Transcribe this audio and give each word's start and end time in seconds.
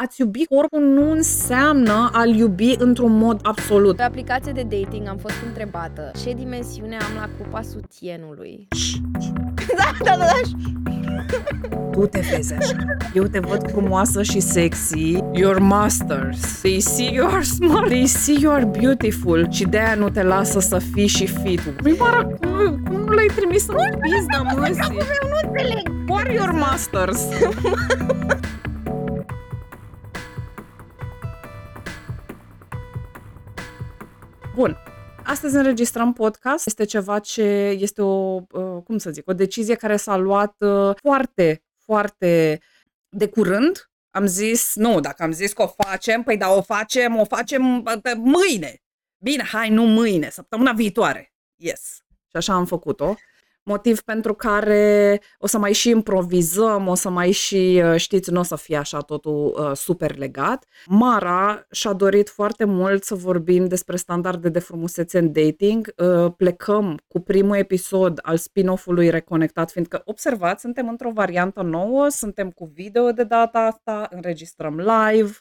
a-ți 0.00 0.20
iubi 0.20 0.44
corpul 0.44 0.80
nu 0.80 1.10
înseamnă 1.10 2.10
a-l 2.12 2.34
iubi 2.34 2.74
într-un 2.78 3.16
mod 3.16 3.40
absolut. 3.42 3.96
Pe 3.96 4.02
aplicație 4.02 4.52
de 4.52 4.62
dating 4.62 5.08
am 5.08 5.16
fost 5.16 5.34
întrebată 5.46 6.10
ce 6.22 6.32
dimensiune 6.32 6.96
am 6.96 7.14
la 7.20 7.28
cupa 7.38 7.62
sutienului. 7.62 8.68
da, 9.78 9.90
da, 10.04 10.16
da, 10.16 10.24
da. 10.24 10.40
Tu 11.92 12.06
te 12.06 12.20
vezi 12.30 12.54
așa. 12.54 12.76
Eu 13.14 13.24
te 13.24 13.38
văd 13.38 13.70
frumoasă 13.70 14.22
și 14.22 14.40
sexy. 14.40 15.18
Your 15.32 15.58
masters. 15.58 16.60
They 16.60 16.80
see 16.80 17.12
you 17.12 17.28
are 17.28 17.42
smart. 17.42 17.86
They 17.86 18.06
see 18.06 18.36
you 18.40 18.52
are 18.52 18.64
beautiful. 18.64 19.46
Și 19.50 19.64
de-aia 19.64 19.94
nu 19.94 20.10
te 20.10 20.22
lasă 20.22 20.60
să 20.60 20.78
fii 20.92 21.06
și 21.06 21.26
fit. 21.26 21.60
Mara, 21.98 22.24
cum, 22.24 22.82
cum 22.88 23.00
nu 23.00 23.12
l-ai 23.12 23.30
trimis 23.36 23.66
în 23.68 23.76
pizda, 24.00 24.42
măsii? 24.56 24.96
Eu 24.96 25.28
nu 25.28 25.48
înțeleg. 25.48 25.88
Who 26.08 26.16
are 26.16 26.32
your 26.32 26.52
masters? 26.52 27.20
Bun. 34.58 34.76
Astăzi 35.24 35.56
înregistrăm 35.56 36.12
podcast. 36.12 36.66
Este 36.66 36.84
ceva 36.84 37.18
ce 37.18 37.42
este 37.78 38.02
o, 38.02 38.34
uh, 38.34 38.82
cum 38.84 38.98
să 38.98 39.10
zic, 39.10 39.28
o 39.28 39.32
decizie 39.32 39.74
care 39.74 39.96
s-a 39.96 40.16
luat 40.16 40.54
uh, 40.58 40.96
foarte, 41.02 41.64
foarte 41.84 42.60
de 43.08 43.28
curând. 43.28 43.90
Am 44.10 44.26
zis, 44.26 44.74
nu, 44.74 45.00
dacă 45.00 45.22
am 45.22 45.32
zis 45.32 45.52
că 45.52 45.62
o 45.62 45.66
facem, 45.66 46.22
păi 46.22 46.36
da, 46.36 46.50
o 46.50 46.62
facem, 46.62 47.16
o 47.16 47.24
facem 47.24 47.82
pe 48.02 48.14
mâine. 48.14 48.82
Bine, 49.18 49.42
hai, 49.42 49.70
nu 49.70 49.82
mâine, 49.82 50.30
săptămâna 50.30 50.72
viitoare. 50.72 51.32
Yes. 51.56 52.02
Și 52.28 52.36
așa 52.36 52.54
am 52.54 52.64
făcut-o 52.64 53.16
motiv 53.68 54.00
pentru 54.02 54.34
care 54.34 55.20
o 55.38 55.46
să 55.46 55.58
mai 55.58 55.72
și 55.72 55.88
improvizăm, 55.88 56.86
o 56.86 56.94
să 56.94 57.08
mai 57.10 57.30
și, 57.30 57.82
uh, 57.84 57.96
știți, 57.96 58.30
nu 58.30 58.40
o 58.40 58.42
să 58.42 58.56
fie 58.56 58.76
așa 58.76 58.98
totul 58.98 59.56
uh, 59.58 59.76
super 59.76 60.16
legat. 60.16 60.64
Mara 60.86 61.66
și-a 61.70 61.92
dorit 61.92 62.28
foarte 62.28 62.64
mult 62.64 63.04
să 63.04 63.14
vorbim 63.14 63.66
despre 63.66 63.96
standarde 63.96 64.48
de 64.48 64.58
frumusețe 64.58 65.18
în 65.18 65.32
dating. 65.32 65.94
Uh, 65.96 66.32
plecăm 66.36 67.00
cu 67.08 67.20
primul 67.20 67.56
episod 67.56 68.18
al 68.22 68.36
spin-off-ului 68.36 69.10
Reconectat, 69.10 69.70
fiindcă, 69.70 70.02
observați, 70.04 70.60
suntem 70.60 70.88
într-o 70.88 71.10
variantă 71.10 71.62
nouă, 71.62 72.08
suntem 72.08 72.50
cu 72.50 72.70
video 72.74 73.10
de 73.10 73.24
data 73.24 73.58
asta, 73.58 74.08
înregistrăm 74.10 74.78
live. 74.78 75.36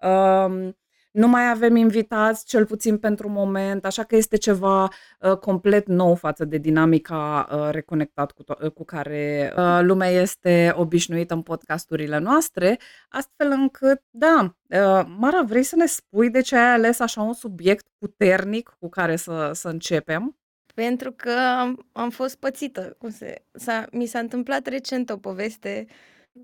Um, 0.00 0.76
nu 1.10 1.28
mai 1.28 1.50
avem 1.50 1.76
invitați, 1.76 2.44
cel 2.44 2.66
puțin 2.66 2.98
pentru 2.98 3.28
moment, 3.28 3.84
așa 3.84 4.04
că 4.04 4.16
este 4.16 4.36
ceva 4.36 4.88
uh, 5.20 5.36
complet 5.36 5.86
nou 5.86 6.14
față 6.14 6.44
de 6.44 6.58
dinamica 6.58 7.48
uh, 7.52 7.68
reconectat 7.70 8.32
cu, 8.32 8.42
to- 8.42 8.62
uh, 8.62 8.70
cu 8.70 8.84
care 8.84 9.52
uh, 9.56 9.78
lumea 9.82 10.08
este 10.08 10.72
obișnuită 10.76 11.34
în 11.34 11.42
podcasturile 11.42 12.18
noastre, 12.18 12.78
astfel 13.08 13.50
încât, 13.50 14.02
da, 14.10 14.56
uh, 14.68 15.06
Mara, 15.18 15.42
vrei 15.42 15.62
să 15.62 15.76
ne 15.76 15.86
spui 15.86 16.30
de 16.30 16.40
ce 16.40 16.56
ai 16.56 16.72
ales 16.72 17.00
așa 17.00 17.22
un 17.22 17.32
subiect 17.32 17.86
puternic 17.98 18.76
cu 18.78 18.88
care 18.88 19.16
să, 19.16 19.50
să 19.54 19.68
începem? 19.68 20.34
Pentru 20.74 21.12
că 21.12 21.30
am, 21.58 21.88
am 21.92 22.10
fost 22.10 22.36
pățită. 22.36 22.96
Cum 22.98 23.10
se, 23.10 23.44
s-a, 23.52 23.84
mi 23.92 24.06
s-a 24.06 24.18
întâmplat 24.18 24.66
recent 24.66 25.10
o 25.10 25.16
poveste 25.16 25.86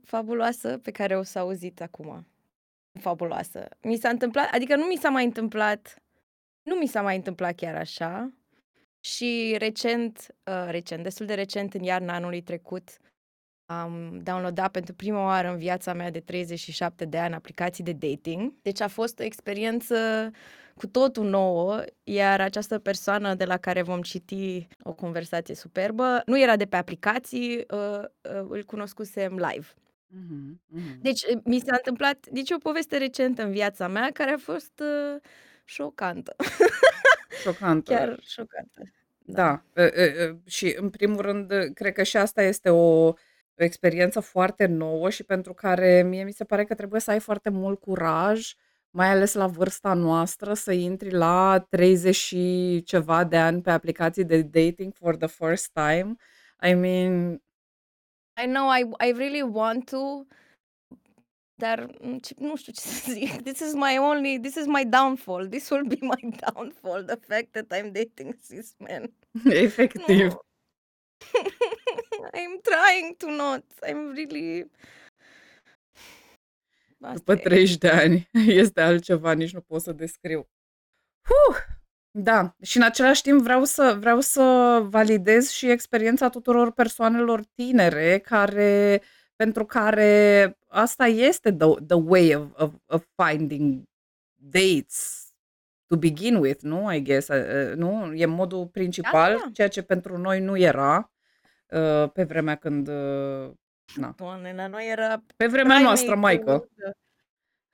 fabuloasă 0.04 0.78
pe 0.82 0.90
care 0.90 1.16
o 1.16 1.22
să 1.22 1.38
auziți 1.38 1.82
acum 1.82 2.26
fabuloasă. 3.00 3.68
Mi 3.82 3.96
s-a 3.96 4.08
întâmplat, 4.08 4.48
adică 4.52 4.76
nu 4.76 4.84
mi 4.84 4.96
s-a 4.96 5.08
mai 5.08 5.24
întâmplat, 5.24 6.02
nu 6.62 6.74
mi 6.74 6.86
s-a 6.86 7.02
mai 7.02 7.16
întâmplat 7.16 7.54
chiar 7.54 7.74
așa. 7.74 8.32
Și 9.00 9.54
recent, 9.58 10.34
uh, 10.44 10.66
recent, 10.70 11.02
destul 11.02 11.26
de 11.26 11.34
recent, 11.34 11.74
în 11.74 11.82
iarna 11.82 12.14
anului 12.14 12.40
trecut, 12.40 12.98
am 13.66 14.20
downloadat 14.22 14.70
pentru 14.70 14.94
prima 14.94 15.24
oară 15.24 15.50
în 15.50 15.56
viața 15.56 15.92
mea 15.92 16.10
de 16.10 16.20
37 16.20 17.04
de 17.04 17.18
ani 17.18 17.34
aplicații 17.34 17.84
de 17.84 17.92
dating. 17.92 18.52
Deci 18.62 18.80
a 18.80 18.88
fost 18.88 19.18
o 19.18 19.22
experiență 19.22 20.30
cu 20.76 20.86
totul 20.86 21.28
nouă, 21.28 21.82
iar 22.04 22.40
această 22.40 22.78
persoană 22.78 23.34
de 23.34 23.44
la 23.44 23.56
care 23.56 23.82
vom 23.82 24.02
citi 24.02 24.68
o 24.82 24.92
conversație 24.92 25.54
superbă 25.54 26.22
nu 26.26 26.40
era 26.40 26.56
de 26.56 26.64
pe 26.66 26.76
aplicații, 26.76 27.56
uh, 27.56 27.98
uh, 27.98 28.46
îl 28.48 28.64
cunoscusem 28.64 29.34
live. 29.34 29.66
Mm-hmm, 30.14 30.60
mm-hmm. 30.74 31.00
Deci 31.00 31.22
mi 31.44 31.58
s-a 31.58 31.74
întâmplat, 31.76 32.26
deci 32.30 32.50
o 32.50 32.58
poveste 32.58 32.96
recentă 32.96 33.42
în 33.42 33.50
viața 33.50 33.88
mea 33.88 34.10
care 34.12 34.30
a 34.30 34.38
fost 34.38 34.80
uh, 34.80 35.20
șocantă. 35.64 36.36
Șocantă. 37.42 37.92
Chiar 37.92 38.18
șocantă. 38.22 38.80
Da. 39.18 39.62
da. 39.72 39.82
E, 39.82 39.84
e, 39.84 40.36
și 40.46 40.74
în 40.78 40.90
primul 40.90 41.20
rând, 41.20 41.52
cred 41.74 41.92
că 41.92 42.02
și 42.02 42.16
asta 42.16 42.42
este 42.42 42.70
o, 42.70 43.06
o 43.06 43.14
experiență 43.54 44.20
foarte 44.20 44.66
nouă 44.66 45.10
și 45.10 45.24
pentru 45.24 45.54
care 45.54 46.02
mie 46.02 46.24
mi 46.24 46.32
se 46.32 46.44
pare 46.44 46.64
că 46.64 46.74
trebuie 46.74 47.00
să 47.00 47.10
ai 47.10 47.20
foarte 47.20 47.50
mult 47.50 47.80
curaj, 47.80 48.54
mai 48.90 49.08
ales 49.08 49.34
la 49.34 49.46
vârsta 49.46 49.94
noastră, 49.94 50.54
să 50.54 50.72
intri 50.72 51.10
la 51.10 51.66
30 51.68 52.14
și 52.14 52.82
ceva 52.84 53.24
de 53.24 53.36
ani 53.36 53.62
pe 53.62 53.70
aplicații 53.70 54.24
de 54.24 54.42
dating 54.42 54.94
for 54.94 55.16
the 55.16 55.26
first 55.26 55.70
time. 55.72 56.16
I 56.70 56.74
mean, 56.74 57.42
I 58.36 58.46
know 58.46 58.68
I 58.68 58.84
I 59.00 59.12
really 59.12 59.42
want 59.42 59.88
to, 59.88 60.26
dar 61.54 61.86
mm, 62.00 62.20
nu 62.36 62.56
știu 62.56 62.72
ce 62.72 62.80
să 62.80 63.12
zic. 63.12 63.42
This 63.42 63.60
is 63.60 63.74
my 63.74 63.96
only, 63.98 64.38
this 64.40 64.54
is 64.54 64.66
my 64.66 64.84
downfall. 64.84 65.48
This 65.54 65.70
will 65.70 65.86
be 65.86 65.98
my 66.00 66.30
downfall, 66.46 67.04
the 67.04 67.16
fact 67.28 67.52
that 67.52 67.72
I'm 67.72 67.92
dating 67.92 68.34
cis 68.42 68.74
men. 68.78 69.12
Efectiv. 69.64 70.36
I'm 72.34 72.60
trying 72.62 73.16
to 73.18 73.30
not. 73.30 73.64
I'm 73.82 74.12
really... 74.14 74.70
După 77.14 77.36
30 77.36 77.76
de 77.78 77.88
ani 77.88 78.28
este 78.32 78.80
altceva, 78.80 79.32
nici 79.32 79.52
nu 79.52 79.60
pot 79.60 79.80
să 79.82 79.92
descriu. 79.92 80.48
Huh! 81.28 81.75
Da, 82.18 82.54
și 82.62 82.76
în 82.76 82.82
același 82.82 83.22
timp 83.22 83.42
vreau 83.42 83.64
să, 83.64 83.96
vreau 84.00 84.20
să 84.20 84.42
validez 84.88 85.48
și 85.50 85.70
experiența 85.70 86.28
tuturor 86.28 86.72
persoanelor 86.72 87.40
tinere 87.54 88.18
care, 88.18 89.02
pentru 89.36 89.64
care 89.64 90.56
asta 90.68 91.06
este 91.06 91.52
the, 91.52 91.68
the 91.86 91.96
way 91.96 92.34
of, 92.34 92.46
of, 92.54 92.74
of 92.86 93.04
finding 93.24 93.82
dates 94.34 95.26
to 95.86 95.96
begin 95.96 96.36
with, 96.36 96.62
nu? 96.62 96.92
I 96.92 97.02
guess, 97.02 97.28
uh, 97.28 97.74
nu? 97.74 98.12
E 98.14 98.26
modul 98.26 98.66
principal, 98.66 99.32
da, 99.32 99.42
da. 99.44 99.50
ceea 99.52 99.68
ce 99.68 99.82
pentru 99.82 100.18
noi 100.18 100.40
nu 100.40 100.58
era 100.58 101.12
uh, 101.66 102.10
pe 102.12 102.24
vremea 102.24 102.54
când... 102.54 102.88
Uh, 102.88 103.50
na. 103.94 104.14
Doamne, 104.16 104.52
la 104.54 104.66
noi 104.66 104.88
era... 104.90 105.22
Pe 105.36 105.46
vremea 105.46 105.80
noastră, 105.80 106.14
maică. 106.14 106.68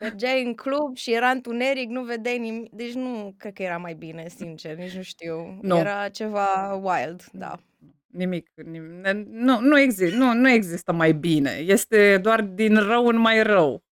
Mergeai 0.03 0.45
în 0.45 0.55
club 0.55 0.97
și 0.97 1.13
era 1.13 1.31
întuneric, 1.31 1.89
nu 1.89 2.03
vedeai 2.03 2.39
nimic. 2.39 2.73
Deci 2.73 2.93
nu 2.93 3.35
cred 3.39 3.53
că 3.53 3.63
era 3.63 3.77
mai 3.77 3.95
bine, 3.95 4.29
sincer, 4.29 4.77
nici 4.77 4.95
nu 4.95 5.03
știu. 5.03 5.59
Nu. 5.61 5.79
Era 5.79 6.09
ceva 6.09 6.75
wild, 6.75 7.25
da. 7.33 7.59
Nimic, 8.07 8.51
nimic. 8.55 9.07
Nu, 9.27 9.61
nu, 9.61 9.79
există, 9.79 10.17
nu, 10.17 10.33
nu 10.33 10.49
există 10.49 10.93
mai 10.93 11.13
bine. 11.13 11.51
Este 11.51 12.19
doar 12.19 12.41
din 12.41 12.77
rău 12.77 13.07
în 13.07 13.17
mai 13.17 13.43
rău. 13.43 13.85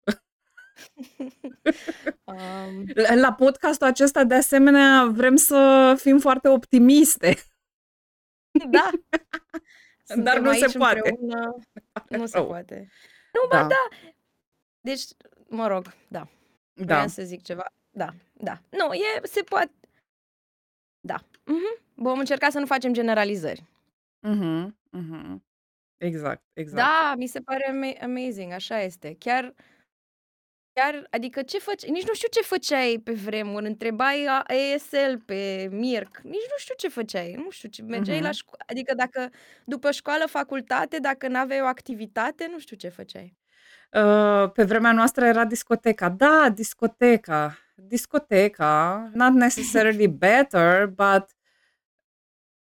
um... 2.24 2.86
La 3.16 3.34
podcastul 3.34 3.88
acesta, 3.88 4.24
de 4.24 4.36
asemenea, 4.36 5.06
vrem 5.06 5.36
să 5.36 5.94
fim 5.98 6.20
foarte 6.20 6.48
optimiste. 6.48 7.36
Da. 8.70 8.90
Dar 10.24 10.40
nu 10.40 10.54
se 10.54 10.78
poate. 10.78 11.10
Împreună. 11.10 11.56
Nu 12.20 12.26
se 12.26 12.42
poate. 12.42 12.90
Nu, 13.34 13.50
da. 13.50 13.68
da. 13.68 13.88
Deci, 14.82 15.04
mă 15.50 15.68
rog, 15.68 15.94
da. 16.08 16.28
Da. 16.74 16.84
Vreau 16.86 17.08
să 17.08 17.24
zic 17.24 17.44
ceva. 17.44 17.66
Da, 17.90 18.14
da. 18.34 18.62
Nu, 18.70 18.94
e, 18.94 19.22
se 19.24 19.42
poate... 19.42 19.72
Da. 21.00 21.18
Uh-huh. 21.22 21.84
Vom 21.94 22.20
încerca 22.20 22.50
să 22.50 22.60
nu 22.60 22.66
facem 22.66 22.94
generalizări. 22.94 23.64
Mhm, 24.20 24.78
mhm. 24.90 25.44
Exact, 25.98 26.44
exact. 26.54 26.88
Da, 26.88 27.14
mi 27.18 27.28
se 27.28 27.40
pare 27.40 27.70
ama- 27.70 28.02
amazing, 28.04 28.52
așa 28.52 28.82
este. 28.82 29.16
Chiar, 29.20 29.54
chiar, 30.74 31.08
adică 31.10 31.42
ce 31.42 31.60
faci? 31.60 31.86
Nici 31.86 32.08
nu 32.08 32.14
știu 32.14 32.28
ce 32.32 32.42
făceai 32.42 33.02
pe 33.04 33.14
vremuri. 33.14 33.66
Întrebai 33.66 34.28
ESL 34.48 35.16
pe 35.26 35.68
Mirc. 35.72 36.18
Nici 36.18 36.50
nu 36.52 36.58
știu 36.58 36.76
ce 36.78 36.88
făceai. 36.88 37.34
Nu 37.34 37.50
știu 37.50 37.70
ce. 37.70 37.82
Mergeai 37.82 38.22
la 38.22 38.28
mhm. 38.28 38.38
școală. 38.38 38.64
Adică 38.68 38.94
dacă 38.94 39.30
după 39.66 39.92
școală, 39.92 40.26
facultate, 40.26 41.00
dacă 41.00 41.28
n-aveai 41.28 41.62
o 41.62 41.66
activitate, 41.66 42.48
nu 42.52 42.60
știu 42.60 42.76
ce 42.76 42.90
făceai. 42.90 43.38
Uh, 43.92 44.52
pe 44.52 44.64
vremea 44.64 44.92
noastră 44.92 45.26
era 45.26 45.46
discoteca. 45.46 46.10
Da, 46.10 46.50
discoteca. 46.54 47.58
Discoteca. 47.76 49.10
Not 49.14 49.34
necessarily 49.34 50.08
better, 50.26 50.88
but 50.88 51.36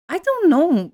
I 0.09 0.19
don't 0.19 0.49
know. 0.49 0.93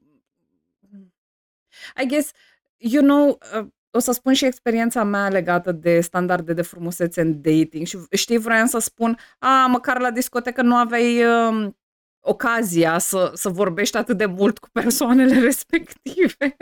I 2.02 2.06
guess, 2.06 2.32
you 2.76 3.02
know, 3.02 3.38
uh, 3.56 3.66
o 3.90 3.98
să 3.98 4.12
spun 4.12 4.32
și 4.32 4.44
experiența 4.44 5.04
mea 5.04 5.28
legată 5.28 5.72
de 5.72 6.00
standarde 6.00 6.52
de 6.52 6.62
frumusețe 6.62 7.20
în 7.20 7.40
dating 7.40 7.86
și 7.86 7.98
știi, 8.10 8.38
vreau 8.38 8.66
să 8.66 8.78
spun, 8.78 9.19
a, 9.38 9.66
măcar 9.66 10.00
la 10.00 10.10
discotecă 10.10 10.62
nu 10.62 10.76
aveai 10.76 11.25
uh, 11.25 11.72
ocazia 12.20 12.98
să, 12.98 13.30
să 13.34 13.48
vorbești 13.48 13.96
atât 13.96 14.16
de 14.16 14.26
mult 14.26 14.58
cu 14.58 14.69
persoanele 14.72 15.40
respective. 15.48 16.56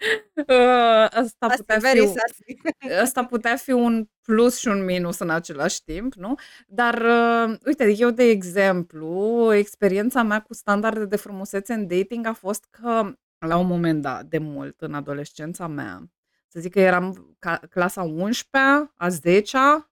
Uh, 0.36 1.06
Asta 1.10 1.46
Asta 1.46 1.56
putea 1.56 1.76
e 1.76 1.78
fi 1.78 1.84
very 1.84 2.00
un 2.00 2.06
sassy. 2.06 2.56
Asta 3.04 3.24
putea 3.24 3.56
fi 3.56 3.70
un 3.70 4.08
plus 4.22 4.58
și 4.58 4.68
un 4.68 4.84
minus 4.84 5.18
în 5.18 5.30
același 5.30 5.84
timp, 5.84 6.14
nu? 6.14 6.34
Dar, 6.66 6.94
uh, 7.02 7.56
uite, 7.66 7.94
eu, 7.96 8.10
de 8.10 8.22
exemplu, 8.22 9.52
experiența 9.52 10.22
mea 10.22 10.40
cu 10.42 10.54
standarde 10.54 11.04
de 11.04 11.16
frumusețe 11.16 11.72
în 11.72 11.86
dating 11.86 12.26
a 12.26 12.32
fost 12.32 12.66
că, 12.70 13.12
la 13.46 13.56
un 13.56 13.66
moment 13.66 14.02
dat, 14.02 14.24
de 14.24 14.38
mult, 14.38 14.80
în 14.80 14.94
adolescența 14.94 15.66
mea, 15.66 16.10
să 16.48 16.60
zic 16.60 16.72
că 16.72 16.80
eram 16.80 17.36
ca, 17.38 17.60
clasa 17.70 18.14
11-a, 18.16 18.92
a 18.96 19.06
10-a, 19.08 19.90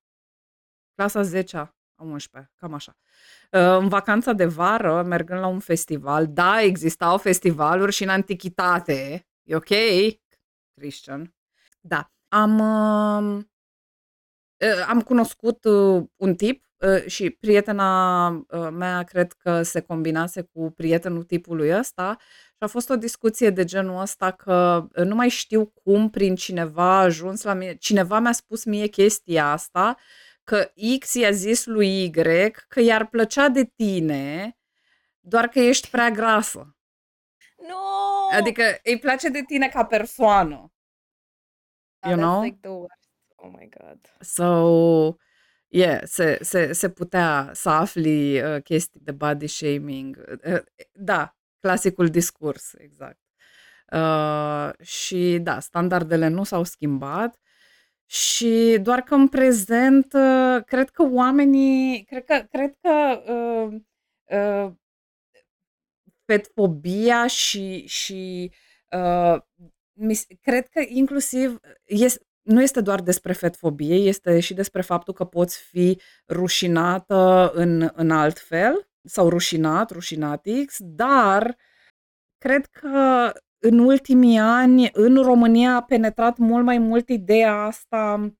clasa 0.94 1.22
10-a, 1.22 1.74
a 1.94 2.04
11-a, 2.16 2.50
cam 2.56 2.74
așa. 2.74 2.96
Uh, 3.52 3.60
În 3.80 3.88
vacanța 3.88 4.32
de 4.32 4.46
vară, 4.46 5.02
mergând 5.02 5.40
la 5.40 5.46
un 5.46 5.58
festival, 5.58 6.26
da, 6.26 6.62
existau 6.62 7.18
festivaluri 7.18 7.92
și 7.92 8.02
în 8.02 8.08
antichitate, 8.08 9.26
e 9.48 9.56
ok, 9.56 9.68
Christian, 10.74 11.34
da. 11.80 12.12
Am, 12.28 12.58
uh, 12.58 13.44
uh, 14.58 14.86
am 14.88 15.02
cunoscut 15.02 15.64
uh, 15.64 16.04
un 16.16 16.34
tip 16.34 16.64
uh, 16.76 17.06
și 17.06 17.30
prietena 17.30 18.28
uh, 18.28 18.68
mea 18.72 19.02
cred 19.02 19.32
că 19.32 19.62
se 19.62 19.80
combinase 19.80 20.42
cu 20.42 20.70
prietenul 20.70 21.24
tipului 21.24 21.78
ăsta 21.78 22.16
și 22.46 22.56
a 22.58 22.66
fost 22.66 22.90
o 22.90 22.96
discuție 22.96 23.50
de 23.50 23.64
genul 23.64 24.00
ăsta 24.00 24.30
că 24.30 24.86
uh, 24.96 25.04
nu 25.04 25.14
mai 25.14 25.28
știu 25.28 25.66
cum 25.66 26.10
prin 26.10 26.34
cineva 26.34 26.96
a 26.96 27.02
ajuns 27.02 27.42
la 27.42 27.52
mine, 27.52 27.76
cineva 27.76 28.18
mi-a 28.18 28.32
spus 28.32 28.64
mie 28.64 28.86
chestia 28.86 29.52
asta, 29.52 29.96
că 30.44 30.70
X 30.98 31.14
i-a 31.14 31.30
zis 31.30 31.66
lui 31.66 32.04
Y 32.04 32.10
că 32.68 32.80
i-ar 32.80 33.06
plăcea 33.06 33.48
de 33.48 33.64
tine 33.64 34.56
doar 35.20 35.48
că 35.48 35.60
ești 35.60 35.88
prea 35.88 36.10
grasă. 36.10 36.76
No! 37.68 38.07
Adică 38.32 38.62
îi 38.82 38.98
place 38.98 39.28
de 39.28 39.42
tine 39.46 39.68
ca 39.68 39.84
persoană. 39.84 40.72
Da, 41.98 42.08
You 42.08 42.18
that's 42.18 42.22
know? 42.22 42.42
like 42.42 42.58
the 42.60 42.70
worst. 42.70 43.08
Oh 43.36 43.50
my 43.58 43.68
god. 43.78 43.98
So, 44.20 45.16
yeah, 45.68 46.00
se, 46.04 46.38
se, 46.40 46.72
se 46.72 46.90
putea 46.90 47.50
să 47.52 47.68
afli 47.68 48.42
uh, 48.42 48.62
chestii 48.62 49.00
de 49.02 49.12
body 49.12 49.46
shaming. 49.46 50.38
Uh, 50.44 50.58
da, 50.92 51.36
clasicul 51.60 52.08
discurs, 52.08 52.72
exact. 52.78 53.18
Uh, 53.92 54.86
și 54.86 55.38
da, 55.42 55.60
standardele 55.60 56.28
nu 56.28 56.44
s-au 56.44 56.64
schimbat 56.64 57.38
și 58.06 58.78
doar 58.82 59.00
că 59.02 59.14
în 59.14 59.28
prezent 59.28 60.12
uh, 60.12 60.64
cred 60.64 60.90
că 60.90 61.02
oamenii, 61.02 62.04
cred 62.04 62.24
că, 62.24 62.46
cred 62.50 62.74
că 62.80 63.22
uh, 63.32 63.80
uh, 64.38 64.72
fetfobia 66.28 67.26
și, 67.26 67.86
și 67.86 68.52
uh, 68.96 69.36
mi, 69.92 70.18
cred 70.42 70.68
că 70.68 70.82
inclusiv 70.86 71.60
este, 71.84 72.26
nu 72.42 72.62
este 72.62 72.80
doar 72.80 73.00
despre 73.00 73.32
fetfobie, 73.32 73.94
este 73.94 74.40
și 74.40 74.54
despre 74.54 74.82
faptul 74.82 75.14
că 75.14 75.24
poți 75.24 75.58
fi 75.58 76.00
rușinată 76.28 77.50
în, 77.54 77.90
în 77.94 78.10
alt 78.10 78.38
fel 78.38 78.88
sau 79.04 79.28
rușinat, 79.28 79.90
rușinatix, 79.90 80.76
dar 80.80 81.56
cred 82.38 82.66
că 82.66 83.32
în 83.58 83.78
ultimii 83.78 84.38
ani 84.38 84.90
în 84.92 85.22
România 85.22 85.74
a 85.74 85.82
penetrat 85.82 86.36
mult 86.38 86.64
mai 86.64 86.78
mult 86.78 87.08
ideea 87.08 87.54
asta 87.54 88.32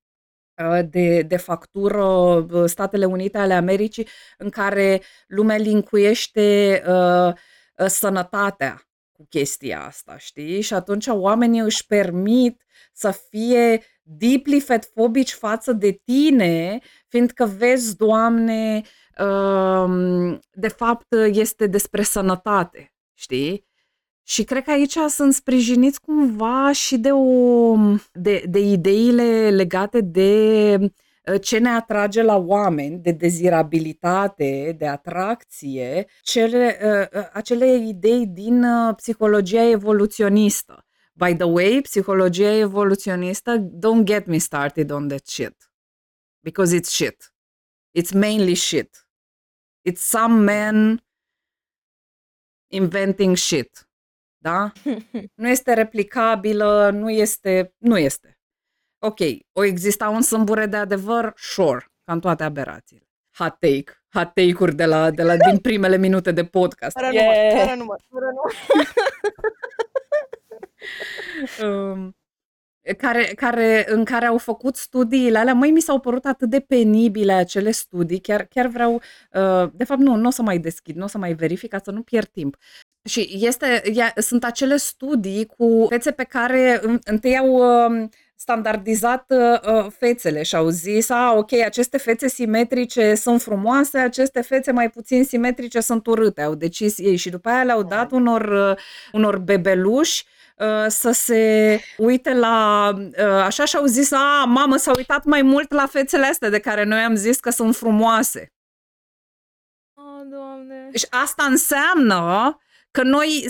uh, 0.63 0.81
de, 0.91 1.23
de 1.23 1.37
factură 1.37 2.05
uh, 2.05 2.65
Statele 2.65 3.05
Unite 3.05 3.39
ale 3.39 3.55
Americii, 3.55 4.09
în 4.39 4.51
care 4.51 5.03
lumea 5.27 5.57
lincuiește 5.57 6.83
uh, 6.87 7.27
uh, 7.27 7.35
sănătatea 7.87 8.83
cu 9.13 9.27
chestia 9.29 9.85
asta, 9.85 10.19
știi? 10.19 10.61
Și 10.61 10.75
atunci 10.75 11.07
oamenii 11.07 11.61
își 11.61 11.87
permit 11.87 12.65
să 12.93 13.11
fie 13.31 13.83
deeply 14.03 14.61
fetfobici 14.61 15.33
față 15.33 15.73
de 15.73 16.01
tine, 16.05 16.79
fiindcă 17.09 17.45
vezi, 17.57 17.97
Doamne, 17.97 18.83
um, 19.19 20.41
de 20.53 20.69
fapt 20.69 21.13
este 21.33 21.67
despre 21.67 22.03
sănătate, 22.03 22.95
știi? 23.15 23.67
Și 24.23 24.45
cred 24.45 24.65
că 24.65 24.71
aici 24.71 24.97
sunt 25.09 25.35
sprijiniți 25.35 26.01
cumva 26.01 26.73
și 26.73 26.99
de, 26.99 27.13
o, 27.13 27.75
de, 28.13 28.45
de 28.49 28.59
ideile 28.61 29.51
legate 29.51 30.01
de 30.01 30.77
uh, 30.81 30.91
ce 31.37 31.59
ne 31.59 31.69
atrage 31.69 32.23
la 32.23 32.37
oameni, 32.37 32.99
de 32.99 33.11
dezirabilitate, 33.11 34.75
de 34.79 34.87
atracție, 34.87 36.07
cele, 36.23 36.79
uh, 36.83 37.21
uh, 37.21 37.29
acele 37.33 37.67
idei 37.77 38.27
din 38.27 38.65
psihologia 38.97 39.69
evoluționistă. 39.71 40.83
By 41.13 41.35
the 41.35 41.45
way, 41.45 41.81
psihologia 41.81 42.57
evoluționistă, 42.57 43.57
don't 43.59 44.05
get 44.05 44.27
me 44.27 44.39
started 44.39 44.91
on 44.91 45.09
that 45.09 45.27
shit. 45.27 45.73
Because 46.41 46.81
it's 46.81 46.91
shit. 46.91 47.35
It's 47.99 48.13
mainly 48.13 48.55
shit. 48.55 49.09
It's 49.91 50.01
some 50.01 50.45
man 50.45 51.05
inventing 52.71 53.37
shit. 53.37 53.89
Da? 54.39 54.73
Nu 55.35 55.49
este 55.49 55.75
replicabilă, 55.75 56.91
nu 56.91 57.11
este, 57.11 57.75
nu 57.79 57.99
este. 57.99 58.38
Ok, 58.99 59.19
o 59.53 59.65
exista 59.65 60.09
un 60.09 60.23
sâmbure 60.23 60.67
de 60.67 60.77
adevăr? 60.77 61.33
Sure, 61.37 61.91
ca 62.05 62.13
în 62.13 62.21
toate 62.21 62.45
aberațiile. 62.45 63.09
Hot 63.39 63.57
take, 63.59 64.03
hot 64.15 64.35
take-uri 64.35 64.75
de 64.75 64.85
la, 64.85 65.11
de 65.11 65.23
la 65.23 65.37
din 65.37 65.59
primele 65.69 65.97
minute 65.97 66.33
de 66.33 66.45
podcast. 66.45 66.99
Fără 66.99 67.13
număr, 67.13 67.35
fără 67.51 67.75
număr, 67.75 68.01
fără 68.09 68.27
număr. 68.35 68.55
um, 71.95 72.17
care, 72.97 73.25
care, 73.25 73.85
în 73.89 74.05
care 74.05 74.27
au 74.27 74.39
făcut 74.39 74.77
studiile 74.77 75.39
alea, 75.39 75.55
măi, 75.55 75.71
mi 75.71 75.81
s-au 75.81 76.01
părut 76.01 76.25
atât 76.25 76.51
de 76.51 76.61
penibile 76.61 77.33
acele 77.33 77.71
studii, 77.71 78.21
chiar, 78.21 78.45
chiar 78.45 78.67
vreau, 78.67 78.95
uh, 78.95 79.71
de 79.73 79.85
fapt 79.85 80.01
nu, 80.01 80.15
nu 80.15 80.27
o 80.27 80.31
să 80.31 80.43
mai 80.43 80.59
deschid, 80.59 80.97
nu 80.97 81.05
o 81.05 81.09
să 81.09 81.19
mai 81.19 81.33
verific, 81.33 81.71
ca 81.71 81.79
să 81.85 81.91
nu 81.91 82.03
pierd 82.03 82.29
timp. 82.29 82.57
Și 83.09 83.29
este, 83.33 83.83
ea, 83.95 84.13
sunt 84.17 84.45
acele 84.45 84.77
studii 84.77 85.47
cu 85.47 85.87
fețe 85.89 86.11
pe 86.11 86.25
care 86.25 86.81
întâi 87.05 87.39
au 87.39 87.49
uh, 87.49 88.09
standardizat 88.41 89.25
uh, 89.29 89.87
fețele 89.99 90.43
și 90.43 90.57
au 90.57 90.69
zis, 90.69 91.09
a, 91.09 91.33
ok, 91.37 91.53
aceste 91.53 91.99
fețe 91.99 92.29
simetrice 92.29 93.15
sunt 93.15 93.43
frumoase, 93.43 93.99
aceste 93.99 94.41
fețe 94.41 94.73
mai 94.73 94.91
puțin 94.91 95.25
simetrice 95.25 95.81
sunt 95.81 96.07
urâte, 96.07 96.43
au 96.43 96.55
decis 96.55 96.99
ei 96.99 97.17
și 97.17 97.31
după 97.31 97.49
aia 97.49 97.63
le-au 97.63 97.83
dat 97.83 98.11
unor, 98.11 98.71
uh, 98.71 98.79
unor 99.13 99.39
bebeluși 99.39 100.25
uh, 100.57 100.87
să 100.89 101.11
se 101.11 101.81
uite 101.97 102.35
la 102.35 102.91
uh, 102.97 103.25
așa 103.25 103.65
și 103.65 103.77
au 103.77 103.85
zis, 103.85 104.13
a, 104.13 104.45
mamă, 104.47 104.77
s-a 104.77 104.93
uitat 104.97 105.25
mai 105.25 105.43
mult 105.43 105.73
la 105.73 105.87
fețele 105.87 106.27
astea 106.27 106.49
de 106.49 106.59
care 106.59 106.85
noi 106.85 107.01
am 107.01 107.15
zis 107.15 107.41
că 107.41 107.51
sunt 107.51 107.77
frumoase. 107.77 108.53
Oh, 109.95 110.27
Doamne. 110.31 110.91
Și 110.95 111.07
asta 111.11 111.45
înseamnă 111.45 112.59
că 112.91 113.03
noi 113.03 113.47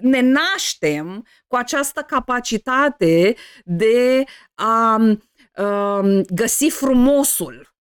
ne 0.00 0.20
naștem 0.20 1.26
cu 1.46 1.56
această 1.56 2.00
capacitate 2.00 3.34
de 3.64 4.24
a 4.54 4.96
um, 5.56 6.22
găsi 6.22 6.68
frumosul. 6.68 7.74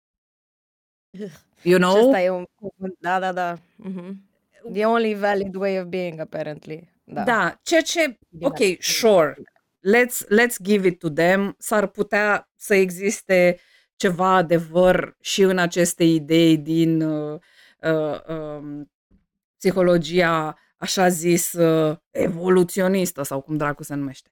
You 1.62 1.80
know? 1.80 1.96
Și 1.96 2.06
ăsta 2.06 2.22
e 2.22 2.30
un 2.30 2.46
cuvânt, 2.56 2.96
da, 3.00 3.20
da, 3.20 3.32
da. 3.32 3.56
Mm-hmm. 3.56 4.14
The 4.74 4.86
only 4.86 5.14
valid 5.14 5.56
way 5.56 5.80
of 5.80 5.86
being, 5.86 6.20
apparently. 6.20 6.92
Da, 7.04 7.24
da 7.24 7.60
ceea 7.64 7.82
ce, 7.82 8.20
ok, 8.42 8.58
sure, 8.80 9.36
let's, 9.82 10.26
let's 10.28 10.58
give 10.64 10.88
it 10.88 11.00
to 11.00 11.10
them, 11.10 11.56
s-ar 11.60 11.88
putea 11.88 12.50
să 12.56 12.76
existe 12.76 13.60
ceva 13.96 14.36
adevăr 14.36 15.18
și 15.22 15.42
în 15.42 15.58
aceste 15.58 16.04
idei 16.04 16.58
din 16.58 17.02
uh, 17.02 17.40
uh, 17.82 18.20
uh, 18.28 18.82
psihologia 19.58 20.58
așa 20.84 21.08
zis 21.08 21.54
uh, 21.54 21.98
evoluționistă 22.12 23.24
sau 23.24 23.42
cum 23.42 23.58
dracu 23.58 23.84
se 23.84 23.96
numește. 23.96 24.30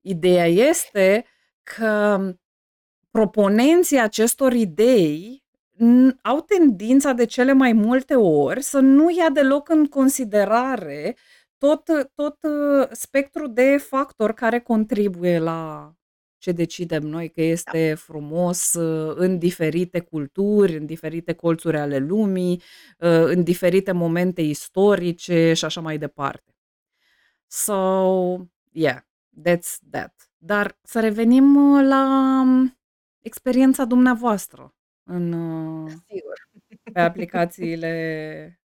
Ideea 0.00 0.46
este 0.46 1.24
că 1.62 2.20
proponenții 3.10 4.00
acestor 4.00 4.52
idei 4.52 5.44
au 6.22 6.40
tendința 6.40 7.12
de 7.12 7.24
cele 7.24 7.52
mai 7.52 7.72
multe 7.72 8.14
ori 8.14 8.62
să 8.62 8.78
nu 8.78 9.10
ia 9.18 9.30
deloc 9.30 9.68
în 9.68 9.86
considerare 9.86 11.16
tot, 11.58 11.82
tot 12.14 12.36
uh, 12.42 12.88
spectrul 12.90 13.52
de 13.52 13.76
factori 13.76 14.34
care 14.34 14.60
contribuie 14.60 15.38
la 15.38 15.92
ce 16.42 16.52
decidem 16.52 17.02
noi 17.02 17.30
că 17.30 17.42
este 17.42 17.88
da. 17.88 17.94
frumos 17.94 18.72
uh, 18.72 19.14
în 19.16 19.38
diferite 19.38 20.00
culturi, 20.00 20.76
în 20.76 20.86
diferite 20.86 21.32
colțuri 21.32 21.78
ale 21.78 21.98
lumii, 21.98 22.62
uh, 22.98 23.24
în 23.24 23.42
diferite 23.42 23.92
momente 23.92 24.40
istorice 24.40 25.52
și 25.52 25.64
așa 25.64 25.80
mai 25.80 25.98
departe. 25.98 26.54
So, 27.46 27.74
yeah, 28.70 28.98
that's 29.48 29.78
that. 29.90 30.30
Dar 30.38 30.78
să 30.82 31.00
revenim 31.00 31.74
uh, 31.74 31.84
la 31.88 32.40
um, 32.44 32.78
experiența 33.20 33.84
dumneavoastră 33.84 34.74
în, 35.02 35.32
Sigur. 35.88 36.50
pe 36.92 37.00
aplicațiile 37.00 38.60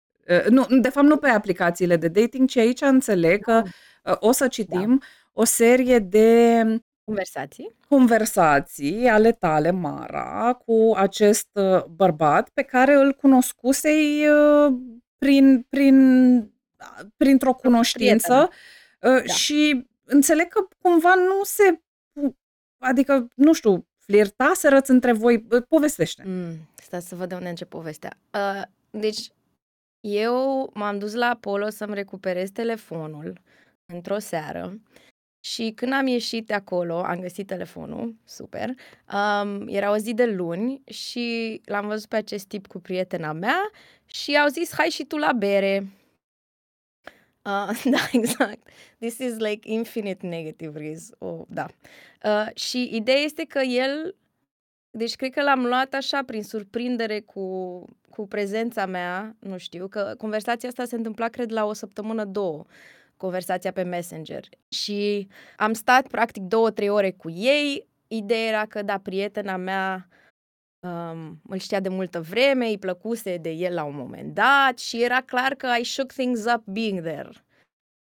nu, 0.49 0.65
de 0.81 0.89
fapt 0.89 1.07
nu 1.07 1.17
pe 1.17 1.27
aplicațiile 1.29 1.97
de 1.97 2.07
dating, 2.07 2.49
ci 2.49 2.57
aici 2.57 2.81
înțeleg 2.81 3.43
că 3.43 3.61
uh, 4.03 4.15
o 4.19 4.31
să 4.31 4.47
citim 4.47 5.01
o 5.33 5.43
serie 5.43 5.99
de 5.99 6.63
Conversații. 7.05 7.75
conversații 7.87 9.07
ale 9.07 9.31
tale, 9.31 9.71
Mara, 9.71 10.53
cu 10.65 10.93
acest 10.95 11.47
uh, 11.53 11.83
bărbat 11.83 12.49
pe 12.49 12.61
care 12.61 12.93
îl 12.93 13.13
cunoscusei 13.13 14.27
uh, 14.27 14.73
prin, 15.17 15.65
prin, 15.69 15.97
printr-o 17.17 17.53
cunoștință 17.53 18.49
uh, 19.01 19.23
Da. 19.25 19.33
și 19.33 19.87
înțeleg 20.03 20.47
că 20.47 20.67
cumva 20.81 21.13
nu 21.15 21.43
se, 21.43 21.81
adică, 22.77 23.27
nu 23.35 23.53
știu, 23.53 23.87
flirtaserăți 23.97 24.91
între 24.91 25.11
voi, 25.11 25.45
Uh, 25.51 25.63
povestește. 25.67 26.23
Mm, 26.25 26.51
stai 26.75 27.01
să 27.01 27.15
văd 27.15 27.29
de 27.29 27.35
unde 27.35 27.49
încep 27.49 27.69
povestea. 27.69 28.17
Uh, 28.33 28.61
deci, 28.89 29.29
eu 29.99 30.69
m-am 30.73 30.99
dus 30.99 31.13
la 31.13 31.25
Apollo 31.29 31.69
să-mi 31.69 31.93
recuperez 31.93 32.49
telefonul 32.49 33.41
într-o 33.93 34.19
seară 34.19 34.79
și 35.45 35.71
când 35.75 35.93
am 35.93 36.07
ieșit 36.07 36.45
de 36.45 36.53
acolo, 36.53 36.95
am 36.95 37.19
găsit 37.19 37.47
telefonul, 37.47 38.15
super, 38.23 38.69
um, 38.69 39.67
era 39.67 39.91
o 39.91 39.97
zi 39.97 40.13
de 40.13 40.25
luni 40.25 40.81
și 40.85 41.61
l-am 41.65 41.87
văzut 41.87 42.09
pe 42.09 42.15
acest 42.15 42.47
tip 42.47 42.67
cu 42.67 42.79
prietena 42.79 43.31
mea 43.31 43.71
și 44.05 44.37
au 44.37 44.47
zis, 44.47 44.73
hai 44.73 44.87
și 44.87 45.03
tu 45.03 45.17
la 45.17 45.31
bere. 45.31 45.87
Uh, 47.41 47.83
da, 47.93 48.07
exact. 48.11 48.67
This 48.99 49.17
is 49.17 49.37
like 49.37 49.71
infinite 49.71 50.27
negative 50.27 50.79
risk. 50.79 51.15
Oh, 51.17 51.41
da. 51.47 51.65
Uh, 52.23 52.55
și 52.55 52.89
ideea 52.93 53.17
este 53.17 53.43
că 53.43 53.59
el 53.59 54.15
deci 54.89 55.15
cred 55.15 55.31
că 55.33 55.41
l-am 55.41 55.65
luat 55.65 55.93
așa 55.93 56.23
prin 56.23 56.43
surprindere 56.43 57.19
cu, 57.19 57.85
cu 58.09 58.27
prezența 58.27 58.85
mea, 58.85 59.35
nu 59.39 59.57
știu, 59.57 59.87
că 59.87 60.13
conversația 60.17 60.69
asta 60.69 60.85
se 60.85 60.95
întâmpla, 60.95 61.27
cred, 61.27 61.51
la 61.51 61.65
o 61.65 61.73
săptămână, 61.73 62.25
două, 62.25 62.65
conversația 63.17 63.71
pe 63.71 63.83
Messenger. 63.83 64.43
Și 64.67 65.27
am 65.57 65.73
stat 65.73 66.07
practic 66.07 66.43
două, 66.43 66.71
trei 66.71 66.89
ore 66.89 67.11
cu 67.11 67.29
ei. 67.29 67.87
Ideea 68.07 68.47
era 68.47 68.65
că, 68.65 68.81
da, 68.81 68.97
prietena 68.97 69.55
mea 69.55 70.07
um, 70.79 71.41
îl 71.47 71.57
știa 71.57 71.79
de 71.79 71.89
multă 71.89 72.21
vreme, 72.21 72.67
îi 72.67 72.77
plăcuse 72.77 73.37
de 73.37 73.49
el 73.49 73.73
la 73.73 73.83
un 73.83 73.95
moment 73.95 74.33
dat 74.33 74.77
și 74.77 75.03
era 75.03 75.21
clar 75.21 75.53
că 75.53 75.67
I 75.79 75.83
shook 75.83 76.11
things 76.11 76.45
up 76.53 76.63
being 76.65 77.01
there. 77.01 77.29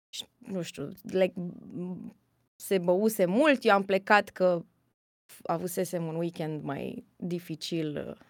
Și, 0.09 0.25
nu 0.39 0.63
știu, 0.63 0.89
like, 1.03 1.35
m- 1.41 2.15
se 2.57 2.79
băuse 2.79 3.25
mult, 3.25 3.65
eu 3.65 3.75
am 3.75 3.85
plecat 3.85 4.29
că 4.29 4.65
avusesem 5.43 6.07
un 6.07 6.15
weekend 6.15 6.63
mai 6.63 7.05
dificil 7.17 8.07
uh, 8.09 8.27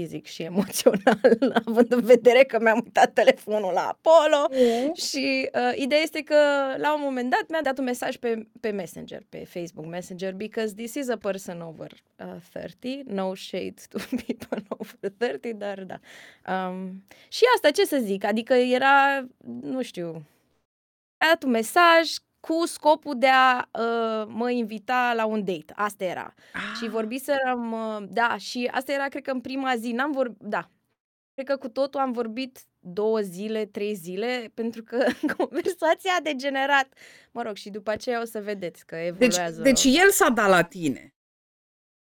fizic 0.00 0.26
și 0.26 0.42
emoțional, 0.42 1.38
având 1.66 1.92
în 1.92 2.00
vedere 2.00 2.44
că 2.44 2.58
mi-am 2.60 2.80
uitat 2.84 3.12
telefonul 3.12 3.72
la 3.72 3.88
Apollo. 3.88 4.48
Și 4.94 5.50
uh, 5.54 5.72
ideea 5.76 6.00
este 6.00 6.22
că 6.22 6.34
la 6.76 6.94
un 6.94 7.00
moment 7.02 7.30
dat 7.30 7.44
mi-a 7.48 7.62
dat 7.62 7.78
un 7.78 7.84
mesaj 7.84 8.16
pe, 8.16 8.46
pe 8.60 8.70
Messenger, 8.70 9.22
pe 9.28 9.44
Facebook 9.44 9.86
Messenger, 9.86 10.32
because 10.34 10.74
this 10.74 10.94
is 10.94 11.08
a 11.08 11.16
person 11.16 11.60
over 11.60 11.90
uh, 12.18 12.40
30, 12.52 13.02
no 13.06 13.34
shade 13.34 13.74
to 13.88 13.98
people 14.26 14.62
over 14.68 15.12
30, 15.18 15.52
dar 15.56 15.84
da. 15.84 16.00
Um, 16.68 17.04
și 17.28 17.42
asta, 17.54 17.70
ce 17.70 17.84
să 17.84 17.98
zic, 18.02 18.24
adică 18.24 18.54
era, 18.54 19.26
nu 19.60 19.82
știu, 19.82 20.26
a 21.16 21.26
dat 21.26 21.42
un 21.42 21.50
mesaj 21.50 22.10
cu 22.40 22.66
scopul 22.66 23.18
de 23.18 23.26
a 23.28 23.68
uh, 23.72 24.26
mă 24.28 24.50
invita 24.50 25.12
la 25.16 25.24
un 25.24 25.44
date. 25.44 25.72
Asta 25.74 26.04
era. 26.04 26.34
Și 26.76 26.84
Ah, 26.84 26.90
vorbiserăm, 26.90 27.72
uh, 27.72 28.06
da, 28.08 28.36
și 28.36 28.68
asta 28.72 28.92
era, 28.92 29.08
cred 29.08 29.22
că 29.22 29.30
în 29.30 29.40
prima 29.40 29.76
zi, 29.76 29.92
n-am 29.92 30.12
vorbit, 30.12 30.38
da, 30.40 30.70
cred 31.34 31.46
că 31.46 31.56
cu 31.56 31.68
totul 31.68 32.00
am 32.00 32.12
vorbit 32.12 32.58
două 32.78 33.20
zile, 33.20 33.66
trei 33.66 33.94
zile, 33.94 34.50
pentru 34.54 34.82
că 34.82 35.06
conversația 35.36 36.12
a 36.18 36.22
degenerat. 36.22 36.88
Mă 37.30 37.42
rog, 37.42 37.56
și 37.56 37.70
după 37.70 37.90
aceea 37.90 38.20
o 38.20 38.24
să 38.24 38.40
vedeți 38.40 38.86
că 38.86 38.96
Deci, 38.96 39.06
evoluează. 39.06 39.62
deci 39.62 39.84
el 39.84 40.10
s-a 40.10 40.28
dat 40.28 40.48
la 40.48 40.62
tine. 40.62 41.14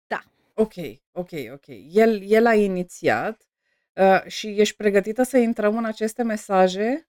Da. 0.07 0.21
Ok, 0.53 0.73
ok, 1.11 1.29
ok. 1.53 1.65
El, 1.91 2.21
el 2.23 2.45
a 2.45 2.53
inițiat 2.53 3.41
uh, 3.93 4.23
și 4.27 4.47
ești 4.47 4.75
pregătită 4.75 5.23
să 5.23 5.37
intrăm 5.37 5.77
în 5.77 5.85
aceste 5.85 6.23
mesaje? 6.23 7.05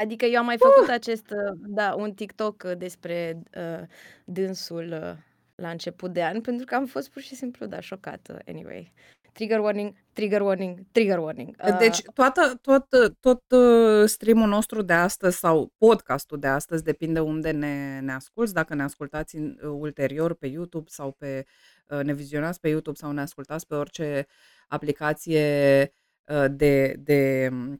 Adică 0.00 0.24
eu 0.24 0.38
am 0.38 0.44
mai 0.44 0.58
făcut 0.58 0.88
acest, 0.88 1.30
uh, 1.30 1.58
da, 1.66 1.94
un 1.94 2.12
TikTok 2.12 2.62
uh, 2.66 2.76
despre 2.76 3.42
uh, 3.56 3.86
dânsul 4.24 4.92
uh, 4.92 5.12
la 5.54 5.70
început 5.70 6.12
de 6.12 6.22
an, 6.24 6.40
pentru 6.40 6.66
că 6.66 6.74
am 6.74 6.86
fost 6.86 7.10
pur 7.10 7.22
și 7.22 7.34
simplu, 7.34 7.66
da, 7.66 7.80
șocată. 7.80 8.38
Anyway, 8.46 8.92
trigger 9.32 9.58
warning, 9.58 9.94
trigger 10.12 10.40
warning, 10.40 10.80
trigger 10.92 11.18
warning. 11.18 11.56
Uh, 11.68 11.78
Deci 11.78 12.02
toată, 12.14 12.58
tot, 12.62 12.86
tot 13.20 13.42
uh, 13.50 14.08
streamul 14.08 14.48
nostru 14.48 14.82
de 14.82 14.92
astăzi 14.92 15.38
sau 15.38 15.72
podcastul 15.78 16.38
de 16.38 16.46
astăzi, 16.46 16.84
depinde 16.84 17.20
unde 17.20 17.50
ne, 17.50 18.00
ne 18.00 18.12
asculți, 18.12 18.54
dacă 18.54 18.74
ne 18.74 18.82
ascultați 18.82 19.36
în, 19.36 19.58
uh, 19.62 19.70
ulterior 19.78 20.34
pe 20.34 20.46
YouTube 20.46 20.86
sau 20.88 21.12
pe, 21.12 21.44
uh, 21.88 22.00
ne 22.02 22.12
vizionați 22.12 22.60
pe 22.60 22.68
YouTube 22.68 22.96
sau 22.96 23.12
ne 23.12 23.20
ascultați 23.20 23.66
pe 23.66 23.74
orice 23.74 24.26
aplicație 24.68 25.92
uh, 26.24 26.44
de, 26.50 26.94
de 26.98 27.48
um, 27.50 27.70
uh, 27.70 27.78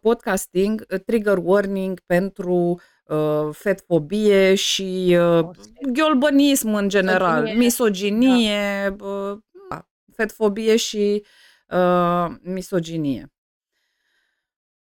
podcasting, 0.00 0.86
uh, 0.90 1.00
trigger 1.00 1.38
warning 1.42 2.00
pentru 2.06 2.80
uh, 3.04 3.48
fetfobie 3.52 4.54
și 4.54 5.16
uh, 5.18 5.48
ghiolbănism 5.92 6.74
în 6.74 6.88
general, 6.88 7.42
Misoginie, 7.42 7.64
misoginie, 7.64 8.96
uh, 9.00 9.38
da, 9.68 9.88
fetfobie 10.12 10.76
și 10.76 11.24
uh, 11.68 12.34
misoginie. 12.42 13.28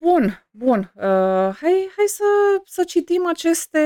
Bun, 0.04 0.46
bun. 0.50 0.92
Uh, 0.94 1.02
hai, 1.60 1.90
hai 1.96 2.06
să, 2.06 2.24
să 2.64 2.84
citim 2.84 3.26
aceste 3.26 3.78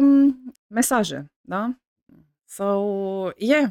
mm, 0.00 0.54
mesaje, 0.66 1.32
da? 1.40 1.78
Sau, 2.44 3.24
so, 3.24 3.30
yeah. 3.36 3.68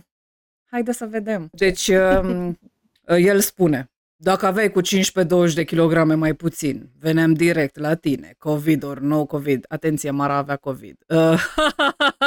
Haide 0.65 0.91
să 0.91 1.05
vedem. 1.05 1.49
Deci, 1.51 1.87
um, 1.87 2.59
el 3.31 3.39
spune, 3.39 3.91
dacă 4.23 4.45
aveai 4.45 4.71
cu 4.71 4.81
15-20 4.81 5.53
de 5.53 5.63
kilograme 5.63 6.13
mai 6.13 6.33
puțin, 6.33 6.89
veneam 6.99 7.33
direct 7.33 7.77
la 7.77 7.95
tine, 7.95 8.35
COVID 8.37 8.83
or 8.83 8.99
no 8.99 9.25
COVID. 9.25 9.65
Atenție, 9.67 10.11
Mara 10.11 10.35
avea 10.35 10.55
COVID. 10.55 10.95
Uh, 11.07 11.43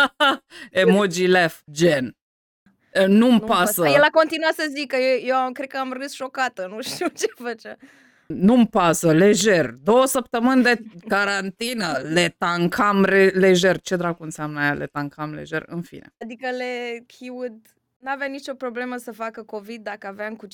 emoji 0.70 1.26
left, 1.26 1.62
gen. 1.70 2.16
Uh, 3.00 3.06
Nu-mi 3.06 3.18
Nu-mi 3.18 3.40
pasă. 3.40 3.86
El 3.88 4.02
a 4.02 4.10
continuat 4.12 4.52
să 4.54 4.66
zică, 4.76 4.96
eu, 4.96 5.26
eu 5.26 5.34
am- 5.36 5.52
cred 5.52 5.68
că 5.68 5.76
am 5.78 5.92
râs 5.92 6.12
șocată, 6.12 6.66
nu 6.74 6.82
știu 6.82 7.06
ce 7.18 7.26
făcea. 7.34 7.76
Nu-mi 8.26 8.66
pasă, 8.66 9.12
lejer. 9.12 9.70
Două 9.82 10.06
săptămâni 10.06 10.62
de 10.62 10.78
carantină, 11.08 11.98
le 12.02 12.34
tancam 12.38 13.04
re- 13.04 13.28
lejer. 13.34 13.80
Ce 13.80 13.96
dracu 13.96 14.22
înseamnă 14.22 14.60
aia, 14.60 14.72
le 14.72 14.86
tancam 14.86 15.32
lejer? 15.34 15.64
În 15.66 15.82
fine. 15.82 16.14
Adică 16.18 16.48
le, 16.56 17.04
he 17.20 17.30
would, 17.30 17.66
n-avea 18.06 18.26
nicio 18.26 18.54
problemă 18.54 18.96
să 18.96 19.12
facă 19.12 19.42
COVID 19.42 19.82
dacă 19.82 20.06
aveam 20.06 20.34
cu 20.34 20.46
15-20 20.46 20.50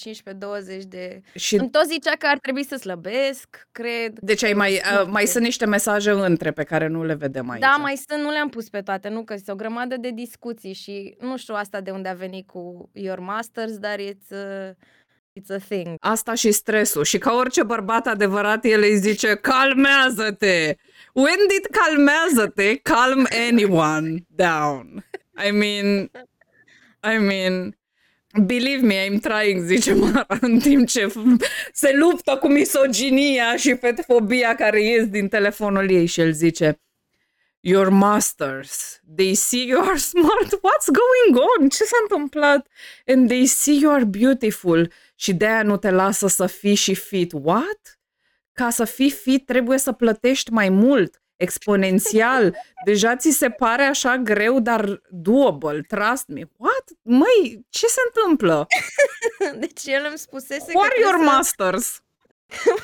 de... 0.88 1.20
Și 1.34 1.56
Îmi 1.56 1.70
tot 1.70 1.86
zicea 1.86 2.12
că 2.18 2.26
ar 2.26 2.38
trebui 2.38 2.64
să 2.64 2.76
slăbesc, 2.76 3.68
cred. 3.72 4.18
deci 4.20 4.44
ai 4.44 4.52
mai, 4.52 4.72
uh, 4.72 5.06
mai 5.08 5.26
sunt 5.26 5.44
niște 5.44 5.66
mesaje 5.66 6.10
între 6.10 6.50
pe 6.50 6.62
care 6.62 6.86
nu 6.86 7.04
le 7.04 7.14
vedem 7.14 7.50
aici. 7.50 7.60
Da, 7.60 7.76
mai 7.80 8.02
sunt, 8.08 8.22
nu 8.22 8.30
le-am 8.30 8.48
pus 8.48 8.68
pe 8.68 8.80
toate, 8.80 9.08
nu, 9.08 9.24
că 9.24 9.34
sunt 9.34 9.48
o 9.48 9.54
grămadă 9.54 9.96
de 9.96 10.10
discuții 10.10 10.72
și 10.72 11.16
nu 11.20 11.36
știu 11.36 11.54
asta 11.54 11.80
de 11.80 11.90
unde 11.90 12.08
a 12.08 12.14
venit 12.14 12.46
cu 12.46 12.90
Your 12.92 13.18
Masters, 13.18 13.78
dar 13.78 13.98
it's 13.98 14.30
a, 14.30 14.70
it's 15.40 15.54
a 15.54 15.58
thing. 15.68 15.94
Asta 16.00 16.34
și 16.34 16.50
stresul. 16.52 17.04
Și 17.04 17.18
ca 17.18 17.32
orice 17.32 17.62
bărbat 17.62 18.06
adevărat, 18.06 18.64
el 18.64 18.82
îi 18.82 18.96
zice, 18.96 19.34
calmează-te! 19.34 20.74
When 21.12 21.38
did 21.48 21.66
calmează-te? 21.70 22.76
Calm 22.76 23.26
anyone 23.48 24.14
down. 24.26 25.04
I 25.48 25.50
mean, 25.50 26.10
I 27.02 27.18
mean, 27.18 27.76
believe 28.46 28.82
me, 28.86 28.94
I'm 29.08 29.20
trying, 29.20 29.62
zice 29.64 29.92
Mara, 29.94 30.26
în 30.40 30.58
timp 30.58 30.88
ce 30.88 31.06
f- 31.06 31.46
se 31.72 31.96
luptă 31.96 32.36
cu 32.36 32.48
misoginia 32.48 33.56
și 33.56 33.76
fetfobia 33.76 34.54
care 34.54 34.82
ies 34.82 35.06
din 35.06 35.28
telefonul 35.28 35.90
ei 35.90 36.06
și 36.06 36.20
el 36.20 36.32
zice, 36.32 36.80
Your 37.64 37.88
masters, 37.88 39.00
they 39.16 39.34
see 39.34 39.66
you 39.66 39.80
are 39.82 39.96
smart. 40.12 40.46
What's 40.54 40.86
going 40.92 41.44
on? 41.58 41.68
Ce 41.68 41.84
s-a 41.84 41.96
întâmplat? 42.02 42.68
And 43.06 43.28
they 43.28 43.46
see 43.46 43.74
you 43.80 43.92
are 43.92 44.04
beautiful 44.04 44.92
și 45.14 45.34
de 45.34 45.46
aia 45.46 45.62
nu 45.62 45.76
te 45.76 45.90
lasă 45.90 46.26
să 46.26 46.46
fii 46.46 46.74
și 46.74 46.94
fit. 46.94 47.32
What? 47.42 48.00
Ca 48.52 48.70
să 48.70 48.84
fii 48.84 49.10
fit 49.10 49.46
trebuie 49.46 49.78
să 49.78 49.92
plătești 49.92 50.50
mai 50.50 50.68
mult, 50.68 51.21
exponențial. 51.42 52.56
Deja 52.84 53.16
ți 53.16 53.30
se 53.30 53.50
pare 53.50 53.82
așa 53.82 54.16
greu, 54.16 54.60
dar 54.60 55.00
doable, 55.10 55.80
trust 55.88 56.26
me. 56.28 56.42
What? 56.56 56.84
Măi, 57.02 57.66
ce 57.68 57.86
se 57.86 58.00
întâmplă? 58.06 58.66
Deci 59.54 59.80
el 59.84 60.04
îmi 60.08 60.18
spusese 60.18 60.70
Who 60.74 60.80
că 60.80 60.86
are 60.86 60.94
your 60.98 61.10
trebuie 61.10 61.28
să... 61.28 61.34
masters? 61.36 62.02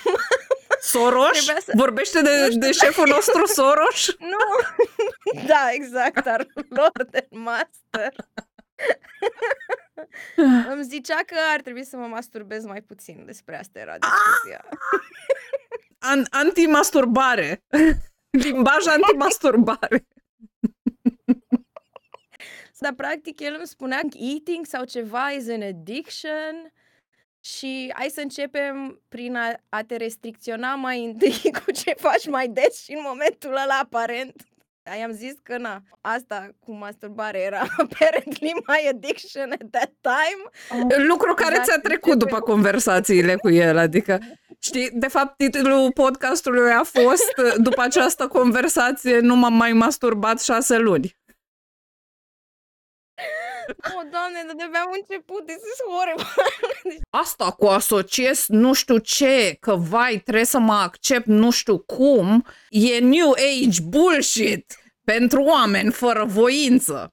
Soros? 0.80 1.30
Trebuia 1.30 1.60
să- 1.64 1.72
Vorbește 1.74 2.20
de, 2.22 2.48
de 2.52 2.72
șeful 2.72 3.06
nostru 3.08 3.46
Soros? 3.46 4.14
Nu! 4.32 4.38
da, 5.46 5.68
exact, 5.72 6.26
ar 6.26 6.46
Lord 6.68 7.08
and 7.14 7.42
Master. 7.44 8.14
Îmi 10.72 10.84
zicea 10.84 11.16
că 11.26 11.34
ar 11.54 11.60
trebui 11.60 11.84
să 11.84 11.96
mă 11.96 12.06
masturbez 12.06 12.64
mai 12.64 12.80
puțin. 12.80 13.22
Despre 13.26 13.58
asta 13.58 13.78
era 13.78 13.96
discuția. 13.98 14.64
an, 15.98 16.24
antimasturbare. 16.30 17.62
Limbaj 18.30 18.87
antimasturbare. 18.87 20.06
Dar 22.80 22.92
practic 22.92 23.40
el 23.40 23.54
îmi 23.56 23.66
spunea 23.66 23.99
că 23.99 24.18
eating 24.18 24.66
sau 24.66 24.85
ceva 24.85 25.30
is 25.30 25.49
an 25.49 25.62
addiction 25.62 26.73
și 27.40 27.92
hai 27.94 28.08
să 28.08 28.20
începem 28.20 29.02
prin 29.08 29.37
a, 29.37 29.54
a 29.68 29.82
te 29.82 29.97
restricționa 29.97 30.75
mai 30.75 31.04
întâi 31.04 31.40
cu 31.64 31.70
ce 31.70 31.94
faci 31.97 32.26
mai 32.26 32.49
des 32.49 32.82
și 32.82 32.92
în 32.92 33.00
momentul 33.02 33.50
ăla 33.50 33.78
aparent 33.82 34.49
I-am 34.99 35.12
zis 35.12 35.35
că 35.42 35.58
na, 35.58 35.82
asta 36.00 36.49
cu 36.64 36.73
masturbare 36.73 37.40
era 37.40 37.61
apparently 37.85 38.52
my 38.66 38.88
addiction 38.90 39.52
at 39.52 39.70
that 39.70 39.92
time. 40.00 40.40
Lucru 41.06 41.35
care 41.35 41.56
exact. 41.56 41.68
ți-a 41.68 41.80
trecut 41.80 42.18
după 42.18 42.40
conversațiile 42.40 43.35
cu 43.35 43.50
el, 43.50 43.76
adică 43.76 44.18
Știi, 44.58 44.90
de 44.92 45.08
fapt, 45.08 45.36
titlul 45.36 45.92
podcastului 45.92 46.72
a 46.72 46.82
fost 46.82 47.56
După 47.56 47.80
această 47.80 48.28
conversație 48.28 49.18
nu 49.18 49.36
m-am 49.36 49.54
mai 49.54 49.72
masturbat 49.72 50.40
șase 50.40 50.76
luni. 50.78 51.16
Oh, 53.68 54.08
doamne, 54.10 54.42
dar 54.46 54.54
de 54.56 54.76
am 54.76 54.90
început, 55.00 55.46
this 55.46 55.56
is 55.56 55.80
horrible. 55.88 56.24
Asta 57.22 57.50
cu 57.50 57.66
asociez 57.66 58.44
nu 58.46 58.72
știu 58.72 58.98
ce, 58.98 59.56
că 59.60 59.74
vai, 59.76 60.20
trebuie 60.24 60.44
să 60.44 60.58
mă 60.58 60.72
accept 60.72 61.26
nu 61.26 61.50
știu 61.50 61.78
cum, 61.78 62.46
e 62.68 62.98
new 62.98 63.30
age 63.30 63.82
bullshit 63.82 64.78
pentru 65.04 65.42
oameni 65.42 65.92
fără 65.92 66.24
voință. 66.24 67.12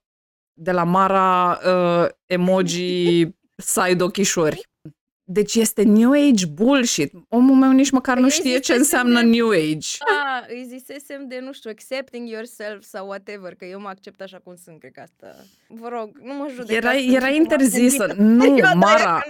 De 0.53 0.71
la 0.71 0.83
Mara 0.83 1.59
uh, 1.65 2.09
emoji 2.25 3.27
side 3.73 4.03
ochișori. 4.03 4.69
Deci 5.27 5.55
este 5.55 5.83
New 5.83 6.11
Age 6.11 6.45
bullshit. 6.45 7.13
Omul 7.29 7.55
meu 7.55 7.71
nici 7.71 7.91
măcar 7.91 8.15
nu 8.15 8.27
păi 8.27 8.31
știe 8.31 8.59
ce 8.59 8.73
înseamnă 8.73 9.19
de... 9.19 9.25
New 9.25 9.49
Age. 9.49 9.87
Da, 9.99 10.45
îi 10.47 10.65
zisesem 10.67 11.27
de, 11.27 11.39
nu 11.39 11.53
știu, 11.53 11.69
accepting 11.69 12.29
yourself 12.29 12.83
sau 12.83 13.07
whatever, 13.07 13.55
că 13.55 13.65
eu 13.65 13.79
mă 13.79 13.87
accept 13.87 14.21
așa 14.21 14.39
cum 14.43 14.55
sunt, 14.63 14.79
cred 14.79 14.91
că 14.91 14.99
asta... 15.01 15.35
Vă 15.67 15.87
rog, 15.87 16.17
nu 16.21 16.33
mă 16.33 16.47
judecați. 16.49 16.73
Era, 16.75 16.95
era 16.95 17.29
interzisă. 17.29 18.13
Nu, 18.17 18.57
eu 18.57 18.65
Mara... 18.75 19.23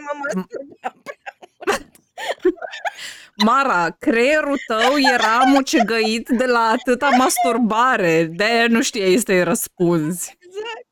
Mara, 3.45 3.95
creierul 3.99 4.57
tău 4.67 4.97
era 5.13 5.43
mucegăit 5.45 6.29
de 6.29 6.45
la 6.45 6.59
atâta 6.59 7.09
masturbare. 7.17 8.23
De-aia 8.23 8.67
nu 8.67 8.81
știai 8.81 9.17
să-i 9.17 9.43
răspunzi. 9.43 10.37
Exact. 10.39 10.87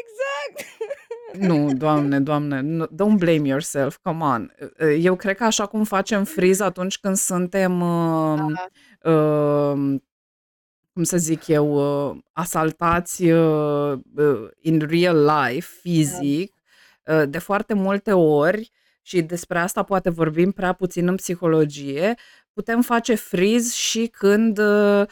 Exact. 0.00 0.76
Nu, 1.32 1.72
doamne, 1.72 2.20
doamne, 2.20 2.86
don't 2.86 3.18
blame 3.18 3.48
yourself, 3.48 3.96
come 4.02 4.24
on. 4.24 4.52
Eu 4.98 5.16
cred 5.16 5.36
că 5.36 5.44
așa 5.44 5.66
cum 5.66 5.84
facem 5.84 6.24
friz 6.24 6.60
atunci 6.60 6.98
când 6.98 7.16
suntem, 7.16 7.80
uh, 7.80 8.40
uh, 9.02 9.96
cum 10.92 11.02
să 11.02 11.16
zic 11.16 11.46
eu, 11.46 11.72
uh, 12.08 12.16
asaltați 12.32 13.24
uh, 13.30 13.98
uh, 14.16 14.48
in 14.60 14.86
real 14.88 15.24
life, 15.24 15.68
fizic, 15.80 16.54
uh, 17.04 17.22
de 17.28 17.38
foarte 17.38 17.74
multe 17.74 18.12
ori, 18.12 18.70
și 19.02 19.22
despre 19.22 19.58
asta 19.58 19.82
poate 19.82 20.10
vorbim 20.10 20.50
prea 20.50 20.72
puțin 20.72 21.08
în 21.08 21.16
psihologie, 21.16 22.14
putem 22.52 22.82
face 22.82 23.14
friz 23.14 23.72
și 23.72 24.06
când 24.06 24.58
uh, 24.58 25.06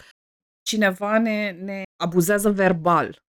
cineva 0.62 1.18
ne, 1.18 1.50
ne 1.50 1.83
abuzează 1.97 2.50
verbal 2.50 3.23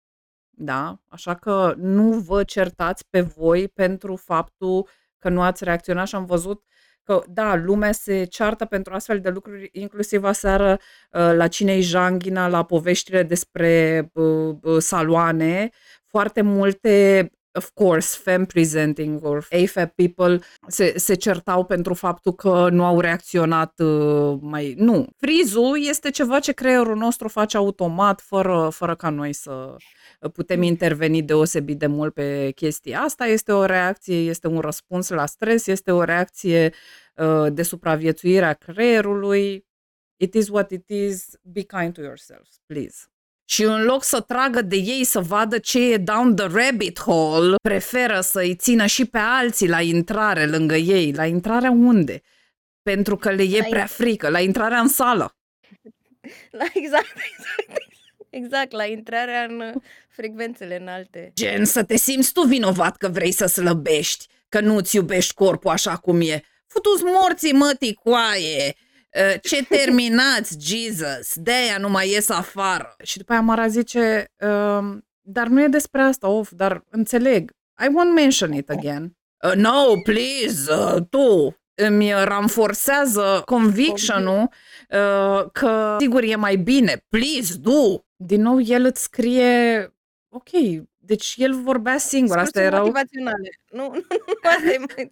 da? 0.64 1.00
Așa 1.08 1.34
că 1.34 1.74
nu 1.76 2.10
vă 2.10 2.44
certați 2.44 3.04
pe 3.10 3.20
voi 3.20 3.68
pentru 3.68 4.16
faptul 4.16 4.88
că 5.18 5.28
nu 5.28 5.42
ați 5.42 5.64
reacționat 5.64 6.06
și 6.06 6.14
am 6.14 6.24
văzut 6.24 6.62
că, 7.02 7.22
da, 7.28 7.56
lumea 7.56 7.92
se 7.92 8.24
ceartă 8.24 8.64
pentru 8.64 8.94
astfel 8.94 9.20
de 9.20 9.28
lucruri, 9.28 9.68
inclusiv 9.72 10.24
aseară 10.24 10.72
uh, 10.72 11.32
la 11.34 11.48
Cinei 11.48 11.80
Janghina, 11.80 12.48
la 12.48 12.64
poveștile 12.64 13.22
despre 13.22 14.10
uh, 14.12 14.56
uh, 14.62 14.78
saloane, 14.78 15.70
foarte 16.06 16.42
multe 16.42 17.30
of 17.54 17.70
course, 17.74 18.16
femme 18.16 18.46
presenting 18.46 19.24
or 19.24 19.46
AFAB 19.50 19.90
people 19.94 20.40
se, 20.66 20.92
se 20.96 21.14
certau 21.14 21.64
pentru 21.64 21.94
faptul 21.94 22.32
că 22.32 22.68
nu 22.70 22.84
au 22.84 23.00
reacționat 23.00 23.80
uh, 23.80 24.38
mai... 24.40 24.74
Nu. 24.78 25.06
Frizul 25.16 25.78
este 25.88 26.10
ceva 26.10 26.38
ce 26.38 26.52
creierul 26.52 26.96
nostru 26.96 27.28
face 27.28 27.56
automat, 27.56 28.20
fără, 28.20 28.68
fără 28.72 28.94
ca 28.94 29.10
noi 29.10 29.32
să 29.32 29.76
putem 30.28 30.62
interveni 30.62 31.22
deosebit 31.22 31.78
de 31.78 31.86
mult 31.86 32.14
pe 32.14 32.50
chestia 32.54 33.00
asta. 33.00 33.26
Este 33.26 33.52
o 33.52 33.64
reacție, 33.64 34.16
este 34.16 34.46
un 34.46 34.58
răspuns 34.58 35.08
la 35.08 35.26
stres, 35.26 35.66
este 35.66 35.90
o 35.90 36.02
reacție 36.02 36.72
uh, 37.14 37.52
de 37.52 37.62
supraviețuire 37.62 38.44
a 38.44 38.52
creierului. 38.52 39.66
It 40.16 40.34
is 40.34 40.48
what 40.48 40.70
it 40.70 40.88
is. 40.88 41.28
Be 41.42 41.60
kind 41.60 41.92
to 41.92 42.00
yourselves, 42.00 42.60
please. 42.66 43.06
Și 43.44 43.62
în 43.62 43.84
loc 43.84 44.04
să 44.04 44.20
tragă 44.20 44.62
de 44.62 44.76
ei 44.76 45.04
să 45.04 45.20
vadă 45.20 45.58
ce 45.58 45.92
e 45.92 45.96
down 45.96 46.36
the 46.36 46.46
rabbit 46.46 47.00
hole, 47.00 47.54
preferă 47.62 48.20
să-i 48.20 48.54
țină 48.54 48.86
și 48.86 49.04
pe 49.04 49.18
alții 49.18 49.68
la 49.68 49.80
intrare 49.80 50.46
lângă 50.46 50.74
ei. 50.74 51.12
La 51.12 51.26
intrarea 51.26 51.70
unde? 51.70 52.22
Pentru 52.82 53.16
că 53.16 53.30
le 53.30 53.42
e 53.42 53.58
la 53.58 53.66
prea 53.70 53.86
frică. 53.86 54.28
La 54.28 54.40
intrarea 54.40 54.78
în 54.78 54.88
sală. 54.88 55.36
La 56.58 56.64
exact, 56.74 57.16
exact. 57.16 57.58
Exact, 57.68 58.01
la 58.70 58.84
intrarea 58.84 59.42
în 59.42 59.60
uh, 59.60 59.82
frecvențele 60.08 60.80
înalte. 60.80 61.32
Gen, 61.34 61.64
să 61.64 61.84
te 61.84 61.96
simți 61.96 62.32
tu 62.32 62.42
vinovat 62.42 62.96
că 62.96 63.08
vrei 63.08 63.32
să 63.32 63.46
slăbești, 63.46 64.26
că 64.48 64.60
nu-ți 64.60 64.96
iubești 64.96 65.34
corpul 65.34 65.70
așa 65.70 65.96
cum 65.96 66.20
e. 66.20 66.42
Futus 66.66 67.02
morții 67.02 67.52
mătii 67.52 67.94
coaie! 67.94 68.74
Uh, 69.14 69.40
ce 69.42 69.64
terminați, 69.76 70.56
Jesus! 70.60 71.32
De-aia 71.34 71.78
nu 71.78 71.88
mai 71.88 72.10
ies 72.10 72.28
afară. 72.28 72.94
Și 73.02 73.18
după 73.18 73.32
aia 73.32 73.40
Mara 73.40 73.66
zice, 73.66 74.32
uh, 74.38 74.98
dar 75.20 75.46
nu 75.46 75.62
e 75.62 75.66
despre 75.68 76.00
asta, 76.00 76.28
of, 76.28 76.50
dar 76.50 76.84
înțeleg. 76.90 77.50
I 77.80 77.86
won't 77.86 78.14
mention 78.14 78.52
it 78.52 78.70
again. 78.70 79.16
Uh, 79.42 79.54
no, 79.54 80.00
please, 80.02 80.72
uh, 80.72 81.02
tu, 81.10 81.56
îmi 81.74 82.12
ranforcează 82.24 83.42
conviction-ul 83.44 84.48
uh, 84.88 85.44
că 85.52 85.96
sigur 85.98 86.22
e 86.22 86.36
mai 86.36 86.56
bine. 86.56 87.04
Please, 87.08 87.54
do! 87.60 88.04
Din 88.26 88.42
nou 88.42 88.60
el 88.60 88.84
îți 88.84 89.02
scrie, 89.02 89.92
ok, 90.28 90.48
deci 90.98 91.34
el 91.36 91.54
vorbea 91.54 91.98
singur, 91.98 92.38
asta 92.38 92.62
era... 92.62 92.78
motivaționale. 92.78 93.50
Nu, 93.70 93.82
nu, 93.82 94.04
nu, 94.08 94.50
asta 94.50 94.72
e 94.72 94.78
mai 94.96 95.08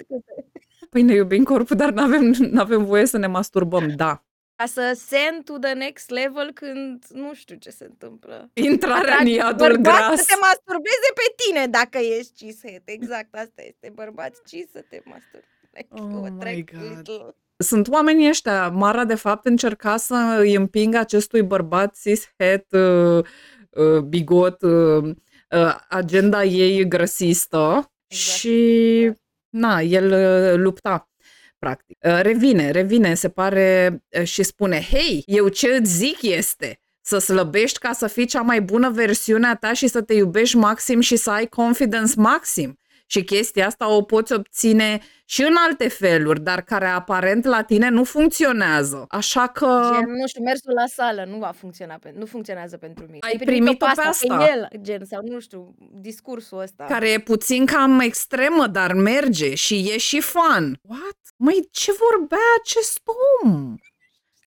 Păi 0.90 1.02
ne 1.02 1.14
iubim 1.14 1.44
corpul, 1.44 1.76
dar 1.76 1.90
nu 1.90 2.02
avem 2.02 2.52
avem 2.56 2.84
voie 2.84 3.06
să 3.06 3.18
ne 3.18 3.26
masturbăm, 3.26 3.88
da. 3.96 4.24
Ca 4.56 4.66
să 4.66 4.92
send 4.94 5.44
to 5.44 5.58
the 5.58 5.72
next 5.72 6.10
level 6.10 6.52
când 6.52 7.04
nu 7.08 7.34
știu 7.34 7.56
ce 7.56 7.70
se 7.70 7.84
întâmplă. 7.84 8.50
Intrarea 8.52 9.16
în 9.20 9.26
iadul 9.26 9.76
gras. 9.76 10.18
să 10.18 10.24
te 10.26 10.38
masturbeze 10.40 11.10
pe 11.14 11.34
tine 11.36 11.66
dacă 11.66 11.98
ești 11.98 12.32
cishet. 12.32 12.82
Exact, 12.84 13.34
asta 13.34 13.62
este. 13.62 13.90
Bărbați 13.94 14.40
cis 14.46 14.70
să 14.70 14.84
te 14.88 15.00
masturbeze. 15.04 15.46
Like, 15.72 15.88
oh 15.90 16.28
my 16.44 16.64
God. 16.64 16.96
Little 16.96 17.34
sunt 17.62 17.88
oamenii 17.88 18.28
ăștia. 18.28 18.68
Mara, 18.68 19.04
de 19.04 19.14
fapt, 19.14 19.46
încerca 19.46 19.96
să 19.96 20.36
îi 20.38 20.54
împingă 20.54 20.98
acestui 20.98 21.42
bărbat 21.42 21.96
cis-het, 22.00 22.72
uh, 22.72 23.24
uh, 23.70 24.00
bigot, 24.00 24.62
uh, 24.62 25.04
uh, 25.50 25.76
agenda 25.88 26.44
ei 26.44 26.88
grăsistă 26.88 27.90
exact. 28.06 28.38
și 28.38 29.12
na, 29.48 29.80
el 29.80 30.12
uh, 30.12 30.58
lupta 30.62 31.10
practic. 31.58 31.98
Uh, 32.02 32.18
revine, 32.22 32.70
revine, 32.70 33.14
se 33.14 33.28
pare 33.28 34.00
uh, 34.18 34.24
și 34.24 34.42
spune, 34.42 34.86
hei, 34.90 35.22
eu 35.26 35.48
ce 35.48 35.68
îți 35.68 35.96
zic 35.96 36.22
este 36.22 36.78
să 37.00 37.18
slăbești 37.18 37.78
ca 37.78 37.92
să 37.92 38.06
fii 38.06 38.26
cea 38.26 38.40
mai 38.40 38.60
bună 38.60 38.90
versiune 38.90 39.46
a 39.46 39.54
ta 39.54 39.72
și 39.72 39.86
să 39.86 40.02
te 40.02 40.14
iubești 40.14 40.56
maxim 40.56 41.00
și 41.00 41.16
să 41.16 41.30
ai 41.30 41.46
confidence 41.46 42.12
maxim. 42.16 42.78
Și 43.12 43.24
chestia 43.24 43.66
asta 43.66 43.90
o 43.90 44.02
poți 44.02 44.32
obține 44.32 45.00
și 45.24 45.42
în 45.42 45.54
alte 45.66 45.88
feluri, 45.88 46.40
dar 46.40 46.62
care 46.62 46.86
aparent 46.86 47.44
la 47.44 47.62
tine 47.62 47.88
nu 47.88 48.04
funcționează. 48.04 49.04
Așa 49.08 49.48
că... 49.48 49.90
Gen, 49.92 50.10
nu 50.10 50.26
știu, 50.26 50.42
mersul 50.42 50.72
la 50.72 50.86
sală 50.86 51.24
nu 51.24 51.38
va 51.38 51.52
funcționa, 51.52 51.98
nu 52.14 52.26
funcționează 52.26 52.76
pentru 52.76 53.04
mine. 53.04 53.18
Ai 53.20 53.38
primit-o 53.44 53.86
pe 53.86 54.00
asta. 54.06 54.36
Pe 54.36 54.50
el, 54.50 54.68
gen, 54.80 55.04
sau 55.04 55.20
nu 55.22 55.40
știu, 55.40 55.74
discursul 55.92 56.58
ăsta. 56.58 56.84
Care 56.84 57.10
e 57.10 57.18
puțin 57.18 57.66
cam 57.66 58.00
extremă, 58.00 58.66
dar 58.66 58.92
merge 58.92 59.54
și 59.54 59.90
e 59.94 59.98
și 59.98 60.20
fun. 60.20 60.80
What? 60.82 61.18
Măi, 61.36 61.68
ce 61.70 61.92
vorbea 61.92 62.48
acest 62.62 63.00
om? 63.42 63.74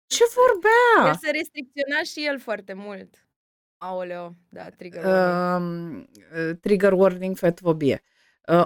Ce 0.07 0.25
vorbea? 0.35 1.11
El 1.11 1.19
se 1.23 1.31
restricționa 1.31 2.03
și 2.03 2.27
el 2.27 2.39
foarte 2.39 2.73
mult. 2.73 3.15
Aoleo, 3.79 4.35
da, 4.49 4.69
trigger 4.77 5.05
warning. 5.05 6.09
Uh, 6.37 6.57
trigger 6.61 6.93
warning, 6.93 7.37
fetfobie. 7.37 8.03
Uh, 8.03 8.15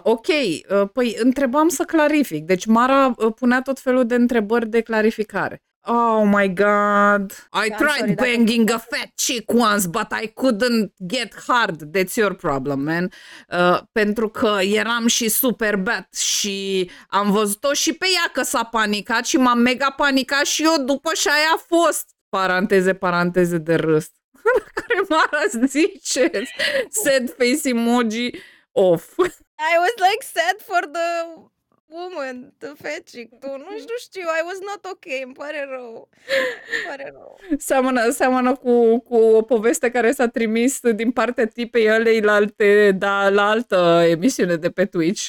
ok, 0.02 0.26
uh, 0.26 0.88
păi 0.92 1.16
întrebam 1.18 1.68
să 1.68 1.82
clarific. 1.82 2.44
Deci 2.44 2.64
Mara 2.66 3.14
uh, 3.16 3.32
punea 3.34 3.62
tot 3.62 3.80
felul 3.80 4.06
de 4.06 4.14
întrebări 4.14 4.68
de 4.68 4.80
clarificare. 4.80 5.62
Oh 5.86 6.22
my 6.24 6.52
god. 6.54 7.32
I 7.52 7.70
I'm 7.70 7.76
tried 7.76 7.96
sorry, 7.96 8.12
dacă- 8.14 8.28
banging 8.30 8.70
a 8.70 8.78
fat 8.78 9.12
chick 9.14 9.52
once, 9.52 9.86
but 9.88 10.06
I 10.22 10.26
couldn't 10.28 10.92
get 11.06 11.34
hard. 11.46 11.82
That's 11.98 12.14
your 12.14 12.34
problem, 12.34 12.80
man. 12.80 13.10
Uh, 13.48 13.80
pentru 13.92 14.28
că 14.28 14.58
eram 14.62 15.06
și 15.06 15.28
super 15.28 15.76
bad 15.76 16.08
și 16.12 16.90
am 17.08 17.30
văzut-o 17.30 17.72
și 17.72 17.92
pe 17.92 18.06
ea 18.14 18.30
că 18.32 18.42
s-a 18.42 18.64
panicat 18.64 19.26
și 19.26 19.36
m-am 19.36 19.58
mega 19.58 19.90
panicat 19.96 20.44
și 20.44 20.62
eu 20.62 20.84
după 20.84 21.10
și 21.14 21.28
aia 21.28 21.50
a 21.54 21.64
fost. 21.66 22.04
Paranteze, 22.28 22.94
paranteze 22.94 23.58
de 23.58 23.74
râs. 23.74 24.10
La 24.58 24.64
care 24.74 25.00
Mara 25.08 25.66
zice 25.66 26.30
sad 27.02 27.34
face 27.36 27.60
emoji 27.68 28.30
off. 28.72 29.14
I 29.60 29.78
was 29.78 29.94
like 30.08 30.22
sad 30.22 30.56
for 30.68 30.82
the 30.96 31.08
woman, 31.90 32.52
the 32.58 32.72
fetchic, 32.74 33.28
tu. 33.40 33.46
Nu, 33.46 33.70
nu 33.90 33.96
știu, 33.98 34.20
I 34.20 34.42
was 34.44 34.58
not 34.60 34.92
okay, 34.92 35.22
îmi 35.24 35.34
pare 35.34 35.66
rău. 35.70 36.08
Îmi 36.74 36.88
pare 36.88 37.10
rău. 37.12 37.38
Seamănă, 37.58 38.10
seamănă 38.10 38.54
cu, 38.54 38.98
cu 38.98 39.16
o 39.16 39.42
poveste 39.42 39.90
care 39.90 40.12
s-a 40.12 40.28
trimis 40.28 40.80
din 40.80 41.10
partea 41.10 41.46
tipei 41.46 41.90
ălei 41.90 42.20
la, 42.20 42.32
alte, 42.32 42.92
da, 42.92 43.28
la 43.28 43.48
altă 43.48 44.04
emisiune 44.08 44.56
de 44.56 44.70
pe 44.70 44.84
Twitch. 44.84 45.28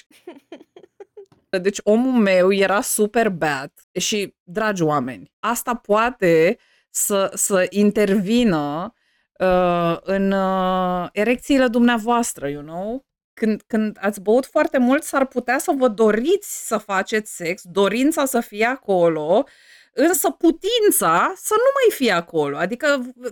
Deci 1.61 1.79
omul 1.83 2.21
meu 2.21 2.53
era 2.53 2.81
super 2.81 3.29
bad 3.29 3.71
și, 3.99 4.35
dragi 4.43 4.83
oameni, 4.83 5.31
asta 5.39 5.75
poate 5.75 6.57
să, 6.89 7.31
să 7.33 7.65
intervină 7.69 8.93
uh, 9.39 9.97
în 10.01 10.31
uh, 10.31 11.07
erecțiile 11.11 11.67
dumneavoastră, 11.67 12.47
you 12.47 12.61
know? 12.61 13.05
Când, 13.41 13.61
când 13.67 13.97
ați 13.99 14.21
băut 14.21 14.45
foarte 14.45 14.77
mult, 14.77 15.03
s-ar 15.03 15.25
putea 15.25 15.57
să 15.57 15.71
vă 15.77 15.87
doriți 15.87 16.67
să 16.67 16.77
faceți 16.77 17.35
sex, 17.35 17.61
dorința 17.63 18.25
să 18.25 18.39
fie 18.39 18.65
acolo, 18.65 19.47
însă 19.93 20.29
putința 20.29 21.33
să 21.35 21.53
nu 21.57 21.69
mai 21.73 21.97
fie 21.97 22.11
acolo. 22.11 22.57
Adică 22.57 23.03
v- 23.15 23.27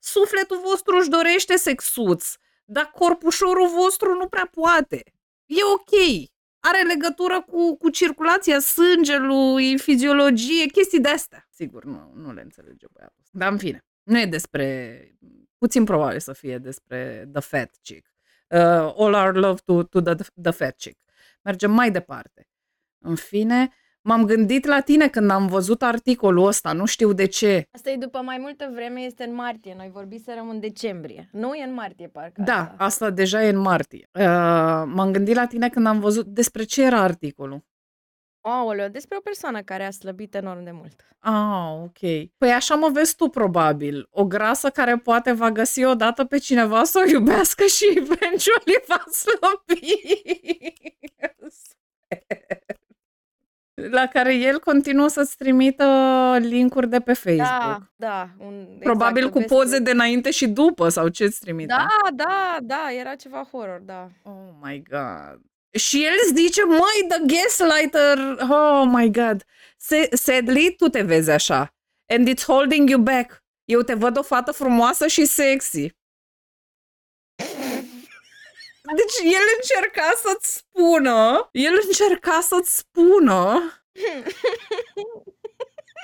sufletul 0.00 0.60
vostru 0.64 0.96
își 0.96 1.08
dorește 1.08 1.56
sexuț, 1.56 2.34
dar 2.64 2.90
corpușorul 2.90 3.68
vostru 3.68 4.14
nu 4.14 4.28
prea 4.28 4.48
poate. 4.52 5.02
E 5.46 5.64
ok. 5.74 6.28
Are 6.60 6.82
legătură 6.82 7.42
cu, 7.42 7.76
cu 7.76 7.90
circulația 7.90 8.58
sângelui, 8.58 9.78
fiziologie, 9.78 10.66
chestii 10.66 11.00
de 11.00 11.08
astea. 11.08 11.46
Sigur, 11.50 11.84
nu, 11.84 12.12
nu 12.14 12.32
le 12.32 12.40
înțelege 12.40 12.86
băiatul 12.92 13.20
ăsta. 13.22 13.38
Dar 13.38 13.52
în 13.52 13.58
fine, 13.58 13.84
nu 14.02 14.18
e 14.18 14.26
despre... 14.26 15.00
Puțin 15.58 15.84
probabil 15.84 16.20
să 16.20 16.32
fie 16.32 16.58
despre 16.58 17.28
The 17.32 17.40
Fat 17.40 17.70
Chick. 17.82 18.14
Uh, 18.54 18.92
all 18.96 19.14
our 19.14 19.34
love 19.34 19.60
to, 19.64 19.82
to 19.82 20.00
the, 20.00 20.14
the 20.42 20.50
Fat 20.50 20.76
Chick. 20.76 20.98
Mergem 21.42 21.70
mai 21.70 21.90
departe. 21.90 22.48
În 22.98 23.14
fine, 23.14 23.68
m-am 24.00 24.24
gândit 24.24 24.64
la 24.64 24.80
tine 24.80 25.08
când 25.08 25.30
am 25.30 25.46
văzut 25.46 25.82
articolul 25.82 26.46
ăsta, 26.46 26.72
nu 26.72 26.84
știu 26.84 27.12
de 27.12 27.26
ce. 27.26 27.68
Asta 27.70 27.90
e 27.90 27.96
după 27.96 28.18
mai 28.18 28.38
multă 28.38 28.70
vreme, 28.74 29.00
este 29.00 29.24
în 29.24 29.34
martie. 29.34 29.74
Noi 29.76 29.90
vorbiserăm 29.92 30.48
în 30.48 30.60
decembrie. 30.60 31.28
Nu 31.32 31.54
e 31.54 31.64
în 31.64 31.74
martie, 31.74 32.08
parcă. 32.08 32.42
Da, 32.42 32.60
asta. 32.60 32.74
asta 32.84 33.10
deja 33.10 33.44
e 33.44 33.48
în 33.48 33.58
martie. 33.58 34.08
Uh, 34.12 34.22
m-am 34.86 35.12
gândit 35.12 35.34
la 35.34 35.46
tine 35.46 35.68
când 35.68 35.86
am 35.86 36.00
văzut 36.00 36.26
despre 36.26 36.62
ce 36.62 36.84
era 36.84 37.00
articolul. 37.00 37.64
Aoleu, 38.50 38.88
despre 38.88 39.16
o 39.16 39.20
persoană 39.20 39.62
care 39.62 39.84
a 39.86 39.90
slăbit 39.90 40.34
enorm 40.34 40.64
de 40.64 40.70
mult. 40.70 41.04
Ah, 41.18 41.82
ok. 41.82 41.98
Păi 42.38 42.50
așa 42.52 42.74
mă 42.74 42.88
vezi 42.92 43.16
tu, 43.16 43.28
probabil. 43.28 44.08
O 44.10 44.24
grasă 44.24 44.70
care 44.70 44.96
poate 44.96 45.32
va 45.32 45.50
găsi 45.50 45.84
odată 45.84 46.24
pe 46.24 46.38
cineva 46.38 46.84
să 46.84 47.02
o 47.06 47.10
iubească 47.10 47.64
și 47.64 47.84
eventually 47.98 48.82
va 48.86 49.04
slăbi. 49.10 49.94
La 53.74 54.06
care 54.06 54.34
el 54.34 54.58
continuă 54.60 55.08
să-ți 55.08 55.36
trimită 55.36 55.84
linkuri 56.40 56.88
de 56.88 57.00
pe 57.00 57.12
Facebook. 57.12 57.46
Da, 57.46 57.78
da. 57.96 58.28
Un, 58.38 58.66
Probabil 58.80 59.16
exact, 59.16 59.32
cu 59.32 59.38
veste- 59.38 59.54
poze 59.54 59.78
de 59.78 59.90
înainte 59.90 60.30
și 60.30 60.48
după, 60.48 60.88
sau 60.88 61.08
ce-ți 61.08 61.40
trimite? 61.40 61.74
Da, 61.76 61.86
da, 62.14 62.56
da, 62.60 62.86
era 62.98 63.14
ceva 63.14 63.48
horror, 63.52 63.80
da. 63.84 64.08
Oh 64.22 64.48
my 64.62 64.82
god. 64.90 65.40
Și 65.76 66.04
el 66.04 66.14
zice, 66.34 66.64
măi, 66.64 67.06
the 67.08 67.18
gaslighter, 67.26 68.18
oh 68.50 68.84
my 68.92 69.10
god. 69.10 69.44
Se- 69.78 70.08
sadly, 70.12 70.74
tu 70.76 70.88
te 70.88 71.02
vezi 71.02 71.30
așa. 71.30 71.74
And 72.08 72.28
it's 72.28 72.44
holding 72.44 72.88
you 72.90 73.00
back. 73.00 73.44
Eu 73.64 73.82
te 73.82 73.94
văd 73.94 74.18
o 74.18 74.22
fată 74.22 74.52
frumoasă 74.52 75.06
și 75.06 75.24
sexy. 75.24 75.88
Deci 78.96 79.32
el 79.32 79.42
încerca 79.60 80.12
să-ți 80.22 80.56
spună, 80.56 81.48
el 81.52 81.80
încerca 81.86 82.40
să-ți 82.40 82.76
spună, 82.76 83.72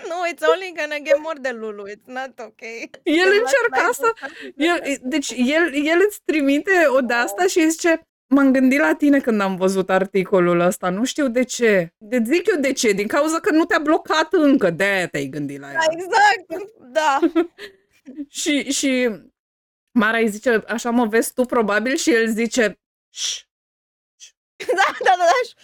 No, 0.08 0.14
it's 0.32 0.42
only 0.52 0.72
gonna 0.76 0.98
get 0.98 1.18
more 1.18 1.38
de 1.40 1.50
Lulu. 1.50 1.88
It's 1.88 2.04
not 2.06 2.38
okay. 2.38 2.90
el 3.02 3.28
The 3.30 3.38
încerca 3.38 3.87
last 3.87 3.98
să, 3.98 4.12
night 4.56 4.80
was- 4.80 4.88
el, 4.88 4.98
deci 5.02 5.30
el, 5.37 5.87
el 5.87 6.02
îți 6.08 6.20
trimite 6.24 6.87
o 6.87 7.00
de 7.00 7.14
asta 7.14 7.46
și 7.46 7.68
zice, 7.70 8.08
m-am 8.33 8.53
gândit 8.53 8.79
la 8.79 8.95
tine 8.95 9.21
când 9.21 9.40
am 9.40 9.57
văzut 9.57 9.90
articolul 9.90 10.61
ăsta, 10.61 10.90
nu 10.90 11.05
știu 11.05 11.29
de 11.29 11.42
ce. 11.42 11.95
De 11.99 12.23
zic 12.25 12.47
eu 12.55 12.61
de 12.61 12.73
ce, 12.73 12.92
din 12.92 13.07
cauza 13.07 13.40
că 13.40 13.51
nu 13.51 13.64
te-a 13.64 13.79
blocat 13.79 14.33
încă, 14.33 14.71
de 14.71 15.09
te-ai 15.11 15.27
gândit 15.27 15.61
la 15.61 15.73
ea. 15.73 15.81
Exact, 15.90 16.64
da. 16.92 17.18
Și, 18.29 18.71
și 18.73 19.09
Mara 19.90 20.18
îi 20.18 20.29
zice, 20.29 20.62
așa 20.68 20.90
mă 20.90 21.07
vezi 21.07 21.33
tu 21.33 21.45
probabil 21.45 21.97
și 21.97 22.11
el 22.14 22.29
zice, 22.29 22.79
"Ș, 23.11 23.42
Da, 24.66 24.92
da, 25.05 25.14
da, 25.16 25.16
da. 25.16 25.62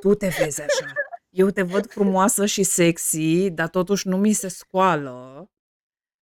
tu 0.00 0.14
te 0.14 0.28
vezi 0.38 0.60
așa. 0.60 0.92
Eu 1.30 1.50
te 1.50 1.62
văd 1.62 1.90
frumoasă 1.90 2.46
și 2.46 2.62
sexy, 2.62 3.50
dar 3.50 3.68
totuși 3.68 4.08
nu 4.08 4.16
mi 4.16 4.32
se 4.32 4.48
scoală. 4.48 5.50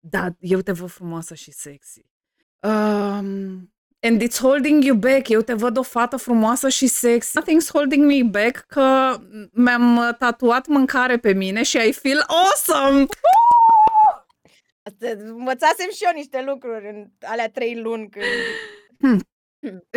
Dar 0.01 0.37
eu 0.39 0.61
te 0.61 0.73
văd 0.73 0.91
frumoasă 0.91 1.35
și 1.35 1.51
sexy. 1.53 2.05
Um, 2.61 3.73
and 4.01 4.23
it's 4.23 4.39
holding 4.41 4.85
you 4.85 4.97
back. 4.97 5.29
Eu 5.29 5.41
te 5.41 5.53
văd 5.53 5.77
o 5.77 5.83
fată 5.83 6.17
frumoasă 6.17 6.69
și 6.69 6.87
sexy. 6.87 7.31
Nothing's 7.41 7.71
holding 7.73 8.05
me 8.07 8.23
back 8.23 8.65
că 8.69 9.17
mi-am 9.53 9.97
uh, 9.97 10.15
tatuat 10.19 10.67
mâncare 10.67 11.19
pe 11.19 11.33
mine 11.33 11.63
și 11.63 11.77
I 11.77 11.93
feel 11.93 12.25
awesome. 12.27 13.07
Asta- 14.83 15.23
Învățasem 15.25 15.91
și 15.91 16.05
eu 16.05 16.11
niște 16.15 16.43
lucruri 16.47 16.87
în 16.89 17.07
alea 17.23 17.51
trei 17.51 17.81
luni 17.81 18.09
când... 18.09 18.25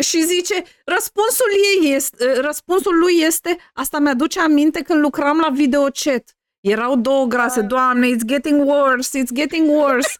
Și 0.02 0.22
zice, 0.22 0.62
răspunsul 0.84 1.46
ei 1.82 1.94
este, 1.94 2.40
răspunsul 2.40 2.98
lui 2.98 3.20
este, 3.20 3.56
asta 3.72 3.98
mi-aduce 3.98 4.40
aminte 4.40 4.82
când 4.82 5.00
lucram 5.00 5.38
la 5.38 5.48
videochat. 5.48 6.36
Erau 6.60 6.96
două 6.96 7.26
grase, 7.26 7.60
doamne, 7.60 8.06
it's 8.08 8.24
getting 8.26 8.66
worse, 8.68 9.18
it's 9.22 9.32
getting 9.32 9.68
worse. 9.68 10.08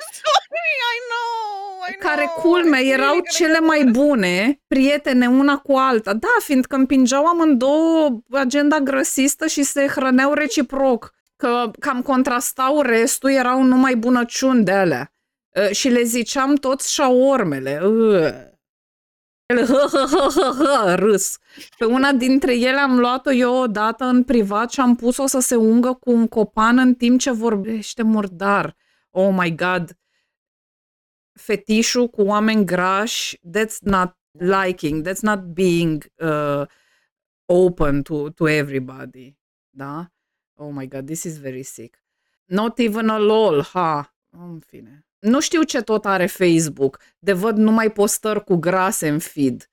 I 0.94 0.98
know, 1.10 1.59
I 1.59 1.59
care 1.98 2.24
know. 2.24 2.42
culmea 2.42 2.80
It's 2.80 2.92
erau 2.92 3.06
really 3.06 3.28
cele 3.30 3.58
mai 3.58 3.84
bune 3.84 4.60
prietene 4.66 5.26
una 5.26 5.58
cu 5.58 5.72
alta. 5.72 6.12
Da, 6.14 6.28
fiindcă 6.42 6.76
împingeau 6.76 7.26
amândouă 7.26 8.20
agenda 8.30 8.78
grăsistă 8.78 9.46
și 9.46 9.62
se 9.62 9.86
hrăneau 9.86 10.32
reciproc. 10.32 11.14
Că 11.36 11.70
cam 11.80 12.02
contrastau 12.02 12.80
restul, 12.80 13.30
erau 13.30 13.62
numai 13.62 13.96
bunăciuni 13.96 14.64
de 14.64 14.72
alea. 14.72 15.12
Uh, 15.56 15.70
Și 15.70 15.88
le 15.88 16.02
ziceam 16.02 16.54
toți 16.54 16.92
șaormele. 16.92 17.80
Uh. 17.82 18.48
El, 19.46 19.66
hă, 19.66 19.86
hă, 19.90 20.06
hă, 20.10 20.28
hă, 20.34 20.64
hă, 20.64 20.94
râs. 20.94 21.38
Pe 21.78 21.84
una 21.84 22.12
dintre 22.12 22.54
ele 22.54 22.78
am 22.78 22.98
luat-o 22.98 23.32
eu 23.32 23.54
odată 23.54 24.04
în 24.04 24.22
privat 24.22 24.70
și 24.70 24.80
am 24.80 24.96
pus-o 24.96 25.26
să 25.26 25.38
se 25.38 25.54
ungă 25.54 25.92
cu 25.92 26.10
un 26.10 26.26
copan 26.26 26.78
în 26.78 26.94
timp 26.94 27.20
ce 27.20 27.30
vorbește 27.30 28.02
murdar. 28.02 28.76
Oh 29.10 29.28
my 29.38 29.54
god, 29.54 29.90
fetișul 31.32 32.08
cu 32.08 32.22
oameni 32.22 32.64
grași, 32.64 33.38
that's 33.38 33.78
not 33.80 34.16
liking, 34.32 35.08
that's 35.08 35.20
not 35.20 35.40
being 35.40 36.12
uh, 36.16 36.66
open 37.44 38.02
to, 38.02 38.30
to 38.30 38.48
everybody. 38.48 39.38
Da? 39.70 40.12
Oh 40.54 40.70
my 40.72 40.88
god, 40.88 41.06
this 41.06 41.24
is 41.24 41.38
very 41.38 41.62
sick. 41.62 42.02
Not 42.44 42.78
even 42.78 43.08
a 43.08 43.18
lol, 43.18 43.62
ha. 43.62 44.14
În 44.30 44.60
fine. 44.60 45.06
Nu 45.18 45.40
știu 45.40 45.62
ce 45.62 45.82
tot 45.82 46.04
are 46.04 46.26
Facebook. 46.26 47.00
De 47.18 47.32
văd 47.32 47.56
numai 47.56 47.92
postări 47.92 48.44
cu 48.44 48.56
grase 48.56 49.08
în 49.08 49.18
feed. 49.18 49.70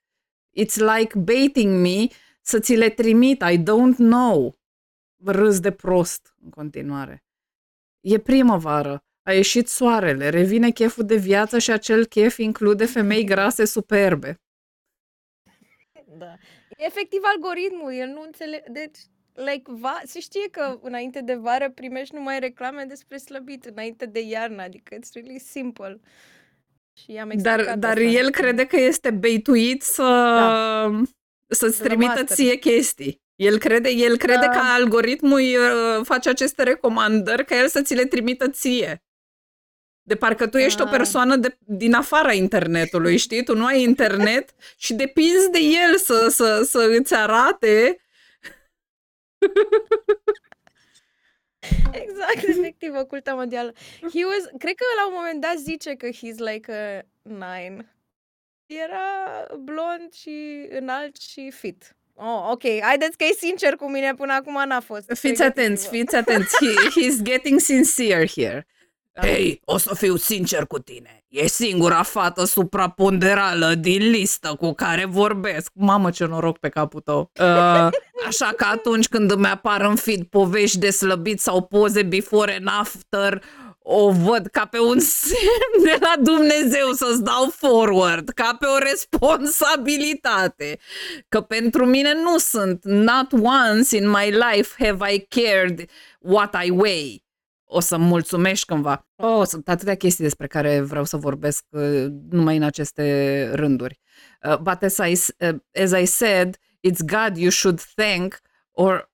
It's 0.59 0.75
like 0.75 1.17
baiting 1.17 1.81
me 1.81 2.07
să 2.41 2.59
ți 2.59 2.75
le 2.75 2.89
trimit. 2.89 3.41
I 3.41 3.57
don't 3.57 3.95
know. 3.95 4.59
Râs 5.25 5.59
de 5.59 5.71
prost 5.71 6.35
în 6.43 6.49
continuare. 6.49 7.25
E 7.99 8.17
primăvară. 8.17 9.06
A 9.27 9.33
ieșit 9.33 9.67
soarele, 9.67 10.29
revine 10.29 10.69
cheful 10.71 11.05
de 11.05 11.15
viață 11.15 11.59
și 11.59 11.71
acel 11.71 12.05
chef 12.05 12.37
include 12.37 12.85
femei 12.85 13.23
grase 13.23 13.65
superbe. 13.65 14.41
Da. 16.17 16.33
E 16.77 16.85
efectiv 16.85 17.19
algoritmul, 17.23 17.93
el 17.93 18.07
nu 18.07 18.21
înțelege. 18.21 18.63
Deci, 18.71 18.97
like, 19.33 19.61
va... 19.65 20.01
se 20.05 20.19
știe 20.19 20.49
că 20.51 20.79
înainte 20.81 21.21
de 21.21 21.35
vară 21.35 21.69
primești 21.69 22.15
numai 22.15 22.39
reclame 22.39 22.83
despre 22.83 23.17
slăbit, 23.17 23.65
înainte 23.65 24.05
de 24.05 24.19
iarnă, 24.19 24.61
adică 24.61 24.95
it's 24.95 25.11
really 25.13 25.39
simple. 25.39 25.99
Și 26.93 27.11
am 27.11 27.31
Dar, 27.35 27.59
explicat 27.59 27.79
dar 27.79 27.97
asta. 27.97 28.09
el 28.09 28.29
crede 28.29 28.65
că 28.65 28.79
este 28.79 29.11
beituit 29.11 29.81
să, 29.81 30.89
să-ți 31.47 31.77
De 31.77 31.83
la 31.83 31.89
trimită 31.89 32.19
master. 32.19 32.35
ție 32.35 32.55
chestii. 32.55 33.21
El 33.35 33.57
crede, 33.57 33.89
el 33.89 34.17
crede 34.17 34.45
Da. 34.45 34.49
că 34.51 34.59
algoritmul 34.63 35.39
uh, 35.39 36.05
face 36.05 36.29
aceste 36.29 36.63
recomandări 36.63 37.45
ca 37.45 37.57
el 37.57 37.67
să 37.67 37.81
ți 37.81 37.95
le 37.95 38.05
trimită 38.05 38.49
ție. 38.49 39.01
De 40.07 40.15
parcă 40.15 40.47
tu 40.47 40.57
ești 40.57 40.81
o 40.81 40.83
Ah. 40.85 40.89
persoană 40.91 41.35
de, 41.35 41.57
din 41.59 41.93
afara 41.93 42.31
internetului, 42.33 43.17
știi? 43.17 43.43
Tu 43.43 43.55
nu 43.55 43.65
ai 43.65 43.81
internet 43.81 44.49
și 44.83 44.93
depinzi 44.93 45.49
de 45.51 45.59
el 45.59 45.97
să, 45.97 46.27
să, 46.29 46.61
să 46.63 46.95
îți 46.99 47.13
arate. 47.13 47.99
Exact, 51.91 52.47
efectiv, 52.47 52.95
oculta 52.95 53.33
mondială. 53.33 53.73
He 53.99 54.25
was, 54.25 54.43
cred 54.57 54.75
că 54.75 54.83
la 54.97 55.07
un 55.07 55.13
moment 55.15 55.41
dat 55.41 55.55
zice 55.57 55.93
că 55.95 56.07
he's 56.07 56.37
like 56.51 56.71
a 56.73 57.01
nine. 57.21 57.91
Era 58.65 59.45
blond 59.59 60.13
și 60.13 60.65
înalt 60.69 61.15
și 61.17 61.51
fit. 61.51 61.95
Oh, 62.13 62.47
ok, 62.51 62.61
haideți 62.81 63.17
că 63.17 63.23
e 63.23 63.33
sincer 63.37 63.75
cu 63.75 63.89
mine, 63.89 64.13
până 64.13 64.33
acum 64.33 64.63
n-a 64.67 64.79
fost. 64.79 65.11
Fiți 65.13 65.41
atenți, 65.43 65.89
Pregătiți-vă. 65.89 65.95
fiți 65.95 66.15
atenți. 66.15 66.55
He, 66.65 66.99
he's 67.01 67.21
getting 67.23 67.59
sincere 67.59 68.27
here. 68.27 68.67
Hei, 69.21 69.61
o 69.65 69.77
să 69.77 69.95
fiu 69.95 70.15
sincer 70.15 70.65
cu 70.65 70.79
tine. 70.79 71.25
E 71.27 71.47
singura 71.47 72.03
fată 72.03 72.45
supraponderală 72.45 73.75
din 73.75 74.09
listă 74.09 74.55
cu 74.59 74.73
care 74.73 75.05
vorbesc. 75.05 75.71
Mamă, 75.73 76.09
ce 76.09 76.25
noroc 76.25 76.57
pe 76.57 76.69
capul 76.69 77.01
tău. 77.01 77.31
Uh, 77.39 77.89
așa 78.27 78.53
că 78.57 78.65
atunci 78.71 79.07
când 79.07 79.31
îmi 79.31 79.45
apar 79.45 79.81
în 79.81 79.95
feed 79.95 80.23
povești 80.23 80.77
de 80.77 80.89
slăbit 80.89 81.39
sau 81.39 81.61
poze 81.61 82.03
before 82.03 82.55
and 82.55 82.67
after, 82.79 83.41
o 83.89 84.11
văd 84.11 84.47
ca 84.51 84.65
pe 84.65 84.79
un 84.79 84.99
semn 84.99 85.83
de 85.83 85.97
la 85.99 86.13
Dumnezeu 86.19 86.91
să-ți 86.91 87.23
dau 87.23 87.53
forward, 87.55 88.29
ca 88.29 88.55
pe 88.59 88.65
o 88.65 88.77
responsabilitate. 88.77 90.79
Că 91.29 91.41
pentru 91.41 91.85
mine 91.85 92.13
nu 92.13 92.37
sunt, 92.37 92.83
not 92.83 93.31
once 93.31 93.95
in 93.95 94.09
my 94.09 94.29
life 94.29 94.85
have 94.85 95.13
I 95.13 95.27
cared 95.29 95.85
what 96.19 96.55
I 96.65 96.69
weigh. 96.69 97.25
O 97.69 97.79
să-mi 97.79 98.05
mulțumești 98.05 98.65
cândva. 98.65 99.07
Oh, 99.15 99.45
sunt 99.47 99.69
atâtea 99.69 99.95
chestii 99.95 100.23
despre 100.23 100.47
care 100.47 100.81
vreau 100.81 101.03
să 101.03 101.17
vorbesc 101.17 101.65
uh, 101.69 102.05
numai 102.29 102.57
în 102.57 102.63
aceste 102.63 103.49
rânduri. 103.53 103.99
Uh, 104.43 104.57
but 104.57 104.81
as 104.83 104.97
I, 104.97 105.15
s- 105.15 105.35
uh, 105.39 105.55
as 105.83 105.91
I 105.91 106.05
said, 106.05 106.57
it's 106.89 106.99
God 107.05 107.37
you 107.37 107.49
should 107.49 107.81
thank 107.95 108.39
or 108.71 109.11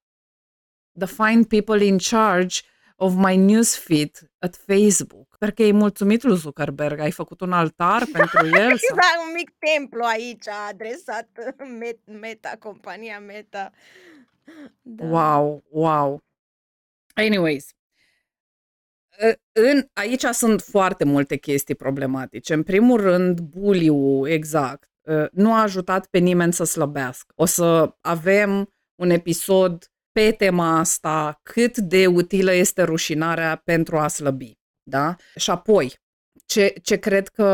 the 0.99 1.07
fine 1.07 1.43
people 1.43 1.85
in 1.85 1.97
charge 1.97 2.59
of 2.95 3.13
my 3.15 3.35
newsfeed 3.37 4.11
at 4.39 4.55
Facebook. 4.55 5.27
Sper 5.33 5.51
că 5.51 5.63
e 5.63 5.71
mulțumit 5.71 6.23
lui 6.23 6.37
Zuckerberg. 6.37 6.99
Ai 6.99 7.11
făcut 7.11 7.41
un 7.41 7.51
altar 7.51 8.03
pentru 8.17 8.45
el? 8.45 8.77
Sau? 8.77 8.95
Da, 8.95 9.23
un 9.27 9.33
mic 9.35 9.51
templu 9.59 10.03
aici 10.03 10.47
adresat 10.69 11.29
Met- 11.79 12.19
Meta, 12.19 12.55
compania 12.59 13.19
Meta. 13.19 13.71
Da. 14.81 15.05
Wow, 15.05 15.63
wow. 15.69 16.23
Anyways, 17.13 17.69
ă, 17.69 17.75
în, 19.51 19.85
aici 19.93 20.23
sunt 20.23 20.61
foarte 20.61 21.03
multe 21.03 21.35
chestii 21.35 21.75
problematice. 21.75 22.53
În 22.53 22.63
primul 22.63 23.01
rând, 23.01 23.39
buliu, 23.39 24.27
exact, 24.27 24.89
ă, 25.07 25.27
nu 25.31 25.53
a 25.53 25.61
ajutat 25.61 26.05
pe 26.05 26.17
nimeni 26.17 26.53
să 26.53 26.63
slăbească. 26.63 27.33
O 27.35 27.45
să 27.45 27.95
avem 28.01 28.69
un 28.95 29.09
episod 29.09 29.91
pe 30.11 30.31
tema 30.31 30.77
asta, 30.77 31.39
cât 31.43 31.77
de 31.77 32.07
utilă 32.07 32.53
este 32.53 32.83
rușinarea 32.83 33.61
pentru 33.63 33.97
a 33.97 34.07
slăbi. 34.07 34.57
Da? 34.83 35.15
Și 35.35 35.49
apoi, 35.49 35.93
ce, 36.45 36.73
ce 36.81 36.95
cred 36.95 37.27
că 37.27 37.45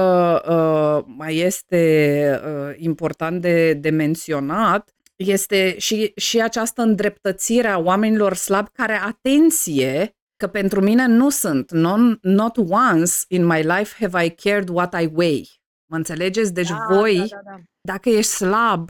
uh, 0.48 1.13
mai 1.17 1.38
este 1.38 2.41
uh, 2.45 2.74
important 2.78 3.41
de, 3.41 3.74
de 3.74 3.89
menționat 3.89 4.89
este 5.15 5.76
și, 5.78 6.12
și 6.15 6.41
această 6.41 6.82
îndreptățire 6.82 7.67
a 7.67 7.78
oamenilor 7.78 8.34
slabi 8.34 8.69
care, 8.74 8.93
atenție, 8.93 10.15
că 10.39 10.47
pentru 10.47 10.82
mine 10.82 11.06
nu 11.06 11.30
sunt. 11.30 11.71
Non, 11.71 12.19
not 12.21 12.58
once 12.58 13.13
in 13.28 13.45
my 13.45 13.62
life 13.62 14.06
have 14.06 14.25
I 14.25 14.30
cared 14.30 14.69
what 14.69 15.02
I 15.02 15.10
weigh. 15.13 15.49
Mă 15.86 15.95
înțelegeți? 15.95 16.54
Deci 16.54 16.69
Da, 16.69 16.86
voi, 16.89 17.17
da, 17.17 17.25
da, 17.25 17.41
da. 17.45 17.62
dacă 17.82 18.10
ești 18.10 18.32
slab 18.32 18.89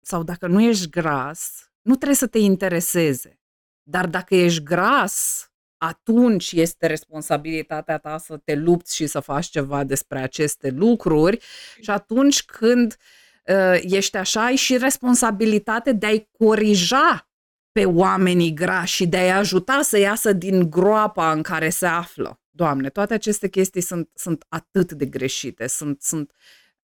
sau 0.00 0.22
dacă 0.22 0.46
nu 0.46 0.62
ești 0.62 0.88
gras, 0.88 1.70
nu 1.82 1.94
trebuie 1.94 2.16
să 2.16 2.26
te 2.26 2.38
intereseze. 2.38 3.40
Dar 3.82 4.06
dacă 4.06 4.34
ești 4.34 4.62
gras, 4.62 5.44
atunci 5.76 6.52
este 6.52 6.86
responsabilitatea 6.86 7.98
ta 7.98 8.18
să 8.18 8.36
te 8.36 8.54
lupți 8.54 8.94
și 8.94 9.06
să 9.06 9.20
faci 9.20 9.46
ceva 9.46 9.84
despre 9.84 10.20
aceste 10.20 10.70
lucruri 10.70 11.38
și 11.80 11.90
atunci 11.90 12.44
când 12.44 12.96
uh, 13.44 13.78
ești 13.80 14.16
așa, 14.16 14.44
ai 14.44 14.56
și 14.56 14.76
responsabilitate 14.76 15.92
de 15.92 16.06
a-i 16.06 16.28
corija 16.38 17.29
pe 17.72 17.84
oamenii 17.84 18.54
grași 18.54 18.94
și 18.94 19.06
de 19.06 19.16
a-i 19.16 19.30
ajuta 19.30 19.82
să 19.82 19.98
iasă 19.98 20.32
din 20.32 20.70
groapa 20.70 21.32
în 21.32 21.42
care 21.42 21.68
se 21.68 21.86
află. 21.86 22.40
Doamne, 22.50 22.88
toate 22.88 23.14
aceste 23.14 23.48
chestii 23.48 23.80
sunt, 23.80 24.10
sunt 24.14 24.44
atât 24.48 24.92
de 24.92 25.06
greșite. 25.06 25.66
Sunt, 25.66 26.02
sunt... 26.02 26.32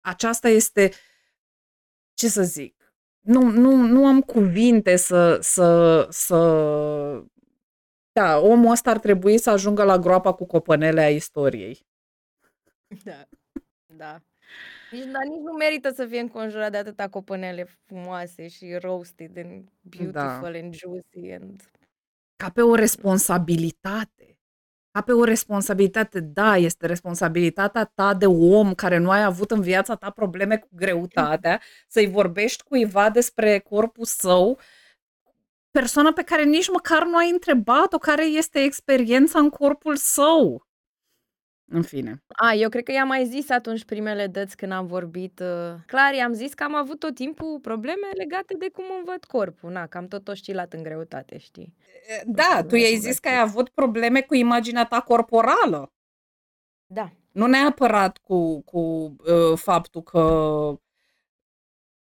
Aceasta 0.01 0.49
este, 0.49 0.93
ce 2.15 2.29
să 2.29 2.43
zic, 2.43 2.95
nu, 3.21 3.43
nu, 3.51 3.77
nu 3.77 4.07
am 4.07 4.21
cuvinte 4.21 4.97
să, 4.97 5.39
să, 5.41 6.07
să... 6.11 6.37
Da, 8.13 8.39
omul 8.39 8.71
ăsta 8.71 8.91
ar 8.91 8.99
trebui 8.99 9.39
să 9.39 9.51
ajungă 9.51 9.83
la 9.83 9.99
groapa 9.99 10.33
cu 10.33 10.47
copănele 10.47 11.01
a 11.01 11.11
istoriei. 11.11 11.87
Da. 13.05 13.29
Da. 13.87 14.23
Nici, 14.95 15.05
dar 15.05 15.23
nici 15.23 15.41
nu 15.43 15.53
merită 15.53 15.93
să 15.95 16.07
fie 16.07 16.21
înconjurat 16.21 16.71
de 16.71 16.77
atâta 16.77 17.09
copănele 17.09 17.67
frumoase 17.87 18.49
și 18.49 18.75
roasted 18.81 19.39
and 19.39 19.69
beautiful 19.81 20.53
Da. 20.53 20.59
and 20.59 20.75
juicy 20.75 21.33
and... 21.33 21.63
Ca 22.37 22.51
pe 22.51 22.63
o 22.63 22.75
responsabilitate. 22.75 24.39
Ca 24.91 25.01
pe 25.01 25.13
o 25.13 25.25
responsabilitate, 25.25 26.21
da, 26.21 26.57
este 26.57 26.87
responsabilitatea 26.87 27.85
ta 27.85 28.15
de 28.15 28.27
om 28.27 28.75
care 28.75 28.99
nu 28.99 29.11
ai 29.11 29.23
avut 29.23 29.51
în 29.51 29.61
viața 29.61 29.95
ta 29.95 30.11
probleme 30.11 30.57
cu 30.57 30.69
greutatea, 30.73 31.61
să-i 31.89 32.07
vorbești 32.07 32.63
cuiva 32.63 33.11
despre 33.11 33.59
corpul 33.59 34.05
său, 34.05 34.59
persoana 35.71 36.13
pe 36.13 36.23
care 36.23 36.45
nici 36.45 36.71
măcar 36.71 37.05
nu 37.05 37.17
ai 37.17 37.31
întrebat-o 37.31 37.99
care 37.99 38.25
este 38.25 38.63
experiența 38.63 39.39
în 39.39 39.51
corpul 39.51 39.97
său. 39.97 40.64
În 41.67 41.83
fine. 41.83 42.23
A, 42.27 42.53
eu 42.53 42.69
cred 42.69 42.83
că 42.83 42.93
i-am 42.93 43.09
mai 43.09 43.25
zis 43.25 43.51
atunci 43.51 43.85
primele 43.85 44.27
dăți 44.27 44.57
când 44.57 44.73
am 44.73 44.87
vorbit. 44.87 45.41
Uh, 45.41 45.75
clar, 45.87 46.15
i-am 46.15 46.33
zis 46.33 46.55
că 46.55 46.65
am 46.65 46.75
avut 46.75 46.99
tot 46.99 47.15
timpul 47.15 47.59
probleme 47.63 48.07
legate 48.17 48.55
de 48.59 48.69
cum 48.73 48.85
îmi 48.97 49.05
văd 49.05 49.25
corpul. 49.25 49.71
Na, 49.71 49.87
că 49.87 49.99
am 49.99 50.09
tot 50.09 50.29
oscilat 50.29 50.73
în 50.73 50.83
greutate, 50.83 51.39
știi? 51.39 51.75
Da, 52.25 52.65
tu 52.69 52.75
i-ai 52.75 52.97
zis 52.97 53.19
că 53.19 53.29
ai 53.29 53.41
avut 53.41 53.69
probleme 53.69 54.21
cu 54.21 54.35
imaginea 54.35 54.85
ta 54.85 55.01
corporală. 55.01 55.93
Da. 56.87 57.13
Nu 57.33 57.47
neapărat 57.47 58.19
cu, 58.19 58.63
cu 58.63 58.79
uh, 58.79 59.59
faptul 59.59 60.03
că 60.03 60.21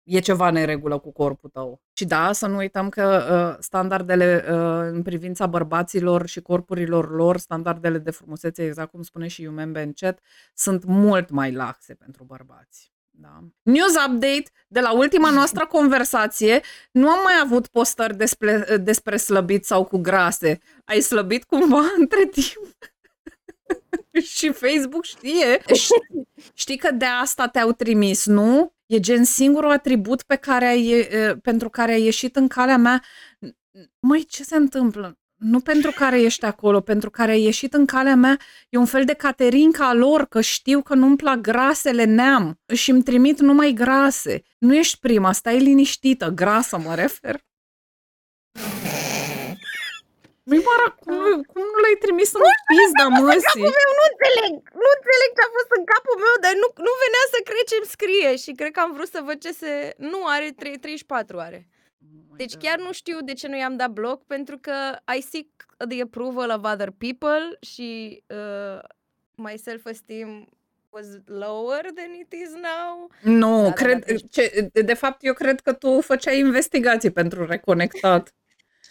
e 0.06 0.20
ceva 0.20 0.50
neregulă 0.50 0.98
cu 0.98 1.12
corpul 1.12 1.50
tău. 1.50 1.82
Și 1.94 2.06
da, 2.06 2.32
să 2.32 2.48
nu 2.48 2.58
uităm 2.58 2.90
că 2.90 3.26
uh, 3.54 3.64
standardele 3.64 4.46
uh, 4.50 4.92
în 4.92 5.02
privința 5.02 5.48
bărbaților 5.48 6.28
și 6.28 6.42
corpurilor 6.42 7.16
lor, 7.16 7.38
standardele 7.38 7.98
de 7.98 8.12
frumusețe, 8.12 8.66
exact 8.66 8.92
cum 8.92 9.02
spune 9.02 9.28
și 9.28 9.42
Iumen 9.42 9.76
în 9.76 9.94
chat, 9.94 10.20
sunt 10.54 10.84
mult 10.84 11.30
mai 11.30 11.52
laxe 11.52 11.94
pentru 11.94 12.24
bărbați. 12.24 12.94
Da. 13.18 13.40
News 13.62 13.94
update 14.08 14.52
de 14.68 14.80
la 14.80 14.94
ultima 14.94 15.30
noastră 15.30 15.66
conversație. 15.78 16.62
Nu 16.92 17.10
am 17.10 17.20
mai 17.24 17.34
avut 17.44 17.68
postări 17.68 18.18
despre, 18.18 18.78
despre 18.78 19.18
slăbit 19.18 19.66
sau 19.66 19.84
cu 19.84 19.98
grase. 19.98 20.60
Ai 20.86 21.00
slăbit 21.00 21.44
cumva 21.44 21.82
între 22.00 22.26
timp? 22.26 22.95
și 24.36 24.52
Facebook 24.52 25.04
știe. 25.04 25.58
Ș- 25.58 26.28
Știi 26.54 26.78
că 26.78 26.92
de 26.92 27.06
asta 27.06 27.48
te-au 27.48 27.72
trimis, 27.72 28.26
nu? 28.26 28.74
E 28.86 29.00
gen 29.00 29.24
singurul 29.24 29.72
atribut 29.72 30.22
pe 30.24 30.36
care 30.36 30.66
ai, 30.66 30.88
e, 30.90 31.38
pentru 31.42 31.70
care 31.70 31.92
ai 31.92 32.04
ieșit 32.04 32.36
în 32.36 32.48
calea 32.48 32.78
mea. 32.78 33.04
Măi, 34.00 34.26
ce 34.26 34.44
se 34.44 34.56
întâmplă? 34.56 35.20
Nu 35.36 35.60
pentru 35.60 35.92
care 35.92 36.22
ești 36.22 36.46
acolo, 36.46 36.82
pentru 36.82 37.10
care 37.10 37.32
ai 37.32 37.42
ieșit 37.42 37.74
în 37.74 37.86
calea 37.86 38.16
mea, 38.16 38.40
e 38.70 38.78
un 38.78 38.86
fel 38.86 39.06
de 39.06 39.14
caterinca 39.14 39.94
lor, 39.94 40.26
că 40.26 40.42
știu 40.42 40.82
că 40.82 40.94
nu-mi 40.96 41.16
plac 41.16 41.38
grasele 41.38 42.04
neam 42.04 42.60
și 42.74 42.92
îmi 42.92 43.04
trimit 43.04 43.40
numai 43.40 43.74
grase. 43.74 44.42
Nu 44.58 44.76
ești 44.76 45.00
prima, 45.00 45.32
stai 45.32 45.60
liniștită, 45.60 46.30
grasă 46.30 46.78
mă 46.78 46.96
refer. 46.96 47.44
Măi, 50.50 50.62
Mara, 50.70 50.88
cum, 51.04 51.14
nu- 51.24 51.44
cum 51.52 51.64
nu 51.72 51.78
l-ai 51.84 51.98
trimis 52.04 52.30
în 52.40 52.42
pizda 52.70 53.06
măsii? 53.22 53.66
Eu 53.80 53.90
nu 54.00 54.04
înțeleg, 54.12 54.54
nu 54.82 54.88
înțeleg 54.98 55.30
ce 55.38 55.42
a 55.48 55.50
fost 55.58 55.72
în 55.78 55.84
capul 55.94 56.18
meu, 56.26 56.36
dar 56.46 56.54
nu, 56.62 56.68
nu 56.88 56.94
venea 57.06 57.26
să 57.34 57.40
cred 57.50 57.64
ce 57.72 57.76
îmi 57.80 57.92
scrie 57.96 58.30
și 58.44 58.52
cred 58.60 58.72
că 58.76 58.80
am 58.86 58.92
vrut 58.98 59.10
să 59.16 59.20
văd 59.28 59.38
ce 59.46 59.52
se... 59.62 59.72
Nu, 60.12 60.20
are 60.36 60.48
3, 60.62 60.78
34 60.80 61.36
are. 61.48 61.60
Deci 62.42 62.56
chiar 62.64 62.78
nu 62.88 62.92
știu 63.02 63.18
de 63.30 63.34
ce 63.40 63.48
nu 63.52 63.58
i-am 63.58 63.76
dat 63.82 63.92
bloc, 64.00 64.18
pentru 64.36 64.56
că 64.66 64.76
I 65.18 65.22
seek 65.32 65.48
the 65.92 66.02
approval 66.08 66.50
of 66.58 66.72
other 66.74 66.90
people 67.06 67.44
și 67.72 67.90
uh, 68.40 68.80
my 69.46 69.54
self-esteem 69.68 70.30
was 70.90 71.08
lower 71.26 71.84
than 71.98 72.12
it 72.24 72.32
is 72.44 72.52
now. 72.70 72.92
Nu, 73.22 73.56
Da, 73.62 73.68
da, 73.68 73.74
cred, 73.74 74.00
da, 74.00 74.06
deci- 74.06 74.30
ce, 74.32 74.70
de 74.92 74.94
fapt 74.94 75.24
eu 75.24 75.34
cred 75.34 75.60
că 75.60 75.74
tu 75.74 76.02
făceai 76.02 76.40
investigații 76.40 77.12
pentru 77.12 77.46
reconectat. 77.46 78.34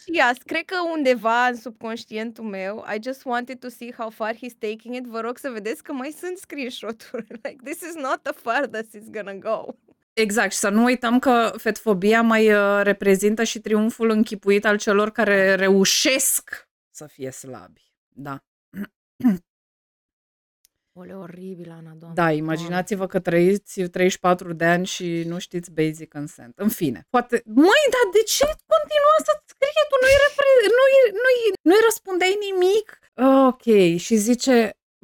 Yes, 0.07 0.39
cred 0.45 0.65
că 0.65 0.77
undeva 0.95 1.47
în 1.47 1.57
subconștientul 1.57 2.45
meu, 2.45 2.85
I 2.95 2.99
just 3.03 3.25
wanted 3.25 3.59
to 3.59 3.69
see 3.69 3.93
how 3.93 4.11
far 4.11 4.35
he's 4.35 4.59
taking 4.59 4.95
it. 4.95 5.05
Vă 5.05 5.21
rog 5.21 5.39
să 5.39 5.51
vedeți 5.51 5.83
că 5.83 5.93
mai 5.93 6.15
sunt 6.19 6.39
screenshot-uri. 6.39 7.27
Like, 7.43 7.57
this 7.65 7.81
is 7.81 7.95
not 7.95 8.23
the 8.23 8.33
farthest 8.33 8.97
it's 8.97 9.11
gonna 9.11 9.35
go. 9.35 9.75
Exact, 10.13 10.53
și 10.53 10.59
să 10.59 10.69
nu 10.69 10.85
uităm 10.85 11.19
că 11.19 11.53
fetfobia 11.57 12.23
mai 12.23 12.53
uh, 12.53 12.81
reprezintă 12.83 13.43
și 13.43 13.61
triumful 13.61 14.11
închipuit 14.11 14.65
al 14.65 14.79
celor 14.79 15.11
care 15.11 15.55
reușesc 15.55 16.69
să 16.91 17.07
fie 17.07 17.31
slabi. 17.31 17.93
Da. 18.09 18.45
Ole, 20.97 21.15
oribil, 21.15 21.71
Ana, 21.79 21.93
doamne. 22.01 22.21
Da, 22.21 22.31
imaginați-vă 22.31 23.07
că 23.07 23.19
trăiți 23.21 23.81
34 23.83 24.53
de 24.53 24.65
ani 24.65 24.87
și 24.87 25.25
nu 25.27 25.39
știți 25.39 25.71
basic 25.71 26.09
consent. 26.13 26.53
În 26.59 26.69
fine, 26.69 27.07
poate... 27.11 27.43
Măi, 27.45 27.85
dar 27.95 28.07
de 28.17 28.23
ce 28.35 28.45
continua 28.73 29.17
să 29.29 29.33
scrie 29.53 29.83
tu? 29.91 29.97
Nu-i, 30.03 30.19
repre... 30.25 30.47
nu-i, 30.79 30.97
nu-i, 31.23 31.43
nu-i 31.69 31.85
răspundeai 31.89 32.37
nimic? 32.47 32.87
Ok, 33.49 33.67
și 34.05 34.15
zice, 34.17 34.57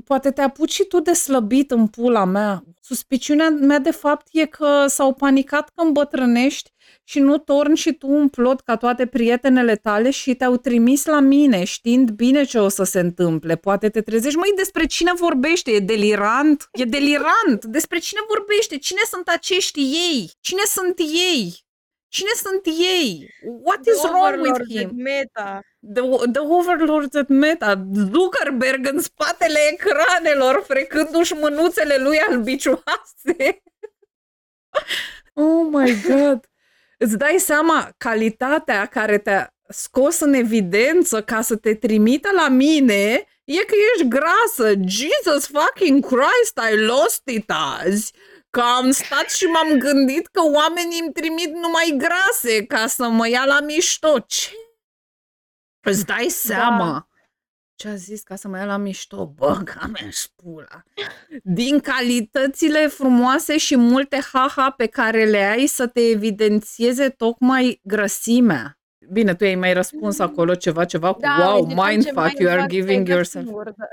poate 0.04 0.30
te 0.30 0.40
apuci 0.40 0.72
și 0.72 0.84
tu 0.84 1.00
de 1.00 1.12
slăbit 1.12 1.70
în 1.70 1.86
pula 1.86 2.24
mea. 2.24 2.64
Suspiciunea 2.80 3.50
mea 3.50 3.78
de 3.78 3.90
fapt 3.90 4.26
e 4.32 4.46
că 4.46 4.84
s-au 4.86 5.14
panicat 5.14 5.70
că 5.74 5.82
îmbătrânești 5.82 6.70
și 7.04 7.18
nu 7.18 7.38
torni 7.38 7.76
și 7.76 7.92
tu 7.92 8.08
un 8.08 8.28
plot 8.28 8.60
ca 8.60 8.76
toate 8.76 9.06
prietenele 9.06 9.76
tale 9.76 10.10
și 10.10 10.34
te-au 10.34 10.56
trimis 10.56 11.04
la 11.04 11.20
mine, 11.20 11.64
știind 11.64 12.10
bine 12.10 12.44
ce 12.44 12.58
o 12.58 12.68
să 12.68 12.82
se 12.82 13.00
întâmple. 13.00 13.56
Poate 13.56 13.88
te 13.88 14.00
trezești, 14.00 14.38
măi, 14.38 14.52
despre 14.56 14.86
cine 14.86 15.12
vorbește? 15.14 15.70
E 15.70 15.78
delirant? 15.78 16.68
E 16.72 16.84
delirant! 16.84 17.64
Despre 17.64 17.98
cine 17.98 18.20
vorbește? 18.28 18.76
Cine 18.78 19.00
sunt 19.10 19.28
acești 19.28 19.80
ei? 19.80 20.30
Cine 20.40 20.62
sunt 20.64 20.98
ei? 20.98 21.68
Cine 22.08 22.30
sunt 22.34 22.66
ei? 22.66 23.28
What 23.62 23.86
is 23.86 24.02
wrong 24.02 24.40
with 24.40 24.50
Overlords 24.50 24.70
him? 24.70 24.86
at 24.86 24.92
Meta. 24.92 25.60
The, 25.82 26.28
the 26.32 26.40
Overlords 26.40 27.16
at 27.16 27.28
Meta, 27.28 27.86
Zuckerberg 27.94 28.86
în 28.92 29.00
spatele 29.00 29.58
ecranelor, 29.72 30.64
frecându-și 30.66 31.32
mânuțele 31.32 31.96
lui 31.96 32.18
albicioase. 32.18 33.62
oh 35.34 35.68
my 35.70 35.94
god! 36.08 36.48
Îți 36.98 37.18
dai 37.18 37.36
seama 37.38 37.94
calitatea 37.96 38.86
care 38.86 39.18
te-a 39.18 39.54
scos 39.68 40.20
în 40.20 40.32
evidență 40.32 41.22
ca 41.22 41.40
să 41.40 41.56
te 41.56 41.74
trimită 41.74 42.28
la 42.36 42.48
mine 42.48 43.24
e 43.44 43.64
că 43.64 43.74
ești 43.94 44.08
grasă. 44.08 44.72
Jesus 44.86 45.46
fucking 45.46 46.06
Christ, 46.06 46.60
I 46.72 46.76
lost 46.76 47.22
it 47.24 47.52
azi. 47.82 48.12
Că 48.50 48.60
am 48.60 48.90
stat 48.90 49.30
și 49.30 49.44
m-am 49.44 49.78
gândit 49.78 50.26
că 50.26 50.40
oamenii 50.42 51.00
îmi 51.00 51.12
trimit 51.12 51.54
numai 51.54 51.94
grase 51.96 52.66
ca 52.66 52.86
să 52.86 53.08
mă 53.08 53.28
ia 53.28 53.44
la 53.44 53.60
mișto. 53.60 54.18
Ce? 54.18 54.50
Îți 55.80 56.06
dai 56.06 56.26
seama? 56.28 57.08
Ce 57.74 57.88
a 57.88 57.94
zis 57.94 58.22
ca 58.22 58.36
să 58.36 58.48
mă 58.48 58.56
ia 58.58 58.64
la 58.64 58.76
mișto? 58.76 59.26
Bă, 59.26 59.60
ca 59.64 59.86
mea 59.86 60.08
pula. 60.36 60.82
Din 61.42 61.80
calitățile 61.80 62.86
frumoase 62.86 63.58
și 63.58 63.76
multe 63.76 64.18
haha 64.32 64.70
pe 64.70 64.86
care 64.86 65.24
le 65.24 65.38
ai 65.44 65.66
să 65.66 65.86
te 65.86 66.00
evidențieze 66.00 67.08
tocmai 67.08 67.80
grăsimea. 67.82 68.78
Bine, 69.12 69.34
tu 69.34 69.44
ai 69.44 69.54
mai 69.54 69.72
răspuns 69.72 70.18
acolo 70.18 70.54
ceva, 70.54 70.84
ceva 70.84 71.12
cu 71.12 71.20
Da, 71.20 71.36
wow, 71.38 71.54
uite, 71.66 71.74
ce 71.74 71.88
mindfuck, 71.88 72.38
you 72.38 72.50
are 72.50 72.58
mindfuck 72.60 72.68
giving 72.68 73.04
ți-ai 73.04 73.16
yourself. 73.16 73.44
dat 73.44 73.52
singur, 73.54 73.72
da. 73.76 73.84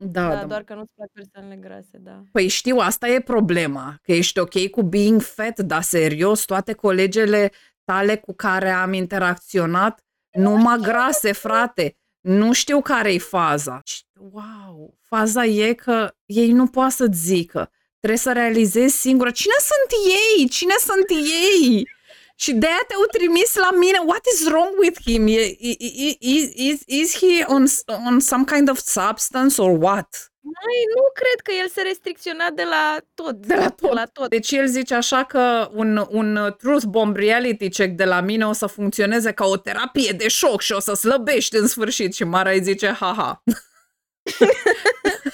Da, 0.00 0.28
Da, 0.28 0.34
da. 0.40 0.44
doar 0.46 0.62
că 0.62 0.74
nu-ți 0.74 0.92
plac 0.94 1.08
persoanele 1.12 1.56
grase, 1.60 1.98
da. 1.98 2.22
Păi 2.32 2.48
știu, 2.48 2.76
asta 2.76 3.08
e 3.08 3.20
problema, 3.20 3.98
că 4.02 4.12
ești 4.12 4.38
ok 4.38 4.68
cu 4.70 4.82
being 4.82 5.20
fat, 5.22 5.58
dar 5.60 5.82
serios, 5.82 6.44
toate 6.44 6.72
colegele 6.72 7.52
tale 7.84 8.16
cu 8.16 8.34
care 8.34 8.70
am 8.70 8.92
interacționat, 8.92 10.00
numai 10.32 10.78
grase, 10.78 11.32
frate. 11.32 11.96
Nu 12.20 12.52
știu 12.52 12.80
care-i 12.80 13.18
faza. 13.18 13.80
Și, 13.84 14.02
Wow, 14.32 14.98
faza 15.02 15.44
e 15.44 15.72
că 15.72 16.14
ei 16.26 16.50
nu 16.52 16.66
poate 16.66 16.94
să-ți 16.94 17.18
zică. 17.18 17.70
Trebuie 17.98 18.18
să 18.18 18.32
realizezi 18.32 18.96
singură 18.96 19.30
cine 19.30 19.52
sunt 19.58 20.00
ei, 20.38 20.48
cine 20.48 20.74
sunt 20.78 21.04
ei. 21.10 21.88
Și 22.36 22.52
de 22.52 22.66
aia 22.66 22.84
te-au 22.88 23.04
trimis 23.12 23.54
la 23.54 23.70
mine. 23.78 23.98
What 24.06 24.20
is 24.34 24.46
wrong 24.46 24.74
with 24.78 25.00
him? 25.04 25.26
E, 25.26 25.40
i- 25.58 25.76
i- 25.78 26.16
is, 26.20 26.50
is, 26.54 26.80
is 26.86 27.16
he 27.18 27.44
on, 27.46 27.64
on 28.06 28.20
some 28.20 28.44
kind 28.44 28.68
of 28.70 28.78
substance 28.78 29.60
or 29.62 29.78
what? 29.82 30.32
Mai 30.54 30.78
nu 30.96 31.02
cred 31.12 31.40
că 31.42 31.52
el 31.62 31.68
se 31.68 31.82
restricționa 31.82 32.50
de 32.54 32.62
la 32.62 32.96
tot. 33.14 33.34
De 33.34 33.54
la 33.54 33.68
tot. 33.68 33.88
De 33.88 33.94
la 33.94 34.04
tot. 34.04 34.28
Deci 34.28 34.50
el 34.50 34.66
zice 34.66 34.94
așa 34.94 35.24
că 35.24 35.68
un, 35.72 36.06
un 36.08 36.54
truth 36.58 36.84
bomb 36.84 37.16
reality 37.16 37.68
check 37.68 37.96
de 37.96 38.04
la 38.04 38.20
mine 38.20 38.46
o 38.46 38.52
să 38.52 38.66
funcționeze 38.66 39.32
ca 39.32 39.44
o 39.44 39.56
terapie 39.56 40.12
de 40.12 40.28
șoc 40.28 40.60
și 40.60 40.72
o 40.72 40.80
să 40.80 40.94
slăbești 40.94 41.56
în 41.56 41.66
sfârșit. 41.66 42.14
Și 42.14 42.24
Mara 42.24 42.50
îi 42.50 42.62
zice, 42.62 42.86
ha-ha. 42.86 43.42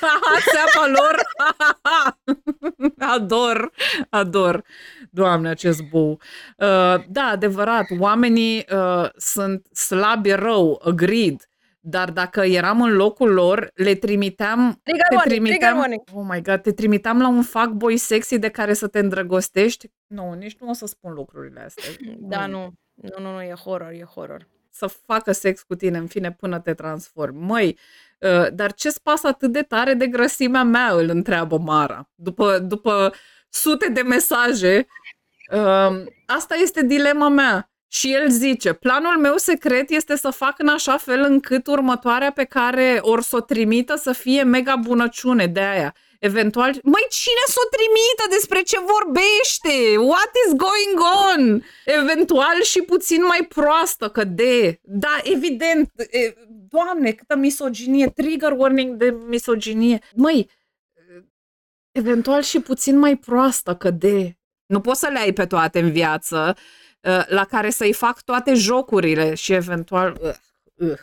Ha-ha, 0.01 0.39
țeapa 0.53 0.87
lor, 0.87 1.23
ha-ha-ha. 1.39 2.19
Ador, 2.99 3.71
ador. 4.11 4.65
Doamne, 5.11 5.49
acest 5.49 5.83
bou. 5.83 6.11
Uh, 6.11 7.05
da, 7.09 7.25
adevărat, 7.25 7.87
oamenii 7.99 8.67
uh, 8.73 9.09
sunt 9.17 9.67
slabi 9.73 10.33
rău, 10.33 10.83
agreed. 10.85 11.49
Dar 11.87 12.11
dacă 12.11 12.41
eram 12.41 12.83
în 12.83 12.93
locul 12.93 13.33
lor, 13.33 13.71
le 13.75 13.95
trimiteam 13.95 14.81
Trigger 14.83 15.07
te 15.09 15.15
warning, 15.15 15.45
trimiteam, 15.45 15.59
trigger 15.59 15.77
warning. 15.77 16.03
oh 16.13 16.35
my 16.35 16.43
god, 16.43 16.61
te 16.63 16.73
trimiteam 16.73 17.21
la 17.21 17.29
un 17.29 17.43
fuckboy 17.43 17.97
sexy 17.97 18.39
de 18.39 18.49
care 18.49 18.75
să 18.75 18.87
te 18.87 18.99
îndrăgostești. 18.99 19.91
Nu, 20.07 20.33
nici 20.33 20.57
nu 20.61 20.69
o 20.69 20.73
să 20.73 20.87
spun 20.87 21.13
lucrurile 21.13 21.61
astea. 21.61 21.85
Da, 22.19 22.47
nu. 22.47 22.73
Nu, 22.95 23.19
nu, 23.19 23.33
nu, 23.33 23.43
e 23.43 23.53
horror, 23.65 23.91
e 23.91 24.05
horror. 24.15 24.49
Să 24.71 24.87
facă 24.87 25.33
sex 25.33 25.63
cu 25.63 25.75
tine, 25.75 25.99
în 25.99 26.07
fine, 26.07 26.33
până 26.33 26.61
te 26.61 26.75
transformi. 26.75 27.39
Măi, 27.39 27.79
uh, 28.21 28.47
dar 28.53 28.73
ce-ți 28.73 29.03
pasă 29.03 29.27
atât 29.27 29.53
de 29.53 29.63
tare 29.63 29.95
de 29.95 30.07
grăsimea 30.07 30.63
mea, 30.63 30.93
îl 30.93 31.09
întreabă 31.09 31.59
Mara. 31.59 32.11
După, 32.15 32.59
după 32.59 33.15
sute 33.49 33.89
de 33.89 34.03
mesaje, 34.03 34.87
uh, 35.53 36.05
asta 36.27 36.55
este 36.55 36.85
dilema 36.85 37.29
mea. 37.29 37.69
Și 37.95 38.13
el 38.13 38.31
zice, 38.31 38.73
planul 38.73 39.19
meu 39.19 39.37
secret 39.37 39.91
este 39.91 40.17
să 40.17 40.31
fac 40.31 40.59
în 40.59 40.69
așa 40.69 40.97
fel 40.97 41.21
încât 41.21 41.67
următoarea 41.67 42.33
pe 42.33 42.45
care 42.45 42.99
or 43.01 43.23
să 43.23 43.37
o 43.37 43.41
trimită 43.41 43.97
să 43.97 44.13
fie 44.13 44.43
mega 44.43 44.77
bunăciune 44.77 45.47
de 45.47 45.61
aia. 45.61 45.95
Eventual, 46.19 46.69
măi, 46.83 47.07
cine 47.11 47.45
să 47.47 47.55
o 47.65 47.69
trimită? 47.69 48.25
Despre 48.31 48.63
ce 48.63 48.77
vorbește? 48.81 49.97
What 49.97 50.31
is 50.47 50.53
going 50.55 50.99
on? 51.31 51.63
Eventual 51.85 52.63
și 52.63 52.83
puțin 52.83 53.23
mai 53.25 53.47
proastă, 53.49 54.09
că 54.09 54.25
de... 54.25 54.79
Da, 54.83 55.21
evident, 55.23 55.91
e, 56.11 56.35
doamne, 56.69 57.13
câtă 57.13 57.37
misoginie, 57.37 58.09
trigger 58.09 58.53
warning 58.57 58.97
de 58.97 59.17
misoginie. 59.27 60.01
Măi, 60.15 60.51
eventual 61.93 62.43
și 62.43 62.61
puțin 62.61 62.99
mai 62.99 63.17
proastă, 63.17 63.75
că 63.75 63.91
de... 63.91 64.37
Nu 64.67 64.81
poți 64.81 65.01
să 65.01 65.09
le 65.13 65.19
ai 65.19 65.33
pe 65.33 65.47
toate 65.47 65.79
în 65.79 65.93
viață, 65.93 66.55
uh, 66.57 66.63
la 67.27 67.45
care 67.45 67.71
să-i 67.71 67.93
fac 67.93 68.23
toate 68.23 68.55
jocurile 68.55 69.35
și 69.35 69.53
eventual... 69.53 70.17
Uh, 70.23 70.89
uh. 70.89 70.99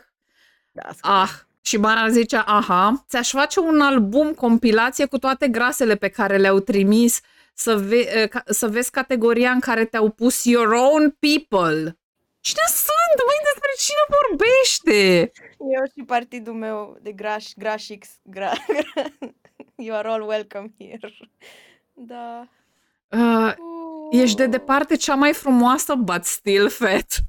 Da, 0.71 0.89
Ah, 1.01 1.29
și 1.61 1.77
Mara 1.77 2.09
zice, 2.09 2.35
aha, 2.45 3.05
ți-aș 3.09 3.29
face 3.29 3.59
un 3.59 3.81
album, 3.81 4.33
compilație 4.33 5.05
cu 5.05 5.17
toate 5.17 5.47
grasele 5.47 5.95
pe 5.95 6.07
care 6.09 6.37
le-au 6.37 6.59
trimis 6.59 7.19
să, 7.53 7.75
ve- 7.75 8.09
eh, 8.21 8.27
ca- 8.29 8.43
să 8.45 8.67
vezi 8.67 8.91
categoria 8.91 9.51
în 9.51 9.59
care 9.59 9.85
te-au 9.85 10.09
pus 10.09 10.43
your 10.43 10.71
own 10.71 11.17
people. 11.19 11.97
Cine 12.39 12.65
sunt? 12.67 13.17
Măi, 13.25 13.39
despre 13.43 13.71
cine 13.77 14.17
vorbește? 14.19 15.31
Eu 15.57 15.83
și 15.97 16.03
partidul 16.05 16.53
meu 16.53 16.97
de 17.01 17.11
graș, 17.11 17.45
grașix, 17.57 18.07
gra, 18.23 18.51
you 19.85 19.95
are 19.97 20.07
all 20.07 20.21
welcome 20.27 20.73
here. 20.77 20.99
Da. 21.93 22.47
Uh, 23.07 23.53
ești 24.11 24.35
de 24.35 24.45
departe 24.45 24.95
cea 24.95 25.15
mai 25.15 25.33
frumoasă, 25.33 25.95
but 25.95 26.23
still 26.23 26.69
fat. 26.69 27.23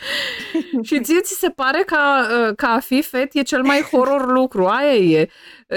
și 0.88 1.00
ție 1.00 1.20
ți 1.20 1.38
se 1.38 1.50
pare 1.50 1.82
că, 1.82 1.98
uh, 2.48 2.56
că 2.56 2.66
a 2.66 2.80
fi 2.80 3.02
fet 3.02 3.34
e 3.34 3.42
cel 3.42 3.62
mai 3.62 3.80
horror 3.82 4.32
lucru, 4.32 4.66
aia 4.66 4.94
e. 4.94 5.28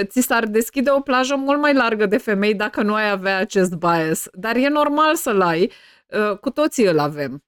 Ți 0.04 0.20
s-ar 0.20 0.46
deschide 0.46 0.90
o 0.90 1.00
plajă 1.00 1.36
mult 1.36 1.60
mai 1.60 1.74
largă 1.74 2.06
de 2.06 2.16
femei 2.16 2.54
dacă 2.54 2.82
nu 2.82 2.94
ai 2.94 3.10
avea 3.10 3.38
acest 3.38 3.74
bias. 3.74 4.28
Dar 4.32 4.56
e 4.56 4.68
normal 4.68 5.14
să-l 5.14 5.40
ai, 5.40 5.72
uh, 6.06 6.38
cu 6.38 6.50
toții 6.50 6.84
îl 6.84 6.98
avem. 6.98 7.44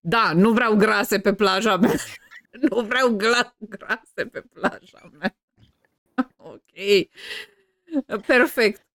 Da, 0.00 0.32
nu 0.34 0.50
vreau 0.50 0.76
grase 0.76 1.20
pe 1.20 1.34
plaja 1.34 1.76
mea. 1.76 1.94
nu 2.70 2.80
vreau 2.80 3.16
gla- 3.16 3.56
grase 3.58 4.26
pe 4.32 4.44
plaja 4.52 5.10
mea. 5.18 5.36
ok. 6.52 7.08
Perfect. 8.26 8.86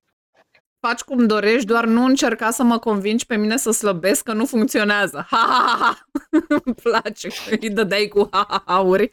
Faci 0.88 1.02
cum 1.02 1.26
dorești, 1.26 1.66
doar 1.66 1.86
nu 1.86 2.04
încerca 2.04 2.52
să 2.52 2.64
mă 2.64 2.80
convingi 2.80 3.26
pe 3.26 3.36
mine 3.36 3.58
să 3.58 3.72
slăbesc, 3.72 4.24
că 4.24 4.34
nu 4.34 4.46
funcționează. 4.46 5.26
Ha, 5.30 5.38
ha, 5.38 5.66
ha, 5.68 5.78
ha. 5.80 6.08
Îmi 6.64 6.76
place 6.76 7.28
că 7.28 7.56
îi 7.60 7.70
dădeai 7.70 8.08
cu 8.08 8.28
ha, 8.32 8.46
ha, 8.50 8.64
ha-uri. 8.66 9.10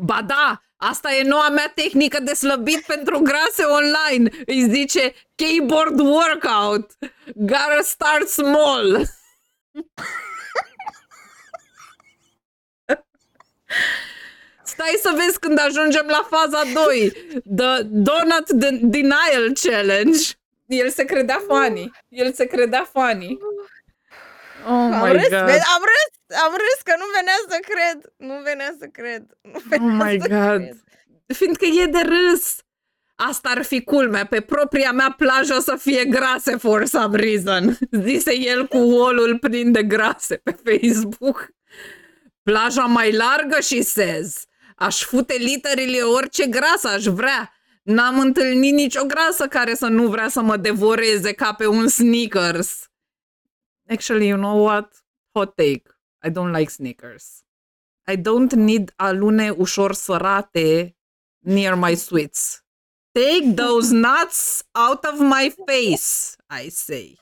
Ba 0.00 0.22
da, 0.26 0.62
Asta 0.76 1.14
e 1.14 1.22
noua 1.22 1.48
mea 1.48 1.72
tehnică 1.74 2.20
de 2.20 2.34
slăbit 2.34 2.80
pentru 2.86 3.18
grase 3.18 3.62
online. 3.62 4.30
Îi 4.46 4.68
zice 4.70 5.14
keyboard 5.34 6.00
workout. 6.00 6.90
Gotta 7.34 7.80
start 7.82 8.28
small. 8.28 8.86
Stai 14.64 14.98
să 15.02 15.12
vezi 15.16 15.38
când 15.38 15.58
ajungem 15.58 16.06
la 16.06 16.28
faza 16.30 16.62
2. 16.86 17.12
The 17.56 17.82
Donut 17.82 18.50
Denial 18.80 19.52
Challenge. 19.62 20.18
El 20.78 20.90
se 20.90 21.04
credea 21.04 21.42
funny. 21.48 21.90
El 22.08 22.32
se 22.32 22.46
credea 22.46 22.88
funny. 22.92 23.38
Oh 24.64 24.70
am 24.70 25.02
my 25.04 25.12
râs, 25.12 25.28
god. 25.28 25.44
vezi, 25.44 25.64
am 25.74 25.82
râs, 25.92 26.38
am 26.44 26.50
râs 26.52 26.80
că 26.84 26.94
nu 26.98 27.04
venea 27.16 27.34
să 27.48 27.58
cred. 27.70 28.12
Nu 28.16 28.40
venea 28.42 28.74
să 28.78 28.86
cred. 28.86 29.22
Nu 29.42 29.60
venea 29.68 29.86
Oh 29.86 30.04
my 30.04 30.20
să 30.20 30.28
god. 30.28 30.56
cred. 30.56 30.82
Fiindcă 31.26 31.64
e 31.64 31.86
de 31.86 32.00
râs. 32.00 32.56
Asta 33.14 33.48
ar 33.48 33.62
fi 33.62 33.82
culmea. 33.82 34.26
Pe 34.26 34.40
propria 34.40 34.92
mea 34.92 35.14
plajă 35.16 35.54
o 35.54 35.60
să 35.60 35.76
fie 35.76 36.04
grase 36.04 36.56
for 36.56 36.86
some 36.86 37.16
reason. 37.16 37.78
Zise 38.06 38.36
el 38.38 38.66
cu 38.66 38.76
olul 38.78 39.38
plin 39.38 39.72
de 39.72 39.82
grase 39.82 40.36
pe 40.36 40.56
Facebook. 40.64 41.48
Plaja 42.42 42.82
mai 42.84 43.12
largă 43.12 43.60
și 43.60 43.82
sez. 43.82 44.44
Aș 44.76 45.02
fute 45.02 45.34
literele 45.34 46.00
orice 46.00 46.46
grasă 46.46 46.88
aș 46.88 47.04
vrea. 47.04 47.52
N-am 47.82 48.18
întâlnit 48.20 48.72
nicio 48.74 49.04
grasă 49.04 49.48
care 49.48 49.74
să 49.74 49.86
nu 49.86 50.08
vrea 50.08 50.28
să 50.28 50.40
mă 50.40 50.56
devoreze 50.56 51.32
ca 51.32 51.52
pe 51.54 51.66
un 51.66 51.88
Snickers. 51.88 52.90
Actually, 53.88 54.28
you 54.28 54.38
know 54.38 54.64
what? 54.64 55.04
Hot 55.32 55.54
take. 55.54 55.82
I 56.26 56.30
don't 56.30 56.56
like 56.56 56.70
Snickers. 56.70 57.42
I 58.12 58.16
don't 58.16 58.50
need 58.52 58.92
alune 58.96 59.50
ușor 59.50 59.94
sărate 59.94 60.96
near 61.38 61.74
my 61.74 61.96
sweets. 61.96 62.64
Take 63.12 63.52
those 63.54 63.94
nuts 64.06 64.64
out 64.88 65.04
of 65.04 65.18
my 65.18 65.54
face, 65.66 66.36
I 66.64 66.70
say. 66.70 67.18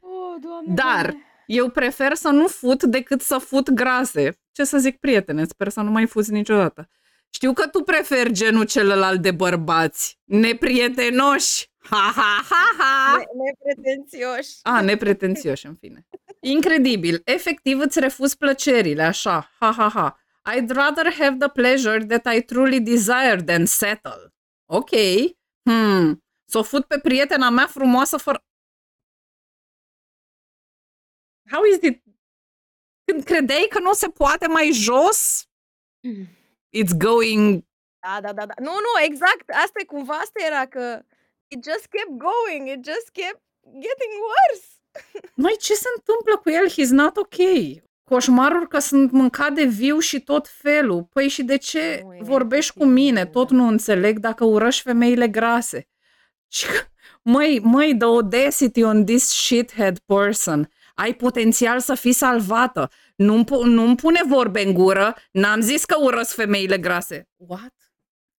Oh, 0.00 0.36
doamne, 0.40 0.74
Dar 0.74 1.02
doamne. 1.10 1.24
eu 1.46 1.70
prefer 1.70 2.14
să 2.14 2.28
nu 2.28 2.46
fut 2.46 2.82
decât 2.82 3.20
să 3.20 3.38
fut 3.38 3.70
grase. 3.70 4.38
Ce 4.52 4.64
să 4.64 4.78
zic, 4.78 4.98
prietene, 4.98 5.44
sper 5.44 5.68
să 5.68 5.80
nu 5.80 5.90
mai 5.90 6.06
fuți 6.06 6.30
niciodată. 6.32 6.88
Știu 7.34 7.52
că 7.52 7.68
tu 7.68 7.82
preferi 7.82 8.32
genul 8.32 8.64
celălalt 8.64 9.22
de 9.22 9.30
bărbați, 9.30 10.18
neprietenoși. 10.24 11.72
Ha, 11.78 12.12
ha, 12.16 12.44
ha, 12.50 12.76
ha. 12.78 13.16
Ne- 13.16 13.24
Nepretențioși. 13.44 14.58
A, 14.62 14.80
nepretențioși, 14.80 15.66
în 15.66 15.74
fine. 15.74 16.06
Incredibil. 16.40 17.20
Efectiv 17.24 17.78
îți 17.78 18.00
refuz 18.00 18.34
plăcerile, 18.34 19.02
așa. 19.02 19.50
Ha, 19.58 19.72
ha, 19.72 19.88
ha. 19.88 20.18
I'd 20.54 20.68
rather 20.68 21.12
have 21.12 21.36
the 21.38 21.48
pleasure 21.48 22.06
that 22.06 22.34
I 22.34 22.42
truly 22.42 22.80
desire 22.80 23.42
than 23.46 23.66
settle. 23.66 24.34
Ok. 24.70 24.90
Hmm. 25.70 26.24
S-o 26.44 26.62
fut 26.62 26.84
pe 26.86 26.98
prietena 26.98 27.50
mea 27.50 27.66
frumoasă 27.66 28.16
fără... 28.16 28.44
How 31.50 31.62
is 31.64 31.82
it? 31.82 32.02
Când 33.04 33.24
credeai 33.24 33.66
că 33.70 33.78
nu 33.78 33.92
se 33.92 34.08
poate 34.08 34.46
mai 34.46 34.70
jos, 34.72 35.44
it's 36.80 36.94
going... 36.96 37.64
Da, 38.06 38.20
da, 38.20 38.32
da, 38.32 38.46
da. 38.46 38.54
Nu, 38.58 38.70
nu, 38.86 38.92
exact. 39.04 39.50
Asta 39.64 39.78
e 39.80 39.84
cumva, 39.84 40.14
asta 40.14 40.38
era 40.46 40.66
că 40.66 41.02
it 41.48 41.64
just 41.64 41.86
kept 41.94 42.14
going, 42.28 42.68
it 42.74 42.84
just 42.92 43.08
kept 43.12 43.40
getting 43.64 44.14
worse. 44.28 44.66
Mai 45.44 45.56
ce 45.60 45.74
se 45.74 45.88
întâmplă 45.96 46.36
cu 46.42 46.50
el? 46.50 46.70
He's 46.70 46.90
not 46.90 47.16
ok. 47.16 47.36
Coșmaruri 48.04 48.68
că 48.68 48.78
sunt 48.78 49.10
mâncat 49.10 49.52
de 49.52 49.64
viu 49.64 49.98
și 49.98 50.20
tot 50.20 50.48
felul. 50.48 51.04
Păi 51.12 51.28
și 51.28 51.42
de 51.42 51.56
ce 51.56 52.00
Nu, 52.04 52.14
e 52.14 52.18
vorbești 52.22 52.72
cu 52.72 52.78
efectiv, 52.82 53.02
mine? 53.02 53.24
da. 53.24 53.30
Tot 53.30 53.50
nu 53.50 53.66
înțeleg 53.66 54.18
dacă 54.18 54.44
urăști 54.44 54.82
femeile 54.82 55.28
grase. 55.28 55.88
Și 56.48 56.66
că, 56.66 56.80
măi, 57.22 57.60
măi, 57.62 57.96
the 57.96 58.06
audacity 58.06 58.82
on 58.82 59.04
this 59.04 59.28
shithead 59.28 59.98
person. 59.98 60.70
Ai 60.94 61.14
potențial 61.14 61.80
să 61.80 61.94
fii 61.94 62.12
salvată. 62.12 62.90
Nu-mi, 63.14 63.44
pu- 63.44 63.64
nu-mi 63.64 63.96
pune 63.96 64.20
vorbe 64.26 64.62
în 64.62 64.72
gură. 64.72 65.14
N-am 65.32 65.60
zis 65.60 65.84
că 65.84 65.96
urăsc 66.00 66.34
femeile 66.34 66.78
grase. 66.78 67.28
What? 67.36 67.74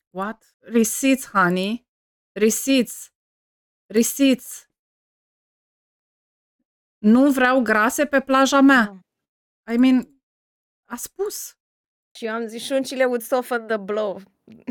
What? 0.09 0.55
Receipts, 0.59 1.28
honey. 1.28 1.88
Receipts. 2.32 3.09
Receipts. 3.93 4.69
Nu 6.97 7.32
vreau 7.32 7.61
grase 7.61 8.05
pe 8.05 8.21
plaja 8.21 8.61
mea. 8.61 8.99
I 9.73 9.78
mean, 9.78 10.09
a 10.86 10.95
spus. 10.95 11.57
Și 12.17 12.26
eu 12.26 12.34
am 12.34 12.47
zis, 12.47 12.63
șuncile 12.63 13.05
would 13.05 13.21
soften 13.21 13.67
the 13.67 13.78
blow. 13.78 14.21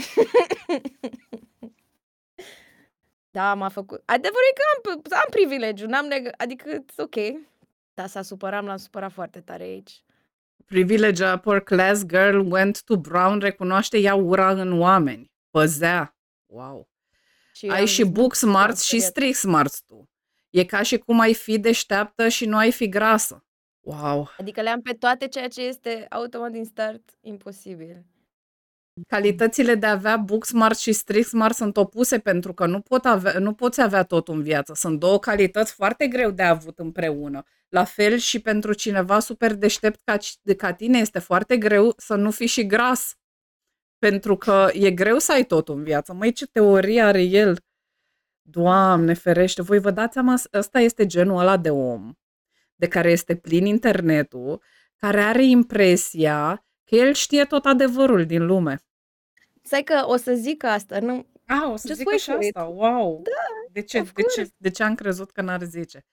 da, 3.31 3.55
m-a 3.55 3.69
făcut. 3.69 4.03
Adevărul 4.05 4.41
e 4.51 4.53
că 4.55 4.91
am, 4.91 5.03
am 5.21 5.27
privilegiu, 5.31 5.87
n-am 5.87 6.09
neg- 6.13 6.35
adică, 6.37 6.79
it's 6.85 6.95
ok. 6.97 7.15
Dar 7.95 8.07
s-a 8.07 8.23
supărat, 8.23 8.65
l-am 8.65 8.77
supărat 8.77 9.13
foarte 9.13 9.41
tare 9.41 9.63
aici. 9.63 10.03
Privilege 10.65 11.33
upper 11.33 11.61
class 11.61 12.05
girl 12.07 12.39
went 12.53 12.83
to 12.83 12.97
Brown, 12.97 13.39
recunoaște 13.39 13.99
ea 13.99 14.15
ura 14.15 14.51
în 14.51 14.81
oameni. 14.81 15.33
Păzea. 15.51 16.17
Wow. 16.47 16.89
Și 17.55 17.67
eu 17.67 17.73
Ai 17.73 17.81
am 17.81 17.87
și 17.87 18.03
zis, 18.03 18.13
book 18.13 18.35
smarts 18.35 18.69
am 18.69 18.77
și 18.77 18.85
speriat. 18.87 19.11
street 19.11 19.35
smarts 19.35 19.81
tu. 19.87 20.11
E 20.51 20.65
ca 20.65 20.83
și 20.83 20.99
cum 20.99 21.21
ai 21.21 21.35
fi 21.35 21.59
deșteaptă 21.59 22.29
și 22.29 22.47
nu 22.47 22.57
ai 22.57 22.73
fi 22.73 22.89
grasă. 22.89 23.45
Wow. 23.81 24.31
Adică 24.39 24.61
le-am 24.61 24.81
pe 24.83 24.93
toate, 24.93 25.29
ceea 25.29 25.49
ce 25.49 25.63
este 25.63 26.07
automat 26.11 26.51
din 26.51 26.65
start 26.65 27.11
imposibil. 27.21 28.05
Calitățile 29.09 29.75
de 29.75 29.87
a 29.87 29.91
avea 29.91 30.17
book 30.17 30.45
smart 30.45 30.79
și 30.79 30.93
street 30.93 31.27
smart 31.27 31.57
sunt 31.57 31.77
opuse 31.77 32.19
pentru 32.19 32.55
că 32.55 32.67
nu, 32.67 32.81
pot 32.81 33.05
avea, 33.05 33.39
nu 33.39 33.55
poți 33.55 33.81
avea 33.81 34.03
tot 34.03 34.29
în 34.29 34.43
viață. 34.43 34.75
Sunt 34.75 34.99
două 34.99 35.19
calități 35.19 35.73
foarte 35.73 36.07
greu 36.07 36.31
de 36.31 36.43
avut 36.43 36.79
împreună. 36.79 37.43
La 37.69 37.85
fel 37.85 38.17
și 38.17 38.41
pentru 38.41 38.73
cineva 38.73 39.19
super 39.19 39.55
deștept 39.55 40.01
ca, 40.05 40.17
ci- 40.17 40.39
ca 40.57 40.73
tine 40.73 40.99
este 40.99 41.19
foarte 41.19 41.57
greu 41.57 41.95
să 41.97 42.15
nu 42.15 42.31
fii 42.31 42.47
și 42.47 42.67
gras. 42.67 43.15
Pentru 43.99 44.37
că 44.37 44.69
e 44.73 44.91
greu 44.91 45.19
să 45.19 45.33
ai 45.33 45.45
tot 45.45 45.69
în 45.69 45.83
viață. 45.83 46.13
Măi, 46.13 46.33
ce 46.33 46.47
teorie 46.47 47.03
are 47.03 47.23
el! 47.23 47.59
Doamne 48.47 49.15
ferește, 49.15 49.63
voi 49.63 49.79
vă 49.79 49.91
dați 49.91 50.13
seama, 50.13 50.35
ăsta 50.53 50.81
este 50.81 51.07
genul 51.07 51.39
ăla 51.39 51.57
de 51.57 51.71
om 51.71 52.13
de 52.75 52.89
care 52.89 53.11
este 53.11 53.37
plin 53.37 53.67
internetul, 53.67 54.63
care 54.97 55.21
are 55.21 55.45
impresia 55.45 56.55
că 56.55 56.74
el 56.95 57.13
știe 57.13 57.45
tot 57.45 57.65
adevărul 57.65 58.27
din 58.27 58.47
lume. 58.47 58.85
Stai 59.63 59.83
că 59.83 60.03
o 60.07 60.17
să 60.17 60.33
zic 60.35 60.65
asta, 60.65 60.99
nu... 60.99 61.27
A, 61.47 61.71
o 61.73 61.77
să 61.77 61.85
Just 61.87 61.99
zică 61.99 62.11
wait 62.11 62.21
și 62.23 62.31
for 62.31 62.43
it. 62.43 62.57
asta, 62.57 62.69
wow! 62.69 63.21
Da, 63.23 63.31
de 63.73 63.83
ce, 63.83 63.99
of 64.01 64.13
de, 64.13 64.23
ce, 64.23 64.35
course. 64.37 64.53
de 64.57 64.71
ce 64.71 64.83
am 64.83 64.95
crezut 64.95 65.31
că 65.31 65.43
n-ar 65.43 65.63
zice? 65.63 66.05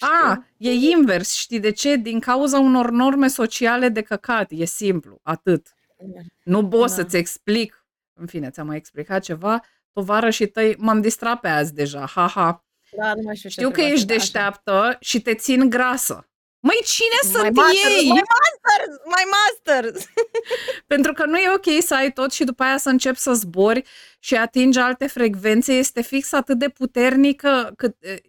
Nu 0.00 0.08
A, 0.08 0.46
știu. 0.56 0.70
e 0.70 0.90
invers, 0.90 1.32
știi 1.34 1.60
de 1.60 1.70
ce? 1.70 1.96
Din 1.96 2.20
cauza 2.20 2.58
unor 2.58 2.90
norme 2.90 3.28
sociale 3.28 3.88
de 3.88 4.02
căcat, 4.02 4.50
e 4.50 4.64
simplu, 4.64 5.18
atât. 5.22 5.74
Nu 6.42 6.68
pot 6.68 6.80
Da. 6.80 6.86
să-ți 6.86 7.16
explic. 7.16 7.84
În 8.14 8.26
fine, 8.26 8.50
ți-am 8.50 8.66
mai 8.66 8.76
explicat 8.76 9.22
ceva. 9.22 9.60
Tovarășii 9.92 10.48
tăi, 10.48 10.74
m-am 10.78 11.00
distrat 11.00 11.40
pe 11.40 11.48
azi 11.48 11.74
deja, 11.74 12.06
haha. 12.06 12.64
Da, 12.96 13.14
nu 13.14 13.22
mai 13.24 13.36
știu 13.36 13.48
ce 13.48 13.54
Știu 13.54 13.66
că 13.68 13.72
trebuia 13.74 13.92
ești 13.94 14.06
să- 14.06 14.12
așa. 14.12 14.18
deșteaptă 14.22 14.96
și 15.00 15.20
te 15.22 15.34
țin 15.34 15.68
grasă. 15.70 16.29
Măi, 16.62 16.80
cine 16.84 17.18
My 17.22 17.30
sunt 17.30 17.54
masters, 17.56 17.94
ei? 17.94 18.04
My 18.10 18.20
masters! 18.36 19.00
My 19.04 19.24
masters! 19.36 20.06
Pentru 20.92 21.12
că 21.12 21.24
nu 21.24 21.36
e 21.38 21.52
ok 21.54 21.82
să 21.82 21.94
ai 21.94 22.12
tot 22.12 22.32
și 22.32 22.44
după 22.44 22.62
aia 22.62 22.76
să 22.78 22.88
începi 22.88 23.18
să 23.18 23.32
zbori 23.32 23.82
și 24.18 24.34
atingi 24.36 24.78
alte 24.78 25.06
frecvențe. 25.06 25.72
Este 25.72 26.02
fix 26.02 26.32
atât 26.32 26.58
de 26.58 26.68
puternică 26.68 27.72
cât 27.76 27.96
e, 28.00 28.20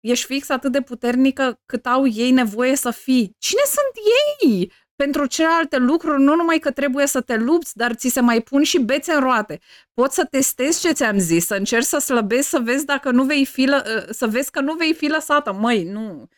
ești 0.00 0.26
fix 0.26 0.48
atât 0.48 0.72
de 0.72 0.80
puternică 0.82 1.60
cât 1.66 1.86
au 1.86 2.06
ei 2.06 2.30
nevoie 2.30 2.76
să 2.76 2.90
fii. 2.90 3.34
Cine 3.38 3.62
sunt 3.64 4.04
ei? 4.52 4.72
Pentru 4.96 5.26
celelalte 5.26 5.76
lucruri, 5.76 6.22
nu 6.22 6.34
numai 6.34 6.58
că 6.58 6.70
trebuie 6.70 7.06
să 7.06 7.20
te 7.20 7.36
lupți, 7.36 7.76
dar 7.76 7.94
ți 7.94 8.08
se 8.08 8.20
mai 8.20 8.40
pun 8.42 8.62
și 8.62 8.78
bețe 8.80 9.12
în 9.12 9.20
roate. 9.20 9.60
Poți 9.94 10.14
să 10.14 10.24
testezi 10.24 10.80
ce 10.80 10.92
ți-am 10.92 11.18
zis, 11.18 11.46
să 11.46 11.54
încerci 11.54 11.84
să 11.84 11.98
slăbești, 11.98 12.44
să 12.44 12.58
vezi 12.58 12.84
dacă 12.84 13.10
nu 13.10 13.24
vei 13.24 13.44
fi, 13.44 13.66
lă- 13.68 14.06
să 14.10 14.26
vezi 14.26 14.50
că 14.50 14.60
nu 14.60 14.74
vei 14.74 14.94
fi 14.94 15.06
lăsată. 15.06 15.52
Măi, 15.52 15.84
nu. 15.84 16.28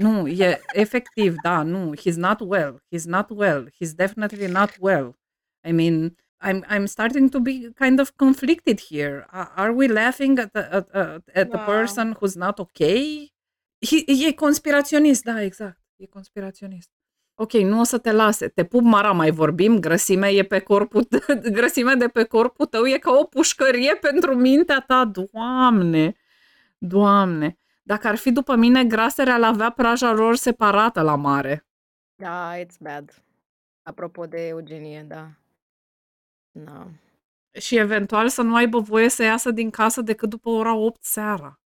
Nu, 0.00 0.26
e 0.28 0.60
efectiv, 0.72 1.34
da, 1.42 1.62
nu. 1.62 1.92
He's 1.96 2.16
not 2.16 2.40
well. 2.40 2.82
He's 2.92 3.04
not 3.04 3.30
well. 3.30 3.66
He's 3.80 3.94
definitely 3.94 4.46
not 4.46 4.70
well. 4.80 5.14
I 5.68 5.72
mean, 5.72 6.16
I'm 6.44 6.64
I'm 6.68 6.86
starting 6.86 7.30
to 7.30 7.40
be 7.40 7.70
kind 7.74 7.98
of 8.00 8.10
conflicted 8.16 8.80
here. 8.90 9.26
A- 9.30 9.52
Are 9.56 9.72
we 9.72 9.86
laughing 9.88 10.38
at 10.38 10.50
the, 10.52 10.58
at, 10.70 10.88
at, 10.94 11.22
at 11.34 11.48
the 11.50 11.56
Da. 11.56 11.64
person 11.64 12.16
who's 12.20 12.34
not 12.34 12.58
okay? 12.58 13.32
He, 13.86 14.04
e 14.26 14.32
conspiraționist, 14.32 15.24
da, 15.24 15.42
exact. 15.42 15.78
E 15.96 16.06
conspiraționist. 16.06 16.90
Ok, 17.34 17.52
nu 17.52 17.80
o 17.80 17.84
să 17.84 17.98
te 17.98 18.12
lase. 18.12 18.48
Te 18.48 18.64
pup, 18.64 18.82
Mara, 18.82 19.12
mai 19.12 19.30
vorbim. 19.30 19.78
Grăsimea 19.80 20.30
e 20.30 20.42
pe 20.42 20.58
corpul 20.58 21.04
t- 21.04 21.50
grăsimea 21.58 21.94
de 21.94 22.08
pe 22.08 22.24
corpul 22.24 22.66
tău 22.66 22.86
e 22.86 22.98
ca 22.98 23.10
o 23.10 23.24
pușcărie 23.24 23.94
pentru 24.00 24.34
mintea 24.34 24.80
ta. 24.86 25.04
Doamne! 25.04 26.14
Doamne! 26.78 27.58
Dacă 27.90 28.08
ar 28.08 28.16
fi 28.16 28.32
după 28.32 28.54
mine, 28.54 28.84
grasele 28.84 29.30
ar 29.30 29.42
avea 29.42 29.70
praja 29.70 30.12
lor 30.12 30.36
separată 30.36 31.00
la 31.00 31.16
mare. 31.16 31.66
Da, 32.14 32.56
it's 32.56 32.78
bad. 32.80 33.22
Apropo 33.82 34.26
de 34.26 34.46
eugenie, 34.46 35.02
da. 35.02 35.30
Na. 36.50 36.90
Și 37.52 37.76
eventual 37.76 38.28
să 38.28 38.42
nu 38.42 38.54
aibă 38.54 38.78
voie 38.78 39.08
să 39.08 39.22
iasă 39.22 39.50
din 39.50 39.70
casă 39.70 40.00
decât 40.00 40.28
după 40.28 40.48
ora 40.48 40.74
8 40.74 41.04
seara. 41.04 41.60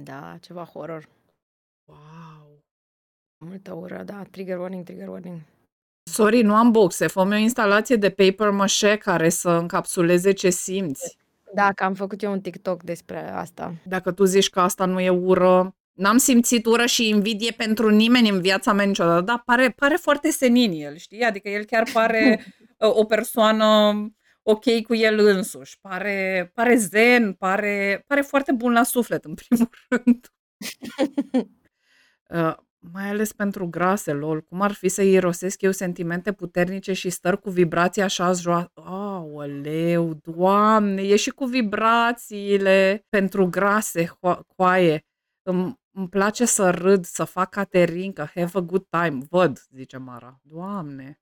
Da, 0.00 0.36
ceva 0.40 0.64
horror. 0.64 1.08
Wow! 1.84 2.62
Multă 3.44 3.72
ură, 3.72 4.02
da. 4.02 4.22
Trigger 4.22 4.58
warning, 4.58 4.84
trigger 4.84 5.08
warning. 5.08 5.40
Sorry, 6.10 6.42
nu 6.42 6.54
am 6.54 6.70
boxe. 6.70 7.06
Fă 7.06 7.20
o 7.20 7.34
instalație 7.34 7.96
de 7.96 8.10
paper 8.10 8.50
mache 8.50 8.96
care 8.96 9.28
să 9.28 9.50
încapsuleze 9.50 10.32
ce 10.32 10.50
simți. 10.50 11.20
Da, 11.54 11.72
că 11.72 11.84
am 11.84 11.94
făcut 11.94 12.22
eu 12.22 12.32
un 12.32 12.40
TikTok 12.40 12.82
despre 12.82 13.30
asta. 13.30 13.74
Dacă 13.84 14.12
tu 14.12 14.24
zici 14.24 14.50
că 14.50 14.60
asta 14.60 14.84
nu 14.84 15.00
e 15.00 15.10
ură, 15.10 15.76
n-am 15.92 16.16
simțit 16.16 16.66
ură 16.66 16.86
și 16.86 17.08
invidie 17.08 17.50
pentru 17.50 17.88
nimeni 17.88 18.28
în 18.28 18.40
viața 18.40 18.72
mea 18.72 18.84
niciodată, 18.84 19.20
dar 19.20 19.42
pare, 19.44 19.70
pare 19.70 19.96
foarte 19.96 20.30
senin 20.30 20.72
el, 20.72 20.96
știi? 20.96 21.22
Adică 21.22 21.48
el 21.48 21.64
chiar 21.64 21.88
pare 21.92 22.44
uh, 22.78 22.96
o 22.96 23.04
persoană 23.04 23.92
ok 24.42 24.82
cu 24.82 24.94
el 24.94 25.18
însuși. 25.18 25.78
Pare, 25.80 26.50
pare 26.54 26.76
zen, 26.76 27.32
pare, 27.32 28.04
pare 28.06 28.20
foarte 28.20 28.52
bun 28.52 28.72
la 28.72 28.82
suflet, 28.82 29.24
în 29.24 29.34
primul 29.34 29.68
rând. 29.90 30.32
uh, 32.82 32.90
mai 32.92 33.08
ales 33.08 33.32
pentru 33.32 33.66
grase, 33.68 34.12
lol. 34.12 34.42
Cum 34.42 34.60
ar 34.60 34.72
fi 34.72 34.88
să 34.88 35.02
irosesc 35.02 35.62
eu 35.62 35.70
sentimente 35.70 36.32
puternice 36.32 36.92
și 36.92 37.10
stări 37.10 37.40
cu 37.40 37.50
vibrații 37.50 38.02
așa 38.02 38.32
joa... 38.32 38.70
Aoleu, 38.74 40.14
doamne, 40.14 41.02
e 41.02 41.16
și 41.16 41.30
cu 41.30 41.44
vibrațiile 41.44 43.06
pentru 43.08 43.46
grase, 43.46 44.10
coaie. 44.56 45.06
Îmi, 45.42 45.80
îmi 45.90 46.08
place 46.08 46.44
să 46.44 46.70
râd, 46.70 47.04
să 47.04 47.24
fac 47.24 47.50
caterincă, 47.50 48.30
have 48.34 48.58
a 48.58 48.60
good 48.60 48.86
time. 48.90 49.22
Văd, 49.28 49.66
zice 49.70 49.96
Mara. 49.96 50.40
Doamne. 50.42 51.20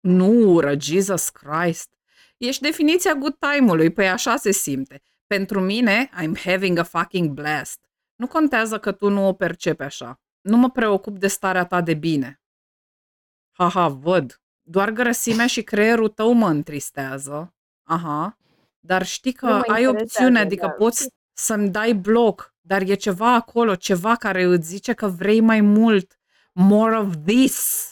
Nu 0.00 0.52
ură, 0.52 0.74
Jesus 0.78 1.28
Christ. 1.28 1.90
Ești 2.36 2.62
definiția 2.62 3.14
good 3.14 3.36
time-ului, 3.38 3.90
păi 3.90 4.08
așa 4.08 4.36
se 4.36 4.50
simte. 4.50 5.02
Pentru 5.26 5.60
mine, 5.60 6.10
I'm 6.22 6.42
having 6.44 6.78
a 6.78 6.82
fucking 6.82 7.30
blast. 7.30 7.80
Nu 8.16 8.26
contează 8.26 8.78
că 8.78 8.92
tu 8.92 9.08
nu 9.08 9.26
o 9.26 9.32
percepi 9.32 9.82
așa. 9.82 10.20
Nu 10.40 10.56
mă 10.56 10.70
preocup 10.70 11.18
de 11.18 11.26
starea 11.26 11.64
ta 11.64 11.80
de 11.80 11.94
bine. 11.94 12.40
Haha, 13.52 13.88
văd. 13.88 14.40
Doar 14.62 14.90
grăsimea 14.90 15.46
și 15.46 15.62
creierul 15.62 16.08
tău 16.08 16.32
mă 16.32 16.48
întristează. 16.48 17.54
Aha. 17.82 18.38
Dar 18.80 19.06
știi 19.06 19.32
că 19.32 19.46
ai 19.46 19.86
opțiune, 19.86 20.38
adică 20.38 20.66
da. 20.66 20.72
poți 20.72 21.08
să-mi 21.32 21.70
dai 21.70 21.94
bloc, 21.94 22.54
dar 22.60 22.82
e 22.82 22.94
ceva 22.94 23.34
acolo, 23.34 23.74
ceva 23.74 24.16
care 24.16 24.42
îți 24.42 24.66
zice 24.66 24.92
că 24.92 25.08
vrei 25.08 25.40
mai 25.40 25.60
mult. 25.60 26.18
More 26.52 26.96
of 26.96 27.14
this. 27.24 27.90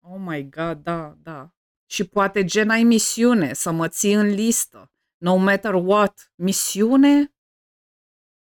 Oh 0.00 0.16
my 0.18 0.48
god, 0.48 0.82
da, 0.82 1.14
da. 1.22 1.50
Și 1.86 2.04
poate 2.04 2.44
gen 2.44 2.70
ai 2.70 2.82
misiune, 2.82 3.52
să 3.52 3.70
mă 3.70 3.88
ții 3.88 4.12
în 4.12 4.26
listă. 4.26 4.92
No 5.16 5.36
matter 5.36 5.74
what. 5.74 6.32
Misiune? 6.34 7.34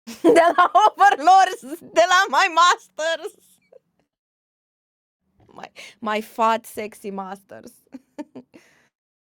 De 0.22 0.44
la 0.58 0.72
Overlords, 0.74 1.80
de 1.80 2.02
la 2.12 2.22
My 2.28 2.48
Masters. 2.54 3.34
My, 5.54 5.70
my 6.00 6.22
fat 6.22 6.66
sexy 6.66 7.12
masters. 7.12 7.72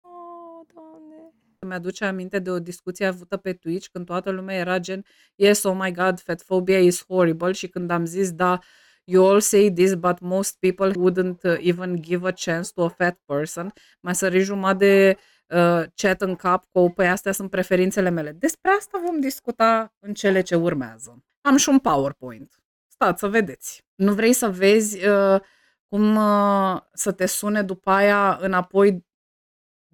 oh, 0.01 0.65
doamne. 0.73 1.34
Mi-aduce 1.61 2.05
aminte 2.05 2.39
de 2.39 2.49
o 2.49 2.59
discuție 2.59 3.05
avută 3.05 3.38
pe 3.38 3.53
Twitch 3.53 3.88
când 3.91 4.05
toată 4.05 4.30
lumea 4.30 4.55
era 4.55 4.80
gen 4.80 5.05
Yes, 5.36 5.63
oh 5.63 5.76
my 5.80 5.91
god, 5.91 6.19
fat 6.19 6.41
phobia 6.41 6.80
is 6.80 7.05
horrible 7.05 7.51
și 7.51 7.67
când 7.67 7.91
am 7.91 8.05
zis 8.05 8.32
da, 8.32 8.59
you 9.03 9.30
all 9.30 9.39
say 9.39 9.71
this, 9.71 9.93
but 9.95 10.19
most 10.19 10.57
people 10.59 10.91
wouldn't 10.91 11.43
uh, 11.43 11.57
even 11.59 12.01
give 12.01 12.28
a 12.28 12.32
chance 12.32 12.69
to 12.73 12.84
a 12.84 12.89
fat 12.89 13.19
person. 13.26 13.73
Mai 13.99 14.15
sări 14.15 14.39
jumătate 14.39 14.86
de 14.86 15.17
uh, 15.48 15.84
chat 15.96 16.22
în 16.22 16.36
cap 16.36 16.66
cu, 16.72 16.91
păi 16.96 17.08
astea 17.08 17.32
sunt 17.32 17.50
preferințele 17.50 18.10
mele. 18.10 18.32
Despre 18.32 18.72
asta 18.72 19.02
vom 19.06 19.20
discuta 19.20 19.93
în 20.00 20.14
cele 20.14 20.41
ce 20.41 20.56
urmează. 20.56 21.24
Am 21.41 21.58
și 21.58 21.70
un 21.70 21.80
PowerPoint. 21.80 22.60
Stați 22.88 23.20
să 23.20 23.28
vedeți. 23.28 23.86
Nu 23.96 24.14
vrei 24.14 24.34
să 24.34 24.50
vezi 24.50 25.08
uh, 25.08 25.41
cum 25.88 26.16
uh, 26.16 26.82
să 26.93 27.12
te 27.12 27.26
sune 27.26 27.62
după 27.64 27.89
aia 27.89 28.38
înapoi 28.41 29.06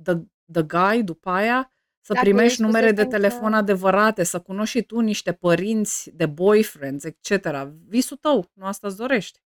the, 0.04 0.14
the 0.52 0.64
guy, 0.64 1.04
după 1.04 1.30
aia, 1.30 1.72
să 2.02 2.14
Dacă 2.14 2.26
primești 2.26 2.62
numere 2.62 2.91
de 2.91 3.06
telefon 3.06 3.52
că... 3.52 3.56
adevărate, 3.56 4.24
să 4.24 4.39
cunoști 4.39 4.78
și 4.78 4.84
tu 4.84 4.99
niște 4.99 5.34
părinți 5.34 6.12
de 6.16 6.26
boyfriends, 6.26 7.04
etc. 7.04 7.47
Visul 7.88 8.18
tău, 8.18 8.52
nu 8.54 8.66
asta 8.66 8.88
îți 8.88 8.97
dorești. 8.97 9.39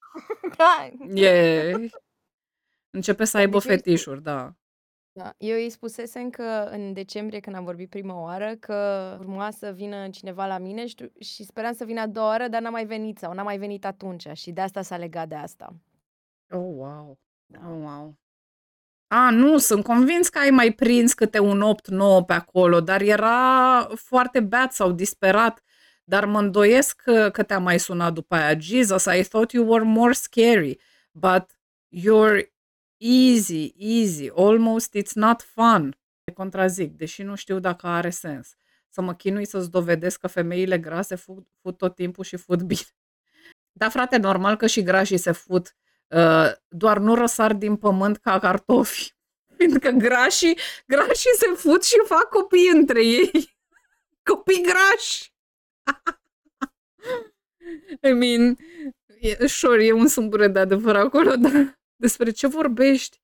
Da. 0.56 0.90
E... 1.14 1.90
Începe 2.90 3.24
să 3.24 3.36
aibă 3.36 3.58
deci 3.58 3.66
fetișuri, 3.66 4.22
da. 4.22 4.57
Da, 5.18 5.34
eu 5.38 5.56
îi 5.56 5.70
spusesem 5.70 6.30
că 6.30 6.68
în 6.70 6.92
decembrie, 6.92 7.40
când 7.40 7.56
am 7.56 7.64
vorbit 7.64 7.90
prima 7.90 8.20
oară, 8.20 8.54
că 8.60 9.16
urma 9.20 9.50
să 9.50 9.70
vină 9.70 10.08
cineva 10.08 10.46
la 10.46 10.58
mine 10.58 10.86
și, 10.86 10.94
și 11.18 11.44
speram 11.44 11.72
să 11.72 11.84
vină 11.84 12.00
a 12.00 12.06
doua 12.06 12.26
oară, 12.26 12.48
dar 12.48 12.60
n-a 12.60 12.70
mai 12.70 12.84
venit 12.84 13.18
sau 13.18 13.32
n-a 13.32 13.42
mai 13.42 13.58
venit 13.58 13.84
atunci 13.84 14.26
și 14.32 14.50
de 14.50 14.60
asta 14.60 14.82
s-a 14.82 14.96
legat 14.96 15.28
de 15.28 15.34
asta. 15.34 15.74
Oh, 16.50 16.60
wow. 16.60 17.18
Da. 17.46 17.58
Oh, 17.58 17.78
wow. 17.82 18.14
A, 19.06 19.30
nu, 19.30 19.58
sunt 19.58 19.84
convins 19.84 20.28
că 20.28 20.38
ai 20.38 20.50
mai 20.50 20.72
prins 20.72 21.14
câte 21.14 21.38
un 21.38 21.62
8-9 22.22 22.26
pe 22.26 22.32
acolo, 22.32 22.80
dar 22.80 23.00
era 23.00 23.80
foarte 23.94 24.40
beat 24.40 24.72
sau 24.72 24.92
disperat. 24.92 25.62
Dar 26.04 26.24
mă 26.24 26.38
îndoiesc 26.38 27.00
că, 27.02 27.30
că 27.30 27.42
te-a 27.42 27.58
mai 27.58 27.78
sunat 27.78 28.12
după 28.12 28.34
aia. 28.34 28.58
Jesus, 28.58 29.04
I 29.04 29.22
thought 29.22 29.52
you 29.52 29.68
were 29.68 29.84
more 29.84 30.12
scary, 30.12 30.78
but 31.12 31.44
you're 31.96 32.56
Easy, 32.98 33.74
easy, 33.76 34.30
almost 34.36 34.94
it's 34.96 35.14
not 35.14 35.42
fun. 35.42 35.96
Te 36.24 36.32
contrazic, 36.32 36.96
deși 36.96 37.22
nu 37.22 37.34
știu 37.34 37.58
dacă 37.58 37.86
are 37.86 38.10
sens. 38.10 38.54
Să 38.88 39.00
mă 39.00 39.14
chinui 39.14 39.44
să-ți 39.46 39.70
dovedesc 39.70 40.20
că 40.20 40.26
femeile 40.26 40.78
grase 40.78 41.14
fut, 41.14 41.46
fut 41.60 41.76
tot 41.76 41.94
timpul 41.94 42.24
și 42.24 42.36
fut 42.36 42.62
bine. 42.62 42.80
Da, 43.72 43.88
frate, 43.88 44.16
normal 44.16 44.56
că 44.56 44.66
și 44.66 44.82
grașii 44.82 45.18
se 45.18 45.32
fut, 45.32 45.76
uh, 46.08 46.52
doar 46.68 46.98
nu 46.98 47.14
răsar 47.14 47.52
din 47.52 47.76
pământ 47.76 48.16
ca 48.16 48.38
cartofi. 48.38 49.14
Fiindcă 49.56 49.90
grașii, 49.90 50.58
grașii 50.86 51.36
se 51.36 51.46
fut 51.54 51.84
și 51.84 52.02
fac 52.06 52.28
copii 52.28 52.70
între 52.74 53.04
ei. 53.04 53.56
Copii 54.30 54.62
grași! 54.62 55.32
I 58.02 58.12
mean, 58.12 58.56
e, 59.20 59.46
sure, 59.46 59.84
e 59.84 59.92
un 59.92 60.06
sâmbure 60.06 60.48
de 60.48 60.58
adevăr 60.58 60.96
acolo, 60.96 61.36
dar 61.36 61.78
despre 61.98 62.30
ce 62.30 62.46
vorbești, 62.46 63.20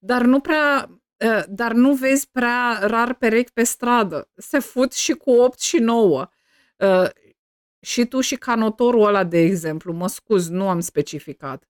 dar 0.00 0.22
nu 0.22 0.40
prea 0.40 0.90
ă, 1.20 1.44
dar 1.48 1.72
nu 1.72 1.94
vezi 1.94 2.30
prea 2.30 2.78
rar 2.80 3.14
perechi 3.14 3.52
pe 3.52 3.62
stradă. 3.62 4.30
Se 4.34 4.58
fut 4.58 4.92
și 4.92 5.12
cu 5.12 5.30
8 5.30 5.60
și 5.60 5.76
9. 5.76 6.28
Ă, 6.80 7.10
și 7.80 8.06
tu 8.06 8.20
și 8.20 8.36
canotorul 8.36 9.06
ăla, 9.06 9.24
de 9.24 9.38
exemplu, 9.38 9.92
mă 9.92 10.08
scuz, 10.08 10.48
nu 10.48 10.68
am 10.68 10.80
specificat. 10.80 11.66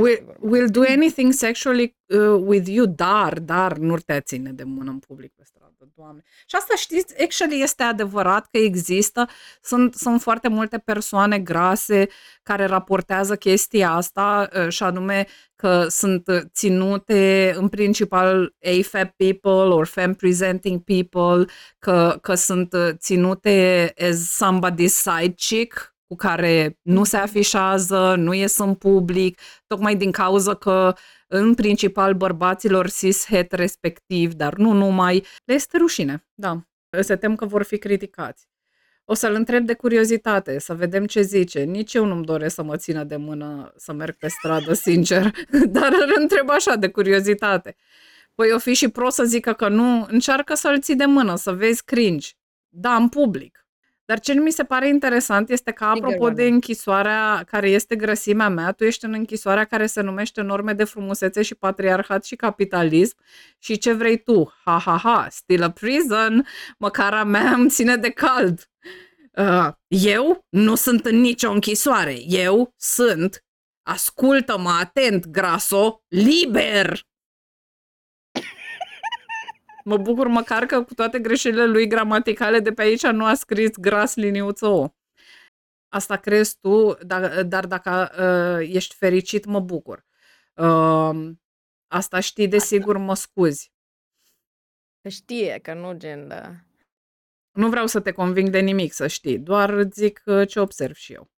Will, 0.00 0.36
will 0.40 0.68
do 0.68 0.80
anything 0.80 1.32
sexually 1.32 1.96
uh, 2.06 2.42
with 2.46 2.68
you, 2.68 2.86
dar, 2.86 3.40
dar 3.40 3.76
nu 3.76 3.96
te 3.96 4.20
ține 4.20 4.52
de 4.52 4.64
mână 4.64 4.90
în 4.90 4.98
public 4.98 5.32
pe 5.32 5.44
stradă, 5.44 5.73
doamne. 5.94 6.22
Și 6.46 6.56
asta 6.56 6.74
știți, 6.76 7.22
actually 7.22 7.62
este 7.62 7.82
adevărat 7.82 8.48
că 8.50 8.58
există, 8.58 9.28
sunt, 9.62 9.94
sunt 9.94 10.22
foarte 10.22 10.48
multe 10.48 10.78
persoane 10.78 11.38
grase 11.38 12.08
care 12.42 12.64
raportează 12.64 13.36
chestia 13.36 13.90
asta 13.90 14.48
uh, 14.56 14.68
și 14.68 14.82
anume 14.82 15.26
că 15.56 15.86
sunt 15.88 16.48
ținute 16.52 17.52
în 17.56 17.68
principal 17.68 18.54
AFAB 18.62 19.10
people 19.16 19.74
or 19.74 19.86
femme 19.86 20.14
presenting 20.14 20.80
people, 20.80 21.52
că, 21.78 22.18
că 22.20 22.34
sunt 22.34 22.74
ținute 22.96 23.92
as 24.08 24.38
somebody's 24.42 24.86
side 24.86 25.34
chick, 25.36 25.93
cu 26.06 26.16
care 26.16 26.78
nu 26.82 27.04
se 27.04 27.16
afișează, 27.16 28.14
nu 28.18 28.32
ies 28.32 28.58
în 28.58 28.74
public, 28.74 29.40
tocmai 29.66 29.96
din 29.96 30.10
cauza 30.10 30.54
că 30.54 30.94
în 31.26 31.54
principal 31.54 32.14
bărbaților 32.14 32.90
cis-het 32.90 33.52
respectiv, 33.52 34.32
dar 34.32 34.54
nu 34.54 34.72
numai, 34.72 35.26
le 35.44 35.54
este 35.54 35.76
rușine, 35.76 36.26
da. 36.34 36.60
Se 37.00 37.16
tem 37.16 37.34
că 37.34 37.46
vor 37.46 37.62
fi 37.62 37.78
criticați. 37.78 38.46
O 39.04 39.14
să-l 39.14 39.34
întreb 39.34 39.66
de 39.66 39.74
curiozitate, 39.74 40.58
să 40.58 40.74
vedem 40.74 41.06
ce 41.06 41.20
zice. 41.20 41.60
Nici 41.60 41.94
eu 41.94 42.04
nu-mi 42.04 42.24
doresc 42.24 42.54
să 42.54 42.62
mă 42.62 42.76
țină 42.76 43.04
de 43.04 43.16
mână 43.16 43.72
să 43.76 43.92
merg 43.92 44.16
pe 44.16 44.28
stradă, 44.28 44.72
sincer, 44.88 45.30
dar 45.66 45.92
îl 45.92 46.14
întreb 46.20 46.50
așa, 46.50 46.76
de 46.76 46.88
curiozitate. 46.88 47.76
Păi 48.34 48.52
o 48.52 48.58
fi 48.58 48.74
și 48.74 48.88
prost 48.88 49.16
să 49.16 49.24
zică 49.24 49.52
că 49.52 49.68
nu, 49.68 50.06
încearcă 50.08 50.54
să-l 50.54 50.80
ții 50.80 50.96
de 50.96 51.04
mână, 51.04 51.36
să 51.36 51.52
vezi 51.52 51.84
cringe. 51.84 52.28
Da, 52.68 52.94
în 52.94 53.08
public. 53.08 53.63
Dar 54.04 54.20
ce 54.20 54.32
nu 54.32 54.42
mi 54.42 54.50
se 54.50 54.64
pare 54.64 54.88
interesant 54.88 55.50
este 55.50 55.70
că, 55.70 55.84
apropo 55.84 56.30
de 56.30 56.44
închisoarea 56.46 57.44
care 57.46 57.70
este 57.70 57.96
grăsimea 57.96 58.48
mea, 58.48 58.72
tu 58.72 58.84
ești 58.84 59.04
în 59.04 59.12
închisoarea 59.12 59.64
care 59.64 59.86
se 59.86 60.00
numește 60.00 60.40
norme 60.40 60.72
de 60.72 60.84
frumusețe 60.84 61.42
și 61.42 61.54
patriarhat 61.54 62.24
și 62.24 62.36
capitalism 62.36 63.16
și 63.58 63.78
ce 63.78 63.92
vrei 63.92 64.18
tu? 64.18 64.52
Ha, 64.64 64.78
ha, 64.84 64.96
ha, 64.96 65.26
still 65.30 65.62
a 65.62 65.70
prison, 65.70 66.46
măcar 66.78 67.14
a 67.14 67.24
mea 67.24 67.50
îmi 67.52 67.68
ține 67.68 67.96
de 67.96 68.10
cald. 68.10 68.68
Uh, 69.32 69.68
eu 69.88 70.46
nu 70.48 70.74
sunt 70.74 71.06
în 71.06 71.20
nicio 71.20 71.50
închisoare. 71.50 72.16
Eu 72.26 72.74
sunt, 72.76 73.44
ascultă-mă 73.82 74.70
atent, 74.80 75.26
graso, 75.26 76.02
liber. 76.08 77.00
Mă 79.84 79.96
bucur 79.96 80.26
măcar 80.26 80.66
că 80.66 80.82
cu 80.82 80.94
toate 80.94 81.18
greșelile 81.18 81.66
lui 81.66 81.86
gramaticale 81.86 82.60
de 82.60 82.72
pe 82.72 82.82
aici 82.82 83.06
nu 83.06 83.24
a 83.24 83.34
scris 83.34 83.76
gras 83.76 84.14
liniuță 84.14 84.66
O. 84.66 84.88
Asta 85.88 86.16
crezi 86.16 86.58
tu, 86.60 86.94
dar, 87.06 87.42
dar 87.42 87.66
dacă 87.66 88.10
uh, 88.58 88.68
ești 88.74 88.94
fericit, 88.94 89.44
mă 89.44 89.60
bucur. 89.60 90.04
Uh, 90.54 91.30
asta 91.86 92.20
știi, 92.20 92.48
desigur, 92.48 92.96
mă 92.96 93.14
scuzi. 93.14 93.72
Că 95.00 95.08
știe, 95.08 95.58
că 95.62 95.74
nu 95.74 95.92
gen, 95.96 96.28
da. 96.28 96.54
Nu 97.50 97.68
vreau 97.68 97.86
să 97.86 98.00
te 98.00 98.12
conving 98.12 98.48
de 98.48 98.58
nimic, 98.58 98.92
să 98.92 99.06
știi, 99.06 99.38
doar 99.38 99.88
zic 99.90 100.22
uh, 100.24 100.48
ce 100.48 100.60
observ 100.60 100.94
și 100.94 101.12
eu. 101.12 101.30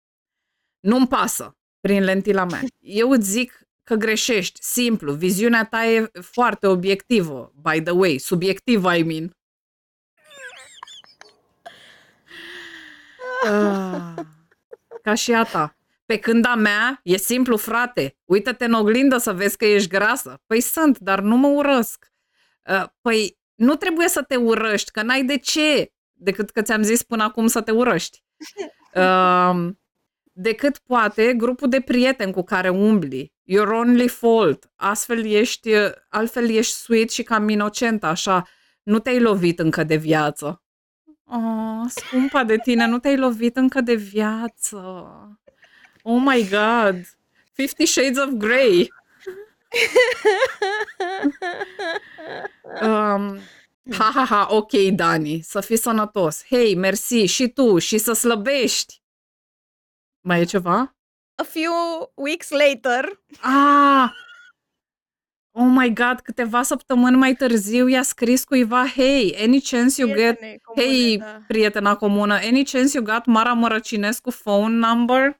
Nu-mi 0.80 1.08
pasă 1.08 1.58
prin 1.80 2.04
lentila 2.04 2.46
mea. 2.46 2.62
Eu 2.80 3.10
îți 3.10 3.30
zic 3.30 3.65
că 3.86 3.96
greșești, 3.96 4.60
simplu. 4.64 5.14
Viziunea 5.14 5.66
ta 5.66 5.86
e 5.86 6.12
foarte 6.22 6.68
obiectivă, 6.68 7.54
by 7.62 7.82
the 7.82 7.94
way, 7.94 8.18
subiectivă, 8.18 8.96
I 8.96 9.04
mean. 9.04 9.38
Ah, 13.44 14.26
ca 15.02 15.14
și 15.14 15.34
a 15.34 15.44
ta. 15.44 15.78
Pe 16.06 16.18
când 16.20 16.46
a 16.46 16.56
mea 16.56 17.00
e 17.04 17.18
simplu, 17.18 17.58
frate. 17.58 18.18
Uită-te 18.26 18.66
în 18.66 18.74
oglindă 18.74 19.18
să 19.18 19.34
vezi 19.34 19.58
că 19.58 19.66
ești 19.66 19.90
grasă. 19.90 20.42
Păi 20.46 20.62
sunt, 20.62 20.98
dar 21.00 21.20
nu 21.20 21.36
mă 21.36 21.48
urăsc. 21.48 22.12
Uh, 22.70 22.84
păi 23.02 23.38
nu 23.56 23.76
trebuie 23.76 24.08
să 24.08 24.22
te 24.22 24.36
urăști, 24.36 24.92
că 24.92 25.02
n-ai 25.02 25.24
de 25.24 25.38
ce, 25.38 25.94
decât 26.12 26.50
că 26.50 26.62
ți-am 26.62 26.82
zis 26.82 27.04
până 27.04 27.24
acum 27.24 27.48
să 27.48 27.62
te 27.62 27.72
urăști. 27.72 28.24
Uh, 28.96 29.70
decât 30.32 30.78
poate 30.78 31.34
grupul 31.34 31.70
de 31.70 31.82
prieteni 31.82 32.34
cu 32.34 32.44
care 32.44 32.70
umbli. 32.70 33.35
Your 33.48 33.68
only 33.68 34.08
fault. 34.08 34.70
Astfel 34.76 35.26
ești, 35.26 35.70
altfel 36.10 36.50
ești 36.50 36.74
sweet 36.74 37.10
și 37.12 37.24
cam 37.24 37.50
inocent, 37.50 38.04
așa. 38.04 38.48
Nu 38.84 39.00
te-ai 39.00 39.20
lovit 39.20 39.60
încă 39.60 39.84
de 39.84 39.96
viață. 39.96 40.64
Oh, 41.24 41.82
scumpa 41.88 42.44
de 42.44 42.58
tine, 42.58 42.86
nu 42.86 43.00
te-ai 43.00 43.18
lovit 43.18 43.58
încă 43.58 43.82
de 43.82 43.94
viață. 43.96 44.78
Oh 46.04 46.22
my 46.26 46.48
God. 46.50 47.18
Fifty 47.52 47.86
Shades 47.86 48.18
of 48.18 48.30
Grey. 48.30 48.90
Um, 52.82 53.40
ha, 53.92 54.12
ha, 54.14 54.26
ha, 54.26 54.48
ok, 54.50 54.72
Dani, 54.72 55.42
să 55.42 55.62
fii 55.62 55.78
sănătos. 55.78 56.46
Hei, 56.46 56.76
mersi, 56.76 57.26
și 57.26 57.48
tu, 57.48 57.78
și 57.78 57.98
să 57.98 58.14
slăbești. 58.14 59.02
Mai 60.22 60.42
e 60.42 60.44
ceva? 60.44 60.95
A 61.38 61.44
few 61.44 61.72
weeks 62.16 62.50
later. 62.52 63.20
Ah! 63.42 64.14
Oh 65.58 65.68
my 65.70 65.94
god, 65.94 66.20
câteva 66.20 66.64
săptămâni 66.64 67.16
mai 67.18 67.34
târziu 67.36 67.88
i-a 67.88 68.02
scris 68.04 68.44
cuiva, 68.44 68.88
hey, 68.88 69.36
any 69.42 69.62
chance 69.62 70.02
you 70.02 70.14
get, 70.14 70.38
Prietene 70.38 70.58
comune, 70.64 70.92
hey, 70.92 71.18
da. 71.18 71.42
prietena 71.48 71.96
comună, 71.96 72.34
any 72.34 72.64
chance 72.66 72.98
you 72.98 73.04
got 73.06 73.26
Mara 73.26 73.54
Mărăcinescu 73.54 74.32
phone 74.32 74.76
number? 74.88 75.40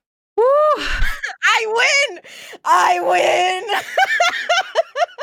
I 1.60 1.66
win! 1.78 2.22
I 2.64 3.00
win! 3.00 3.64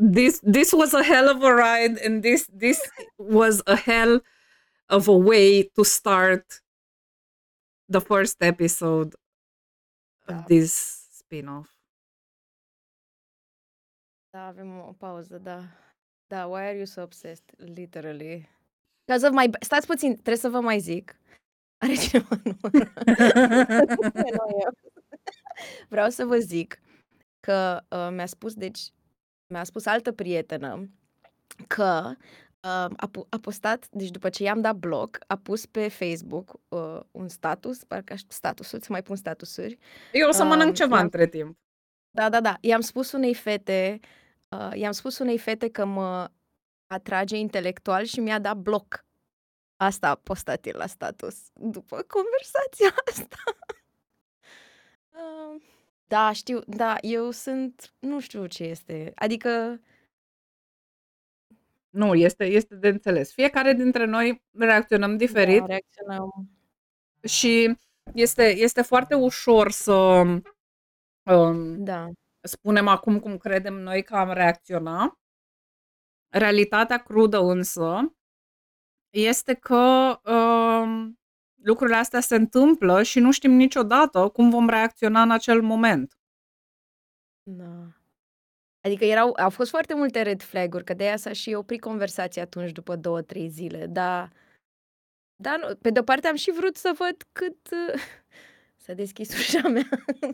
This 0.00 0.40
this 0.40 0.72
was 0.72 0.94
a 0.94 1.02
hell 1.02 1.28
of 1.28 1.42
a 1.42 1.54
ride 1.54 1.98
and 1.98 2.22
this 2.22 2.48
this 2.52 2.80
was 3.18 3.62
a 3.66 3.76
hell 3.76 4.20
of 4.88 5.08
a 5.08 5.16
way 5.16 5.62
to 5.76 5.84
start 5.84 6.62
the 7.88 8.00
first 8.00 8.42
episode 8.42 9.14
Da. 10.26 10.38
of 10.38 10.46
this 10.46 10.72
spin-off. 11.12 11.68
Da, 14.32 14.46
avem 14.46 14.78
o 14.78 14.92
pauză, 14.92 15.38
da. 15.38 15.62
Da, 16.28 16.46
why 16.46 16.62
are 16.62 16.76
you 16.76 16.86
so 16.86 17.02
obsessed? 17.02 17.54
Literally. 17.58 18.48
Because 19.06 19.26
of 19.26 19.32
my... 19.34 19.50
Stați 19.60 19.86
puțin, 19.86 20.12
trebuie 20.12 20.36
să 20.36 20.48
vă 20.48 20.60
mai 20.60 20.78
zic. 20.78 21.16
Are 21.82 21.94
cineva 21.94 22.36
numărul? 22.44 22.92
Nu 24.14 24.46
eu. 24.62 24.72
Vreau 25.88 26.08
să 26.10 26.24
vă 26.24 26.38
zic 26.38 26.80
că 27.40 27.80
uh, 27.88 28.08
mi-a 28.12 28.26
spus, 28.26 28.54
deci, 28.54 28.80
mi-a 29.50 29.64
spus 29.64 29.86
altă 29.86 30.12
prietenă 30.12 30.88
că 31.66 32.10
uh, 32.60 32.94
a, 32.96 33.08
pu- 33.10 33.26
a 33.28 33.38
postat, 33.38 33.88
deci 33.90 34.10
după 34.10 34.28
ce 34.28 34.42
i-am 34.42 34.60
dat 34.60 34.76
bloc, 34.76 35.18
a 35.26 35.36
pus 35.36 35.66
pe 35.66 35.88
Facebook 35.88 36.52
uh, 36.68 37.00
un 37.10 37.28
status, 37.28 37.84
parcă 37.84 38.12
aș- 38.12 38.20
statusul, 38.28 38.80
să 38.80 38.86
mai 38.90 39.02
pun 39.02 39.16
statusuri, 39.16 39.78
Eu 40.12 40.28
o 40.28 40.32
să 40.32 40.44
mănânc 40.44 40.68
Um, 40.68 40.74
ceva 40.74 40.94
i-am- 40.94 41.04
între 41.04 41.26
timp. 41.26 41.58
Da, 42.10 42.28
da, 42.28 42.40
da. 42.40 42.56
I-am 42.60 42.80
spus 42.80 43.12
unei 43.12 43.34
fete, 43.34 44.00
uh, 44.48 44.70
i-am 44.74 44.92
spus 44.92 45.18
unei 45.18 45.38
fete 45.38 45.68
că 45.70 45.84
mă 45.84 46.30
atrage 46.86 47.36
intelectual 47.36 48.04
și 48.04 48.20
mi-a 48.20 48.38
dat 48.38 48.56
bloc. 48.56 49.04
Asta 49.76 50.08
a 50.08 50.14
postat 50.14 50.66
el 50.66 50.76
la 50.76 50.86
status 50.86 51.36
după 51.54 52.02
conversația 52.02 52.94
asta. 53.10 53.36
Uh, 55.10 55.62
da, 56.10 56.32
știu, 56.32 56.60
da, 56.66 56.96
eu 57.00 57.30
sunt, 57.30 57.94
nu 57.98 58.20
știu 58.20 58.46
ce 58.46 58.64
este. 58.64 59.12
Adică, 59.14 59.80
Nu, 61.90 62.14
este, 62.14 62.44
este 62.44 62.74
de 62.74 62.88
înțeles. 62.88 63.32
Fiecare 63.32 63.72
dintre 63.72 64.04
noi 64.04 64.42
reacționăm 64.58 65.16
diferit 65.16 65.58
da, 65.60 65.66
reacționăm. 65.66 66.50
și 67.24 67.78
este, 68.14 68.56
este 68.56 68.82
foarte 68.82 69.14
ușor 69.14 69.70
să 69.70 69.92
um, 71.24 71.84
Da, 71.84 72.08
spunem 72.42 72.88
acum 72.88 73.18
cum 73.20 73.36
credem 73.38 73.74
noi 73.74 74.02
că 74.02 74.16
am 74.16 74.32
reacționa. 74.32 75.18
Realitatea 76.28 76.98
crudă 76.98 77.38
însă 77.38 78.14
este 79.10 79.54
că 79.54 80.20
um, 80.30 81.19
lucrurile 81.62 81.96
astea 81.96 82.20
se 82.20 82.34
întâmplă 82.34 83.02
și 83.02 83.18
nu 83.20 83.30
știm 83.32 83.52
niciodată 83.52 84.28
cum 84.28 84.50
vom 84.50 84.68
reacționa 84.68 85.22
în 85.22 85.30
acel 85.30 85.62
moment. 85.62 86.18
da. 87.42 87.94
Adică 88.82 89.04
erau, 89.04 89.36
au 89.38 89.50
fost 89.50 89.70
foarte 89.70 89.94
multe 89.94 90.22
red 90.22 90.42
flag-uri, 90.42 90.84
că 90.84 90.94
de 90.94 91.04
aia 91.04 91.16
s-a 91.16 91.32
și 91.32 91.52
oprit 91.54 91.80
conversația 91.80 92.42
atunci 92.42 92.72
după 92.72 92.96
două, 92.96 93.22
trei 93.22 93.48
zile, 93.48 93.86
dar, 93.86 94.32
dar 95.36 95.58
nu, 95.58 95.74
pe 95.74 95.90
de-o 95.90 96.02
parte 96.02 96.26
am 96.26 96.34
și 96.34 96.50
vrut 96.50 96.76
să 96.76 96.92
văd 96.98 97.16
cât 97.32 97.56
uh, 97.70 98.00
s-a 98.84 98.92
deschis 98.92 99.38
ușa 99.38 99.68
mea. 99.68 99.88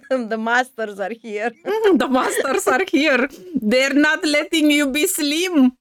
The 0.28 0.36
masters 0.36 0.98
are 0.98 1.18
here. 1.22 1.54
The 1.96 2.06
masters 2.06 2.66
are 2.66 2.84
here. 2.92 3.26
They're 3.68 3.94
not 3.94 4.24
letting 4.24 4.72
you 4.72 4.90
be 4.90 5.06
slim. 5.06 5.78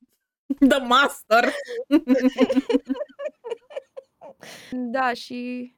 The 0.68 0.80
master. 0.80 1.54
Da, 4.72 5.14
și 5.14 5.72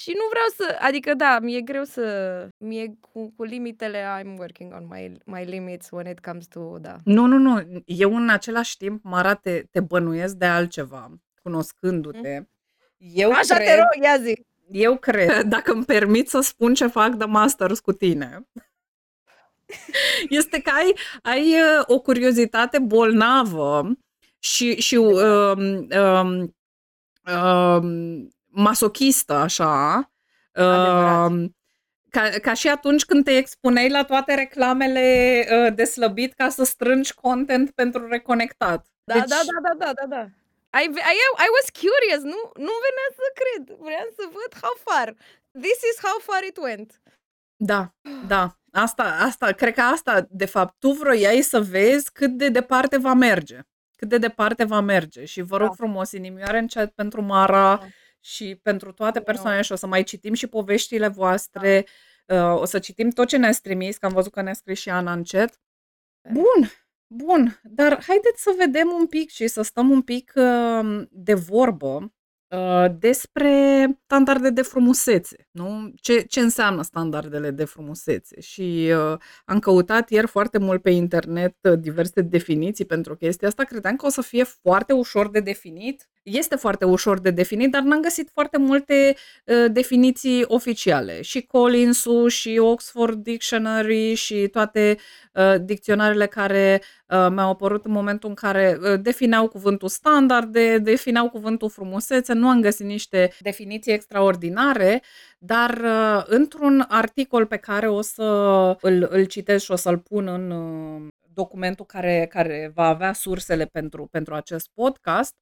și 0.00 0.12
nu 0.14 0.22
vreau 0.30 0.46
să, 0.56 0.76
adică 0.80 1.14
da, 1.14 1.38
mi-e 1.40 1.60
greu 1.60 1.84
să, 1.84 2.48
mie 2.56 2.98
cu, 3.00 3.32
cu 3.36 3.44
limitele, 3.44 4.04
I'm 4.20 4.38
working 4.38 4.72
on 4.72 4.86
my, 4.90 5.12
my 5.24 5.44
limits 5.44 5.88
when 5.90 6.06
it 6.06 6.20
comes 6.20 6.46
to, 6.46 6.78
da. 6.80 6.96
Nu, 7.04 7.26
nu, 7.26 7.38
nu. 7.38 7.82
Eu 7.84 8.16
în 8.16 8.28
același 8.28 8.76
timp, 8.76 9.04
Mara, 9.04 9.34
te, 9.34 9.62
te 9.70 9.80
bănuiesc 9.80 10.34
de 10.34 10.44
altceva, 10.44 11.10
cunoscându-te. 11.42 12.48
Eu 12.96 13.32
Așa 13.32 13.54
cred, 13.54 13.66
te 13.66 13.74
rog, 13.74 14.04
ia 14.04 14.16
zi. 14.22 14.46
eu 14.70 14.96
cred, 14.96 15.42
dacă 15.54 15.72
îmi 15.72 15.84
permit 15.84 16.28
să 16.28 16.40
spun 16.40 16.74
ce 16.74 16.86
fac 16.86 17.16
The 17.16 17.26
Masters 17.26 17.80
cu 17.80 17.92
tine, 17.92 18.48
este 20.40 20.60
că 20.60 20.70
ai, 20.70 20.94
ai 21.22 21.54
uh, 21.54 21.82
o 21.86 22.00
curiozitate 22.00 22.78
bolnavă 22.78 23.90
și, 24.38 24.80
și 24.80 24.96
um, 24.96 25.88
um, 26.00 26.56
um, 27.34 28.28
masochistă, 28.46 29.32
așa, 29.32 30.10
Adevărat. 30.52 31.30
um, 31.30 31.56
ca, 32.10 32.30
ca 32.42 32.54
și 32.54 32.68
atunci 32.68 33.04
când 33.04 33.24
te 33.24 33.36
expuneai 33.36 33.90
la 33.90 34.04
toate 34.04 34.34
reclamele 34.34 35.46
uh, 35.50 35.74
de 35.74 35.84
slăbit 35.84 36.32
ca 36.32 36.48
să 36.48 36.64
strângi 36.64 37.14
content 37.14 37.70
pentru 37.70 38.06
reconectat. 38.06 38.86
Da, 39.04 39.14
da, 39.14 39.24
da, 39.26 39.60
da, 39.62 39.74
da, 39.84 39.92
da, 39.92 40.06
da. 40.06 40.22
I, 40.80 40.84
I, 41.14 41.16
I 41.46 41.48
was 41.56 41.66
curious, 41.82 42.22
nu, 42.22 42.40
nu 42.66 42.72
venea 42.86 43.08
să 43.18 43.26
cred. 43.40 43.76
Vreau 43.78 44.08
să 44.16 44.22
văd 44.24 44.60
how 44.60 44.74
far. 44.84 45.14
This 45.60 45.78
is 45.90 45.98
how 46.02 46.18
far 46.20 46.42
it 46.42 46.56
went. 46.56 47.00
Da, 47.56 47.94
da. 48.26 48.58
Asta, 48.72 49.16
asta, 49.20 49.52
cred 49.52 49.74
că 49.74 49.80
asta, 49.80 50.26
de 50.30 50.46
fapt, 50.46 50.74
tu 50.78 50.90
vroiai 50.90 51.40
să 51.40 51.60
vezi 51.60 52.12
cât 52.12 52.30
de 52.30 52.48
departe 52.48 52.96
va 52.98 53.12
merge. 53.12 53.60
Cât 53.98 54.08
de 54.08 54.18
departe 54.18 54.64
va 54.64 54.80
merge. 54.80 55.24
Și 55.24 55.40
vă 55.40 55.56
rog 55.56 55.68
Da. 55.68 55.74
frumos, 55.74 56.12
inimioare 56.12 56.58
în 56.58 56.66
chat 56.66 56.90
pentru 56.90 57.22
Mara 57.22 57.76
Da. 57.76 57.86
și 58.20 58.58
pentru 58.62 58.92
toate 58.92 59.18
Eu- 59.18 59.24
persoanele 59.24 59.62
și 59.62 59.72
o 59.72 59.76
să 59.76 59.86
mai 59.86 60.02
citim 60.02 60.34
și 60.34 60.46
poveștile 60.46 61.08
voastre. 61.08 61.86
Uh, 62.26 62.60
o 62.60 62.64
să 62.64 62.78
citim 62.78 63.10
tot 63.10 63.28
ce 63.28 63.36
ne-ați 63.36 63.60
trimis, 63.62 63.96
că 63.96 64.06
am 64.06 64.12
văzut 64.12 64.32
că 64.32 64.42
ne-a 64.42 64.52
scris 64.52 64.78
și 64.78 64.90
Ana 64.90 65.12
în 65.12 65.22
chat. 65.24 65.60
Bun, 66.32 66.70
bun. 67.06 67.60
Dar 67.62 68.02
haideți 68.06 68.42
să 68.42 68.54
vedem 68.58 68.88
un 68.98 69.06
pic 69.06 69.30
și 69.30 69.46
să 69.46 69.62
stăm 69.62 69.90
un 69.90 70.02
pic 70.02 70.32
uh, 70.34 71.02
de 71.10 71.34
vorbă 71.34 71.94
Uh, 71.94 72.08
despre 72.98 73.86
standarde 74.04 74.50
de 74.50 74.62
frumusețe, 74.62 75.48
nu? 75.50 75.92
Ce, 76.00 76.20
ce 76.20 76.40
înseamnă 76.40 76.82
standardele 76.82 77.50
de 77.50 77.64
frumusețe 77.64 78.40
și 78.40 78.92
uh, 79.12 79.18
am 79.44 79.58
căutat 79.58 80.10
ieri 80.10 80.26
foarte 80.26 80.58
mult 80.58 80.82
pe 80.82 80.90
internet 80.90 81.56
uh, 81.62 81.78
diverse 81.78 82.20
definiții 82.20 82.84
pentru 82.84 83.16
chestia 83.16 83.48
asta, 83.48 83.64
credeam 83.64 83.96
că 83.96 84.06
o 84.06 84.08
să 84.08 84.22
fie 84.22 84.44
foarte 84.44 84.92
ușor 84.92 85.30
de 85.30 85.40
definit. 85.40 86.08
Este 86.22 86.56
foarte 86.56 86.84
ușor 86.84 87.20
de 87.20 87.30
definit, 87.30 87.70
dar 87.70 87.82
n-am 87.82 88.00
găsit 88.00 88.30
foarte 88.32 88.58
multe 88.58 89.16
uh, 89.44 89.72
definiții 89.72 90.44
oficiale. 90.46 91.22
Și 91.22 91.42
Collins-ul, 91.42 92.28
și 92.28 92.58
Oxford 92.58 93.22
Dictionary, 93.22 94.14
și 94.14 94.48
toate 94.48 94.96
uh, 95.32 95.54
dicționarele 95.60 96.26
care 96.26 96.82
uh, 97.08 97.26
mi-au 97.30 97.50
apărut 97.50 97.84
în 97.84 97.92
momentul 97.92 98.28
în 98.28 98.34
care 98.34 98.78
uh, 98.80 99.00
defineau 99.00 99.48
cuvântul 99.48 99.88
standarde, 99.88 100.78
defineau 100.78 101.28
cuvântul 101.28 101.68
frumusețe, 101.68 102.32
nu 102.38 102.48
am 102.48 102.60
găsit 102.60 102.86
niște 102.86 103.32
definiții 103.40 103.92
extraordinare, 103.92 105.02
dar 105.38 105.70
uh, 105.70 106.24
într-un 106.26 106.84
articol 106.88 107.46
pe 107.46 107.56
care 107.56 107.88
o 107.88 108.00
să 108.00 108.22
îl, 108.80 109.06
îl 109.10 109.24
citesc 109.24 109.64
și 109.64 109.70
o 109.70 109.76
să-l 109.76 109.98
pun 109.98 110.26
în 110.26 110.50
uh, 110.50 111.06
documentul 111.32 111.84
care, 111.84 112.26
care 112.30 112.70
va 112.74 112.86
avea 112.86 113.12
sursele 113.12 113.64
pentru, 113.64 114.06
pentru 114.06 114.34
acest 114.34 114.70
podcast, 114.74 115.34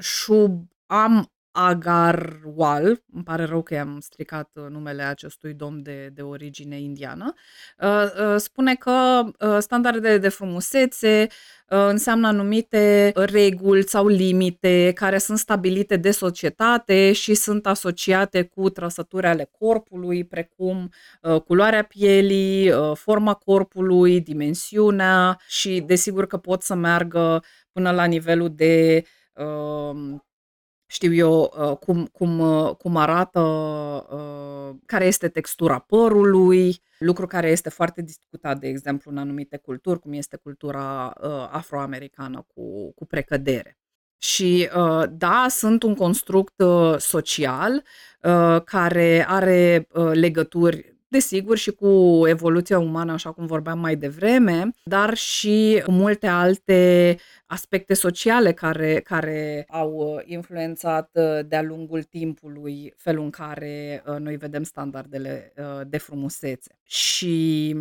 Shub 0.00 0.68
am 0.86 1.32
Agarwal, 1.52 3.02
îmi 3.12 3.24
pare 3.24 3.44
rău 3.44 3.62
că 3.62 3.74
i-am 3.74 4.00
stricat 4.00 4.50
uh, 4.54 4.64
numele 4.68 5.02
acestui 5.02 5.54
domn 5.54 5.82
de, 5.82 6.10
de 6.14 6.22
origine 6.22 6.80
indiană, 6.80 7.34
uh, 7.78 8.32
uh, 8.32 8.36
spune 8.36 8.74
că 8.74 9.22
standardele 9.58 10.18
de 10.18 10.28
frumusețe 10.28 11.26
înseamnă 11.66 12.26
anumite 12.26 13.12
reguli 13.14 13.88
sau 13.88 14.06
limite 14.06 14.92
care 14.94 15.18
sunt 15.18 15.38
stabilite 15.38 15.96
de 15.96 16.10
societate 16.10 17.12
și 17.12 17.34
sunt 17.34 17.66
asociate 17.66 18.42
cu 18.42 18.70
trăsături 18.70 19.26
ale 19.26 19.50
corpului, 19.58 20.24
precum 20.24 20.90
culoarea 21.46 21.82
pielii, 21.82 22.72
forma 22.94 23.34
corpului, 23.34 24.20
dimensiunea 24.20 25.38
și 25.46 25.80
desigur 25.80 26.26
că 26.26 26.36
pot 26.36 26.62
să 26.62 26.74
meargă 26.74 27.42
până 27.72 27.90
la 27.90 28.04
nivelul 28.04 28.54
de 28.54 29.04
știu 30.92 31.12
eu, 31.12 31.54
uh, 31.58 31.76
cum, 31.76 32.06
cum, 32.06 32.38
uh, 32.38 32.74
cum 32.76 32.96
arată, 32.96 33.40
uh, 33.40 34.76
care 34.86 35.06
este 35.06 35.28
textura 35.28 35.78
părului, 35.78 36.82
lucru 36.98 37.26
care 37.26 37.50
este 37.50 37.68
foarte 37.68 38.02
discutat, 38.02 38.58
de 38.58 38.68
exemplu, 38.68 39.10
în 39.10 39.18
anumite 39.18 39.56
culturi, 39.56 40.00
cum 40.00 40.12
este 40.12 40.36
cultura 40.36 41.06
afroamericană 41.50 42.46
cu, 42.54 42.92
cu 42.92 43.06
precădere. 43.06 43.78
Și 44.18 44.68
da, 45.10 45.46
sunt 45.48 45.82
un 45.82 45.94
construct 45.94 46.62
social 46.98 47.82
care 48.64 49.24
are 49.28 49.88
legături 50.12 50.91
desigur 51.12 51.56
și 51.56 51.70
cu 51.70 52.22
evoluția 52.26 52.78
umană, 52.78 53.12
așa 53.12 53.32
cum 53.32 53.46
vorbeam 53.46 53.78
mai 53.78 53.96
devreme, 53.96 54.70
dar 54.84 55.14
și 55.14 55.82
multe 55.86 56.26
alte 56.26 57.16
aspecte 57.46 57.94
sociale 57.94 58.52
care, 58.52 59.00
care 59.00 59.64
au 59.68 60.22
influențat 60.24 61.10
uh, 61.12 61.46
de-a 61.46 61.62
lungul 61.62 62.02
timpului 62.02 62.94
felul 62.96 63.24
în 63.24 63.30
care 63.30 64.02
uh, 64.06 64.16
noi 64.18 64.36
vedem 64.36 64.62
standardele 64.62 65.52
uh, 65.56 65.80
de 65.86 65.98
frumusețe. 65.98 66.78
Și 66.82 67.76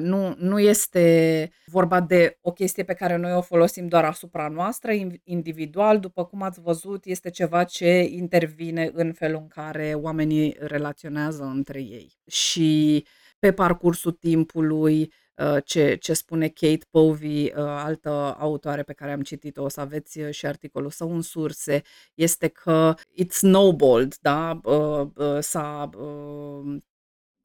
nu, 0.00 0.34
nu 0.38 0.58
este 0.58 1.50
vorba 1.66 2.00
de 2.00 2.38
o 2.40 2.52
chestie 2.52 2.82
pe 2.82 2.94
care 2.94 3.16
noi 3.16 3.32
o 3.32 3.40
folosim 3.40 3.88
doar 3.88 4.04
asupra 4.04 4.48
noastră, 4.48 4.92
individual, 5.24 5.98
după 6.00 6.24
cum 6.24 6.42
ați 6.42 6.60
văzut, 6.60 7.04
este 7.04 7.30
ceva 7.30 7.64
ce 7.64 8.08
intervine 8.10 8.90
în 8.92 9.12
felul 9.12 9.40
în 9.40 9.48
care 9.48 9.94
oamenii 9.94 10.56
relaționează 10.58 11.42
între 11.42 11.80
ei. 11.80 12.12
Și 12.26 13.06
pe 13.38 13.52
parcursul 13.52 14.12
timpului, 14.12 15.12
ce, 15.64 15.94
ce 15.94 16.12
spune 16.12 16.48
Kate 16.48 16.86
Povey, 16.90 17.52
altă 17.56 18.36
autoare 18.38 18.82
pe 18.82 18.92
care 18.92 19.12
am 19.12 19.22
citit-o, 19.22 19.62
o 19.62 19.68
să 19.68 19.80
aveți 19.80 20.20
și 20.30 20.46
articolul 20.46 20.90
său 20.90 21.14
în 21.14 21.22
surse, 21.22 21.82
este 22.14 22.48
că 22.48 22.94
it's 23.22 23.30
snowballed, 23.30 24.14
da? 24.20 24.60
S-a 25.40 25.90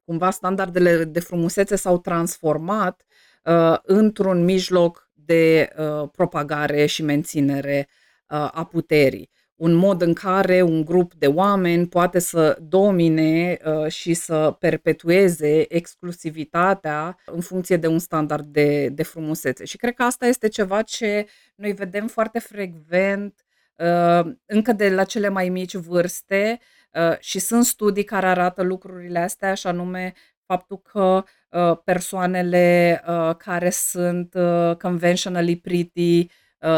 cumva 0.06 0.30
standardele 0.30 1.04
de 1.04 1.20
frumusețe 1.20 1.76
s-au 1.76 1.98
transformat 1.98 3.04
uh, 3.44 3.76
într-un 3.82 4.44
mijloc 4.44 5.10
de 5.14 5.72
uh, 5.78 6.08
propagare 6.12 6.86
și 6.86 7.02
menținere 7.02 7.88
uh, 7.88 8.48
a 8.52 8.68
puterii. 8.70 9.30
Un 9.56 9.74
mod 9.74 10.02
în 10.02 10.12
care 10.12 10.62
un 10.62 10.84
grup 10.84 11.14
de 11.14 11.26
oameni 11.26 11.88
poate 11.88 12.18
să 12.18 12.58
domine 12.60 13.58
uh, 13.64 13.86
și 13.90 14.14
să 14.14 14.56
perpetueze 14.58 15.74
exclusivitatea 15.74 17.18
în 17.26 17.40
funcție 17.40 17.76
de 17.76 17.86
un 17.86 17.98
standard 17.98 18.46
de, 18.46 18.88
de 18.88 19.02
frumusețe. 19.02 19.64
Și 19.64 19.76
cred 19.76 19.94
că 19.94 20.02
asta 20.02 20.26
este 20.26 20.48
ceva 20.48 20.82
ce 20.82 21.26
noi 21.54 21.72
vedem 21.72 22.06
foarte 22.06 22.38
frecvent 22.38 23.44
uh, 23.76 24.32
încă 24.46 24.72
de 24.72 24.90
la 24.90 25.04
cele 25.04 25.28
mai 25.28 25.48
mici 25.48 25.74
vârste, 25.74 26.60
Uh, 26.60 26.85
și 27.18 27.38
sunt 27.38 27.64
studii 27.64 28.04
care 28.04 28.26
arată 28.26 28.62
lucrurile 28.62 29.18
astea, 29.18 29.54
și 29.54 29.66
anume 29.66 30.14
faptul 30.46 30.78
că 30.78 31.24
uh, 31.50 31.78
persoanele 31.84 33.02
uh, 33.08 33.36
care 33.36 33.70
sunt 33.70 34.34
conventionally 34.78 35.56
pretty 35.56 36.26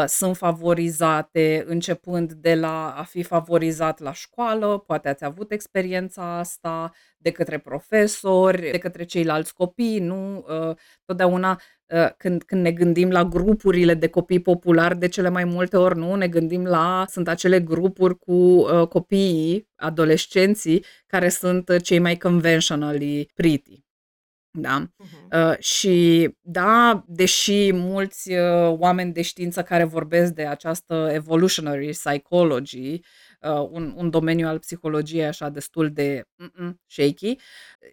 sunt 0.05 0.37
favorizate 0.37 1.63
începând 1.67 2.33
de 2.33 2.55
la 2.55 2.91
a 2.91 3.03
fi 3.03 3.23
favorizat 3.23 3.99
la 3.99 4.13
școală, 4.13 4.77
poate 4.77 5.09
ați 5.09 5.25
avut 5.25 5.51
experiența 5.51 6.37
asta 6.37 6.91
de 7.17 7.31
către 7.31 7.57
profesori, 7.57 8.71
de 8.71 8.77
către 8.77 9.03
ceilalți 9.03 9.53
copii, 9.53 9.99
nu? 9.99 10.45
Totdeauna 11.05 11.59
Ă, 11.91 12.13
când, 12.17 12.43
când 12.43 12.61
ne 12.61 12.71
gândim 12.71 13.09
la 13.09 13.23
grupurile 13.23 13.93
de 13.93 14.07
copii 14.07 14.41
populari, 14.41 14.99
de 14.99 15.07
cele 15.07 15.29
mai 15.29 15.43
multe 15.43 15.77
ori 15.77 15.97
nu, 15.97 16.15
ne 16.15 16.27
gândim 16.27 16.65
la, 16.65 17.05
sunt 17.09 17.27
acele 17.27 17.59
grupuri 17.59 18.17
cu 18.17 18.33
uh, 18.33 18.87
copiii, 18.87 19.69
adolescenții, 19.75 20.85
care 21.07 21.29
sunt 21.29 21.81
cei 21.81 21.99
mai 21.99 22.17
conventionally 22.17 23.31
pretty. 23.33 23.88
Da? 24.61 24.85
Uh-huh. 24.85 25.49
Uh, 25.51 25.57
și 25.59 26.29
da, 26.41 27.03
deși 27.07 27.71
mulți 27.73 28.31
uh, 28.31 28.77
oameni 28.77 29.13
de 29.13 29.21
știință 29.21 29.63
care 29.63 29.83
vorbesc 29.83 30.33
de 30.33 30.45
această 30.45 31.09
evolutionary 31.11 31.89
psychology 31.89 32.99
uh, 33.41 33.67
un, 33.69 33.93
un 33.95 34.09
domeniu 34.09 34.47
al 34.47 34.59
psihologiei 34.59 35.25
așa 35.25 35.49
destul 35.49 35.91
de 35.91 36.23
shaky 36.85 37.35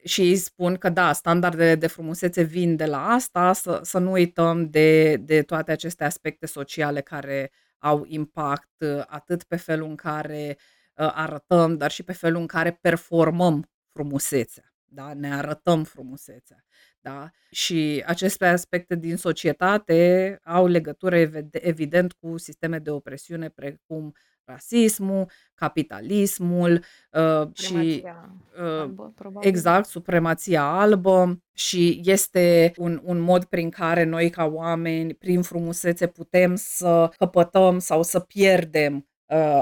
și 0.05 0.21
îi 0.21 0.37
spun 0.37 0.77
că 0.77 0.89
da, 0.89 1.13
standardele 1.13 1.75
de 1.75 1.87
frumusețe 1.87 2.43
vin 2.43 2.77
de 2.77 2.87
la 2.87 3.09
asta, 3.09 3.53
să, 3.53 3.81
să 3.83 3.99
nu 3.99 4.11
uităm 4.11 4.71
de, 4.71 5.17
de 5.17 5.43
toate 5.43 5.73
aceste 5.73 6.05
aspecte 6.05 6.47
sociale 6.47 7.01
care 7.01 7.51
au 7.79 8.05
impact 8.07 8.71
uh, 8.79 9.03
atât 9.07 9.43
pe 9.43 9.57
felul 9.57 9.89
în 9.89 9.97
care 9.97 10.59
uh, 10.95 11.11
arătăm, 11.15 11.77
dar 11.77 11.91
și 11.91 12.03
pe 12.03 12.13
felul 12.13 12.41
în 12.41 12.47
care 12.47 12.79
performăm 12.81 13.71
frumusețea. 13.93 14.76
Da? 14.89 15.15
Ne 15.15 15.35
arătăm 15.35 15.85
frumusețea. 15.85 16.65
Da? 17.01 17.31
Și 17.51 18.03
aceste 18.07 18.47
aspecte 18.47 18.95
din 18.95 19.17
societate 19.17 20.39
au 20.45 20.67
legătură 20.67 21.17
evident 21.53 22.13
cu 22.13 22.39
sisteme 22.39 22.79
de 22.79 22.91
opresiune 22.91 23.49
precum 23.49 24.13
rasismul, 24.45 25.31
capitalismul 25.55 26.85
uh, 27.13 27.49
și 27.53 28.05
uh, 28.05 28.63
albă, 28.63 29.15
exact, 29.41 29.89
supremația 29.89 30.63
albă 30.63 31.43
și 31.53 32.01
este 32.05 32.73
un, 32.77 33.01
un 33.05 33.19
mod 33.19 33.45
prin 33.45 33.71
care 33.71 34.05
noi 34.05 34.31
ca 34.31 34.45
oameni, 34.45 35.15
prin 35.15 35.43
frumusețe, 35.43 36.07
putem 36.07 36.55
să 36.55 37.11
căpătăm 37.17 37.79
sau 37.79 38.03
să 38.03 38.21
pierdem 38.21 38.95
uh, 38.95 39.16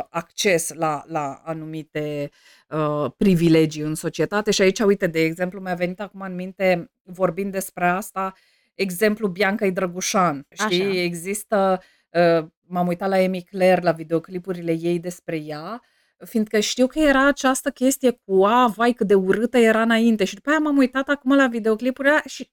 acces 0.08 0.72
la, 0.72 1.04
la 1.06 1.42
anumite 1.44 2.30
uh, 2.68 3.10
privilegii 3.16 3.82
în 3.82 3.94
societate. 3.94 4.50
Și 4.50 4.62
aici, 4.62 4.80
uite, 4.80 5.06
de 5.06 5.20
exemplu, 5.20 5.60
mi-a 5.60 5.74
venit 5.74 6.00
acum 6.00 6.20
în 6.20 6.34
minte, 6.34 6.90
vorbind 7.02 7.52
despre 7.52 7.88
asta, 7.88 8.32
exemplu 8.74 9.28
Bianca 9.28 9.68
Drăgușan. 9.70 10.46
Știi, 10.50 10.82
Așa. 10.82 11.00
există 11.00 11.82
uh, 12.08 12.46
m-am 12.66 12.86
uitat 12.86 13.08
la 13.08 13.16
Amy 13.16 13.42
Claire, 13.42 13.80
la 13.80 13.92
videoclipurile 13.92 14.72
ei 14.72 14.98
despre 14.98 15.36
ea, 15.36 15.82
fiindcă 16.24 16.60
știu 16.60 16.86
că 16.86 16.98
era 16.98 17.26
această 17.26 17.70
chestie 17.70 18.10
cu, 18.10 18.44
a, 18.44 18.66
vai 18.66 18.92
cât 18.92 19.06
de 19.06 19.14
urâtă 19.14 19.58
era 19.58 19.82
înainte 19.82 20.24
și 20.24 20.34
după 20.34 20.50
aia 20.50 20.58
m-am 20.58 20.76
uitat 20.76 21.08
acum 21.08 21.36
la 21.36 21.46
videoclipurile 21.46 22.22
și 22.26 22.50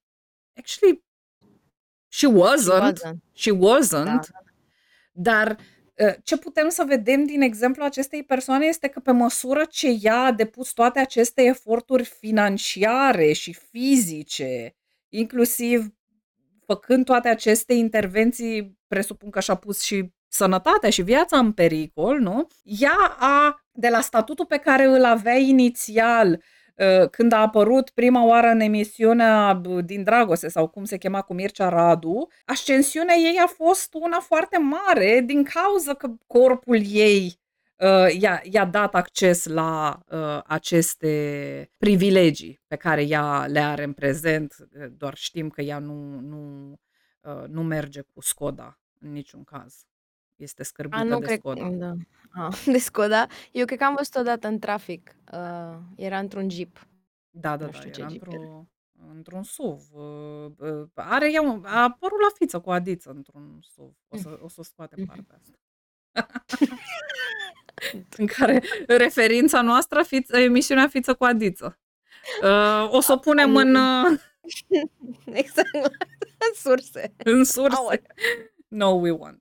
actually 0.58 1.04
she 2.08 2.28
wasn't, 2.28 2.96
she 2.96 3.02
wasn't, 3.02 3.20
she 3.34 3.52
wasn't 3.52 4.04
da. 4.04 4.20
dar 5.12 5.52
ă, 5.52 5.56
ce 6.24 6.38
putem 6.38 6.70
să 6.70 6.84
vedem 6.88 7.24
din 7.24 7.42
exemplu 7.42 7.84
acestei 7.84 8.24
persoane 8.24 8.66
este 8.66 8.88
că 8.88 9.00
pe 9.00 9.12
măsură 9.12 9.66
ce 9.70 9.98
ea 10.02 10.20
a 10.20 10.32
depus 10.32 10.72
toate 10.72 11.00
aceste 11.00 11.42
eforturi 11.42 12.04
financiare 12.04 13.32
și 13.32 13.54
fizice, 13.54 14.76
inclusiv 15.10 15.88
făcând 16.66 17.06
toate 17.06 17.28
aceste 17.28 17.74
intervenții, 17.74 18.80
presupun 18.88 19.30
că 19.30 19.40
și-a 19.40 19.56
pus 19.56 19.82
și 19.82 20.12
sănătatea 20.28 20.90
și 20.90 21.02
viața 21.02 21.38
în 21.38 21.52
pericol, 21.52 22.20
nu? 22.20 22.48
Ea 22.64 23.16
a, 23.20 23.66
de 23.72 23.90
la 23.90 24.02
statutul 24.02 24.46
pe 24.46 24.58
care 24.58 24.86
îl 24.86 25.06
avea 25.06 25.36
inițial, 25.38 26.34
ă, 26.34 26.40
când 27.12 27.32
a 27.32 27.38
apărut 27.38 27.90
prima 27.90 28.26
oară 28.26 28.48
în 28.48 28.60
emisiunea 28.60 29.62
din 29.84 30.04
Dragoste 30.04 30.48
sau 30.48 30.68
cum 30.68 30.84
se 30.84 30.98
chema 30.98 31.22
cu 31.22 31.34
Mircea 31.34 31.70
Radu, 31.70 32.28
ascensiunea 32.46 33.16
ei 33.16 33.38
a 33.44 33.48
fost 33.48 33.94
una 33.94 34.20
foarte 34.20 34.58
mare 34.58 35.22
din 35.26 35.44
cauza 35.44 35.94
că 35.94 36.08
corpul 36.28 36.82
ei 36.86 37.40
uh, 37.78 38.22
i-a, 38.22 38.42
i-a 38.44 38.66
dat 38.66 38.96
acces 38.96 39.46
la 39.46 40.00
uh, 40.10 40.42
aceste 40.46 41.70
privilegii 41.78 42.62
pe 42.68 42.76
care 42.76 43.04
ea 43.04 43.46
le 43.46 43.60
are 43.60 43.84
în 43.84 43.94
prezent, 43.94 44.56
doar 44.98 45.16
știm 45.16 45.50
că 45.50 45.62
ea 45.62 45.80
nu, 45.80 46.20
nu, 46.20 46.72
uh, 47.22 47.48
nu 47.48 47.64
merge 47.64 48.02
cu 48.02 48.22
Skoda 48.22 48.80
în 49.00 49.12
niciun 49.12 49.44
caz. 49.44 49.86
Este 50.42 50.64
scârbită 50.64 51.02
A, 51.02 51.04
nu 51.04 51.20
de 51.20 51.26
cred 51.26 51.40
Skoda. 51.40 51.70
da. 51.70 51.94
A, 52.32 52.50
de 52.72 52.78
Skoda. 52.78 53.28
Eu 53.52 53.66
cred 53.66 53.78
că 53.78 53.84
am 53.84 53.96
văzut 53.98 54.16
odată 54.16 54.48
în 54.48 54.60
trafic. 54.60 55.16
Uh, 55.34 55.78
era 55.96 56.20
într-un 56.20 56.50
Jeep. 56.50 56.88
Da, 57.30 57.58
da, 57.58 57.66
Nu 57.66 57.72
da, 57.72 57.78
știu 57.78 57.92
ce 57.92 58.00
era 58.00 58.10
Jeep 58.10 58.22
era. 58.28 58.36
într-o, 58.38 58.66
într-un 59.10 59.44
SUV. 59.44 59.82
Uh, 59.92 60.52
uh, 60.58 60.88
Are 60.94 61.32
ea 61.32 61.42
un, 61.42 61.64
a 61.66 61.82
apărut 61.84 62.20
la 62.22 62.28
fiță 62.36 62.60
cu 62.60 62.72
Adiță 62.72 63.10
într-un 63.10 63.60
SUV. 63.62 63.94
O 64.08 64.18
să, 64.18 64.40
o 64.42 64.48
să 64.50 64.62
scoatem 64.64 65.00
Mhm. 65.02 65.08
partea 65.08 65.36
asta. 65.42 65.58
în 68.18 68.26
care 68.26 68.64
referința 68.88 69.62
noastră, 69.62 70.04
fiță, 70.04 70.38
emisiunea 70.38 70.88
Fiță 70.88 71.14
cu 71.14 71.24
Adiță. 71.24 71.80
Uh, 72.44 72.88
o 72.92 73.00
să 73.00 73.12
o 73.12 73.18
punem 73.18 73.56
în, 73.56 73.76
uh, 73.76 74.20
Exact. 75.42 75.70
în 76.38 76.54
surse. 76.54 77.14
în 77.24 77.44
surse. 77.44 77.76
Aoleu. 77.76 78.02
No, 78.68 78.88
we 78.90 79.12
won't. 79.18 79.40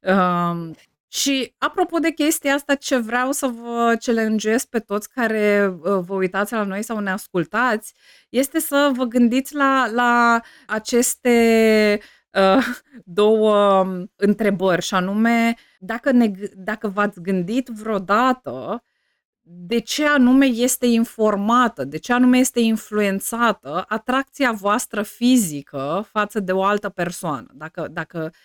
Um, 0.00 0.74
și 1.14 1.54
apropo 1.58 1.98
de 1.98 2.10
chestia 2.10 2.54
asta, 2.54 2.74
ce 2.74 2.96
vreau 2.96 3.32
să 3.32 3.46
vă 3.46 3.96
challenge 4.04 4.56
pe 4.70 4.78
toți 4.78 5.10
care 5.10 5.74
uh, 5.82 5.98
vă 6.06 6.14
uitați 6.14 6.52
la 6.52 6.62
noi 6.62 6.82
sau 6.82 6.98
ne 6.98 7.10
ascultați, 7.10 7.94
este 8.28 8.60
să 8.60 8.90
vă 8.94 9.04
gândiți 9.04 9.54
la, 9.54 9.90
la 9.92 10.40
aceste 10.66 12.00
uh, 12.30 12.66
două 13.04 13.80
um, 13.84 14.12
întrebări, 14.16 14.82
și 14.82 14.94
anume, 14.94 15.54
dacă, 15.78 16.10
ne, 16.10 16.30
g- 16.30 16.52
dacă 16.54 16.88
v-ați 16.88 17.20
gândit 17.20 17.68
vreodată 17.68 18.84
de 19.40 19.78
ce 19.78 20.06
anume 20.06 20.46
este 20.46 20.86
informată, 20.86 21.84
de 21.84 21.98
ce 21.98 22.12
anume 22.12 22.38
este 22.38 22.60
influențată 22.60 23.84
atracția 23.88 24.52
voastră 24.52 25.02
fizică 25.02 26.06
față 26.10 26.40
de 26.40 26.52
o 26.52 26.64
altă 26.64 26.88
persoană. 26.88 27.46
Dacă, 27.52 27.88
dacă 27.90 28.30
uh, 28.32 28.38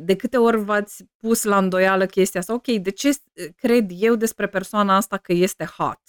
de 0.00 0.16
câte 0.16 0.36
ori 0.36 0.64
v-ați 0.64 1.04
pus 1.16 1.42
la 1.42 1.58
îndoială 1.58 2.06
chestia 2.06 2.40
asta, 2.40 2.52
ok, 2.54 2.66
de 2.66 2.90
ce 2.90 3.08
uh, 3.08 3.46
cred 3.56 3.90
eu 3.94 4.14
despre 4.14 4.46
persoana 4.46 4.96
asta 4.96 5.16
că 5.16 5.32
este 5.32 5.64
hot? 5.64 6.00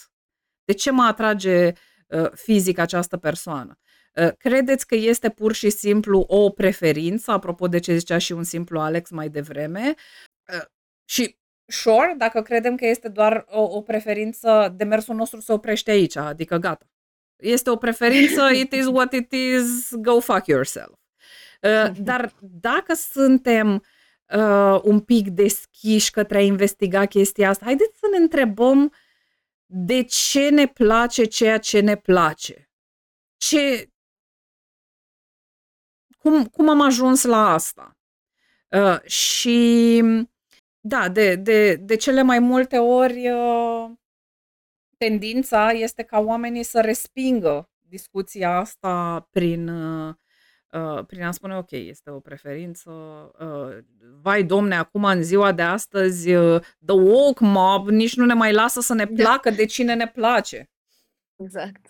De 0.65 0.73
ce 0.73 0.91
mă 0.91 1.03
atrage 1.03 1.71
uh, 2.07 2.31
fizic 2.33 2.77
această 2.77 3.17
persoană? 3.17 3.77
Uh, 4.15 4.31
Credeți 4.37 4.87
că 4.87 4.95
este 4.95 5.29
pur 5.29 5.53
și 5.53 5.69
simplu 5.69 6.19
o 6.19 6.49
preferință, 6.49 7.31
apropo 7.31 7.67
de 7.67 7.79
ce 7.79 7.95
zicea 7.97 8.17
și 8.17 8.31
un 8.31 8.43
simplu 8.43 8.79
Alex 8.79 9.09
mai 9.09 9.29
devreme? 9.29 9.93
Uh, 10.53 10.65
Și 11.05 11.37
sure, 11.65 12.15
dacă 12.17 12.41
credem 12.41 12.75
că 12.75 12.85
este 12.85 13.09
doar 13.09 13.45
o, 13.49 13.61
o 13.61 13.81
preferință, 13.81 14.73
demersul 14.75 15.15
nostru 15.15 15.39
se 15.39 15.53
oprește 15.53 15.91
aici, 15.91 16.15
adică 16.15 16.57
gata. 16.57 16.85
Este 17.35 17.69
o 17.69 17.75
preferință, 17.75 18.49
it 18.53 18.73
is 18.73 18.85
what 18.85 19.13
it 19.13 19.31
is, 19.31 19.93
go 19.95 20.19
fuck 20.19 20.47
yourself. 20.47 21.02
Uh, 21.64 21.91
Dar 21.99 22.34
dacă 22.39 22.93
suntem 22.93 23.84
uh, 24.36 24.80
un 24.84 24.99
pic 24.99 25.28
deschiși 25.30 26.11
către 26.11 26.38
a 26.38 26.41
investiga 26.41 27.05
chestia 27.05 27.49
asta, 27.49 27.66
haideți 27.66 27.99
să 27.99 28.07
ne 28.11 28.18
întrebăm 28.18 28.93
de 29.66 30.03
ce 30.03 30.49
ne 30.49 30.68
place 30.68 31.24
ceea 31.24 31.59
ce 31.59 31.80
ne 31.80 31.95
place. 31.95 32.70
Ce, 33.38 33.89
cum, 36.18 36.45
cum 36.45 36.70
am 36.70 36.82
ajuns 36.82 37.24
la 37.24 37.53
asta? 37.53 37.97
Uh, 38.68 39.01
și 39.01 40.01
da, 40.80 41.09
de, 41.09 41.36
de, 41.36 41.76
de 41.76 41.95
cele 41.95 42.22
mai 42.22 42.39
multe 42.39 42.78
ori 42.78 43.30
uh, 43.30 43.91
tendința 44.97 45.72
este 45.72 46.03
ca 46.03 46.20
oamenii 46.20 46.64
să 46.64 46.82
respingă 46.82 47.70
discuția 47.80 48.57
asta 48.57 49.28
prin, 49.32 49.68
uh, 49.68 50.16
uh, 50.74 51.05
prin 51.07 51.24
a 51.24 51.32
spune 51.32 51.55
ok, 51.55 51.71
este 51.71 52.09
o 52.09 52.19
preferință, 52.19 52.91
uh, 53.39 53.78
vai 54.21 54.43
domne, 54.43 54.76
acum 54.76 55.03
în 55.03 55.24
ziua 55.24 55.51
de 55.51 55.61
astăzi 55.61 56.34
uh, 56.34 56.61
the 56.86 56.95
woke 56.95 57.43
mob 57.45 57.89
nici 57.89 58.15
nu 58.15 58.26
ne 58.26 58.34
mai 58.34 58.53
lasă 58.53 58.82
să 58.82 58.93
ne 58.93 59.05
Da. 59.05 59.24
placă 59.24 59.49
de 59.49 59.65
cine 59.65 59.93
ne 59.93 60.07
place. 60.07 60.69
Exact. 61.36 61.86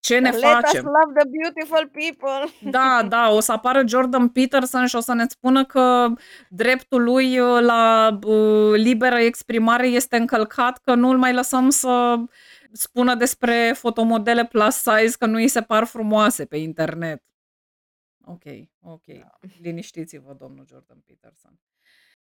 Ce 0.00 0.18
ne 0.18 0.28
Let 0.30 0.34
us 0.34 0.42
facem? 0.42 0.84
love 0.84 1.18
the 1.18 1.28
beautiful 1.40 1.90
people. 1.92 2.70
Da, 2.70 3.06
da, 3.08 3.30
o 3.30 3.40
să 3.40 3.52
apară 3.52 3.82
Jordan 3.86 4.28
Peterson 4.28 4.86
și 4.86 4.96
o 4.96 5.00
să 5.00 5.12
ne 5.14 5.24
spună 5.28 5.64
că 5.64 6.06
dreptul 6.48 7.02
lui 7.02 7.38
uh, 7.38 7.60
la 7.60 8.18
uh, 8.26 8.72
liberă 8.74 9.16
exprimare 9.18 9.86
este 9.86 10.16
încălcat, 10.16 10.78
că 10.84 10.94
nu 10.94 11.08
îl 11.08 11.18
mai 11.18 11.32
lăsăm 11.32 11.70
să 11.70 12.16
spună 12.72 13.14
despre 13.14 13.72
fotomodele 13.76 14.44
plus 14.44 14.74
size 14.74 15.16
că 15.18 15.26
nu 15.26 15.34
îi 15.36 15.48
se 15.48 15.60
par 15.60 15.84
frumoase 15.84 16.44
pe 16.44 16.56
internet. 16.56 17.22
Ok, 18.24 18.42
ok. 18.80 19.04
Liniștiți-vă, 19.60 20.32
domnul 20.38 20.66
Jordan 20.66 21.02
Peterson. 21.06 21.60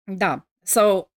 Da. 0.03 0.47
So, 0.61 1.09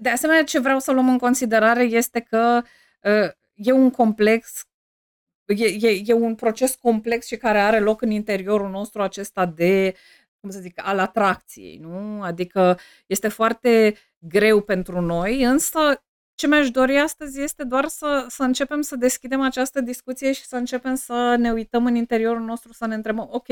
de 0.00 0.08
asemenea, 0.08 0.44
ce 0.44 0.58
vreau 0.60 0.78
să 0.78 0.92
luăm 0.92 1.08
în 1.08 1.18
considerare 1.18 1.82
este 1.82 2.20
că 2.20 2.62
uh, 3.02 3.30
e 3.54 3.72
un 3.72 3.90
complex 3.90 4.66
e, 5.44 5.88
e, 5.88 6.02
e 6.04 6.12
un 6.12 6.34
proces 6.34 6.74
complex 6.74 7.26
și 7.26 7.36
care 7.36 7.58
are 7.60 7.80
loc 7.80 8.02
în 8.02 8.10
interiorul 8.10 8.70
nostru 8.70 9.02
acesta 9.02 9.46
de, 9.46 9.94
cum 10.40 10.50
să 10.50 10.58
zic, 10.58 10.80
al 10.84 10.98
atracției, 10.98 11.76
nu? 11.76 12.22
Adică 12.22 12.78
este 13.06 13.28
foarte 13.28 13.96
greu 14.18 14.60
pentru 14.60 15.00
noi, 15.00 15.42
însă 15.42 16.02
ce 16.34 16.46
mi-aș 16.46 16.70
dori 16.70 16.98
astăzi 16.98 17.40
este 17.40 17.64
doar 17.64 17.86
să, 17.86 18.26
să 18.28 18.42
începem 18.42 18.80
să 18.80 18.96
deschidem 18.96 19.40
această 19.40 19.80
discuție 19.80 20.32
și 20.32 20.44
să 20.44 20.56
începem 20.56 20.94
să 20.94 21.36
ne 21.38 21.52
uităm 21.52 21.86
în 21.86 21.94
interiorul 21.94 22.42
nostru, 22.42 22.72
să 22.72 22.86
ne 22.86 22.94
întrebăm, 22.94 23.28
ok, 23.30 23.48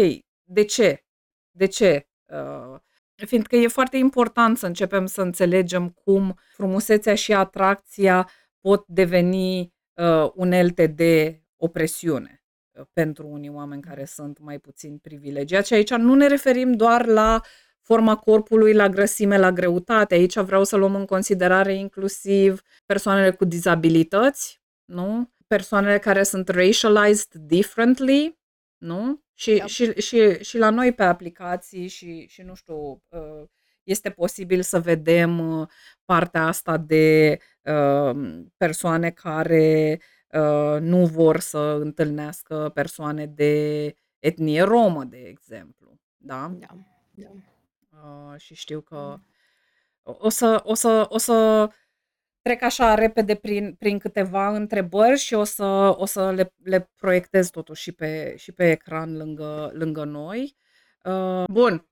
de 0.52 0.64
ce? 0.64 1.04
De 1.50 1.66
ce? 1.66 2.08
Uh, 2.26 2.80
fiindcă 3.14 3.56
e 3.56 3.68
foarte 3.68 3.96
important 3.96 4.58
să 4.58 4.66
începem 4.66 5.06
să 5.06 5.22
înțelegem 5.22 5.88
cum 5.88 6.38
frumusețea 6.52 7.14
și 7.14 7.32
atracția 7.32 8.30
pot 8.60 8.86
deveni 8.86 9.72
uh, 9.94 10.30
unelte 10.34 10.86
de 10.86 11.42
opresiune 11.56 12.44
uh, 12.70 12.84
pentru 12.92 13.26
unii 13.26 13.48
oameni 13.48 13.82
care 13.82 14.04
sunt 14.04 14.38
mai 14.38 14.58
puțin 14.58 14.98
privilegiați. 14.98 15.66
Și 15.66 15.74
aici 15.74 15.94
nu 15.94 16.14
ne 16.14 16.26
referim 16.26 16.72
doar 16.72 17.06
la 17.06 17.40
forma 17.80 18.16
corpului, 18.16 18.72
la 18.72 18.88
grăsime, 18.88 19.38
la 19.38 19.52
greutate. 19.52 20.14
Aici 20.14 20.38
vreau 20.38 20.64
să 20.64 20.76
luăm 20.76 20.94
în 20.94 21.04
considerare 21.04 21.74
inclusiv 21.74 22.62
persoanele 22.86 23.30
cu 23.30 23.44
dizabilități, 23.44 24.62
nu? 24.84 25.32
Persoanele 25.46 25.98
care 25.98 26.22
sunt 26.22 26.48
racialized 26.48 27.34
differently, 27.34 28.38
nu? 28.78 29.24
Și, 29.40 29.56
Da. 29.58 29.66
și, 29.66 29.92
și, 30.00 30.44
și 30.44 30.58
la 30.58 30.70
noi 30.70 30.92
pe 30.92 31.02
aplicații 31.02 31.88
și, 31.88 32.26
și 32.26 32.42
nu 32.42 32.54
știu, 32.54 33.02
uh, 33.08 33.48
este 33.82 34.10
posibil 34.10 34.62
să 34.62 34.80
vedem 34.80 35.58
uh, 35.60 35.68
partea 36.04 36.46
asta 36.46 36.76
de 36.76 37.38
uh, 37.60 38.42
persoane 38.56 39.10
care 39.10 40.00
uh, 40.32 40.80
nu 40.80 41.06
vor 41.06 41.38
să 41.38 41.58
întâlnească 41.58 42.70
persoane 42.74 43.26
de 43.26 43.94
etnie 44.18 44.62
romă, 44.62 45.04
de 45.04 45.18
exemplu. 45.18 45.98
Da? 46.16 46.56
Da. 46.58 46.76
da. 47.10 47.30
Uh, 47.88 48.40
și 48.40 48.54
știu 48.54 48.80
că 48.80 49.18
o 50.02 50.28
să, 50.28 50.60
o 50.64 50.74
să, 50.74 51.06
o 51.08 51.18
să 51.18 51.70
trec 52.42 52.62
așa 52.62 52.94
repede 52.94 53.34
prin, 53.34 53.74
prin 53.78 53.98
câteva 53.98 54.48
întrebări 54.48 55.18
și 55.18 55.34
o 55.34 55.44
să, 55.44 55.94
o 55.96 56.06
să 56.06 56.30
le, 56.30 56.54
le 56.62 56.90
proiectez 56.96 57.50
totuși 57.50 57.82
și 57.82 57.92
pe, 57.92 58.34
și 58.36 58.52
pe 58.52 58.70
ecran 58.70 59.16
lângă, 59.16 59.70
lângă 59.74 60.04
noi. 60.04 60.56
Uh, 61.04 61.44
bun, 61.48 61.88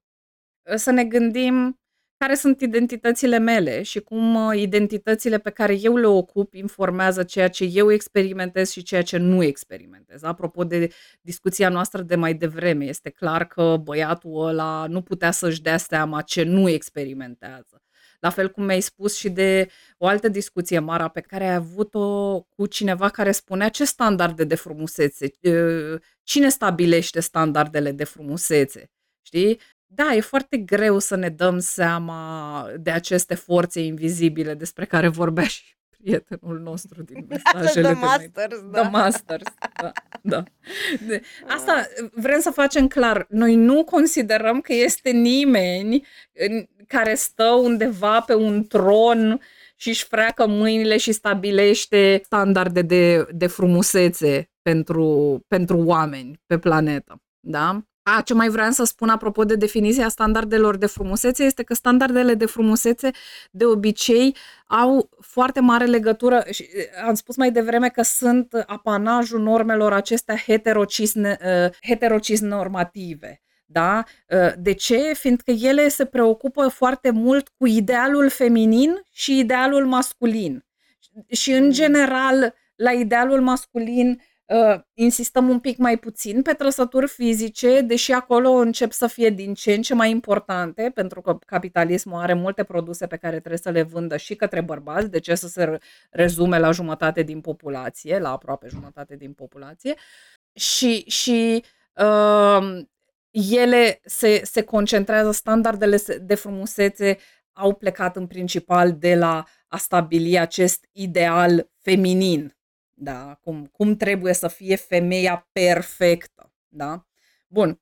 să 0.76 0.90
ne 0.90 1.05
gândim 1.05 1.80
care 2.18 2.34
sunt 2.34 2.61
identitățile 2.61 3.38
mele 3.38 3.82
și 3.82 4.01
cum 4.01 4.34
uh, 4.34 4.57
identitățile 4.57 5.38
pe 5.38 5.51
care 5.51 5.78
eu 5.80 5.96
le 5.96 6.07
ocup 6.07 6.55
informează 6.55 7.22
ceea 7.22 7.49
ce 7.49 7.64
eu 7.64 7.92
experimentez 7.92 8.70
și 8.70 8.82
ceea 8.82 9.03
ce 9.03 9.16
nu 9.16 9.42
experimentez. 9.42 10.22
Apropo 10.22 10.64
de 10.64 10.88
discuția 11.20 11.68
noastră 11.68 12.03
de 12.03 12.16
mai 12.16 12.34
devreme, 12.34 12.84
este 12.84 13.11
clar 13.11 13.46
că 13.46 13.76
băiatul 13.82 14.46
ăla 14.46 14.86
nu 14.88 15.03
putea 15.03 15.30
să-și 15.30 15.62
dea 15.62 15.76
seama 15.76 16.22
ce 16.22 16.42
nu 16.42 16.68
experimentează. 16.68 17.82
La 18.18 18.30
fel 18.30 18.50
cum 18.50 18.64
mi-ai 18.64 18.80
spus 18.80 19.16
și 19.16 19.30
de 19.30 19.68
o 19.98 20.06
altă 20.06 20.28
discuție, 20.28 20.78
Mara, 20.78 21.08
pe 21.08 21.20
care 21.20 21.44
ai 21.44 21.54
avut-o 21.54 22.40
cu 22.40 22.66
cineva 22.66 23.08
care 23.08 23.32
spunea 23.32 23.68
ce 23.68 23.84
standarde 23.84 24.44
de 24.44 24.54
frumusețe, 24.54 25.30
uh, 25.42 26.00
cine 26.22 26.48
stabilește 26.48 27.20
standardele 27.20 27.92
de 27.92 28.04
frumusețe, 28.04 28.90
știi? 29.22 29.60
da, 29.90 30.14
e 30.14 30.20
foarte 30.20 30.56
greu 30.56 30.98
să 30.98 31.16
ne 31.16 31.28
dăm 31.28 31.58
seama 31.58 32.70
de 32.76 32.90
aceste 32.90 33.34
forțe 33.34 33.80
invizibile 33.80 34.54
despre 34.54 34.84
care 34.84 35.08
vorbea 35.08 35.44
și 35.44 35.62
prietenul 36.03 36.59
nostru 36.61 37.03
din 37.03 37.26
mesajele 37.28 37.70
The 37.88 37.92
de 37.92 37.99
mai- 38.01 38.16
Masters, 38.18 38.59
The 38.59 38.70
da. 38.70 38.82
Masters, 38.82 39.44
da, 39.82 39.92
da. 40.22 40.42
De, 41.07 41.22
asta 41.46 41.86
vrem 42.12 42.40
să 42.40 42.51
facem 42.51 42.86
clar. 42.86 43.26
Noi 43.28 43.55
nu 43.55 43.84
considerăm 43.84 44.61
că 44.61 44.72
este 44.72 45.11
nimeni 45.11 46.07
în, 46.32 46.66
care 46.86 47.14
stă 47.14 47.44
undeva 47.62 48.20
pe 48.20 48.34
un 48.34 48.66
tron 48.66 49.40
și 49.76 49.88
își 49.88 50.05
freacă 50.05 50.46
mâinile 50.46 50.96
și 50.96 51.12
stabilește 51.12 52.20
standarde 52.24 52.82
de, 52.82 53.26
de 53.32 53.46
frumusețe 53.46 54.51
pentru, 54.62 55.38
pentru 55.49 55.78
oameni 55.84 56.40
pe 56.46 56.59
planetă. 56.59 57.22
Da? 57.40 57.82
A, 58.16 58.20
ce 58.20 58.34
mai 58.34 58.48
vreau 58.48 58.70
să 58.70 58.84
spun 58.84 59.09
apropo 59.09 59.44
de 59.44 59.54
definiția 59.54 60.09
standardelor 60.09 60.76
de 60.76 60.86
frumusețe 60.86 61.44
este 61.44 61.62
că 61.62 61.74
standardele 61.74 62.34
de 62.34 62.46
frumusețe 62.46 63.11
de 63.50 63.64
obicei 63.64 64.36
au 64.66 65.11
foarte 65.20 65.61
mare 65.61 65.84
legătură, 65.84 66.44
și 66.50 66.62
eh, 66.72 66.84
am 67.06 67.14
spus 67.14 67.36
mai 67.36 67.50
devreme 67.50 67.88
că 67.88 68.02
sunt 68.02 68.64
apanajul 68.66 69.40
normelor 69.40 69.92
acestea 69.92 70.36
heterocis, 70.36 71.12
heterocis 71.82 72.40
normative. 72.40 73.42
Da? 73.66 74.02
Eh, 74.26 74.52
De 74.59 74.72
ce? 74.72 75.12
Fiindcă 75.14 75.50
ele 75.50 75.88
se 75.88 76.04
preocupă 76.04 76.68
foarte 76.68 77.11
mult 77.11 77.48
cu 77.48 77.66
idealul 77.66 78.28
feminin 78.28 78.92
și 79.12 79.38
idealul 79.38 79.86
masculin. 79.86 80.64
Și 81.28 81.52
în 81.52 81.64
Mm. 81.64 81.70
general, 81.70 82.54
la 82.76 82.90
idealul 82.92 83.40
masculin 83.40 84.20
uh, 84.49 84.80
insistăm 84.94 85.49
un 85.49 85.61
pic 85.61 85.78
mai 85.78 85.99
puțin 85.99 86.42
pe 86.42 86.53
trăsături 86.53 87.09
fizice, 87.09 87.80
deși 87.80 88.12
acolo 88.12 88.51
încep 88.51 88.92
să 88.92 89.07
fie 89.07 89.30
din 89.30 89.55
ce 89.55 89.72
în 89.72 89.82
ce 89.82 89.94
mai 89.94 90.11
importante, 90.11 90.90
pentru 90.94 91.20
că 91.20 91.38
capitalismul 91.46 92.20
are 92.20 92.34
multe 92.34 92.64
produse 92.64 93.07
pe 93.07 93.16
care 93.16 93.38
trebuie 93.38 93.59
să 93.59 93.70
le 93.70 93.82
vândă 93.82 94.16
și 94.16 94.34
către 94.34 94.61
bărbați, 94.61 95.11
de 95.11 95.18
ce 95.18 95.34
să 95.34 95.49
se 95.49 95.64
re- 95.64 95.80
rezume 96.11 96.59
la 96.59 96.70
jumătate 96.70 97.22
din 97.22 97.40
populație, 97.40 98.18
la 98.18 98.30
aproape 98.30 98.68
jumătate 98.68 99.16
din 99.16 99.32
populație. 99.32 99.94
Și, 100.53 101.05
și 101.07 101.64
uh, 101.94 102.82
ele 103.32 104.01
se, 104.05 104.40
se 104.44 104.62
concentrează, 104.62 105.30
standardele 105.30 105.96
se- 105.96 106.18
de 106.18 106.34
frumusețe 106.34 107.18
au 107.53 107.74
plecat 107.74 108.16
în 108.16 108.26
principal 108.26 108.92
de 108.92 109.14
la 109.14 109.44
a 109.68 109.76
stabili 109.76 110.38
acest 110.38 110.88
ideal 110.92 111.70
feminin, 111.80 112.57
da? 112.99 113.38
cum, 113.42 113.68
cum 113.72 113.96
trebuie 113.96 114.32
să 114.32 114.49
fie 114.49 114.76
femeia 114.76 115.49
perfectă. 115.53 116.53
Da? 116.68 117.07
Bun. 117.46 117.80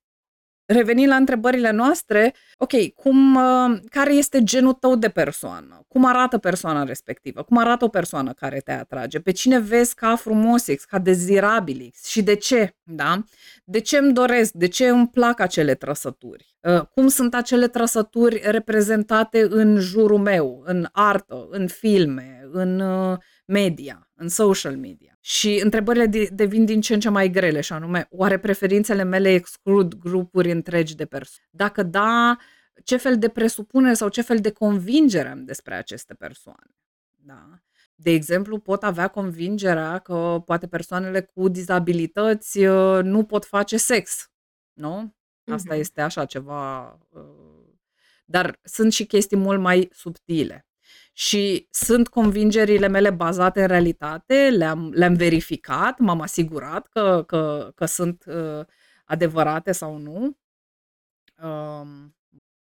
Revenind 0.69 1.09
la 1.09 1.17
întrebările 1.17 1.71
noastre, 1.71 2.35
ok, 2.59 2.93
cum, 2.95 3.35
uh, 3.35 3.79
care 3.91 4.12
este 4.12 4.43
genul 4.43 4.73
tău 4.73 4.97
de 4.97 5.09
persoană? 5.09 5.85
Cum 5.89 6.05
arată 6.05 6.39
persoana 6.39 6.83
respectivă? 6.85 7.43
Cum 7.43 7.57
arată 7.57 7.85
o 7.85 7.89
persoană 7.89 8.33
care 8.33 8.59
te 8.59 8.73
atrage? 8.73 9.21
Pe 9.21 9.31
cine 9.31 9.59
vezi 9.59 9.95
ca 9.95 10.17
frumosix, 10.17 10.85
ca 10.85 10.99
dezirabilix 10.99 12.05
și 12.05 12.23
de 12.23 12.35
ce? 12.35 12.77
Da? 12.83 13.25
De 13.64 13.81
ce 13.81 13.99
îmi 13.99 14.12
doresc? 14.12 14.53
De 14.53 14.69
ce 14.69 14.89
îmi 14.89 15.09
plac 15.09 15.41
acele 15.41 15.75
trăsături? 15.75 16.57
Uh, 16.61 16.81
Cum 16.81 17.09
sunt 17.09 17.35
acele 17.35 17.69
trăsături 17.69 18.41
reprezentate 18.45 19.47
în 19.51 19.79
jurul 19.79 20.19
meu, 20.19 20.62
în 20.64 20.89
artă, 20.93 21.47
în 21.51 21.67
filme, 21.67 22.49
în 22.53 22.81
uh, 22.81 23.19
media, 23.45 24.06
în 24.17 24.29
social 24.29 24.77
media? 24.77 25.19
Și 25.21 25.61
întrebările 25.64 26.07
de- 26.07 26.29
devin 26.33 26.64
din 26.64 26.81
ce 26.81 26.95
în 26.95 27.01
ce 27.01 27.09
mai 27.09 27.31
grele, 27.31 27.61
și 27.61 27.73
anume, 27.73 28.07
oare 28.11 28.39
preferințele 28.39 29.03
mele 29.03 29.33
exclud 29.33 29.95
grupuri 29.95 30.51
întregi 30.51 30.95
de 30.97 31.07
persoane? 31.07 31.49
Dacă 31.51 31.83
da, 31.83 32.37
ce 32.85 32.97
fel 32.97 33.19
de 33.19 33.29
presupune 33.29 33.95
sau 33.95 34.09
ce 34.09 34.23
fel 34.23 34.39
de 34.39 34.51
convingere 34.51 35.29
am 35.29 35.45
despre 35.45 35.75
aceste 35.75 36.14
persoane? 36.14 36.71
Da? 37.14 37.49
De 37.95 38.11
exemplu, 38.11 38.59
pot 38.59 38.83
avea 38.83 39.09
convingerea 39.09 39.99
că 39.99 40.43
poate 40.45 40.67
persoanele 40.69 41.21
cu 41.21 41.49
dizabilități 41.49 42.64
uh, 42.64 43.03
nu 43.03 43.25
pot 43.25 43.45
face 43.45 43.77
sex. 43.77 44.31
Nu? 44.73 45.14
Asta 45.51 45.71
Mhm. 45.73 45.81
este 45.81 46.01
așa 46.01 46.25
ceva. 46.25 46.89
uh, 47.09 47.21
Dar 48.29 48.59
sunt 48.62 48.93
și 48.93 49.05
chestii 49.07 49.37
mult 49.37 49.61
mai 49.61 49.89
subtile. 49.93 50.67
Și 51.19 51.69
sunt 51.71 52.09
convingerile 52.09 52.87
mele 52.87 53.11
bazate 53.11 53.61
în 53.61 53.67
realitate, 53.67 54.49
le-am, 54.57 54.91
le-am 54.95 55.14
verificat, 55.14 55.99
m-am 55.99 56.21
asigurat 56.21 56.87
că, 56.87 57.25
că, 57.27 57.73
că 57.75 57.85
sunt 57.85 58.25
uh, 58.27 58.67
adevărate 59.05 59.73
sau 59.73 59.97
nu. 59.97 60.37
Um, 61.43 62.17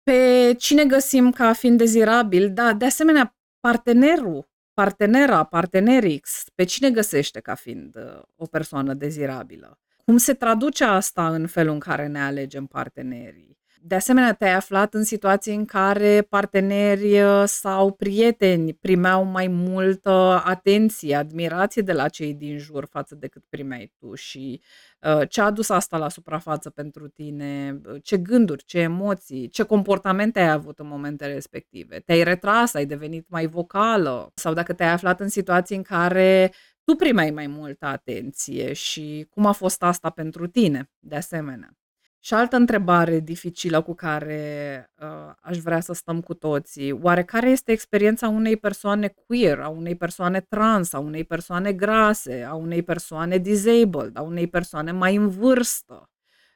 pe 0.02 0.54
cine 0.58 0.84
găsim 0.84 1.30
ca 1.30 1.52
fiind 1.52 1.78
dezirabil? 1.78 2.52
Da, 2.52 2.72
de 2.72 2.84
asemenea, 2.84 3.36
partenerul, 3.60 4.48
partenera, 4.74 5.44
partenerix, 5.44 6.44
pe 6.54 6.64
cine 6.64 6.90
găsește 6.90 7.40
ca 7.40 7.54
fiind 7.54 7.96
uh, 7.96 8.22
o 8.36 8.46
persoană 8.46 8.94
dezirabilă? 8.94 9.78
Cum 10.04 10.16
se 10.16 10.34
traduce 10.34 10.84
asta 10.84 11.34
în 11.34 11.46
felul 11.46 11.72
în 11.72 11.80
care 11.80 12.06
ne 12.06 12.22
alegem 12.22 12.66
partenerii? 12.66 13.59
De 13.82 13.94
asemenea, 13.94 14.32
te-ai 14.32 14.54
aflat 14.54 14.94
în 14.94 15.04
situații 15.04 15.54
în 15.54 15.64
care 15.64 16.26
parteneri 16.28 17.20
uh, 17.20 17.42
sau 17.46 17.92
prieteni 17.92 18.72
primeau 18.74 19.24
mai 19.24 19.46
multă 19.46 20.42
atenție, 20.44 21.14
admirație 21.14 21.82
de 21.82 21.92
la 21.92 22.08
cei 22.08 22.34
din 22.34 22.58
jur 22.58 22.86
față 22.90 23.14
decât 23.14 23.42
primeai 23.48 23.92
tu 23.98 24.14
și 24.14 24.60
uh, 25.00 25.28
ce 25.28 25.40
a 25.40 25.44
adus 25.44 25.68
asta 25.68 25.96
la 25.96 26.08
suprafață 26.08 26.70
pentru 26.70 27.08
tine, 27.08 27.80
Uh, 27.84 28.02
ce 28.02 28.18
gânduri, 28.18 28.64
ce 28.64 28.78
emoții, 28.78 29.48
ce 29.48 29.62
comportamente 29.62 30.40
ai 30.40 30.50
avut 30.50 30.78
în 30.78 30.86
momentele 30.86 31.32
respective. 31.32 31.98
Te-ai 32.00 32.22
retras, 32.22 32.74
ai 32.74 32.86
devenit 32.86 33.28
mai 33.28 33.46
vocală 33.46 34.32
sau 34.34 34.54
dacă 34.54 34.72
te-ai 34.72 34.90
aflat 34.90 35.20
în 35.20 35.28
situații 35.28 35.76
în 35.76 35.82
care 35.82 36.52
tu 36.84 36.94
primeai 36.94 37.30
mai 37.30 37.46
multă 37.46 37.86
atenție 37.86 38.72
și 38.72 39.26
cum 39.30 39.46
a 39.46 39.52
fost 39.52 39.82
asta 39.82 40.10
pentru 40.10 40.46
tine, 40.46 40.90
de 40.98 41.16
asemenea. 41.16 41.79
Și 42.22 42.34
altă 42.34 42.56
întrebare 42.56 43.20
dificilă 43.20 43.82
cu 43.82 43.94
care 43.94 44.90
uh, 45.00 45.32
aș 45.40 45.58
vrea 45.58 45.80
să 45.80 45.92
stăm 45.92 46.20
cu 46.20 46.34
toții. 46.34 46.92
Oare 46.92 47.24
care 47.24 47.50
este 47.50 47.72
experiența 47.72 48.28
unei 48.28 48.56
persoane 48.56 49.08
queer, 49.26 49.60
a 49.60 49.68
unei 49.68 49.96
persoane 49.96 50.40
trans, 50.40 50.92
a 50.92 50.98
unei 50.98 51.24
persoane 51.24 51.72
grase, 51.72 52.42
a 52.42 52.54
unei 52.54 52.82
persoane 52.82 53.38
disabled, 53.38 54.16
a 54.16 54.22
unei 54.22 54.46
persoane 54.48 54.92
mai 54.92 55.16
în 55.16 55.28
vârstă, 55.28 56.10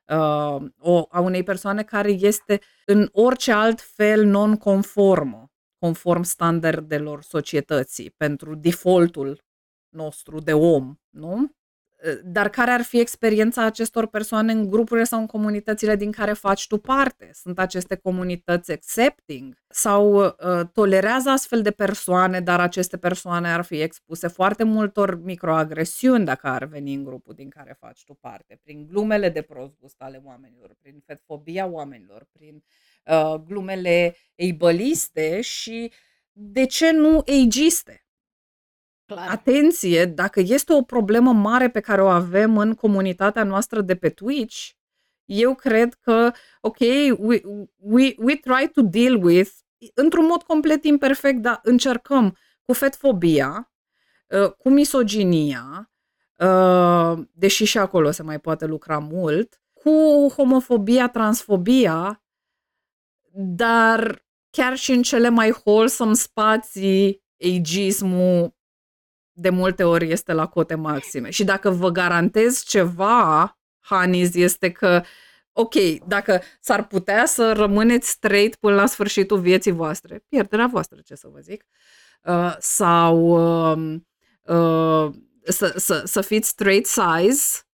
uh, 0.06 0.62
o, 0.78 1.06
a 1.08 1.20
unei 1.20 1.42
persoane 1.42 1.82
care 1.82 2.10
este 2.10 2.60
în 2.86 3.08
orice 3.12 3.52
alt 3.52 3.80
fel 3.80 4.24
non-conformă, 4.24 5.50
conform 5.78 6.22
standardelor 6.22 7.22
societății, 7.22 8.10
pentru 8.16 8.54
defaultul 8.54 9.42
nostru 9.88 10.40
de 10.40 10.52
om, 10.52 10.94
nu? 11.10 11.50
Dar 12.24 12.48
care 12.48 12.70
ar 12.70 12.82
fi 12.82 13.00
experiența 13.00 13.64
acestor 13.64 14.06
persoane 14.06 14.52
în 14.52 14.70
grupurile 14.70 15.04
sau 15.04 15.20
în 15.20 15.26
comunitățile 15.26 15.96
din 15.96 16.12
care 16.12 16.32
faci 16.32 16.66
tu 16.66 16.78
parte? 16.78 17.30
Sunt 17.32 17.58
aceste 17.58 17.96
comunități 17.96 18.72
accepting? 18.72 19.62
Sau 19.68 20.24
uh, 20.24 20.32
tolerează 20.72 21.30
astfel 21.30 21.62
de 21.62 21.70
persoane, 21.70 22.40
dar 22.40 22.60
aceste 22.60 22.96
persoane 22.96 23.52
ar 23.52 23.64
fi 23.64 23.80
expuse 23.80 24.28
foarte 24.28 24.64
multor 24.64 25.22
microagresiuni 25.22 26.24
dacă 26.24 26.46
ar 26.46 26.64
veni 26.64 26.94
în 26.94 27.04
grupul 27.04 27.34
din 27.34 27.48
care 27.48 27.76
faci 27.78 28.04
tu 28.04 28.14
parte, 28.14 28.58
prin 28.62 28.86
glumele 28.86 29.28
de 29.28 29.42
prost 29.42 29.74
gust 29.80 30.02
ale 30.02 30.20
oamenilor, 30.24 30.74
prin 30.80 31.02
fetfobia 31.06 31.66
oamenilor, 31.66 32.26
prin 32.32 32.64
uh, 33.04 33.34
glumele 33.46 34.16
ableiste 34.50 35.40
și, 35.40 35.92
de 36.32 36.66
ce 36.66 36.90
nu, 36.90 37.22
ageiste? 37.44 38.03
Clar. 39.06 39.28
Atenție, 39.30 40.04
dacă 40.04 40.40
este 40.40 40.72
o 40.72 40.82
problemă 40.82 41.32
mare 41.32 41.70
pe 41.70 41.80
care 41.80 42.02
o 42.02 42.08
avem 42.08 42.58
în 42.58 42.74
comunitatea 42.74 43.44
noastră 43.44 43.80
de 43.80 43.96
pe 43.96 44.08
Twitch, 44.08 44.68
eu 45.24 45.54
cred 45.54 45.94
că, 45.94 46.32
ok, 46.60 46.78
we, 47.18 47.42
we, 47.76 48.14
we 48.18 48.36
try 48.36 48.68
to 48.72 48.82
deal 48.82 49.24
with, 49.24 49.50
într-un 49.94 50.26
mod 50.26 50.42
complet 50.42 50.84
imperfect, 50.84 51.38
dar 51.38 51.60
încercăm 51.62 52.36
cu 52.64 52.72
fetfobia, 52.72 53.72
uh, 54.26 54.50
cu 54.50 54.68
misoginia, 54.70 55.92
uh, 56.38 57.18
deși 57.32 57.64
și 57.64 57.78
acolo 57.78 58.10
se 58.10 58.22
mai 58.22 58.40
poate 58.40 58.66
lucra 58.66 58.98
mult, 58.98 59.62
cu 59.72 59.90
homofobia, 60.36 61.08
transfobia, 61.08 62.22
dar 63.32 64.24
chiar 64.50 64.76
și 64.76 64.92
în 64.92 65.02
cele 65.02 65.28
mai 65.28 65.54
wholesome 65.64 66.14
spații, 66.14 67.22
ageismul 67.56 68.54
de 69.34 69.50
multe 69.50 69.84
ori 69.84 70.10
este 70.10 70.32
la 70.32 70.46
cote 70.46 70.74
maxime. 70.74 71.30
Și 71.30 71.44
dacă 71.44 71.70
vă 71.70 71.90
garantez 71.90 72.62
ceva, 72.62 73.58
Hanis, 73.80 74.34
este 74.34 74.70
că, 74.70 75.02
ok, 75.52 75.74
dacă 76.06 76.42
s-ar 76.60 76.86
putea 76.86 77.26
să 77.26 77.52
rămâneți 77.52 78.08
straight 78.08 78.54
până 78.54 78.74
la 78.74 78.86
sfârșitul 78.86 79.40
vieții 79.40 79.72
voastre, 79.72 80.24
pierderea 80.28 80.66
voastră, 80.66 81.00
ce 81.04 81.14
să 81.14 81.28
vă 81.28 81.40
zic, 81.40 81.64
uh, 82.22 82.56
sau 82.58 83.16
uh, 83.72 84.00
uh, 84.42 85.14
să, 85.42 85.74
să, 85.76 86.02
să 86.04 86.20
fiți 86.20 86.48
straight 86.48 86.86
size, 86.86 87.64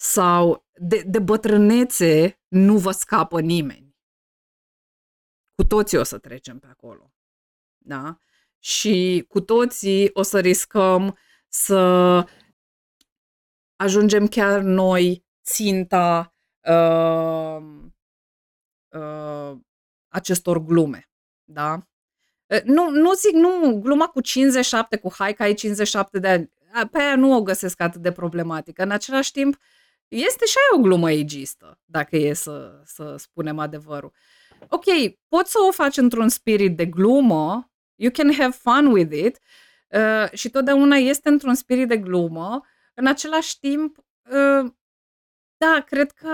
sau 0.00 0.66
de, 0.74 1.02
de 1.06 1.18
bătrânețe 1.18 2.40
nu 2.48 2.78
vă 2.78 2.90
scapă 2.90 3.40
nimeni. 3.40 3.96
cu 5.54 5.64
toții 5.64 5.98
o 5.98 6.02
să 6.02 6.18
trecem 6.18 6.58
pe 6.58 6.66
acolo. 6.66 7.12
Da? 7.78 8.18
Și 8.58 9.24
cu 9.28 9.40
toții 9.40 10.10
o 10.12 10.22
să 10.22 10.40
riscăm 10.40 11.18
să 11.48 12.24
ajungem 13.76 14.26
chiar 14.26 14.60
noi 14.60 15.24
ținta 15.44 16.34
uh, 16.68 17.62
uh, 18.88 19.58
acestor 20.08 20.58
glume. 20.58 21.10
Da? 21.44 21.82
Nu, 22.64 22.90
nu 22.90 23.12
zic, 23.12 23.32
nu, 23.32 23.80
gluma 23.80 24.06
cu 24.06 24.20
57, 24.20 24.96
cu 24.96 25.12
hai 25.14 25.34
că 25.34 25.42
ai 25.42 25.54
57 25.54 26.18
de 26.18 26.28
ani, 26.28 26.52
pe 26.90 26.98
aia 26.98 27.16
nu 27.16 27.34
o 27.34 27.42
găsesc 27.42 27.80
atât 27.80 28.00
de 28.00 28.12
problematică. 28.12 28.82
În 28.82 28.90
același 28.90 29.32
timp, 29.32 29.56
este 30.08 30.44
și 30.44 30.54
aia 30.56 30.80
o 30.80 30.82
glumă 30.82 31.08
ageistă, 31.08 31.78
dacă 31.84 32.16
e 32.16 32.32
să, 32.32 32.82
să 32.84 33.14
spunem 33.18 33.58
adevărul. 33.58 34.12
Ok, 34.68 34.84
poți 35.28 35.50
să 35.50 35.58
o 35.68 35.72
faci 35.72 35.96
într-un 35.96 36.28
spirit 36.28 36.76
de 36.76 36.86
glumă, 36.86 37.70
you 37.98 38.10
can 38.12 38.32
have 38.32 38.56
fun 38.62 38.86
with 38.86 39.16
it, 39.16 39.38
uh, 39.88 40.30
și 40.32 40.50
totdeauna 40.50 40.96
este 40.96 41.28
într-un 41.28 41.54
spirit 41.54 41.88
de 41.88 41.96
glumă, 41.96 42.60
în 42.94 43.06
același 43.06 43.58
timp, 43.58 43.96
uh, 44.30 44.70
da, 45.56 45.84
cred 45.86 46.10
că 46.10 46.30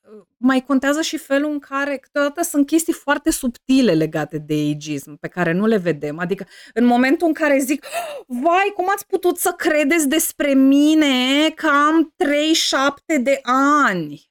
uh, 0.00 0.22
mai 0.36 0.60
contează 0.60 1.00
și 1.00 1.16
felul 1.16 1.50
în 1.50 1.58
care 1.58 1.96
câteodată 1.96 2.42
sunt 2.42 2.66
chestii 2.66 2.92
foarte 2.92 3.30
subtile 3.30 3.94
legate 3.94 4.38
de 4.38 4.72
ageism, 4.74 5.16
pe 5.16 5.28
care 5.28 5.52
nu 5.52 5.66
le 5.66 5.76
vedem. 5.76 6.18
Adică 6.18 6.46
în 6.74 6.84
momentul 6.84 7.26
în 7.26 7.32
care 7.32 7.58
zic, 7.58 7.86
vai, 8.26 8.72
cum 8.74 8.86
ați 8.88 9.06
putut 9.06 9.38
să 9.38 9.50
credeți 9.56 10.08
despre 10.08 10.54
mine 10.54 11.50
că 11.54 11.66
am 11.66 12.12
37 12.16 13.18
de 13.18 13.40
ani? 13.86 14.30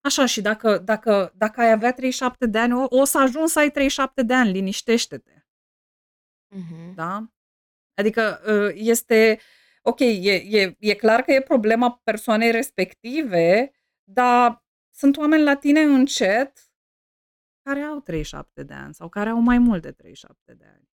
Așa, 0.00 0.26
și 0.26 0.40
dacă, 0.40 0.82
dacă, 0.84 1.32
dacă 1.36 1.60
ai 1.60 1.72
avea 1.72 1.92
37 1.92 2.46
de 2.46 2.58
ani, 2.58 2.72
o, 2.72 2.86
o 2.88 3.04
să 3.04 3.18
ajungi 3.18 3.52
să 3.52 3.58
ai 3.58 3.70
37 3.70 4.22
de 4.22 4.34
ani, 4.34 4.52
liniștește-te. 4.52 5.35
Mhm. 6.56 6.94
Da? 6.94 7.30
Adică 7.94 8.40
uh, 8.46 8.72
este, 8.74 9.38
ok, 9.82 10.00
e, 10.00 10.32
e, 10.32 10.76
e 10.78 10.94
clar 10.94 11.22
că 11.22 11.32
e 11.32 11.40
problema 11.40 12.00
persoanei 12.04 12.50
respective, 12.50 13.72
dar 14.04 14.64
sunt 14.90 15.16
oameni 15.16 15.42
la 15.42 15.56
tine 15.56 15.80
în 15.80 16.04
chat 16.04 16.70
care 17.62 17.80
au 17.80 18.00
37 18.00 18.62
de 18.62 18.74
ani 18.74 18.94
sau 18.94 19.08
care 19.08 19.28
au 19.30 19.38
mai 19.40 19.58
mult 19.58 19.82
de 19.82 19.92
37 19.92 20.54
de 20.54 20.64
ani. 20.64 20.88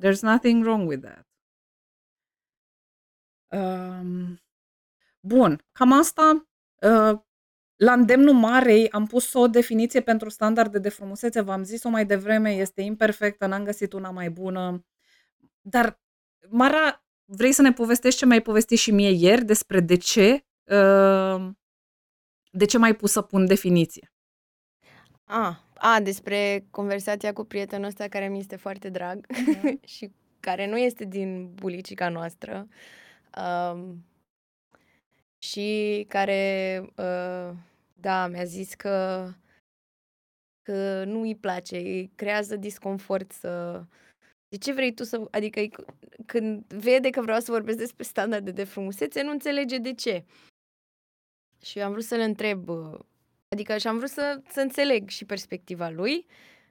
There's 0.00 0.20
nothing 0.20 0.64
wrong 0.64 0.88
with 0.88 1.02
that. 1.02 1.26
Um, 3.50 4.40
bun, 5.20 5.64
cam 5.72 5.92
asta. 5.92 6.48
Uh, 6.82 7.20
la 7.78 7.92
îndemnul 7.92 8.34
Marei 8.34 8.90
am 8.90 9.06
pus 9.06 9.32
o 9.32 9.46
definiție 9.46 10.00
pentru 10.00 10.28
standarde 10.28 10.78
de 10.78 10.88
frumusețe, 10.88 11.40
v-am 11.40 11.62
zis-o 11.62 11.88
mai 11.88 12.06
devreme, 12.06 12.50
este 12.50 12.82
imperfectă, 12.82 13.46
n-am 13.46 13.64
găsit 13.64 13.92
una 13.92 14.10
mai 14.10 14.30
bună. 14.30 14.84
Dar, 15.60 16.00
Mara, 16.48 17.04
vrei 17.24 17.52
să 17.52 17.62
ne 17.62 17.72
povestești 17.72 18.18
ce 18.18 18.26
mi-ai 18.26 18.42
povestit 18.42 18.78
și 18.78 18.90
mie 18.90 19.10
ieri 19.10 19.44
despre 19.44 19.80
de 19.80 19.96
ce 19.96 20.44
uh, 20.64 21.50
de 22.50 22.64
ce 22.64 22.78
mai 22.78 22.94
pus 22.94 23.12
să 23.12 23.22
pun 23.22 23.46
definiție? 23.46 24.12
A, 25.24 25.64
a, 25.74 26.00
despre 26.00 26.66
conversația 26.70 27.32
cu 27.32 27.44
prietenul 27.44 27.86
ăsta 27.86 28.08
care 28.08 28.28
mi 28.28 28.38
este 28.38 28.56
foarte 28.56 28.88
drag 28.88 29.26
Mhm. 29.46 29.80
și 29.94 30.12
care 30.40 30.66
nu 30.66 30.78
este 30.78 31.04
din 31.04 31.50
bulicica 31.54 32.08
noastră 32.08 32.68
um, 33.72 34.04
și 35.38 36.04
care, 36.08 36.80
uh, 36.96 37.50
da, 38.00 38.26
mi-a 38.26 38.44
zis 38.44 38.74
că, 38.74 39.28
că 40.62 41.04
nu 41.04 41.20
îi 41.20 41.36
place, 41.36 41.76
îi 41.76 42.10
creează 42.14 42.56
disconfort 42.56 43.32
să... 43.32 43.84
De 44.48 44.56
ce 44.56 44.72
vrei 44.72 44.94
tu 44.94 45.04
să... 45.04 45.28
Adică 45.30 45.60
îi- 45.60 45.74
când 46.26 46.64
vede 46.72 47.10
că 47.10 47.20
vreau 47.20 47.40
să 47.40 47.50
vorbesc 47.50 47.78
despre 47.78 48.04
standarde 48.04 48.50
de 48.50 48.64
frumusețe, 48.64 49.22
nu 49.22 49.30
înțelege 49.30 49.78
de 49.78 49.94
ce. 49.94 50.24
Și 51.62 51.78
eu 51.78 51.84
am 51.84 51.92
vrut 51.92 52.04
să-l 52.04 52.20
întreb, 52.20 52.68
uh, 52.68 52.98
adică 53.48 53.78
și 53.78 53.86
am 53.86 53.96
vrut 53.96 54.10
să, 54.10 54.42
să 54.50 54.60
înțeleg 54.60 55.08
și 55.08 55.24
perspectiva 55.24 55.88
lui. 55.88 56.26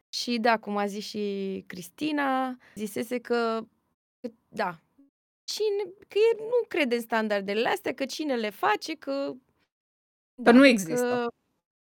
Și 0.10 0.38
da, 0.40 0.60
cum 0.60 0.78
a 0.78 0.86
zis 0.86 1.06
și 1.06 1.64
Cristina, 1.68 2.58
zisese 2.76 3.20
că, 3.20 3.68
că 4.20 4.34
da, 4.48 4.82
cine, 5.48 5.84
că 6.08 6.18
el 6.34 6.44
nu 6.44 6.68
crede 6.68 6.96
în 6.96 7.02
standardele 7.02 7.70
astea, 7.70 7.94
că 7.94 8.06
cine 8.06 8.36
le 8.36 8.50
face, 8.50 8.96
că... 8.96 9.34
Că 10.44 10.52
nu 10.52 10.66
există. 10.66 10.94
Că, 10.94 11.28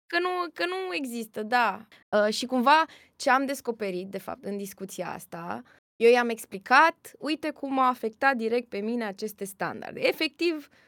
că, 0.07 0.19
nu, 0.19 0.29
că 0.53 0.67
nu 0.67 0.95
există, 0.95 1.43
da. 1.43 1.87
Uh, 2.09 2.33
și 2.33 2.47
cumva 2.47 2.85
ce 3.17 3.31
am 3.31 3.47
descoperit, 3.47 4.09
de 4.09 4.19
fapt, 4.19 4.45
în 4.45 4.57
discuția 4.57 5.13
asta, 5.13 5.63
eu 5.97 6.11
i-am 6.11 6.29
explicat, 6.29 7.13
uite 7.19 7.51
cum 7.51 7.79
a 7.79 7.89
afectat 7.89 8.37
direct 8.37 8.69
pe 8.69 8.79
mine 8.79 9.05
aceste 9.05 9.45
standarde. 9.45 10.01
Efectiv, 10.01 10.69
uh, 10.71 10.86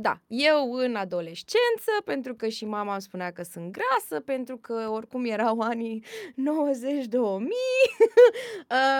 da, 0.00 0.20
eu 0.26 0.72
în 0.72 0.96
adolescență, 0.96 1.90
pentru 2.04 2.34
că 2.34 2.48
și 2.48 2.64
mama 2.64 2.92
îmi 2.92 3.02
spunea 3.02 3.30
că 3.30 3.42
sunt 3.42 3.72
grasă, 3.72 4.20
pentru 4.20 4.56
că 4.56 4.88
oricum 4.90 5.24
erau 5.24 5.60
anii 5.72 6.04
90-2000, 6.04 6.34
uh, 6.34 7.42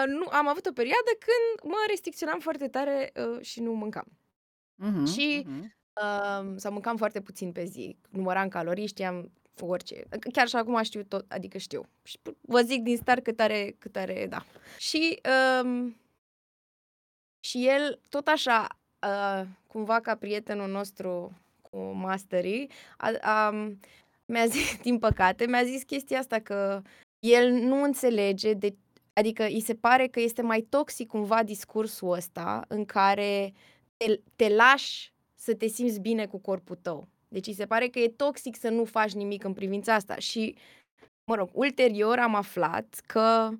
nu, 0.18 0.26
am 0.30 0.48
avut 0.48 0.66
o 0.66 0.72
perioadă 0.72 1.10
când 1.18 1.70
mă 1.72 1.76
restricționam 1.88 2.38
foarte 2.38 2.68
tare 2.68 3.12
uh, 3.16 3.40
și 3.40 3.60
nu 3.60 3.72
mâncam. 3.72 4.06
Mhm, 4.74 5.04
Și 5.04 5.42
mhm. 5.46 5.76
Uh, 6.02 6.52
sau 6.56 6.72
mâncam 6.72 6.96
foarte 6.96 7.20
puțin 7.20 7.52
pe 7.52 7.64
zi. 7.64 7.96
Număram 8.10 8.48
calorii, 8.48 8.86
știam 8.86 9.32
orice. 9.60 10.04
Chiar 10.32 10.48
și 10.48 10.56
acum 10.56 10.82
știu 10.82 11.02
tot, 11.02 11.32
adică 11.32 11.58
știu. 11.58 11.82
Și 12.02 12.18
vă 12.40 12.60
zic 12.60 12.82
din 12.82 12.96
start 12.96 13.22
cât 13.22 13.40
are, 13.40 13.76
cât 13.78 13.96
are, 13.96 14.26
da. 14.28 14.44
Și, 14.78 15.20
um, 15.62 15.96
și 17.40 17.66
el, 17.66 18.00
tot 18.08 18.26
așa, 18.26 18.78
uh, 19.06 19.46
cumva 19.68 20.00
ca 20.00 20.14
prietenul 20.14 20.68
nostru 20.68 21.38
cu 21.70 21.78
masterii, 21.78 22.70
a, 22.96 23.10
a, 23.20 23.50
mi-a 24.24 24.46
zis, 24.54 24.78
din 24.82 24.98
păcate, 24.98 25.46
mi-a 25.46 25.64
zis 25.64 25.82
chestia 25.82 26.18
asta 26.18 26.38
că 26.38 26.82
el 27.18 27.50
nu 27.50 27.82
înțelege 27.82 28.52
de 28.52 28.74
Adică 29.18 29.44
îi 29.44 29.60
se 29.60 29.74
pare 29.74 30.06
că 30.06 30.20
este 30.20 30.42
mai 30.42 30.60
toxic 30.60 31.08
cumva 31.08 31.42
discursul 31.42 32.12
ăsta 32.12 32.64
în 32.68 32.84
care 32.84 33.52
te, 33.96 34.20
te 34.36 34.54
lași 34.54 35.12
să 35.34 35.54
te 35.54 35.66
simți 35.66 36.00
bine 36.00 36.26
cu 36.26 36.38
corpul 36.38 36.76
tău. 36.76 37.08
Deci 37.28 37.46
îi 37.46 37.54
se 37.54 37.66
pare 37.66 37.88
că 37.88 37.98
e 37.98 38.08
toxic 38.08 38.56
să 38.56 38.68
nu 38.68 38.84
faci 38.84 39.12
nimic 39.12 39.44
în 39.44 39.52
privința 39.52 39.94
asta. 39.94 40.16
Și, 40.16 40.56
mă 41.24 41.34
rog, 41.34 41.50
ulterior 41.52 42.18
am 42.18 42.34
aflat 42.34 43.00
că, 43.06 43.50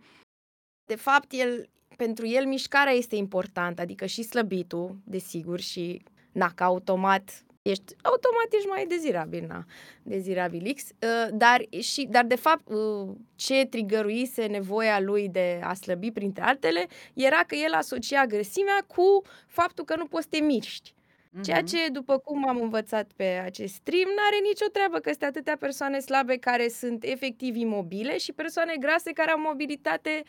de 0.84 0.94
fapt, 0.94 1.32
el, 1.32 1.68
pentru 1.99 2.26
el 2.26 2.46
mișcarea 2.46 2.92
este 2.92 3.16
importantă, 3.16 3.80
adică 3.82 4.07
și 4.07 4.22
slăbitul, 4.22 4.96
desigur, 5.05 5.61
și, 5.61 6.03
na, 6.32 6.53
că 6.55 6.64
automat 6.64 7.44
ești, 7.62 7.94
automat 8.03 8.46
ești 8.51 8.66
mai 8.66 8.86
dezirabil, 8.86 9.44
na, 9.49 9.64
dezirabil 10.03 10.72
X, 10.74 10.82
uh, 10.82 11.28
dar, 11.32 11.64
și, 11.80 12.07
dar 12.11 12.24
de 12.24 12.34
fapt 12.36 12.68
uh, 12.68 13.09
ce 13.34 13.66
trigăruise 13.70 14.46
nevoia 14.46 15.01
lui 15.01 15.28
de 15.28 15.61
a 15.62 15.74
slăbi 15.74 16.11
printre 16.11 16.42
altele 16.42 16.86
era 17.14 17.40
că 17.46 17.55
el 17.55 17.72
asocia 17.72 18.26
grăsimea 18.26 18.84
cu 18.86 19.22
faptul 19.46 19.84
că 19.84 19.96
nu 19.96 20.07
poți 20.07 20.22
să 20.22 20.28
te 20.30 20.44
miști. 20.44 20.94
Ceea 21.42 21.59
Mhm. 21.59 21.66
ce, 21.66 21.88
după 21.88 22.18
cum 22.18 22.49
am 22.49 22.61
învățat 22.61 23.11
pe 23.16 23.24
acest 23.24 23.74
stream, 23.74 24.09
n-are 24.16 24.38
nicio 24.42 24.66
treabă 24.72 24.99
că 24.99 25.11
sunt 25.11 25.22
atâtea 25.22 25.57
persoane 25.57 25.99
slabe 25.99 26.36
care 26.36 26.68
sunt 26.68 27.05
efectiv 27.05 27.57
imobile 27.57 28.18
și 28.18 28.32
persoane 28.32 28.74
grase 28.80 29.12
care 29.12 29.30
au 29.30 29.40
mobilitate 29.40 30.22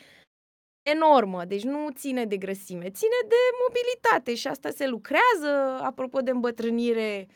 enormă. 0.94 1.44
Deci 1.44 1.62
nu 1.62 1.88
ține 1.94 2.24
de 2.24 2.36
grăsime, 2.36 2.90
ține 2.90 3.18
de 3.28 3.34
mobilitate 3.66 4.34
și 4.34 4.46
asta 4.46 4.70
se 4.70 4.86
lucrează. 4.86 5.78
Apropo 5.82 6.20
de 6.20 6.30
îmbătrânire, 6.30 7.26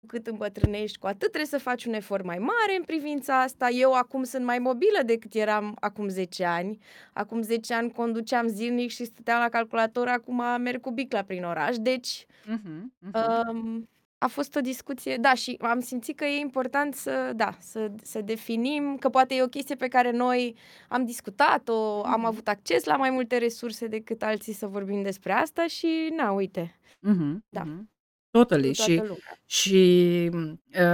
cu 0.00 0.06
cât 0.06 0.26
îmbătrânești, 0.26 0.98
cu 0.98 1.06
atât 1.06 1.18
trebuie 1.20 1.44
să 1.46 1.58
faci 1.58 1.84
un 1.84 1.92
efort 1.92 2.24
mai 2.24 2.38
mare 2.38 2.76
în 2.76 2.82
privința 2.82 3.40
asta. 3.42 3.68
Eu 3.68 3.92
acum 3.92 4.22
sunt 4.22 4.44
mai 4.44 4.58
mobilă 4.58 4.98
decât 5.04 5.34
eram 5.34 5.76
acum 5.80 6.08
10 6.08 6.44
ani. 6.44 6.78
Acum 7.12 7.42
10 7.42 7.74
ani 7.74 7.92
conduceam 7.92 8.46
zilnic 8.46 8.90
și 8.90 9.04
stăteam 9.04 9.40
la 9.40 9.48
calculator, 9.48 10.08
acum 10.08 10.42
merg 10.60 10.80
cu 10.80 10.90
bicla 10.90 11.22
prin 11.22 11.44
oraș. 11.44 11.76
Deci 11.76 12.26
Mhm, 12.46 12.94
mhm. 12.98 13.48
Um, 13.48 13.88
a 14.18 14.26
fost 14.26 14.56
o 14.56 14.60
discuție, 14.60 15.16
da, 15.16 15.34
și 15.34 15.56
am 15.60 15.80
simțit 15.80 16.16
că 16.16 16.24
e 16.24 16.38
important 16.40 16.94
să, 16.94 17.32
da, 17.36 17.56
să, 17.60 17.90
să 18.02 18.20
definim, 18.20 18.96
că 18.96 19.08
poate 19.08 19.34
e 19.34 19.42
o 19.42 19.46
chestie 19.48 19.74
pe 19.74 19.88
care 19.88 20.10
noi 20.10 20.56
am 20.88 21.04
discutat-o, 21.04 22.04
am 22.04 22.18
Mhm. 22.20 22.24
avut 22.26 22.48
acces 22.48 22.84
la 22.84 22.96
mai 22.96 23.10
multe 23.10 23.36
resurse 23.38 23.86
decât 23.86 24.22
alții 24.22 24.52
să 24.52 24.66
vorbim 24.66 25.02
despre 25.02 25.32
asta 25.32 25.66
și, 25.66 26.12
na, 26.16 26.30
uite, 26.32 26.78
Mhm, 27.00 27.44
Da. 27.48 27.62
mhm. 27.64 27.90
Totally. 28.30 28.68
cu 28.68 28.74
toată 28.74 28.90
Și, 28.92 28.96
lumea. 28.98 29.38
și, 29.46 30.30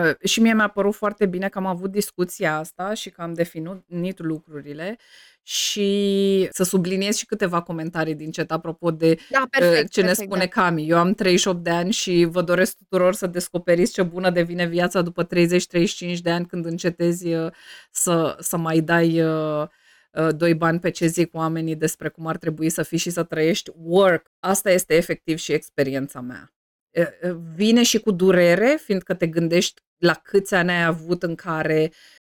uh, 0.08 0.14
și 0.28 0.40
mie 0.40 0.54
mi-a 0.54 0.68
părut 0.68 0.94
foarte 0.94 1.26
bine 1.26 1.48
că 1.48 1.58
am 1.58 1.66
avut 1.66 1.90
discuția 1.90 2.58
asta 2.58 2.94
și 2.94 3.10
că 3.10 3.22
am 3.22 3.32
definit 3.34 4.18
lucrurile 4.18 4.96
și 5.42 6.48
să 6.52 6.62
subliniez 6.64 7.16
și 7.16 7.26
câteva 7.26 7.62
comentarii 7.62 8.14
din 8.14 8.30
chat 8.30 8.50
apropo 8.50 8.90
de 8.90 9.18
Da, 9.30 9.40
uh, 9.40 9.46
perfect, 9.50 9.90
ce 9.90 10.00
ne 10.00 10.06
perfect, 10.06 10.28
spune 10.28 10.44
da. 10.54 10.60
Cami. 10.62 10.88
Eu 10.88 10.98
am 10.98 11.12
38 11.14 11.62
de 11.64 11.70
ani 11.70 11.92
și 11.92 12.24
vă 12.30 12.42
doresc 12.42 12.76
tuturor 12.76 13.14
să 13.14 13.26
descoperiți 13.26 13.92
ce 13.92 14.02
bună 14.02 14.30
devine 14.30 14.66
viața 14.66 15.02
după 15.02 15.26
30-35 15.26 16.20
de 16.22 16.30
ani 16.30 16.46
când 16.46 16.64
încetezi 16.66 17.32
uh, 17.32 17.52
să, 17.90 18.36
să 18.40 18.56
mai 18.56 18.80
dai 18.80 19.22
uh, 19.22 19.66
uh, 20.12 20.28
doi 20.36 20.54
bani 20.54 20.80
pe 20.80 20.90
ce 20.90 21.06
zic 21.06 21.34
oamenii 21.34 21.76
despre 21.76 22.08
cum 22.08 22.26
ar 22.26 22.36
trebui 22.36 22.70
să 22.70 22.82
fii 22.82 22.98
și 22.98 23.10
să 23.10 23.22
trăiești 23.22 23.70
work. 23.76 24.26
Asta 24.40 24.70
este 24.70 24.94
efectiv 24.94 25.38
și 25.38 25.52
experiența 25.52 26.20
mea. 26.20 26.48
Uh, 26.94 27.36
vine 27.54 27.82
și 27.82 27.98
cu 27.98 28.10
durere, 28.10 28.78
fiindcă 28.84 29.14
te 29.14 29.26
gândești 29.26 29.82
la 29.98 30.14
câți 30.14 30.54
ani 30.54 30.70
ai 30.70 30.84
avut 30.84 31.22
în 31.22 31.34
care 31.34 31.92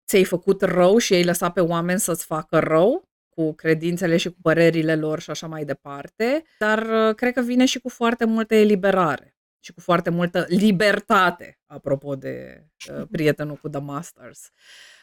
ți-ai 0.07 0.23
făcut 0.23 0.61
rău 0.61 0.97
și 0.97 1.13
ai 1.13 1.23
lăsat 1.23 1.53
pe 1.53 1.61
oameni 1.61 1.99
să-ți 1.99 2.25
facă 2.25 2.59
rău 2.59 3.03
cu 3.29 3.53
credințele 3.53 4.17
și 4.17 4.29
cu 4.29 4.37
părerile 4.41 4.95
lor 4.95 5.19
și 5.19 5.29
așa 5.29 5.47
mai 5.47 5.65
departe, 5.65 6.43
dar 6.59 7.13
cred 7.13 7.33
că 7.33 7.41
vine 7.41 7.65
și 7.65 7.79
cu 7.79 7.89
foarte 7.89 8.25
multă 8.25 8.55
eliberare 8.55 9.35
și 9.65 9.73
cu 9.73 9.79
foarte 9.79 10.09
multă 10.09 10.45
libertate, 10.47 11.59
apropo 11.65 12.15
de 12.15 12.65
uh, 12.89 13.07
prietenul 13.11 13.55
cu 13.55 13.69
The 13.69 13.79
Masters. 13.79 14.49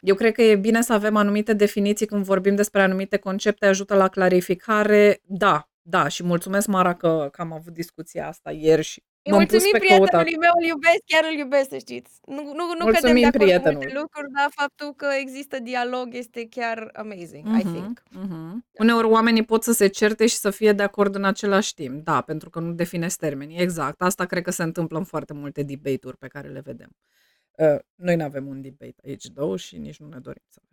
Eu 0.00 0.14
cred 0.14 0.32
că 0.32 0.42
e 0.42 0.56
bine 0.56 0.82
să 0.82 0.92
avem 0.92 1.16
anumite 1.16 1.52
definiții 1.52 2.06
când 2.06 2.24
vorbim 2.24 2.54
despre 2.54 2.82
anumite 2.82 3.16
concepte, 3.16 3.66
ajută 3.66 3.94
la 3.94 4.08
clarificare. 4.08 5.20
Da, 5.22 5.70
da, 5.82 6.08
și 6.08 6.22
mulțumesc, 6.22 6.66
Mara, 6.66 6.94
că, 6.94 7.28
că 7.32 7.40
am 7.40 7.52
avut 7.52 7.72
discuția 7.72 8.28
asta 8.28 8.50
ieri 8.50 8.82
și 8.82 9.02
îi 9.22 9.32
mulțumim 9.32 9.72
prietenului 9.78 10.36
meu, 10.36 10.50
îl 10.60 10.66
iubesc, 10.66 11.00
chiar 11.06 11.24
îl 11.30 11.38
iubesc, 11.38 11.68
să 11.68 11.78
știți. 11.78 12.10
Nu, 12.26 12.42
nu, 12.42 12.64
nu 12.78 12.84
cădem 12.92 13.14
de 13.14 13.26
acord 13.26 13.62
cu 13.62 13.70
multe 13.72 13.98
lucruri, 14.00 14.30
dar 14.36 14.48
faptul 14.50 14.94
că 14.94 15.06
există 15.20 15.58
dialog 15.58 16.14
este 16.14 16.48
chiar 16.48 16.90
amazing, 16.94 17.46
uh-huh, 17.46 17.60
I 17.60 17.64
mhm, 17.64 17.72
think. 17.74 18.02
Uh-huh. 18.02 18.52
Uneori 18.72 19.06
oamenii 19.06 19.44
pot 19.44 19.62
să 19.62 19.72
se 19.72 19.86
certe 19.86 20.26
și 20.26 20.36
să 20.36 20.50
fie 20.50 20.72
de 20.72 20.82
acord 20.82 21.14
în 21.14 21.24
același 21.24 21.74
timp, 21.74 22.04
da, 22.04 22.20
pentru 22.20 22.50
că 22.50 22.60
nu 22.60 22.72
definezi 22.72 23.16
termenii. 23.16 23.58
Exact, 23.58 24.02
asta 24.02 24.24
cred 24.24 24.42
că 24.42 24.50
se 24.50 24.62
întâmplă 24.62 24.98
în 24.98 25.04
foarte 25.04 25.32
multe 25.32 25.62
debate-uri 25.62 26.16
pe 26.16 26.26
care 26.26 26.48
le 26.48 26.60
vedem. 26.60 26.90
Uh, 27.52 27.78
noi 27.94 28.16
nu 28.16 28.24
avem 28.24 28.46
un 28.46 28.60
debate 28.60 28.96
aici, 29.04 29.26
două, 29.26 29.56
și 29.56 29.78
nici 29.78 29.98
nu 29.98 30.08
ne 30.08 30.18
dorim 30.18 30.44
să 30.48 30.60
avem. 30.62 30.72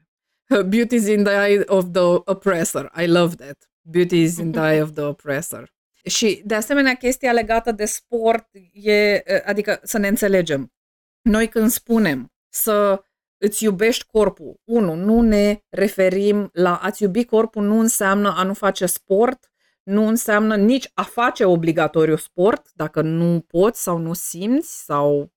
Beauty 0.70 0.96
is 0.96 1.08
in 1.08 1.24
the 1.24 1.34
eye 1.34 1.64
of 1.66 1.86
the 1.92 2.02
oppressor. 2.26 2.92
I 3.02 3.06
love 3.06 3.36
that. 3.36 3.70
Beauty 3.82 4.22
is 4.22 4.38
in 4.38 4.52
the 4.52 4.62
eye 4.62 4.82
of 4.82 4.92
the 4.92 5.04
oppressor. 5.04 5.74
Și, 6.04 6.42
de 6.46 6.56
asemenea, 6.56 6.94
chestia 6.94 7.32
legată 7.32 7.72
de 7.72 7.86
sport 7.86 8.48
e, 8.74 9.24
adică 9.46 9.80
să 9.84 9.98
ne 9.98 10.08
înțelegem. 10.08 10.74
Noi 11.22 11.48
când 11.48 11.70
spunem 11.70 12.34
să 12.50 13.04
îți 13.38 13.64
iubești 13.64 14.06
corpul, 14.06 14.60
unu, 14.64 14.94
nu 14.94 15.22
ne 15.22 15.60
referim 15.70 16.50
la 16.54 16.76
a-ți 16.76 17.04
iubi 17.04 17.26
corpul 17.26 17.64
nu 17.64 17.80
înseamnă 17.80 18.34
a 18.38 18.44
nu 18.44 18.54
face 18.54 18.86
sport, 18.86 19.52
nu 19.84 20.08
înseamnă 20.08 20.56
nici 20.56 20.92
a 20.94 21.04
face 21.04 21.46
obligatoriu 21.46 22.16
sport, 22.16 22.70
dacă 22.74 23.02
nu 23.02 23.40
poți 23.48 23.84
sau 23.84 23.98
nu 23.98 24.14
simți 24.14 24.84
sau 24.84 25.34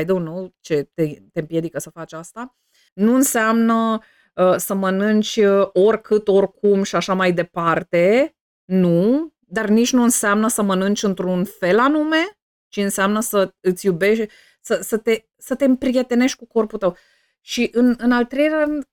I 0.00 0.02
don't 0.02 0.24
know 0.24 0.54
ce 0.60 0.90
te, 0.94 1.06
te 1.32 1.40
împiedică 1.40 1.78
să 1.78 1.90
faci 1.90 2.12
asta. 2.12 2.56
Nu 2.94 3.14
înseamnă 3.14 3.98
uh, 4.34 4.56
să 4.56 4.74
mănânci 4.74 5.40
oricât, 5.72 6.28
oricum 6.28 6.82
și 6.82 6.96
așa 6.96 7.14
mai 7.14 7.32
departe. 7.32 8.34
Nu, 8.64 9.33
dar 9.54 9.68
nici 9.68 9.92
nu 9.92 10.02
înseamnă 10.02 10.48
să 10.48 10.62
mănânci 10.62 11.02
într-un 11.02 11.44
fel 11.44 11.78
anume, 11.78 12.38
ci 12.68 12.76
înseamnă 12.76 13.20
să 13.20 13.54
îți 13.60 13.86
iubești, 13.86 14.26
să, 14.60 14.80
să, 14.82 14.96
te, 14.96 15.24
să 15.36 15.54
te 15.54 15.64
împrietenești 15.64 16.38
cu 16.38 16.46
corpul 16.46 16.78
tău. 16.78 16.96
Și 17.40 17.70
în, 17.72 17.94
în 17.98 18.12
al 18.12 18.24
treilea 18.24 18.64
rând, 18.64 18.84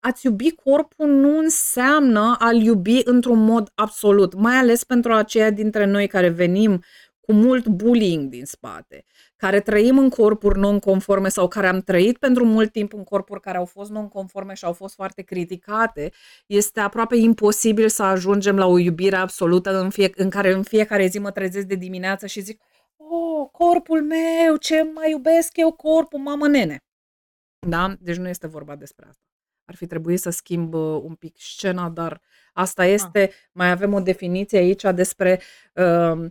a-ți 0.00 0.26
iubi 0.26 0.50
corpul 0.50 1.06
nu 1.06 1.38
înseamnă 1.38 2.36
a-l 2.38 2.56
iubi 2.56 3.00
într-un 3.04 3.44
mod 3.44 3.70
absolut, 3.74 4.34
mai 4.34 4.54
ales 4.54 4.84
pentru 4.84 5.12
aceia 5.12 5.50
dintre 5.50 5.84
noi 5.84 6.06
care 6.06 6.28
venim 6.28 6.82
cu 7.26 7.32
mult 7.32 7.66
bullying 7.66 8.28
din 8.30 8.44
spate, 8.44 9.04
care 9.36 9.60
trăim 9.60 9.98
în 9.98 10.08
corpuri 10.08 10.58
non-conforme 10.58 11.28
sau 11.28 11.48
care 11.48 11.66
am 11.66 11.80
trăit 11.80 12.18
pentru 12.18 12.44
mult 12.44 12.72
timp 12.72 12.92
în 12.92 13.04
corpuri 13.04 13.40
care 13.40 13.56
au 13.56 13.64
fost 13.64 13.90
non-conforme 13.90 14.54
și 14.54 14.64
au 14.64 14.72
fost 14.72 14.94
foarte 14.94 15.22
criticate, 15.22 16.12
este 16.46 16.80
aproape 16.80 17.16
imposibil 17.16 17.88
să 17.88 18.02
ajungem 18.02 18.56
la 18.56 18.66
o 18.66 18.78
iubire 18.78 19.16
absolută 19.16 19.80
în, 19.80 19.90
fie, 19.90 20.10
în 20.14 20.30
care 20.30 20.52
în 20.52 20.62
fiecare 20.62 21.06
zi 21.06 21.18
mă 21.18 21.30
trezesc 21.30 21.66
de 21.66 21.74
dimineață 21.74 22.26
și 22.26 22.40
zic 22.40 22.62
Oh, 22.96 23.48
corpul 23.52 24.02
meu, 24.02 24.56
ce 24.56 24.82
mai 24.94 25.10
iubesc 25.10 25.56
eu 25.56 25.72
corpul, 25.72 26.18
mamă 26.18 26.48
nene. 26.48 26.78
Da? 27.68 27.94
Deci 28.00 28.16
nu 28.16 28.28
este 28.28 28.46
vorba 28.46 28.76
despre 28.76 29.06
asta. 29.08 29.22
Ar 29.64 29.74
fi 29.74 29.86
trebuit 29.86 30.20
să 30.20 30.30
schimb 30.30 30.74
uh, 30.74 31.00
un 31.02 31.14
pic 31.14 31.34
scena, 31.38 31.88
dar 31.88 32.20
asta 32.52 32.82
ah. 32.82 32.88
este. 32.88 33.22
Ah. 33.22 33.34
Mai 33.52 33.70
avem 33.70 33.92
o 33.92 34.00
definiție 34.00 34.58
aici 34.58 34.82
despre 34.82 35.40
uh, 35.74 36.30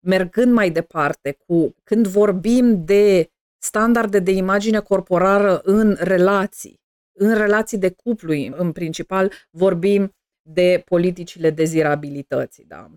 mergând 0.00 0.52
mai 0.52 0.70
departe 0.70 1.38
cu 1.46 1.74
când 1.84 2.06
vorbim 2.06 2.84
de 2.84 3.30
standarde 3.58 4.18
de 4.18 4.30
imagine 4.30 4.80
corporală 4.80 5.60
în 5.64 5.96
relații, 5.98 6.80
în 7.12 7.34
relații 7.34 7.78
de 7.78 7.90
cuplu, 7.90 8.32
în 8.56 8.72
principal, 8.72 9.32
vorbim 9.50 10.14
de 10.42 10.82
politicile 10.84 11.50
dezirabilității, 11.50 12.64
da? 12.64 12.90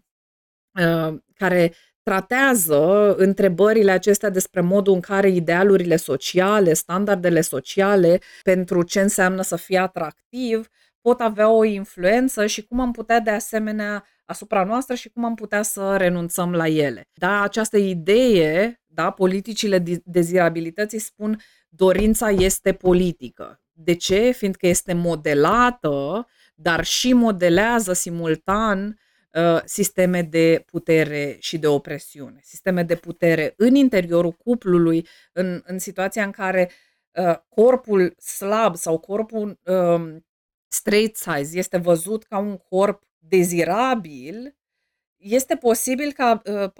Uh, 0.79 1.17
care 1.35 1.73
tratează 2.03 3.15
întrebările 3.15 3.91
acestea 3.91 4.29
despre 4.29 4.61
modul 4.61 4.93
în 4.93 4.99
care 4.99 5.29
idealurile 5.29 5.95
sociale, 5.95 6.73
standardele 6.73 7.41
sociale 7.41 8.19
pentru 8.43 8.83
ce 8.83 9.01
înseamnă 9.01 9.41
să 9.41 9.55
fie 9.55 9.77
atractiv, 9.77 10.67
pot 11.01 11.19
avea 11.19 11.49
o 11.49 11.63
influență 11.63 12.45
și 12.45 12.65
cum 12.65 12.79
am 12.79 12.91
putea 12.91 13.19
de 13.19 13.29
asemenea 13.29 14.05
asupra 14.25 14.63
noastră 14.63 14.95
și 14.95 15.09
cum 15.09 15.25
am 15.25 15.35
putea 15.35 15.61
să 15.61 15.97
renunțăm 15.97 16.51
la 16.51 16.67
ele. 16.67 17.09
Da, 17.13 17.41
această 17.41 17.77
idee, 17.77 18.81
da, 18.85 19.11
politicile 19.11 19.83
dezirabilității 20.03 20.99
spun 20.99 21.41
dorința 21.69 22.29
este 22.29 22.73
politică. 22.73 23.61
De 23.71 23.95
ce? 23.95 24.31
Fiindcă 24.31 24.67
este 24.67 24.93
modelată, 24.93 26.27
dar 26.55 26.83
și 26.83 27.13
modelează 27.13 27.93
simultan 27.93 28.99
uh, 29.31 29.61
sisteme 29.65 30.21
de 30.21 30.63
putere 30.65 31.37
și 31.39 31.57
de 31.57 31.67
opresiune. 31.67 32.39
Sisteme 32.43 32.83
de 32.83 32.95
putere 32.95 33.53
în 33.57 33.75
interiorul 33.75 34.31
cuplului, 34.31 35.07
în, 35.31 35.61
în 35.65 35.79
situația 35.79 36.23
în 36.23 36.31
care 36.31 36.71
uh, 37.11 37.35
corpul 37.49 38.15
slab 38.19 38.75
sau 38.75 38.97
corpul 38.97 39.59
uh, 39.63 40.15
straight 40.67 41.15
size 41.15 41.57
este 41.57 41.77
văzut 41.77 42.23
ca 42.23 42.37
un 42.37 42.57
corp 42.57 43.03
dezirabil, 43.37 44.55
este 45.17 45.55
posibil 45.55 46.11
ca 46.11 46.41
uh, 46.45 46.71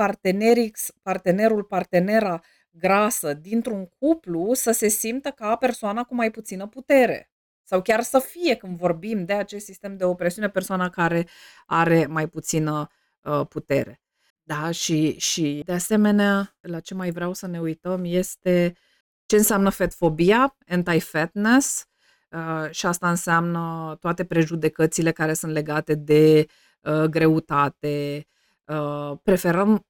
partenerul, 1.01 1.63
partenera 1.63 2.41
grasă 2.69 3.34
dintr-un 3.34 3.85
cuplu 3.85 4.53
să 4.53 4.71
se 4.71 4.88
simtă 4.88 5.30
ca 5.30 5.55
persoana 5.55 6.03
cu 6.03 6.15
mai 6.15 6.31
puțină 6.31 6.67
putere. 6.67 7.31
Sau 7.63 7.81
chiar 7.81 8.01
să 8.01 8.19
fie, 8.19 8.55
când 8.55 8.77
vorbim 8.77 9.25
de 9.25 9.34
acest 9.34 9.65
sistem 9.65 9.97
de 9.97 10.03
opresiune, 10.03 10.49
persoana 10.49 10.89
care 10.89 11.27
are 11.65 12.05
mai 12.05 12.27
puțină 12.27 12.89
uh, 13.21 13.41
putere. 13.49 14.01
Da, 14.43 14.71
și, 14.71 15.19
și 15.19 15.61
de 15.65 15.71
asemenea, 15.71 16.57
la 16.61 16.80
ce 16.80 16.93
mai 16.93 17.11
vreau 17.11 17.34
să 17.34 17.47
ne 17.47 17.59
uităm 17.59 18.01
este 18.05 18.75
ce 19.25 19.35
înseamnă 19.35 19.69
fetfobia, 19.69 20.57
anti-fatness, 20.67 21.88
Uh, 21.88 21.93
și 22.69 22.85
asta 22.85 23.10
înseamnă 23.10 23.95
toate 23.99 24.23
prejudecățile 24.23 25.11
care 25.11 25.34
sunt 25.34 25.51
legate 25.51 25.95
de 25.95 26.45
uh, 26.81 27.03
greutate. 27.03 28.26
Uh, 28.65 29.18
preferăm 29.23 29.85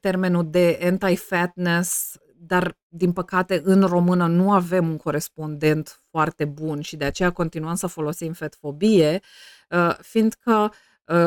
termenul 0.00 0.50
de 0.50 0.78
anti-fatness, 0.82 2.16
dar 2.36 2.78
din 2.88 3.12
păcate 3.12 3.60
în 3.64 3.82
română 3.82 4.26
nu 4.26 4.52
avem 4.52 4.88
un 4.88 4.96
corespondent 4.96 6.00
foarte 6.10 6.44
bun 6.44 6.80
și 6.80 6.96
de 6.96 7.04
aceea 7.04 7.30
continuăm 7.30 7.74
să 7.74 7.86
folosim 7.86 8.32
fetfobie, 8.32 9.20
fiindcă 10.00 10.72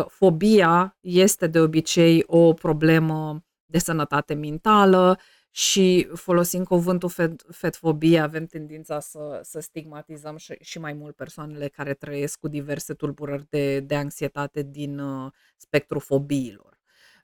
fobia 0.08 0.98
este 1.00 1.48
de 1.48 1.60
obicei 1.60 2.24
o 2.28 2.54
problemă 2.54 3.44
de 3.66 3.78
sănătate 3.78 4.34
mentală 4.34 5.20
și 5.52 6.10
folosind 6.14 6.68
cuvântul 6.68 7.12
fetfobie 7.50 8.20
avem 8.20 8.46
tendința 8.46 9.00
să, 9.00 9.40
să 9.44 9.60
stigmatizăm 9.60 10.38
și, 10.38 10.58
și 10.62 10.80
mai 10.80 10.94
mult 10.94 11.16
persoanele 11.16 11.68
care 11.68 11.94
trăiesc 11.94 12.40
cu 12.40 12.48
diverse 12.48 12.94
tulburări 12.94 13.46
de, 13.50 13.80
de 13.80 13.96
anxietate 13.96 14.62
din 14.62 15.00
uh, 15.00 15.32
spectrul 15.58 16.02
fobiilor. 16.02 16.80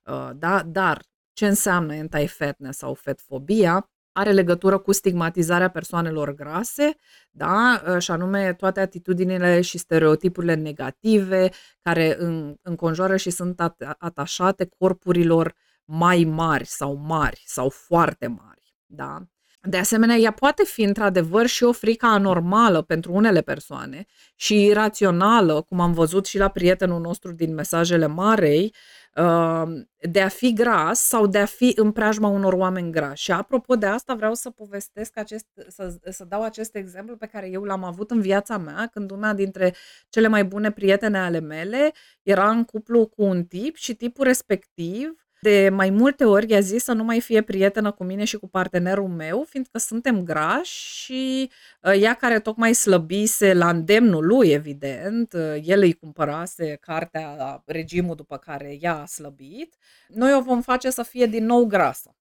Uh, 0.05 0.29
da? 0.35 0.63
Dar 0.63 1.01
ce 1.33 1.47
înseamnă 1.47 1.93
anti-fatness 1.93 2.77
sau 2.77 2.93
fetfobia? 2.93 3.89
Are 4.11 4.31
legătură 4.31 4.77
cu 4.77 4.91
stigmatizarea 4.91 5.69
persoanelor 5.69 6.33
grase, 6.33 6.95
da? 7.31 7.83
Uh, 7.87 7.97
și 8.01 8.11
anume 8.11 8.53
toate 8.53 8.79
atitudinile 8.79 9.61
și 9.61 9.77
stereotipurile 9.77 10.53
negative 10.53 11.49
care 11.81 12.15
în, 12.19 12.55
înconjoară 12.61 13.15
și 13.15 13.29
sunt 13.29 13.61
atașate 13.97 14.69
corpurilor 14.77 15.55
mai 15.85 16.23
mari 16.23 16.65
sau 16.65 16.95
mari 16.95 17.43
sau 17.45 17.69
foarte 17.69 18.27
mari. 18.27 18.75
Da? 18.85 19.21
De 19.67 19.77
asemenea, 19.77 20.15
ea 20.15 20.31
poate 20.31 20.63
fi 20.63 20.83
într-adevăr 20.83 21.45
și 21.45 21.63
o 21.63 21.71
frică 21.71 22.05
anormală 22.05 22.81
pentru 22.81 23.13
unele 23.13 23.41
persoane 23.41 24.05
și 24.35 24.65
irațională, 24.65 25.61
cum 25.61 25.79
am 25.79 25.93
văzut 25.93 26.25
și 26.25 26.37
la 26.37 26.47
prietenul 26.49 27.01
nostru 27.01 27.31
din 27.31 27.53
mesajele 27.53 28.05
Marei, 28.05 28.73
uh, 29.15 29.63
de 29.99 30.21
a 30.21 30.27
fi 30.27 30.53
gras 30.53 30.99
sau 30.99 31.27
de 31.27 31.37
a 31.37 31.45
fi 31.45 31.73
în 31.75 31.91
preajma 31.91 32.27
unor 32.27 32.53
oameni 32.53 32.91
grași. 32.91 33.23
Și 33.23 33.31
apropo 33.31 33.75
de 33.75 33.85
asta 33.85 34.13
vreau 34.13 34.33
să 34.33 34.49
povestesc 34.49 35.17
acest, 35.17 35.45
să, 35.67 35.97
să 36.09 36.23
dau 36.23 36.43
acest 36.43 36.75
exemplu 36.75 37.15
pe 37.17 37.25
care 37.25 37.49
eu 37.49 37.63
l-am 37.63 37.83
avut 37.83 38.11
în 38.11 38.21
viața 38.21 38.57
mea 38.57 38.89
când 38.91 39.11
una 39.11 39.33
dintre 39.33 39.75
cele 40.09 40.27
mai 40.27 40.43
bune 40.43 40.71
prietene 40.71 41.19
ale 41.19 41.39
mele 41.39 41.91
era 42.23 42.49
în 42.49 42.63
cuplu 42.63 43.05
cu 43.05 43.23
un 43.23 43.43
tip 43.43 43.75
și 43.75 43.95
tipul 43.95 44.25
respectiv 44.25 45.24
de 45.45 45.69
mai 45.69 45.89
multe 45.89 46.25
ori 46.25 46.51
i-a 46.51 46.59
zis 46.59 46.83
să 46.83 46.93
nu 46.93 47.03
mai 47.03 47.21
fie 47.21 47.41
prietenă 47.41 47.91
cu 47.91 48.03
mine 48.03 48.23
și 48.23 48.37
cu 48.37 48.47
partenerul 48.47 49.07
meu, 49.07 49.45
fiindcă 49.49 49.77
suntem 49.77 50.23
grași 50.23 51.03
și 51.03 51.51
uh, 51.81 52.01
ea 52.01 52.13
care 52.13 52.39
tocmai 52.39 52.73
slăbise 52.73 53.53
la 53.53 53.69
îndemnul 53.69 54.25
lui, 54.25 54.49
evident, 54.49 55.33
uh, 55.33 55.57
el 55.63 55.81
îi 55.81 55.93
cumpărase 55.93 56.77
cartea 56.81 57.61
regimul 57.65 58.15
după 58.15 58.37
care 58.37 58.77
ea 58.81 59.01
a 59.01 59.05
slăbit, 59.05 59.75
noi 60.07 60.33
o 60.33 60.41
vom 60.41 60.61
face 60.61 60.89
să 60.89 61.03
fie 61.03 61.25
din 61.25 61.45
nou 61.45 61.65
grasă. 61.65 62.15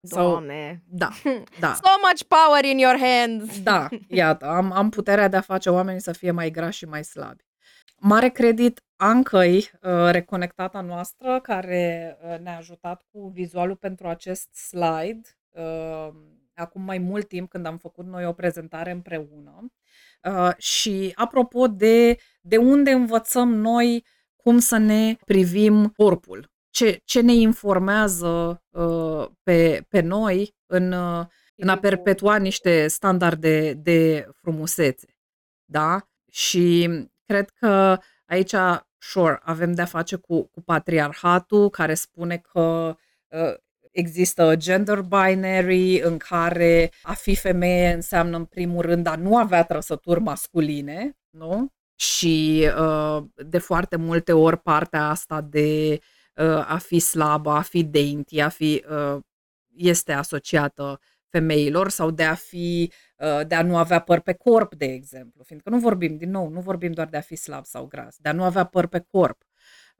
Doamne! 0.00 0.82
da, 0.86 1.08
da. 1.60 1.74
So 1.74 1.90
much 2.08 2.22
power 2.28 2.64
in 2.64 2.78
your 2.78 2.98
hands! 2.98 3.62
Da, 3.62 3.88
iată, 4.08 4.46
am, 4.46 4.72
am 4.72 4.88
puterea 4.88 5.28
de 5.28 5.36
a 5.36 5.40
face 5.40 5.70
oamenii 5.70 6.00
să 6.00 6.12
fie 6.12 6.30
mai 6.30 6.50
grași 6.50 6.78
și 6.78 6.84
mai 6.84 7.04
slabi. 7.04 7.49
Mare 8.02 8.28
credit 8.28 8.82
Ancăi, 8.96 9.56
uh, 9.56 10.10
reconectata 10.10 10.80
noastră, 10.80 11.40
care 11.42 12.16
uh, 12.22 12.38
ne-a 12.38 12.56
ajutat 12.56 13.04
cu 13.10 13.28
vizualul 13.34 13.76
pentru 13.76 14.08
acest 14.08 14.54
slide 14.54 15.20
uh, 15.50 16.08
acum 16.54 16.82
mai 16.82 16.98
mult 16.98 17.28
timp 17.28 17.50
când 17.50 17.66
am 17.66 17.76
făcut 17.78 18.06
noi 18.06 18.26
o 18.26 18.32
prezentare 18.32 18.90
împreună. 18.90 19.72
Și 20.58 21.12
apropo 21.14 21.66
de, 21.66 22.16
de 22.40 22.56
unde 22.56 22.90
învățăm 22.90 23.54
noi 23.54 24.04
cum 24.36 24.58
să 24.58 24.76
ne 24.76 25.16
privim 25.24 25.86
corpul, 25.86 26.50
ce, 26.70 27.00
ce 27.04 27.20
ne 27.20 27.32
informează 27.32 28.62
pe, 29.42 29.84
pe 29.88 30.00
noi 30.00 30.54
în, 30.66 30.92
în 31.54 31.68
a 31.68 31.78
perpetua 31.78 32.36
niște 32.36 32.86
standarde 32.86 33.72
de 33.72 34.26
frumusețe. 34.42 35.06
Da? 35.64 36.08
Și 36.30 36.88
cred 37.30 37.50
că 37.50 37.98
aici 38.26 38.54
sure, 38.98 39.40
avem 39.42 39.72
de-a 39.72 39.84
face 39.84 40.16
cu, 40.16 40.42
cu 40.42 40.62
patriarhatul 40.62 41.70
care 41.70 41.94
spune 41.94 42.36
că 42.36 42.96
uh, 43.28 43.54
există 43.90 44.56
gender 44.56 45.00
binary 45.00 46.00
în 46.00 46.16
care 46.16 46.92
a 47.02 47.12
fi 47.12 47.36
femeie 47.36 47.92
înseamnă 47.92 48.36
în 48.36 48.44
primul 48.44 48.82
rând 48.82 49.06
a 49.06 49.16
nu 49.16 49.36
avea 49.36 49.64
trăsături 49.64 50.20
masculine, 50.20 51.18
nu? 51.30 51.72
Și 51.94 52.68
uh, 52.78 53.22
de 53.34 53.58
foarte 53.58 53.96
multe 53.96 54.32
ori 54.32 54.58
partea 54.58 55.08
asta 55.08 55.40
de 55.40 55.98
uh, 56.34 56.72
a 56.72 56.78
fi 56.78 56.98
slabă, 56.98 57.50
a 57.50 57.62
fi 57.62 57.84
dainty, 57.84 58.40
a 58.40 58.48
fi 58.48 58.84
uh, 58.90 59.18
este 59.76 60.12
asociată 60.12 61.00
femeilor 61.30 61.88
sau 61.88 62.10
de 62.10 62.24
a 62.24 62.34
fi 62.34 62.92
uh, 63.16 63.46
de 63.46 63.54
a 63.54 63.62
nu 63.62 63.76
avea 63.76 63.98
păr 63.98 64.20
pe 64.20 64.32
corp, 64.32 64.74
de 64.74 64.84
exemplu, 64.84 65.42
fiindcă 65.42 65.70
nu 65.70 65.78
vorbim, 65.78 66.16
din 66.16 66.30
nou, 66.30 66.48
nu 66.48 66.60
vorbim 66.60 66.92
doar 66.92 67.08
de 67.08 67.16
a 67.16 67.20
fi 67.20 67.36
slab 67.36 67.64
sau 67.64 67.86
gras, 67.86 68.16
de 68.18 68.28
a 68.28 68.32
nu 68.32 68.44
avea 68.44 68.64
păr 68.64 68.86
pe 68.86 68.98
corp, 68.98 69.42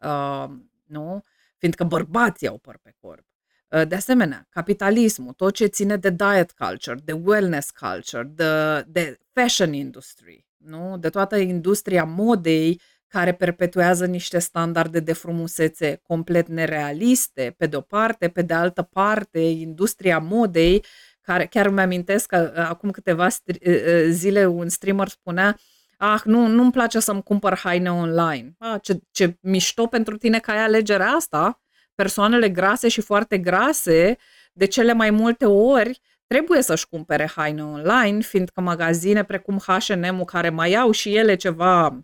uh, 0.03 0.45
nu? 0.85 1.25
Fiindcă 1.59 1.85
bărbații 1.85 2.49
au 2.49 2.59
păr 2.59 2.79
pe 2.83 2.95
corp. 3.01 3.27
Uh, 3.69 3.87
de 3.89 3.95
asemenea, 3.95 4.47
capitalismul, 4.51 5.33
tot 5.33 5.55
ce 5.55 5.67
ține 5.67 5.97
de 5.97 6.11
diet 6.11 6.51
culture, 6.51 6.99
de 7.05 7.13
wellness 7.13 7.71
culture, 7.71 8.31
de, 8.35 8.83
de 8.87 9.19
fashion 9.33 9.73
industry, 9.73 10.47
nu? 10.57 10.99
de 10.99 11.09
toată 11.09 11.37
industria 11.37 12.05
modei 12.05 12.81
care 13.11 13.35
perpetuează 13.35 14.07
niște 14.07 14.39
standarde 14.39 15.01
de 15.01 15.13
frumusețe 15.13 16.01
complet 16.03 16.49
nerealiste, 16.49 17.55
pe 17.57 17.67
de 17.67 17.77
o 17.77 17.81
parte, 17.81 18.29
pe 18.29 18.43
de 18.43 18.55
altă 18.55 18.83
parte, 18.83 19.41
industria 19.41 20.19
modei 20.19 20.85
care 21.21 21.47
chiar 21.47 21.67
îmi 21.67 21.81
amintesc 21.81 22.27
că 22.27 22.53
uh, 22.57 22.67
acum 22.69 22.91
câteva 22.91 23.27
uh, 23.27 23.57
uh, 23.67 24.07
zile 24.09 24.47
un 24.47 24.69
streamer 24.69 25.09
spunea 25.09 25.57
ah, 26.01 26.21
nu, 26.25 26.47
nu-mi 26.47 26.73
place 26.73 27.01
să-mi 27.01 27.23
cumpăr 27.23 27.59
haine 27.59 27.93
online. 27.93 28.55
Ah, 28.59 28.81
ce, 28.83 29.01
ce 29.11 29.39
mișto 29.41 29.87
pentru 29.87 30.17
tine 30.17 30.39
că 30.39 30.51
ai 30.51 30.63
alegerea 30.63 31.09
asta. 31.09 31.63
Persoanele 31.95 32.49
grase 32.49 32.89
și 32.89 33.01
foarte 33.01 33.39
grase, 33.39 34.17
de 34.53 34.67
cele 34.67 34.93
mai 34.93 35.11
multe 35.11 35.47
ori, 35.47 36.01
trebuie 36.27 36.63
să-și 36.63 36.89
cumpere 36.89 37.31
haine 37.35 37.65
online, 37.65 38.21
fiindcă 38.21 38.61
magazine 38.61 39.25
precum 39.25 39.59
H&M-ul, 39.59 40.25
care 40.25 40.51
mai 40.51 40.75
au 40.75 40.91
și 40.91 41.17
ele 41.17 41.35
ceva 41.35 42.01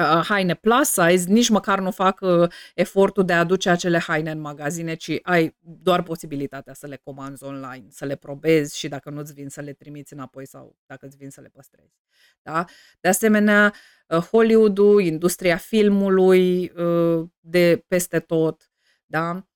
haine 0.00 0.54
plus 0.54 0.88
size, 0.88 1.32
nici 1.32 1.48
măcar 1.48 1.80
nu 1.80 1.90
fac 1.90 2.20
uh, 2.20 2.50
efortul 2.74 3.24
de 3.24 3.32
a 3.32 3.38
aduce 3.38 3.70
acele 3.70 3.98
haine 3.98 4.30
în 4.30 4.40
magazine, 4.40 4.94
ci 4.94 5.18
ai 5.22 5.56
doar 5.60 6.02
posibilitatea 6.02 6.74
să 6.74 6.86
le 6.86 7.00
comanzi 7.04 7.44
online, 7.44 7.86
să 7.90 8.04
le 8.04 8.16
probezi 8.16 8.78
și 8.78 8.88
dacă 8.88 9.10
nu-ți 9.10 9.32
vin 9.32 9.48
să 9.48 9.60
le 9.60 9.72
trimiți 9.72 10.12
înapoi 10.12 10.46
sau 10.46 10.76
dacă 10.86 11.06
îți 11.06 11.16
vin 11.16 11.30
să 11.30 11.40
le 11.40 11.48
păstrezi. 11.48 11.94
Da? 12.42 12.64
De 13.00 13.08
asemenea, 13.08 13.74
uh, 14.08 14.18
Hollywood-ul, 14.18 15.02
industria 15.02 15.56
filmului 15.56 16.72
uh, 16.76 17.28
de 17.40 17.84
peste 17.88 18.18
tot, 18.18 18.70
da? 19.06 19.46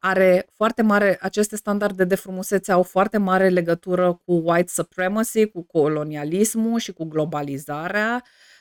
are 0.00 0.46
foarte 0.52 0.82
mare, 0.82 1.18
aceste 1.20 1.56
standarde 1.56 2.04
de 2.04 2.14
frumusețe 2.14 2.72
au 2.72 2.82
foarte 2.82 3.18
mare 3.18 3.48
legătură 3.48 4.20
cu 4.24 4.32
white 4.32 4.72
supremacy, 4.72 5.46
cu 5.46 5.62
colonialismul 5.62 6.78
și 6.78 6.92
cu 6.92 7.04
globalizarea, 7.04 8.22
uh, 8.24 8.51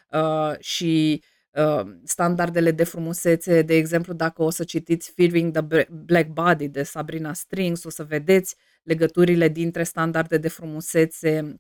și 0.59 1.23
uh, 1.51 1.81
standardele 2.03 2.71
de 2.71 2.83
frumusețe, 2.83 3.61
de 3.61 3.75
exemplu, 3.75 4.13
dacă 4.13 4.43
o 4.43 4.49
să 4.49 4.63
citiți 4.63 5.11
Fearing 5.11 5.51
the 5.51 5.85
Black 5.89 6.29
Body 6.29 6.67
de 6.67 6.83
Sabrina 6.83 7.33
Strings, 7.33 7.83
o 7.83 7.89
să 7.89 8.03
vedeți 8.03 8.55
legăturile 8.83 9.47
dintre 9.47 9.83
standarde 9.83 10.37
de 10.37 10.47
frumusețe 10.47 11.55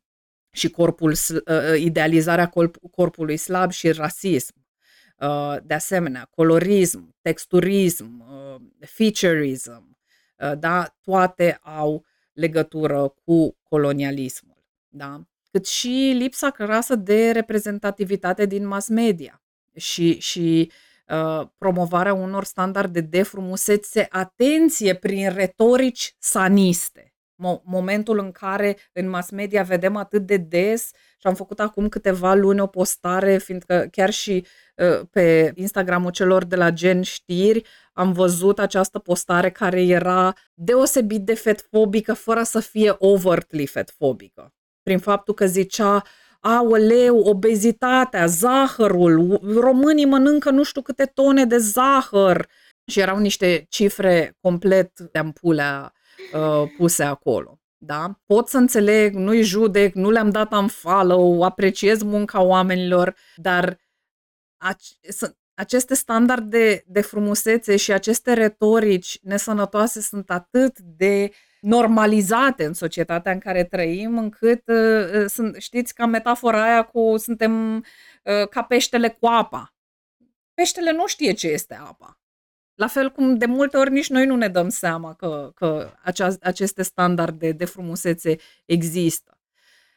și 0.51 0.69
corpul, 0.69 1.11
uh, 1.11 1.79
idealizarea 1.79 2.49
corp, 2.49 2.77
corpului 2.91 3.37
slab 3.37 3.71
și 3.71 3.91
rasism. 3.91 4.53
Uh, 5.17 5.57
de 5.63 5.73
asemenea, 5.73 6.27
colorism, 6.35 7.15
texturism, 7.21 8.25
uh, 8.29 8.61
featureism, 8.79 9.97
uh, 10.37 10.57
da, 10.59 10.95
toate 11.01 11.59
au 11.61 12.05
legătură 12.33 13.15
cu 13.23 13.57
colonialismul. 13.63 14.63
Da? 14.87 15.21
Cât 15.51 15.67
și 15.67 16.13
lipsa 16.17 16.49
crasă 16.49 16.95
de 16.95 17.31
reprezentativitate 17.31 18.45
din 18.45 18.67
mass 18.67 18.87
media 18.87 19.41
și, 19.75 20.19
și 20.19 20.71
uh, 21.07 21.47
promovarea 21.57 22.13
unor 22.13 22.43
standarde 22.43 23.01
de 23.01 23.23
frumusețe, 23.23 24.07
atenție 24.09 24.93
prin 24.93 25.33
retorici 25.33 26.15
saniste. 26.19 27.13
Mo- 27.33 27.61
momentul 27.63 28.19
în 28.19 28.31
care 28.31 28.77
în 28.93 29.09
mass 29.09 29.29
media 29.29 29.63
vedem 29.63 29.95
atât 29.95 30.25
de 30.25 30.37
des 30.37 30.91
și 30.93 31.27
am 31.27 31.35
făcut 31.35 31.59
acum 31.59 31.89
câteva 31.89 32.33
luni 32.33 32.59
o 32.59 32.67
postare, 32.67 33.37
fiindcă 33.37 33.87
chiar 33.91 34.09
și 34.09 34.45
uh, 34.75 35.07
pe 35.11 35.51
Instagramul 35.55 36.11
celor 36.11 36.45
de 36.45 36.55
la 36.55 36.69
Gen 36.69 37.01
Știri 37.01 37.65
am 37.93 38.11
văzut 38.11 38.59
această 38.59 38.99
postare 38.99 39.51
care 39.51 39.81
era 39.81 40.33
deosebit 40.53 41.21
de 41.21 41.33
fetfobică 41.33 42.13
fără 42.13 42.43
să 42.43 42.59
fie 42.59 42.95
overtly 42.97 43.65
fetfobică 43.65 44.53
prin 44.83 44.99
faptul 44.99 45.33
că 45.33 45.45
zicea 45.45 46.03
aoleu, 46.39 47.19
obezitatea, 47.19 48.25
zahărul, 48.25 49.39
românii 49.43 50.05
mănâncă 50.05 50.49
nu 50.49 50.63
știu 50.63 50.81
câte 50.81 51.05
tone 51.05 51.45
de 51.45 51.57
zahăr 51.57 52.47
și 52.85 52.99
erau 52.99 53.17
niște 53.17 53.65
cifre 53.69 54.37
complet 54.39 54.99
de 54.99 55.19
ampulea 55.19 55.93
uh, 56.33 56.71
puse 56.77 57.03
acolo. 57.03 57.59
Da? 57.77 58.19
Pot 58.25 58.47
să 58.47 58.57
înțeleg, 58.57 59.13
nu-i 59.13 59.41
judec, 59.41 59.93
nu 59.93 60.09
le-am 60.09 60.29
dat 60.29 60.53
am 60.53 60.67
follow, 60.67 61.41
apreciez 61.41 62.03
munca 62.03 62.41
oamenilor, 62.41 63.15
dar 63.35 63.79
ac- 64.65 65.31
aceste 65.53 65.93
standarde 65.93 66.83
de 66.87 67.01
frumusețe 67.01 67.75
și 67.75 67.91
aceste 67.91 68.33
retorici 68.33 69.19
nesănătoase 69.21 70.01
sunt 70.01 70.29
atât 70.29 70.79
de 70.79 71.29
uh, 71.29 71.35
normalizate 71.61 72.65
în 72.65 72.73
societatea 72.73 73.31
în 73.31 73.39
care 73.39 73.63
trăim, 73.63 74.17
încât 74.17 74.67
uh, 74.67 74.75
uh, 75.13 75.25
sunt, 75.27 75.55
știți, 75.55 75.93
ca 75.93 76.05
metafora 76.05 76.63
aia 76.63 76.83
cu 76.83 77.17
suntem 77.17 77.75
uh, 77.77 78.47
ca 78.49 78.63
peștele 78.63 79.09
cu 79.09 79.27
apa. 79.27 79.73
Peștele 80.53 80.91
nu 80.91 81.07
știe 81.07 81.31
ce 81.31 81.47
este 81.47 81.75
apa. 81.75 82.19
La 82.75 82.87
fel 82.87 83.11
cum 83.11 83.37
de 83.37 83.45
multe 83.45 83.77
ori 83.77 83.91
nici 83.91 84.09
noi 84.09 84.25
nu 84.25 84.35
ne 84.35 84.47
dăm 84.47 84.69
seama 84.69 85.13
că, 85.13 85.51
că 85.55 85.91
acea, 86.01 86.35
aceste 86.41 86.83
standarde 86.83 87.51
de 87.51 87.65
frumusețe 87.65 88.35
există. 88.65 89.39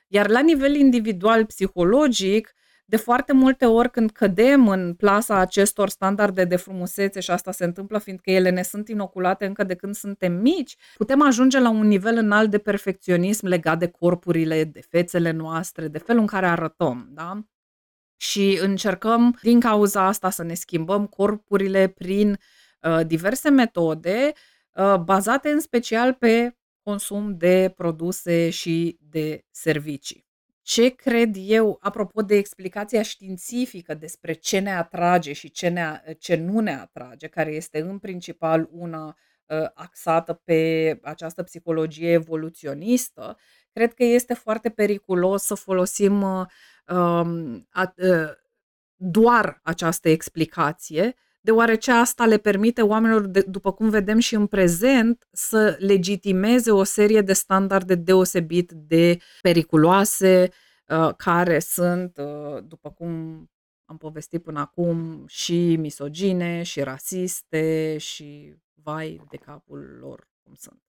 Iar 0.08 0.28
la 0.28 0.40
nivel 0.40 0.74
individual 0.74 1.46
psihologic, 1.46 2.54
de 2.84 2.96
foarte 2.96 3.32
multe 3.32 3.66
ori 3.66 3.90
când 3.90 4.10
cădem 4.10 4.68
în 4.68 4.94
plasa 4.94 5.36
acestor 5.36 5.88
standarde 5.88 6.44
de 6.44 6.56
frumusețe 6.56 7.20
și 7.20 7.30
asta 7.30 7.52
se 7.52 7.64
întâmplă 7.64 7.98
fiindcă 7.98 8.30
ele 8.30 8.50
ne 8.50 8.62
sunt 8.62 8.88
inoculate 8.88 9.46
încă 9.46 9.64
de 9.64 9.74
când 9.74 9.94
suntem 9.94 10.32
mici, 10.32 10.76
putem 10.96 11.22
ajunge 11.22 11.58
la 11.58 11.68
un 11.68 11.86
nivel 11.86 12.16
înalt 12.16 12.50
de 12.50 12.58
perfecționism 12.58 13.46
legat 13.46 13.78
de 13.78 13.86
corpurile, 13.86 14.64
de 14.64 14.80
fețele 14.80 15.30
noastre, 15.30 15.88
de 15.88 15.98
felul 15.98 16.20
în 16.20 16.26
care 16.26 16.46
arătăm. 16.46 17.08
Da? 17.10 17.44
Și 18.16 18.58
încercăm 18.62 19.38
din 19.42 19.60
cauza 19.60 20.06
asta 20.06 20.30
să 20.30 20.42
ne 20.42 20.54
schimbăm 20.54 21.06
corpurile 21.06 21.88
prin 21.88 22.38
uh, 22.80 23.06
diverse 23.06 23.50
metode 23.50 24.32
uh, 24.72 24.96
bazate 24.96 25.48
în 25.48 25.60
special 25.60 26.12
pe 26.12 26.56
consum 26.82 27.36
de 27.36 27.72
produse 27.76 28.50
și 28.50 28.98
de 29.00 29.44
servicii. 29.50 30.23
Ce 30.66 30.88
cred 30.88 31.36
eu, 31.38 31.78
apropo 31.80 32.22
de 32.22 32.34
explicația 32.36 33.02
științifică 33.02 33.94
despre 33.94 34.32
ce 34.32 34.58
ne 34.58 34.74
atrage 34.74 35.32
și 35.32 35.50
ce, 35.50 35.68
ne, 35.68 36.02
ce 36.18 36.36
nu 36.36 36.60
ne 36.60 36.74
atrage, 36.74 37.26
care 37.26 37.50
este 37.50 37.80
în 37.80 37.98
principal 37.98 38.68
una 38.72 39.06
uh, 39.46 39.66
axată 39.74 40.32
pe 40.32 40.98
această 41.02 41.42
psihologie 41.42 42.12
evoluționistă, 42.12 43.36
cred 43.72 43.94
că 43.94 44.04
este 44.04 44.34
foarte 44.34 44.70
periculos 44.70 45.42
să 45.42 45.54
folosim 45.54 46.22
uh, 46.22 46.46
um, 46.96 47.54
uh, 47.96 48.30
doar 48.96 49.60
această 49.62 50.08
explicație 50.08 51.14
deoarece 51.44 51.90
asta 51.90 52.26
le 52.26 52.38
permite 52.38 52.82
oamenilor, 52.82 53.26
de, 53.26 53.40
după 53.40 53.72
cum 53.72 53.88
vedem 53.88 54.18
și 54.18 54.34
în 54.34 54.46
prezent, 54.46 55.28
să 55.32 55.76
legitimeze 55.78 56.70
o 56.70 56.82
serie 56.82 57.20
de 57.20 57.32
standarde 57.32 57.94
deosebit 57.94 58.70
de 58.72 59.18
periculoase, 59.42 60.50
uh, 60.88 61.14
care 61.16 61.58
sunt, 61.58 62.18
uh, 62.18 62.64
după 62.66 62.90
cum 62.90 63.08
am 63.84 63.96
povestit 63.96 64.42
până 64.42 64.60
acum, 64.60 65.24
și 65.26 65.76
misogine, 65.76 66.62
și 66.62 66.82
rasiste, 66.82 67.96
și 67.98 68.54
vai 68.82 69.20
de 69.30 69.36
capul 69.36 69.96
lor 70.00 70.28
cum 70.42 70.54
sunt. 70.54 70.82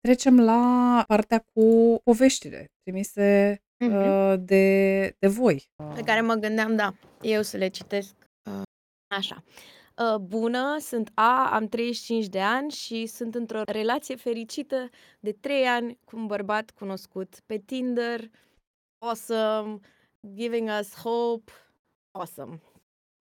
Trecem 0.00 0.40
la 0.40 1.04
partea 1.06 1.44
cu 1.52 2.00
poveștile 2.04 2.70
trimise 2.82 3.62
uh, 3.78 3.88
uh-huh. 3.88 4.36
de, 4.38 5.16
de 5.18 5.28
voi. 5.28 5.70
Pe 5.94 6.02
care 6.02 6.20
mă 6.20 6.34
gândeam, 6.34 6.76
da, 6.76 6.94
eu 7.20 7.42
să 7.42 7.56
le 7.56 7.68
citesc 7.68 8.14
uh, 8.18 8.25
așa. 9.08 9.42
Uh, 9.96 10.16
bună, 10.16 10.76
sunt 10.80 11.10
A, 11.14 11.54
am 11.54 11.66
35 11.66 12.26
de 12.26 12.40
ani 12.40 12.70
și 12.70 13.06
sunt 13.06 13.34
într-o 13.34 13.62
relație 13.64 14.16
fericită 14.16 14.88
de 15.20 15.32
3 15.32 15.66
ani 15.66 15.98
cu 16.04 16.16
un 16.16 16.26
bărbat 16.26 16.70
cunoscut 16.70 17.40
pe 17.46 17.58
Tinder. 17.58 18.30
Awesome, 18.98 19.78
giving 20.34 20.68
us 20.80 20.94
hope, 20.94 21.52
awesome. 22.10 22.60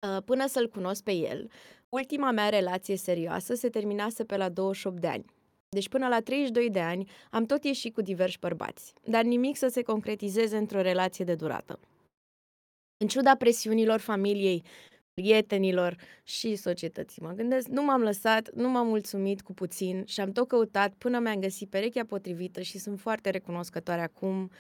Uh, 0.07 0.23
până 0.25 0.47
să-l 0.47 0.69
cunosc 0.69 1.03
pe 1.03 1.13
el, 1.13 1.51
ultima 1.89 2.31
mea 2.31 2.49
relație 2.49 2.97
serioasă 2.97 3.55
se 3.55 3.69
terminase 3.69 4.25
pe 4.25 4.37
la 4.37 4.49
28 4.49 5.01
de 5.01 5.07
ani. 5.07 5.25
Deci 5.69 5.89
până 5.89 6.09
la 6.09 6.21
32 6.21 6.71
de 6.71 6.81
ani 6.81 7.11
am 7.31 7.45
tot 7.45 7.65
ieșit 7.65 7.95
cu 7.95 8.01
diversi 8.01 8.39
bărbați, 8.39 8.93
dar 9.05 9.23
nimic 9.23 9.57
să 9.57 9.69
se 9.69 9.83
concretizeze 9.83 10.57
într-o 10.57 10.81
relație 10.81 11.25
de 11.25 11.35
durată. 11.35 11.81
În 12.97 13.09
ciuda 13.09 13.35
presiunilor 13.35 14.01
familiei 14.01 14.65
prietenilor 15.15 15.97
și 16.23 16.57
societății. 16.57 17.23
Mă 17.23 17.33
gândesc, 17.33 17.67
nu 17.67 17.85
m-am 17.85 18.03
lăsat, 18.03 18.51
nu 18.55 18.69
m-am 18.69 18.87
mulțumit 18.87 19.43
cu 19.43 19.55
puțin 19.55 20.05
și 20.07 20.21
am 20.21 20.33
tot 20.33 20.49
căutat 20.49 20.95
până 20.95 21.19
mi-am 21.19 21.41
găsit 21.41 21.71
perechea 21.71 22.05
potrivită 22.05 22.61
și 22.61 22.79
sunt 22.79 23.01
foarte 23.01 23.31
recunoscătoare 23.31 24.01
acum. 24.01 24.51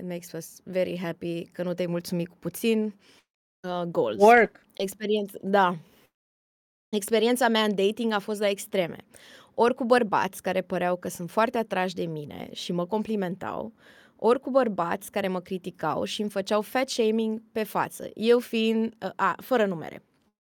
It 0.00 0.06
makes 0.06 0.32
us 0.32 0.60
very 0.64 0.98
happy 0.98 1.44
că 1.44 1.62
nu 1.62 1.74
te-ai 1.74 1.86
mulțumit 1.86 2.28
cu 2.28 2.36
puțin. 2.36 2.94
Uh, 3.68 3.82
goals. 3.82 4.22
Work. 4.22 4.66
Experiență, 4.72 5.38
da. 5.42 5.78
Experiența 6.88 7.48
mea 7.48 7.62
în 7.62 7.74
dating 7.74 8.12
a 8.12 8.18
fost 8.18 8.40
la 8.40 8.48
extreme. 8.48 8.96
Ori 9.54 9.74
cu 9.74 9.84
bărbați 9.84 10.42
care 10.42 10.62
păreau 10.62 10.96
că 10.96 11.08
sunt 11.08 11.30
foarte 11.30 11.58
atrași 11.58 11.94
de 11.94 12.06
mine 12.06 12.48
și 12.52 12.72
mă 12.72 12.86
complimentau, 12.86 13.72
ori 14.18 14.40
cu 14.40 14.50
bărbați 14.50 15.10
care 15.10 15.28
mă 15.28 15.40
criticau 15.40 16.04
și 16.04 16.20
îmi 16.20 16.30
făceau 16.30 16.60
fat 16.60 16.88
shaming 16.88 17.42
pe 17.52 17.62
față, 17.62 18.10
eu 18.14 18.38
fiind, 18.38 18.94
uh, 19.02 19.10
a, 19.16 19.34
fără 19.42 19.66
numere. 19.66 20.02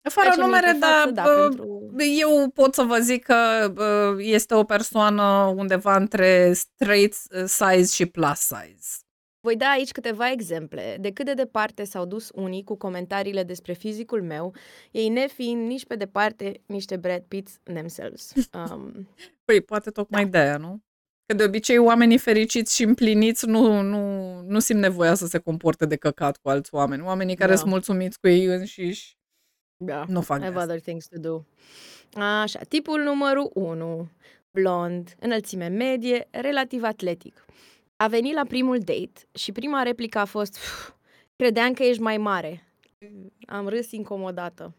Fără 0.10 0.34
numere, 0.38 0.77
dar 0.80 1.10
da, 1.10 1.23
pentru... 1.23 1.94
eu 2.19 2.49
pot 2.49 2.73
să 2.73 2.84
vă 2.84 2.98
zic 2.98 3.23
că 3.23 3.73
este 4.18 4.53
o 4.53 4.64
persoană 4.64 5.53
undeva 5.56 5.95
între 5.95 6.53
straight 6.53 7.14
size 7.45 7.94
și 7.94 8.06
plus 8.06 8.38
size. 8.38 9.07
Voi 9.39 9.56
da 9.56 9.69
aici 9.69 9.91
câteva 9.91 10.31
exemple 10.31 10.98
de 10.99 11.11
cât 11.11 11.26
de 11.26 11.34
departe 11.34 11.84
s-au 11.84 12.06
dus 12.06 12.31
unii 12.34 12.64
cu 12.64 12.76
comentariile 12.76 13.44
despre 13.44 13.73
fizicul 13.73 14.23
meu, 14.23 14.53
ei 14.91 15.10
nefiind 15.10 15.68
nici 15.68 15.85
pe 15.85 15.95
departe 15.95 16.61
niște 16.65 16.98
Brad 16.98 17.23
Pitt 17.27 17.49
themselves. 17.64 18.31
Um, 18.72 19.07
păi, 19.45 19.61
poate 19.61 19.89
tocmai 19.89 20.23
da. 20.23 20.30
de 20.30 20.38
aia, 20.38 20.57
nu? 20.57 20.81
Că 21.27 21.33
de 21.33 21.43
obicei 21.43 21.77
oamenii 21.77 22.17
fericiți 22.17 22.75
și 22.75 22.83
împliniți 22.83 23.45
nu, 23.45 23.81
nu, 23.81 24.41
nu 24.41 24.59
simt 24.59 24.79
nevoia 24.79 25.13
să 25.13 25.25
se 25.25 25.37
comporte 25.37 25.85
de 25.85 25.95
căcat 25.95 26.37
cu 26.37 26.49
alți 26.49 26.73
oameni. 26.73 27.01
Oamenii 27.01 27.35
care 27.35 27.51
da. 27.51 27.57
sunt 27.57 27.69
mulțumiți 27.69 28.19
cu 28.19 28.27
ei 28.27 28.45
înșiși 28.45 29.17
da. 29.77 30.05
nu 30.07 30.21
fac 30.21 30.39
I 30.39 30.43
have 30.43 30.57
other 30.57 30.79
things 30.79 31.07
to 31.07 31.19
do. 31.19 31.43
Așa, 32.21 32.59
tipul 32.59 33.01
numărul 33.01 33.51
1. 33.53 34.09
Blond, 34.51 35.15
înălțime 35.19 35.67
medie, 35.67 36.27
relativ 36.31 36.83
atletic. 36.83 37.45
A 37.95 38.07
venit 38.07 38.33
la 38.33 38.45
primul 38.47 38.77
date 38.77 39.27
și 39.31 39.51
prima 39.51 39.81
replică 39.83 40.19
a 40.19 40.25
fost 40.25 40.57
Credeam 41.35 41.73
că 41.73 41.83
ești 41.83 42.01
mai 42.01 42.17
mare. 42.17 42.63
Am 43.47 43.67
râs 43.67 43.91
incomodată. 43.91 44.73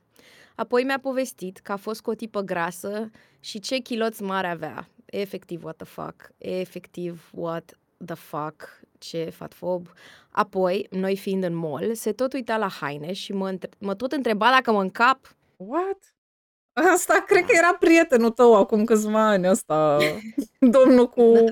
Apoi 0.55 0.83
mi-a 0.83 0.99
povestit 0.99 1.59
că 1.59 1.73
a 1.73 1.77
fost 1.77 2.01
cu 2.01 2.11
o 2.11 2.15
tipă 2.15 2.41
grasă 2.41 3.11
și 3.41 3.59
ce 3.59 3.79
chiloți 3.79 4.23
mari 4.23 4.47
avea 4.47 4.89
efectiv 5.11 5.65
what 5.65 5.77
the 5.77 5.87
fuck, 5.87 6.33
efectiv 6.39 7.31
what 7.33 7.79
the 8.05 8.15
fuck, 8.15 8.81
ce 8.99 9.31
fatfob. 9.31 9.89
Apoi, 10.31 10.87
noi 10.91 11.17
fiind 11.17 11.45
în 11.45 11.55
mall, 11.55 11.95
se 11.95 12.13
tot 12.13 12.33
uita 12.33 12.57
la 12.57 12.69
haine 12.69 13.13
și 13.13 13.33
mă, 13.33 13.49
între- 13.49 13.71
mă 13.79 13.95
tot 13.95 14.13
întreba 14.13 14.51
dacă 14.51 14.73
mă 14.73 14.81
încap. 14.81 15.37
What? 15.57 16.15
Asta 16.93 17.25
cred 17.27 17.45
că 17.45 17.53
era 17.57 17.75
prietenul 17.75 18.31
tău 18.31 18.55
acum 18.55 18.85
câțiva 18.85 19.29
ani, 19.29 19.49
ăsta, 19.49 19.99
domnul 20.77 21.09
cu... 21.09 21.33
Da, 21.33 21.51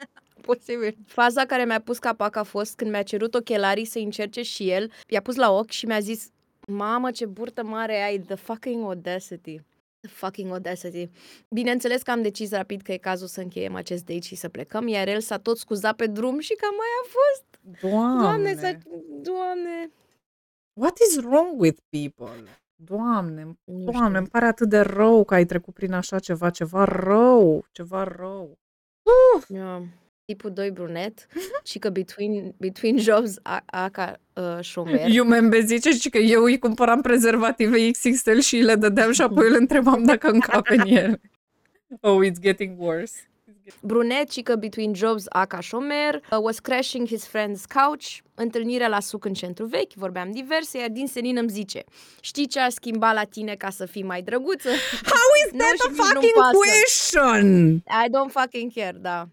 posibil. 0.46 0.96
Faza 1.06 1.44
care 1.44 1.64
mi-a 1.64 1.80
pus 1.80 1.98
capac 1.98 2.36
a 2.36 2.42
fost 2.42 2.76
când 2.76 2.90
mi-a 2.90 3.02
cerut 3.02 3.34
ochelarii 3.34 3.84
să 3.84 3.98
încerce 3.98 4.42
și 4.42 4.70
el, 4.70 4.90
i-a 5.08 5.20
pus 5.20 5.34
la 5.34 5.52
ochi 5.52 5.70
și 5.70 5.86
mi-a 5.86 6.00
zis 6.00 6.30
Mamă, 6.68 7.10
ce 7.10 7.26
burtă 7.26 7.64
mare 7.64 8.02
ai, 8.02 8.18
the 8.18 8.34
fucking 8.34 8.84
audacity 8.84 9.60
fucking 10.08 10.50
audacity. 10.50 11.10
Bineînțeles 11.48 12.02
că 12.02 12.10
am 12.10 12.22
decis 12.22 12.50
rapid 12.50 12.82
că 12.82 12.92
e 12.92 12.96
cazul 12.96 13.26
să 13.26 13.40
încheiem 13.40 13.74
acest 13.74 14.04
date 14.04 14.20
și 14.20 14.34
să 14.34 14.48
plecăm, 14.48 14.88
iar 14.88 15.08
el 15.08 15.20
s-a 15.20 15.38
tot 15.38 15.58
scuzat 15.58 15.96
pe 15.96 16.06
drum 16.06 16.38
și 16.38 16.54
cam 16.54 16.74
mai 16.76 16.86
a 17.02 17.08
fost. 17.16 17.80
Doamne! 17.80 18.22
Doamne, 18.22 18.54
s-a... 18.54 18.78
Doamne! 19.22 19.90
What 20.72 20.98
is 20.98 21.16
wrong 21.16 21.60
with 21.60 21.78
people? 21.88 22.42
Doamne, 22.74 23.58
nu 23.64 23.90
doamne, 23.90 24.18
îmi 24.18 24.28
pare 24.28 24.46
atât 24.46 24.68
de 24.68 24.80
rău 24.80 25.24
că 25.24 25.34
ai 25.34 25.44
trecut 25.44 25.74
prin 25.74 25.92
așa 25.92 26.18
ceva, 26.18 26.50
ceva 26.50 26.84
rău, 26.84 27.66
ceva 27.72 28.04
rău. 28.04 28.58
Uh! 29.02 29.42
Yeah 29.48 29.82
tipul 30.26 30.52
2 30.52 30.70
brunet 30.70 31.26
și 31.70 31.78
că 31.78 31.90
between, 31.90 32.54
between 32.56 32.98
jobs 32.98 33.34
a, 33.42 33.62
a 33.66 33.88
ca 33.88 34.20
uh, 34.32 34.58
șomer. 34.60 35.06
Eu 35.08 35.24
mă 35.24 35.58
zice 35.64 35.90
și 35.90 36.08
că 36.10 36.18
eu 36.18 36.42
îi 36.42 36.58
cumpăram 36.58 37.00
prezervative 37.00 37.90
XXL 37.90 38.38
și 38.38 38.56
le 38.56 38.74
dădeam 38.74 39.12
și 39.12 39.22
apoi 39.22 39.48
îl 39.48 39.56
întrebam 39.58 40.04
dacă 40.04 40.28
încape 40.28 40.74
în 40.74 40.86
el. 40.86 41.20
Oh, 42.00 42.26
it's 42.26 42.40
getting 42.40 42.80
worse. 42.80 43.14
Brunet 43.82 44.30
și 44.30 44.40
că 44.40 44.56
Between 44.56 44.94
Jobs 44.94 45.24
a 45.28 45.44
ca 45.44 45.60
șomer, 45.60 46.14
uh, 46.14 46.38
was 46.42 46.58
crashing 46.58 47.06
his 47.06 47.28
friend's 47.28 47.62
couch, 47.74 48.16
întâlnirea 48.34 48.88
la 48.88 49.00
suc 49.00 49.24
în 49.24 49.34
centru 49.34 49.64
vechi, 49.64 49.92
vorbeam 49.92 50.30
diverse, 50.30 50.78
iar 50.78 50.88
din 50.88 51.06
senin 51.06 51.36
îmi 51.36 51.48
zice, 51.48 51.84
știi 52.20 52.46
ce 52.46 52.60
a 52.60 52.68
schimbat 52.68 53.14
la 53.14 53.24
tine 53.24 53.54
ca 53.54 53.70
să 53.70 53.86
fii 53.86 54.02
mai 54.02 54.22
drăguță? 54.22 54.68
How 55.02 55.28
is 55.46 55.50
that 55.60 55.76
a 55.88 56.02
fucking 56.02 56.32
question? 56.52 57.76
I 57.76 58.08
don't 58.08 58.32
fucking 58.32 58.72
care, 58.72 58.96
da 59.00 59.28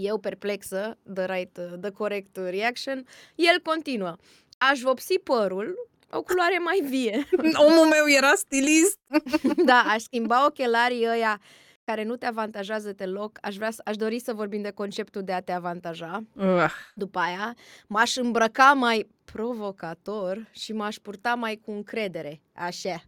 eu 0.00 0.18
perplexă, 0.18 0.98
the 1.14 1.24
right, 1.24 1.60
the 1.80 1.90
correct 1.90 2.36
reaction, 2.36 3.06
el 3.34 3.60
continuă. 3.62 4.16
Aș 4.58 4.80
vopsi 4.80 5.18
părul, 5.18 5.88
o 6.10 6.22
culoare 6.22 6.58
mai 6.58 6.80
vie. 6.88 7.26
Omul 7.66 7.86
meu 7.86 8.08
era 8.08 8.34
stilist. 8.34 8.98
da, 9.70 9.82
aș 9.86 10.02
schimba 10.02 10.46
ochelarii 10.46 11.06
ăia 11.08 11.40
care 11.84 12.04
nu 12.04 12.16
te 12.16 12.26
avantajează 12.26 12.92
deloc. 12.92 13.38
Aș, 13.42 13.56
vrea, 13.56 13.70
aș 13.84 13.96
dori 13.96 14.18
să 14.18 14.32
vorbim 14.32 14.62
de 14.62 14.70
conceptul 14.70 15.22
de 15.22 15.32
a 15.32 15.40
te 15.40 15.52
avantaja. 15.52 16.24
Uh. 16.34 16.70
După 16.94 17.18
aia, 17.18 17.54
m-aș 17.86 18.16
îmbrăca 18.16 18.72
mai 18.72 19.08
provocator 19.24 20.48
și 20.50 20.72
m-aș 20.72 20.96
purta 20.96 21.34
mai 21.34 21.60
cu 21.64 21.70
încredere. 21.70 22.40
Așa. 22.52 23.02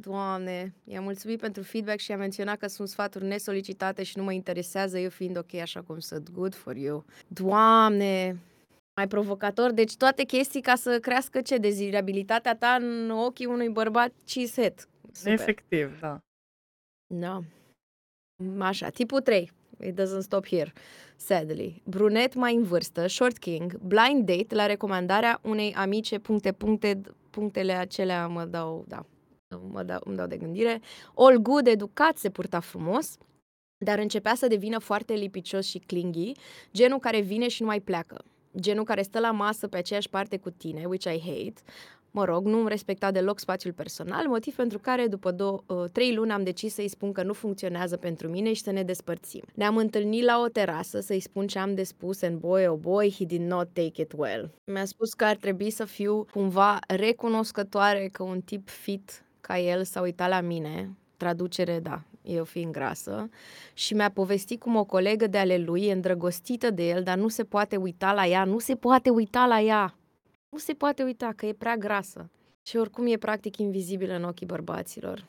Doamne, 0.00 0.74
i-am 0.84 1.02
mulțumit 1.02 1.40
pentru 1.40 1.62
feedback 1.62 1.98
și 1.98 2.12
a 2.12 2.16
menționat 2.16 2.58
că 2.58 2.66
sunt 2.66 2.88
sfaturi 2.88 3.24
nesolicitate 3.24 4.02
și 4.02 4.18
nu 4.18 4.24
mă 4.24 4.32
interesează, 4.32 4.98
eu 4.98 5.08
fiind 5.08 5.36
ok 5.36 5.54
așa 5.54 5.82
cum 5.82 5.98
sunt. 5.98 6.30
Good 6.30 6.54
for 6.54 6.76
you. 6.76 7.04
Doamne, 7.26 8.38
mai 8.96 9.08
provocator. 9.08 9.70
Deci 9.72 9.96
toate 9.96 10.22
chestii 10.22 10.60
ca 10.60 10.74
să 10.74 10.98
crească 11.00 11.40
ce? 11.40 11.56
Dezirabilitatea 11.56 12.56
ta 12.56 12.76
în 12.80 13.10
ochii 13.10 13.46
unui 13.46 13.68
bărbat 13.68 14.12
cishet. 14.24 14.88
Efectiv, 15.24 16.00
da. 16.00 16.18
Da. 17.14 17.40
Așa, 18.58 18.88
tipul 18.88 19.20
3. 19.20 19.52
it 19.80 20.00
doesn't 20.00 20.20
stop 20.20 20.46
here, 20.46 20.72
sadly. 21.16 21.82
Brunet 21.84 22.34
mai 22.34 22.54
în 22.54 22.62
vârstă, 22.62 23.06
short 23.06 23.38
king, 23.38 23.78
blind 23.78 24.26
date 24.26 24.54
la 24.54 24.66
recomandarea 24.66 25.40
unei 25.42 25.74
amice, 25.74 26.18
puncte, 26.18 26.52
puncte, 26.52 27.00
punctele 27.30 27.72
acelea 27.72 28.26
mă 28.26 28.44
dau, 28.44 28.84
da, 28.88 29.06
mă 29.70 29.82
dau, 29.82 30.00
îmi 30.04 30.16
dau 30.16 30.26
de 30.26 30.36
gândire. 30.36 30.80
All 31.14 31.36
good, 31.36 31.66
educat, 31.66 32.16
se 32.16 32.30
purta 32.30 32.60
frumos, 32.60 33.16
dar 33.84 33.98
începea 33.98 34.34
să 34.34 34.46
devină 34.46 34.78
foarte 34.78 35.12
lipicios 35.14 35.66
și 35.66 35.78
clingy, 35.78 36.32
genul 36.72 36.98
care 36.98 37.20
vine 37.20 37.48
și 37.48 37.62
nu 37.62 37.68
mai 37.68 37.80
pleacă. 37.80 38.24
Genul 38.60 38.84
care 38.84 39.02
stă 39.02 39.18
la 39.18 39.30
masă 39.30 39.68
pe 39.68 39.76
aceeași 39.76 40.08
parte 40.08 40.36
cu 40.36 40.50
tine, 40.50 40.84
which 40.84 41.04
I 41.04 41.20
hate, 41.20 41.62
Mă 42.16 42.24
rog, 42.24 42.46
nu 42.46 42.58
îmi 42.58 42.68
respecta 42.68 43.10
deloc 43.10 43.38
spațiul 43.38 43.72
personal, 43.72 44.26
motiv 44.26 44.54
pentru 44.54 44.78
care 44.78 45.06
după 45.06 45.30
două, 45.30 45.62
uh, 45.66 45.84
trei 45.92 46.14
luni 46.14 46.32
am 46.32 46.42
decis 46.42 46.74
să-i 46.74 46.88
spun 46.88 47.12
că 47.12 47.22
nu 47.22 47.32
funcționează 47.32 47.96
pentru 47.96 48.28
mine 48.28 48.52
și 48.52 48.62
să 48.62 48.70
ne 48.70 48.82
despărțim. 48.82 49.42
Ne-am 49.54 49.76
întâlnit 49.76 50.24
la 50.24 50.40
o 50.40 50.48
terasă 50.48 51.00
să-i 51.00 51.20
spun 51.20 51.46
ce 51.46 51.58
am 51.58 51.74
de 51.74 51.82
spus 51.82 52.22
and 52.22 52.38
boy, 52.38 52.66
oh 52.66 52.78
boy, 52.78 53.14
he 53.18 53.24
did 53.24 53.40
not 53.40 53.68
take 53.72 54.00
it 54.00 54.12
well. 54.16 54.50
Mi-a 54.64 54.84
spus 54.84 55.14
că 55.14 55.24
ar 55.24 55.36
trebui 55.36 55.70
să 55.70 55.84
fiu 55.84 56.26
cumva 56.32 56.78
recunoscătoare 56.86 58.08
că 58.12 58.22
un 58.22 58.40
tip 58.40 58.68
fit 58.68 59.25
ca 59.46 59.58
el 59.58 59.84
s-a 59.84 60.00
uitat 60.00 60.28
la 60.28 60.40
mine, 60.40 60.96
traducere, 61.16 61.80
da, 61.80 62.02
eu 62.22 62.44
fiind 62.44 62.72
grasă, 62.72 63.28
și 63.74 63.94
mi-a 63.94 64.10
povestit 64.10 64.60
cum 64.60 64.76
o 64.76 64.84
colegă 64.84 65.26
de 65.26 65.38
ale 65.38 65.58
lui 65.58 65.86
e 65.86 65.92
îndrăgostită 65.92 66.70
de 66.70 66.88
el, 66.88 67.02
dar 67.02 67.16
nu 67.16 67.28
se 67.28 67.44
poate 67.44 67.76
uita 67.76 68.12
la 68.12 68.26
ea, 68.26 68.44
nu 68.44 68.58
se 68.58 68.74
poate 68.74 69.10
uita 69.10 69.46
la 69.46 69.60
ea 69.60 69.94
nu 70.56 70.62
se 70.62 70.72
poate 70.72 71.02
uita 71.02 71.32
că 71.36 71.46
e 71.46 71.52
prea 71.52 71.76
grasă 71.76 72.30
și 72.62 72.76
oricum 72.76 73.06
e 73.06 73.16
practic 73.16 73.56
invizibilă 73.56 74.14
în 74.14 74.24
ochii 74.24 74.46
bărbaților. 74.46 75.24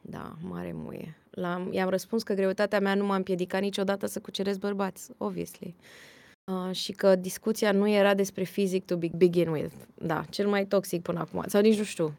Da, 0.00 0.36
mare 0.40 0.72
muie. 0.74 1.16
La, 1.30 1.68
i-am 1.70 1.88
răspuns 1.88 2.22
că 2.22 2.34
greutatea 2.34 2.80
mea 2.80 2.94
nu 2.94 3.04
m-a 3.04 3.14
împiedicat 3.14 3.60
niciodată 3.60 4.06
să 4.06 4.20
cuceresc 4.20 4.58
bărbați, 4.58 5.10
obviously. 5.18 5.74
Uh, 6.44 6.74
și 6.74 6.92
că 6.92 7.16
discuția 7.16 7.72
nu 7.72 7.88
era 7.88 8.14
despre 8.14 8.42
fizic 8.42 8.84
to 8.84 8.96
begin 8.96 9.48
with. 9.48 9.74
Da, 9.94 10.24
cel 10.30 10.48
mai 10.48 10.66
toxic 10.66 11.02
până 11.02 11.18
acum. 11.18 11.44
Sau 11.46 11.60
nici 11.60 11.78
nu 11.78 11.84
știu. 11.84 12.18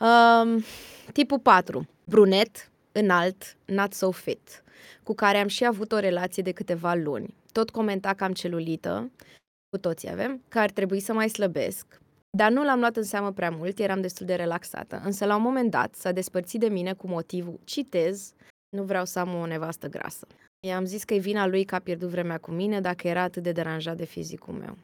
Uh, 0.00 0.64
tipul 1.12 1.38
4. 1.38 1.88
Brunet, 2.04 2.70
înalt, 2.92 3.56
not 3.64 3.92
so 3.92 4.10
fit, 4.10 4.62
cu 5.02 5.14
care 5.14 5.38
am 5.38 5.48
și 5.48 5.64
avut 5.64 5.92
o 5.92 5.98
relație 5.98 6.42
de 6.42 6.52
câteva 6.52 6.94
luni. 6.94 7.34
Tot 7.52 7.70
comenta 7.70 8.14
că 8.14 8.24
am 8.24 8.32
celulită 8.32 9.10
cu 9.70 9.78
toții 9.78 10.10
avem, 10.10 10.42
că 10.48 10.58
ar 10.58 10.70
trebui 10.70 11.00
să 11.00 11.12
mai 11.12 11.28
slăbesc. 11.28 12.00
Dar 12.36 12.50
nu 12.50 12.64
l-am 12.64 12.78
luat 12.78 12.96
în 12.96 13.02
seamă 13.02 13.32
prea 13.32 13.50
mult, 13.50 13.78
eram 13.78 14.00
destul 14.00 14.26
de 14.26 14.34
relaxată. 14.34 15.00
Însă 15.04 15.24
la 15.24 15.36
un 15.36 15.42
moment 15.42 15.70
dat 15.70 15.94
s-a 15.94 16.12
despărțit 16.12 16.60
de 16.60 16.68
mine 16.68 16.92
cu 16.92 17.06
motivul, 17.06 17.60
citez, 17.64 18.32
nu 18.76 18.82
vreau 18.82 19.04
să 19.04 19.18
am 19.18 19.34
o 19.34 19.46
nevastă 19.46 19.88
grasă. 19.88 20.26
I-am 20.66 20.84
zis 20.84 21.04
că 21.04 21.14
e 21.14 21.18
vina 21.18 21.46
lui 21.46 21.64
că 21.64 21.74
a 21.74 21.78
pierdut 21.78 22.08
vremea 22.08 22.38
cu 22.38 22.50
mine 22.50 22.80
dacă 22.80 23.08
era 23.08 23.22
atât 23.22 23.42
de 23.42 23.52
deranjat 23.52 23.96
de 23.96 24.04
fizicul 24.04 24.54
meu. 24.54 24.76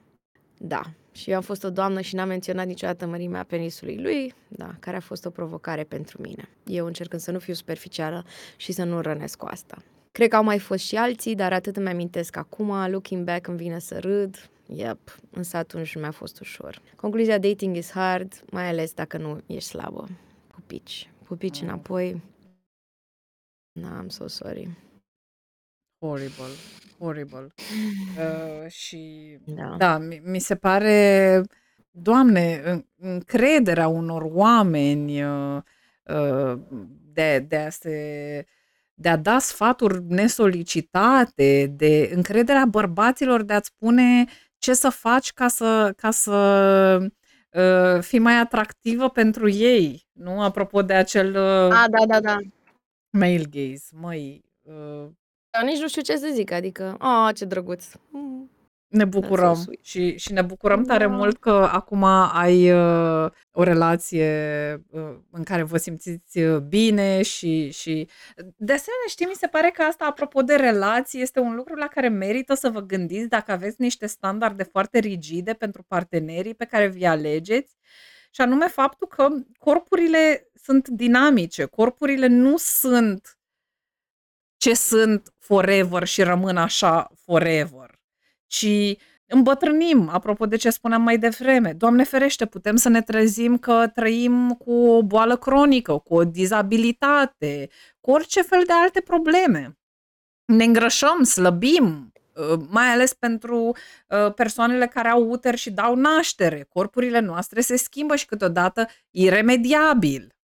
Da, 0.59 0.83
și 1.15 1.31
eu 1.31 1.37
am 1.37 1.43
fost 1.43 1.65
o 1.65 1.71
doamnă 1.71 2.01
și 2.01 2.15
n-am 2.15 2.29
menționat 2.29 2.67
niciodată 2.67 3.07
mărimea 3.07 3.43
penisului 3.43 3.99
lui, 3.99 4.35
da, 4.49 4.75
care 4.81 4.97
a 4.97 5.01
fost 5.01 5.25
o 5.25 5.31
provocare 5.31 5.85
pentru 5.85 6.21
mine. 6.23 6.49
Eu 6.67 6.87
încercând 6.87 7.23
să 7.23 7.31
nu 7.31 7.39
fiu 7.39 7.55
superficială 7.55 8.25
și 8.57 8.73
să 8.73 8.85
nu 8.85 9.01
rănesc 9.01 9.39
cu 9.39 9.47
asta. 9.47 9.83
Cred 10.13 10.29
că 10.29 10.37
au 10.37 10.45
mai 10.45 10.59
fost 10.59 10.85
și 10.85 10.97
alții, 10.97 11.35
dar 11.35 11.53
atât 11.53 11.77
îmi 11.77 11.89
amintesc 11.89 12.37
acum, 12.37 12.91
looking 12.91 13.25
back 13.25 13.47
îmi 13.47 13.57
vine 13.57 13.79
să 13.79 13.99
râd, 13.99 14.49
Yep, 14.67 15.19
însă 15.31 15.57
atunci 15.57 15.95
nu 15.95 16.01
mi-a 16.01 16.11
fost 16.11 16.41
ușor. 16.41 16.83
Concluzia, 16.97 17.39
dating 17.39 17.77
is 17.77 17.91
hard, 17.91 18.45
mai 18.51 18.69
ales 18.69 18.93
dacă 18.93 19.19
nu 19.19 19.41
ești 19.47 19.69
slabă. 19.69 20.09
Pupici. 20.47 21.11
Pupici 21.25 21.57
oh. 21.57 21.63
înapoi. 21.63 22.23
Na, 23.73 24.03
I'm 24.03 24.09
so 24.09 24.27
sorry. 24.27 24.77
Horrible. 26.05 26.55
Horrible. 26.99 27.47
Uh, 28.19 28.71
și 28.71 29.37
da, 29.45 29.75
da 29.79 29.99
mi, 29.99 30.21
mi 30.25 30.39
se 30.39 30.55
pare, 30.55 31.41
Doamne, 31.91 32.63
încrederea 32.97 33.89
unor 33.89 34.23
oameni 34.25 35.25
uh, 35.25 35.63
uh, 36.05 36.59
de, 37.13 37.39
de 37.49 37.57
a 37.57 37.71
se 37.71 38.47
de 38.95 39.09
a 39.09 39.17
da 39.17 39.39
sfaturi 39.39 40.03
nesolicitate, 40.09 41.73
de 41.77 42.11
încrederea 42.15 42.65
bărbaților 42.65 43.43
de 43.43 43.53
a-ți 43.53 43.67
spune 43.75 44.25
ce 44.59 44.75
să 44.75 44.89
faci 44.89 45.33
ca 45.33 45.49
să, 45.49 45.93
ca 45.97 46.11
să 46.11 46.33
uh, 47.51 48.03
fii 48.03 48.19
mai 48.19 48.39
atractivă 48.39 49.09
pentru 49.09 49.49
ei, 49.49 50.07
nu? 50.13 50.43
Apropo 50.43 50.83
de 50.83 50.95
acel 50.95 51.29
uh, 51.31 51.77
A, 51.77 51.87
da, 51.91 52.07
da, 52.07 52.21
da. 52.21 52.37
male 53.11 53.45
gaze, 53.51 53.85
măi. 53.93 54.45
Uh, 54.63 55.09
Dar 55.55 55.65
nici 55.65 55.81
nu 55.81 55.89
știu 55.89 56.03
ce 56.03 56.17
să 56.17 56.31
zic, 56.33 56.51
adică, 56.51 56.97
a, 56.99 57.33
ce 57.35 57.45
drăguț. 57.45 57.85
Mm. 58.11 58.51
Ne 58.89 59.05
bucurăm 59.05 59.65
și, 59.83 60.17
și 60.17 60.33
ne 60.33 60.43
bucurăm 60.43 60.85
tare 60.85 61.07
da. 61.07 61.11
mult 61.11 61.39
că 61.39 61.69
acum 61.73 62.05
ai 62.33 62.73
uh, 62.73 63.31
o 63.53 63.63
relație 63.63 64.29
uh, 64.91 65.17
în 65.31 65.43
care 65.43 65.63
vă 65.63 65.77
simțiți 65.77 66.39
uh, 66.39 66.59
bine 66.59 67.23
și, 67.23 67.71
și 67.71 68.09
de 68.37 68.73
asemenea 68.73 69.07
știi, 69.09 69.27
mi 69.27 69.35
se 69.35 69.47
pare 69.47 69.71
că 69.71 69.83
asta 69.83 70.05
apropo 70.05 70.43
de 70.43 70.55
relații 70.55 71.21
este 71.21 71.41
un 71.41 71.55
lucru 71.55 71.75
la 71.75 71.87
care 71.87 72.09
merită 72.09 72.55
să 72.55 72.69
vă 72.69 72.81
gândiți 72.81 73.29
dacă 73.29 73.53
aveți 73.53 73.81
niște 73.81 74.07
standarde 74.07 74.63
foarte 74.63 74.99
rigide 74.99 75.53
pentru 75.53 75.83
partenerii 75.83 76.55
pe 76.55 76.65
care 76.65 76.89
vi 76.89 77.07
alegeți 77.07 77.77
și 78.31 78.41
anume 78.41 78.67
faptul 78.67 79.09
că 79.09 79.29
corpurile 79.59 80.51
sunt 80.55 80.89
dinamice, 80.89 81.65
corpurile 81.65 82.27
nu 82.27 82.55
sunt 82.57 83.39
ce 84.65 84.75
sunt 84.75 85.33
forever 85.39 86.05
și 86.07 86.23
rămân 86.23 86.57
așa 86.57 87.11
forever 87.25 88.03
ci 88.55 88.97
îmbătrânim, 89.27 90.09
apropo 90.09 90.47
de 90.47 90.57
ce 90.57 90.71
spuneam 90.71 91.03
mai 91.03 91.19
devreme. 91.19 91.73
Doamne 91.73 92.05
ferește, 92.05 92.47
putem 92.47 92.77
să 92.77 92.89
ne 92.89 93.03
trezim 93.03 93.59
că 93.59 93.91
trăim 93.95 94.51
cu 94.51 94.73
o 94.73 95.03
boală 95.03 95.37
cronică, 95.37 95.99
cu 95.99 96.15
o 96.15 96.25
dizabilitate, 96.25 97.69
cu 98.01 98.11
orice 98.11 98.43
fel 98.43 98.63
de 98.67 98.73
alte 98.73 99.01
probleme. 99.01 99.79
Ne 100.45 100.65
îngrășăm, 100.65 101.23
slăbim, 101.23 102.13
uh, 102.35 102.61
mai 102.69 102.87
ales 102.87 103.15
pentru 103.15 103.57
uh, 103.67 104.35
persoanele 104.35 104.87
care 104.87 105.09
au 105.09 105.29
uter 105.29 105.55
și 105.55 105.71
dau 105.71 105.95
naștere. 105.95 106.67
Corpurile 106.69 107.19
noastre 107.19 107.61
se 107.61 107.77
schimbă 107.77 108.17
și 108.17 108.27
câteodată 108.27 108.89
iremediabil. 109.11 110.35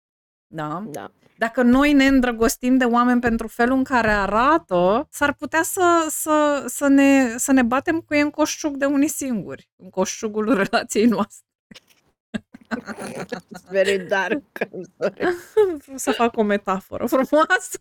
Da? 0.47 0.83
Da 0.87 1.11
dacă 1.41 1.61
noi 1.61 1.93
ne 1.93 2.05
îndrăgostim 2.05 2.77
de 2.77 2.85
oameni 2.85 3.21
pentru 3.21 3.47
felul 3.47 3.77
în 3.77 3.83
care 3.83 4.09
arată, 4.09 5.07
s-ar 5.11 5.33
putea 5.33 5.63
să, 5.63 6.07
să, 6.09 6.65
să, 6.67 6.87
ne, 6.87 7.37
să 7.37 7.51
ne 7.51 7.61
batem 7.61 7.99
cu 7.99 8.13
ei 8.13 8.21
în 8.21 8.29
coșciuc 8.29 8.75
de 8.77 8.85
unii 8.85 9.07
singuri, 9.07 9.69
în 9.75 9.89
coșciugul 9.89 10.53
relației 10.63 11.05
noastre. 11.05 11.45
very 13.69 14.07
dark. 14.07 14.43
Vreau 15.83 15.97
să 15.97 16.11
fac 16.11 16.37
o 16.37 16.43
metaforă 16.43 17.05
frumoasă. 17.05 17.77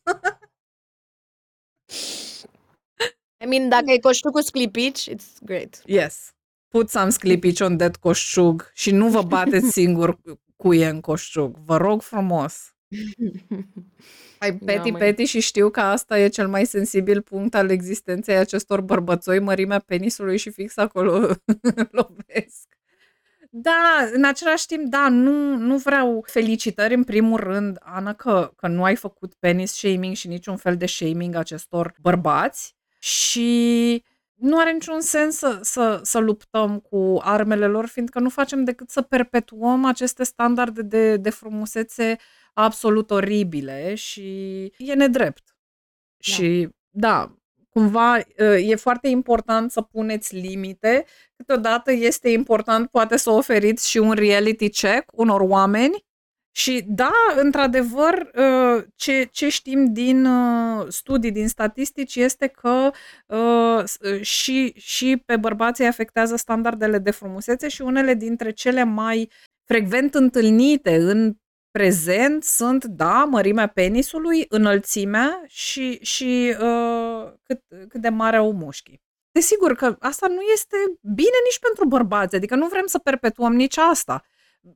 I 3.44 3.46
mean, 3.48 3.68
dacă 3.68 3.84
e 3.86 3.98
coșciugul 3.98 4.42
sclipici, 4.42 5.10
it's 5.10 5.38
great. 5.40 5.82
Yes. 5.84 6.32
Put 6.68 6.88
some 6.88 7.10
sclipici 7.10 7.60
on 7.60 7.76
that 7.76 7.96
coșciug 7.96 8.70
și 8.74 8.90
nu 8.90 9.08
vă 9.08 9.22
bateți 9.22 9.70
singur 9.70 10.18
cu 10.56 10.74
e 10.74 10.86
în 10.86 11.00
coșciug. 11.00 11.56
Vă 11.56 11.76
rog 11.76 12.02
frumos. 12.02 12.74
Ai 14.38 14.54
peti, 14.66 14.90
da, 14.90 14.98
peti 14.98 15.24
și 15.24 15.40
știu 15.40 15.70
că 15.70 15.80
asta 15.80 16.18
e 16.18 16.28
cel 16.28 16.48
mai 16.48 16.64
sensibil 16.64 17.22
punct 17.22 17.54
al 17.54 17.70
existenței 17.70 18.36
acestor 18.36 18.80
bărbățoi, 18.80 19.38
mărimea 19.38 19.78
penisului 19.78 20.36
și 20.36 20.50
fix 20.50 20.76
acolo 20.76 21.12
lovesc. 21.98 22.68
Da, 23.52 24.08
în 24.12 24.24
același 24.24 24.66
timp, 24.66 24.84
da, 24.84 25.08
nu, 25.08 25.56
nu 25.56 25.76
vreau 25.76 26.24
felicitări 26.26 26.94
în 26.94 27.04
primul 27.04 27.38
rând, 27.38 27.78
Ana, 27.80 28.12
că, 28.14 28.52
că 28.56 28.68
nu 28.68 28.84
ai 28.84 28.96
făcut 28.96 29.34
penis 29.34 29.72
shaming 29.72 30.14
și 30.14 30.28
niciun 30.28 30.56
fel 30.56 30.76
de 30.76 30.86
shaming 30.86 31.34
acestor 31.34 31.94
bărbați 32.00 32.74
și 32.98 34.04
nu 34.34 34.58
are 34.58 34.72
niciun 34.72 35.00
sens 35.00 35.36
să, 35.36 35.58
să, 35.62 36.00
să 36.02 36.18
luptăm 36.18 36.78
cu 36.78 37.18
armele 37.22 37.66
lor, 37.66 37.86
fiindcă 37.86 38.18
nu 38.18 38.28
facem 38.28 38.64
decât 38.64 38.90
să 38.90 39.02
perpetuăm 39.02 39.84
aceste 39.84 40.24
standarde 40.24 40.82
de, 40.82 41.16
de 41.16 41.30
frumusețe 41.30 42.16
absolut 42.62 43.10
oribile 43.10 43.94
și 43.94 44.64
e 44.76 44.94
nedrept. 44.94 45.42
Da. 45.46 46.32
Și 46.32 46.68
da, 46.90 47.34
cumva 47.70 48.18
ă, 48.38 48.58
e 48.58 48.74
foarte 48.74 49.08
important 49.08 49.70
să 49.70 49.80
puneți 49.80 50.34
limite. 50.34 51.04
Câteodată 51.36 51.92
este 51.92 52.28
important 52.28 52.90
poate 52.90 53.16
să 53.16 53.30
oferiți 53.30 53.90
și 53.90 53.98
un 53.98 54.12
reality 54.12 54.70
check 54.70 55.04
unor 55.12 55.40
oameni 55.40 56.04
și 56.52 56.84
da, 56.86 57.12
într-adevăr, 57.36 58.30
ă, 58.36 58.84
ce, 58.96 59.28
ce 59.30 59.48
știm 59.48 59.92
din 59.92 60.24
ă, 60.24 60.86
studii, 60.88 61.32
din 61.32 61.48
statistici, 61.48 62.16
este 62.16 62.46
că 62.46 62.90
și, 64.20 64.72
și 64.76 65.22
pe 65.26 65.36
bărbații 65.36 65.86
afectează 65.86 66.36
standardele 66.36 66.98
de 66.98 67.10
frumusețe 67.10 67.68
și 67.68 67.82
unele 67.82 68.14
dintre 68.14 68.50
cele 68.50 68.84
mai 68.84 69.30
frecvent 69.64 70.14
întâlnite 70.14 70.96
în 70.96 71.34
prezent 71.70 72.44
sunt, 72.44 72.84
da, 72.84 73.24
mărimea 73.24 73.66
penisului, 73.66 74.44
înălțimea 74.48 75.42
și, 75.46 75.98
și 76.02 76.56
uh, 76.60 77.32
cât, 77.42 77.62
cât 77.88 78.00
de 78.00 78.08
mare 78.08 78.36
au 78.36 78.52
mușchii. 78.52 79.02
Desigur 79.32 79.74
că 79.74 79.96
asta 80.00 80.26
nu 80.26 80.40
este 80.52 80.76
bine 81.00 81.38
nici 81.44 81.58
pentru 81.60 81.86
bărbați, 81.86 82.34
adică 82.34 82.54
nu 82.54 82.66
vrem 82.66 82.86
să 82.86 82.98
perpetuăm 82.98 83.54
nici 83.54 83.76
asta. 83.76 84.24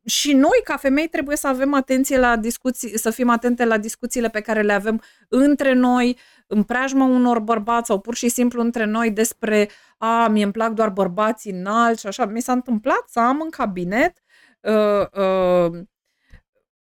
Și 0.04 0.32
noi, 0.32 0.60
ca 0.64 0.76
femei, 0.76 1.08
trebuie 1.08 1.36
să 1.36 1.46
avem 1.46 1.74
atenție 1.74 2.18
la 2.18 2.36
discuții, 2.36 2.98
să 2.98 3.10
fim 3.10 3.28
atente 3.28 3.64
la 3.64 3.78
discuțiile 3.78 4.28
pe 4.28 4.40
care 4.40 4.62
le 4.62 4.72
avem 4.72 5.02
între 5.28 5.72
noi, 5.72 6.18
în 6.46 6.62
preajma 6.62 7.04
unor 7.04 7.38
bărbați 7.38 7.86
sau 7.86 8.00
pur 8.00 8.14
și 8.14 8.28
simplu 8.28 8.60
între 8.60 8.84
noi 8.84 9.10
despre 9.10 9.68
a, 9.98 10.28
mie 10.28 10.42
îmi 10.44 10.52
plac 10.52 10.72
doar 10.72 10.88
bărbații 10.88 11.52
înalți 11.52 12.00
și 12.00 12.06
așa. 12.06 12.26
Mi 12.26 12.40
s-a 12.40 12.52
întâmplat 12.52 13.04
să 13.06 13.20
am 13.20 13.40
în 13.40 13.50
cabinet 13.50 14.18
uh, 14.60 15.06
uh, 15.12 15.80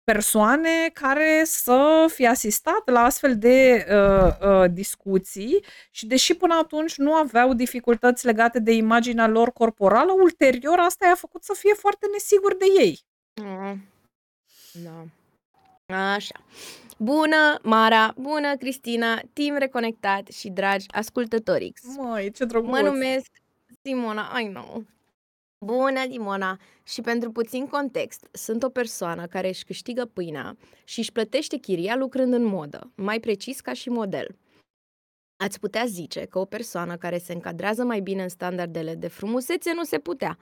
persoane 0.06 0.90
care 0.94 1.42
să 1.46 2.06
fie 2.14 2.28
asistat 2.28 2.90
la 2.90 3.04
astfel 3.04 3.38
de 3.38 3.86
uh, 3.90 4.48
uh, 4.48 4.72
discuții 4.72 5.64
și 5.92 6.06
deși 6.06 6.36
până 6.36 6.54
atunci 6.54 6.96
nu 6.96 7.14
aveau 7.14 7.54
dificultăți 7.54 8.26
legate 8.26 8.60
de 8.60 8.72
imaginea 8.72 9.28
lor 9.28 9.52
corporală, 9.52 10.12
ulterior 10.12 10.80
asta 10.80 11.08
i-a 11.08 11.16
făcut 11.16 11.44
să 11.44 11.54
fie 11.58 11.74
foarte 11.74 12.08
nesigur 12.12 12.56
de 12.58 12.66
ei. 12.80 13.00
Mm. 13.42 13.84
Da. 14.84 15.06
Așa. 16.14 16.36
Bună, 16.98 17.60
Mara, 17.64 18.14
bună, 18.18 18.56
Cristina, 18.56 19.22
team 19.34 19.58
reconectat 19.58 20.28
și 20.28 20.50
dragi 20.50 20.86
ascultători. 20.90 21.74
Măi, 21.98 22.32
ce 22.32 22.46
drăguț! 22.46 22.70
Mă 22.70 22.80
numesc 22.80 23.32
Simona, 23.82 24.40
I 24.40 24.48
know. 24.48 24.84
Bună, 25.66 26.08
Dimona! 26.10 26.60
Și 26.84 27.02
pentru 27.02 27.32
puțin 27.32 27.68
context, 27.68 28.28
sunt 28.32 28.64
o 28.64 28.70
persoană 28.70 29.26
care 29.26 29.48
își 29.48 29.64
câștigă 29.64 30.06
pâinea 30.06 30.58
și 30.84 31.00
își 31.00 31.12
plătește 31.12 31.58
chiria 31.58 31.96
lucrând 31.96 32.34
în 32.34 32.44
modă, 32.44 32.92
mai 32.96 33.20
precis 33.20 33.60
ca 33.60 33.74
și 33.74 33.90
model. 33.90 34.36
Ați 35.44 35.60
putea 35.60 35.86
zice 35.86 36.26
că 36.26 36.40
o 36.40 36.46
persoană 36.46 36.98
care 36.98 37.18
se 37.18 37.34
încadrează 37.34 37.84
mai 37.84 38.00
bine 38.00 38.24
în 38.24 38.30
standardele 38.30 38.96
de 38.96 39.08
frumusețe 39.08 39.74
nu 39.74 39.84
se 39.84 40.00
putea. 40.00 40.38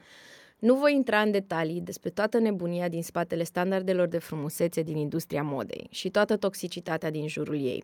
Nu 0.59 0.75
voi 0.75 0.93
intra 0.93 1.21
în 1.21 1.31
detalii 1.31 1.81
despre 1.81 2.09
toată 2.09 2.39
nebunia 2.39 2.87
din 2.87 3.03
spatele 3.03 3.43
standardelor 3.43 4.07
de 4.07 4.17
frumusețe 4.17 4.81
din 4.81 4.97
industria 4.97 5.43
modei 5.43 5.87
și 5.91 6.09
toată 6.09 6.37
toxicitatea 6.37 7.11
din 7.11 7.27
jurul 7.27 7.55
ei. 7.55 7.83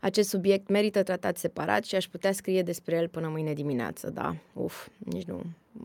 Acest 0.00 0.28
subiect 0.28 0.68
merită 0.68 1.02
tratat 1.02 1.36
separat 1.36 1.84
și 1.84 1.94
aș 1.94 2.04
putea 2.06 2.32
scrie 2.32 2.62
despre 2.62 2.96
el 2.96 3.08
până 3.08 3.28
mâine 3.28 3.52
dimineață, 3.52 4.10
da. 4.10 4.36
Uf, 4.52 4.88
nici 4.98 5.24
nu 5.24 5.42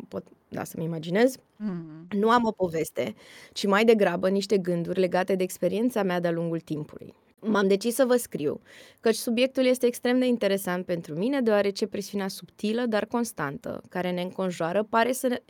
pot 0.08 0.24
da, 0.49 0.64
să-mi 0.64 0.84
imaginez. 0.84 1.38
Mm-hmm. 1.38 2.08
Nu 2.10 2.30
am 2.30 2.45
o 2.45 2.52
poveste, 2.52 3.16
ci 3.54 3.66
mai 3.66 3.86
degrabă 3.86 4.30
niște 4.30 4.58
gânduri 4.58 4.99
legate 4.99 5.36
de 5.36 5.44
experiența 5.44 6.04
mea 6.04 6.20
de-a 6.20 6.32
lungul 6.32 6.60
timpului. 6.60 7.14
M-am 7.40 7.68
decis 7.68 7.96
să 7.96 8.06
vă 8.06 8.16
scriu, 8.16 8.62
căci 9.00 9.16
subiectul 9.16 9.66
este 9.66 9.86
extrem 9.86 10.20
de 10.20 10.26
interesant 10.26 10.86
pentru 10.86 11.16
mine, 11.16 11.42
deoarece 11.42 11.88
presiunea 11.88 12.28
subtilă, 12.28 12.86
dar 12.86 13.06
constantă, 13.06 13.82
care 13.90 14.12
ne 14.12 14.22
înconjoară, 14.22 14.84
pare 14.84 15.12
să 15.12 15.42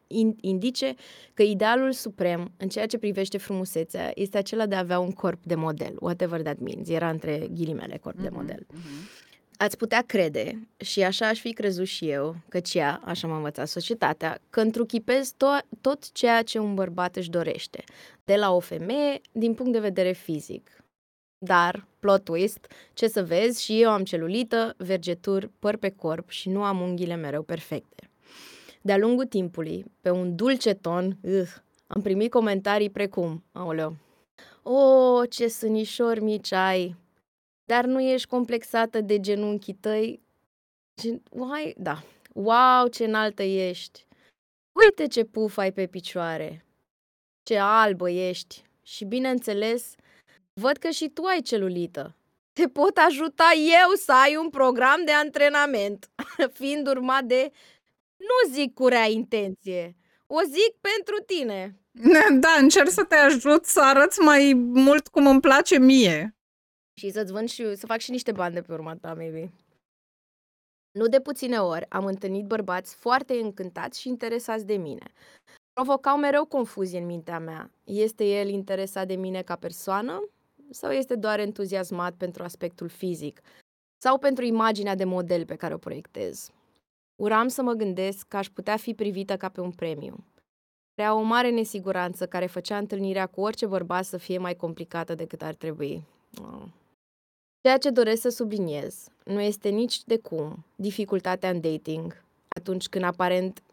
indice 0.41 0.93
că 1.33 1.43
idealul 1.43 1.91
suprem 1.91 2.51
în 2.57 2.67
ceea 2.67 2.85
ce 2.85 2.97
privește 2.97 3.37
frumusețea 3.37 4.11
este 4.15 4.37
acela 4.37 4.65
de 4.65 4.75
a 4.75 4.79
avea 4.79 4.99
un 4.99 5.11
corp 5.11 5.43
de 5.43 5.55
model, 5.55 5.95
whatever 5.99 6.41
that 6.41 6.59
means, 6.59 6.89
era 6.89 7.09
între 7.09 7.47
ghilimele 7.51 7.97
corp 7.97 8.17
mm-hmm, 8.17 8.23
de 8.23 8.29
model. 8.29 8.65
Mm-hmm. 8.73 9.25
Ați 9.57 9.77
putea 9.77 10.03
crede, 10.05 10.67
și 10.77 11.03
așa 11.03 11.27
aș 11.27 11.39
fi 11.39 11.53
crezut 11.53 11.87
și 11.87 12.09
eu, 12.09 12.35
căci 12.49 12.73
ea, 12.73 13.01
așa 13.05 13.27
m-a 13.27 13.35
învățat 13.35 13.67
societatea, 13.67 14.39
că 14.49 14.61
întruchipez 14.61 15.33
to- 15.33 15.65
tot 15.81 16.11
ceea 16.11 16.41
ce 16.43 16.59
un 16.59 16.73
bărbat 16.73 17.15
își 17.15 17.29
dorește, 17.29 17.83
de 18.25 18.35
la 18.35 18.53
o 18.55 18.59
femeie 18.59 19.21
din 19.31 19.53
punct 19.53 19.71
de 19.71 19.79
vedere 19.79 20.11
fizic, 20.11 20.76
dar, 21.37 21.87
plot 21.99 22.23
twist, 22.23 22.67
ce 22.93 23.07
să 23.07 23.23
vezi, 23.23 23.63
și 23.63 23.81
eu 23.81 23.89
am 23.89 24.03
celulită, 24.03 24.73
vergeturi, 24.77 25.49
păr 25.59 25.75
pe 25.75 25.89
corp 25.89 26.29
și 26.29 26.49
nu 26.49 26.63
am 26.63 26.81
unghiile 26.81 27.15
mereu 27.15 27.41
perfecte. 27.41 28.09
De-a 28.81 28.97
lungul 28.97 29.25
timpului, 29.25 29.85
pe 30.01 30.09
un 30.09 30.35
dulce 30.35 30.73
ton, 30.73 31.17
uh, 31.21 31.55
am 31.87 32.01
primit 32.01 32.31
comentarii 32.31 32.89
precum, 32.89 33.43
aoleo, 33.51 33.95
O, 34.63 35.25
ce 35.25 35.47
sânișori 35.47 36.21
mici 36.21 36.51
ai, 36.51 36.95
dar 37.65 37.85
nu 37.85 38.01
ești 38.01 38.27
complexată 38.27 39.01
de 39.01 39.19
genunchii 39.19 39.73
tăi. 39.73 40.21
Gen, 41.01 41.21
uai, 41.31 41.73
da, 41.77 42.03
wow, 42.33 42.87
ce 42.87 43.05
înaltă 43.05 43.43
ești. 43.43 44.05
Uite 44.85 45.07
ce 45.07 45.23
puf 45.23 45.57
ai 45.57 45.71
pe 45.71 45.87
picioare. 45.87 46.65
Ce 47.43 47.57
albă 47.57 48.09
ești. 48.09 48.63
Și 48.83 49.05
bineînțeles, 49.05 49.95
Văd 50.59 50.77
că 50.77 50.89
și 50.89 51.09
tu 51.09 51.23
ai 51.23 51.41
celulită. 51.41 52.15
Te 52.53 52.67
pot 52.67 52.97
ajuta 52.97 53.51
eu 53.55 53.95
să 53.95 54.13
ai 54.13 54.35
un 54.35 54.49
program 54.49 55.05
de 55.05 55.11
antrenament, 55.11 56.09
fiind 56.59 56.87
urmat 56.87 57.23
de, 57.23 57.51
nu 58.17 58.53
zic 58.53 58.73
cu 58.73 58.87
rea 58.87 59.05
intenție, 59.05 59.95
o 60.27 60.41
zic 60.41 60.75
pentru 60.81 61.23
tine. 61.25 61.75
Da, 62.39 62.49
încerc 62.59 62.89
să 62.89 63.03
te 63.03 63.15
ajut 63.15 63.65
să 63.65 63.81
arăți 63.81 64.19
mai 64.19 64.53
mult 64.55 65.07
cum 65.07 65.27
îmi 65.27 65.41
place 65.41 65.77
mie. 65.77 66.35
Și 66.99 67.11
să-ți 67.11 67.31
vând 67.31 67.49
și 67.49 67.75
să 67.75 67.85
fac 67.85 67.99
și 67.99 68.11
niște 68.11 68.31
bani 68.31 68.53
de 68.53 68.61
pe 68.61 68.73
urma 68.73 68.95
ta, 68.95 69.13
maybe. 69.13 69.51
Nu 70.91 71.07
de 71.07 71.21
puține 71.21 71.57
ori 71.57 71.85
am 71.89 72.05
întâlnit 72.05 72.45
bărbați 72.45 72.95
foarte 72.95 73.33
încântați 73.33 73.99
și 73.99 74.07
interesați 74.07 74.65
de 74.65 74.75
mine. 74.75 75.11
Provocau 75.73 76.17
mereu 76.17 76.45
confuzie 76.45 76.99
în 76.99 77.05
mintea 77.05 77.39
mea. 77.39 77.71
Este 77.83 78.23
el 78.23 78.47
interesat 78.49 79.07
de 79.07 79.15
mine 79.15 79.41
ca 79.41 79.55
persoană 79.55 80.29
sau 80.69 80.91
este 80.91 81.15
doar 81.15 81.39
entuziasmat 81.39 82.13
pentru 82.13 82.43
aspectul 82.43 82.87
fizic 82.87 83.41
sau 83.97 84.17
pentru 84.17 84.43
imaginea 84.43 84.95
de 84.95 85.03
model 85.03 85.45
pe 85.45 85.55
care 85.55 85.73
o 85.73 85.77
proiectez. 85.77 86.51
Uram 87.15 87.47
să 87.47 87.61
mă 87.61 87.73
gândesc 87.73 88.27
că 88.27 88.37
aș 88.37 88.49
putea 88.49 88.77
fi 88.77 88.93
privită 88.93 89.37
ca 89.37 89.49
pe 89.49 89.61
un 89.61 89.71
premiu. 89.71 90.23
Prea 90.93 91.13
o 91.13 91.21
mare 91.21 91.49
nesiguranță 91.49 92.27
care 92.27 92.45
făcea 92.45 92.77
întâlnirea 92.77 93.25
cu 93.25 93.41
orice 93.41 93.65
bărbat 93.65 94.05
să 94.05 94.17
fie 94.17 94.37
mai 94.37 94.55
complicată 94.55 95.15
decât 95.15 95.41
ar 95.41 95.53
trebui. 95.53 96.03
Oh. 96.41 96.63
Ceea 97.61 97.77
ce 97.77 97.89
doresc 97.89 98.21
să 98.21 98.29
subliniez 98.29 99.07
nu 99.23 99.41
este 99.41 99.69
nici 99.69 100.03
de 100.03 100.17
cum 100.17 100.65
dificultatea 100.75 101.49
în 101.49 101.61
dating, 101.61 102.23
atunci 102.47 102.87
când 102.87 103.03
aparent 103.03 103.63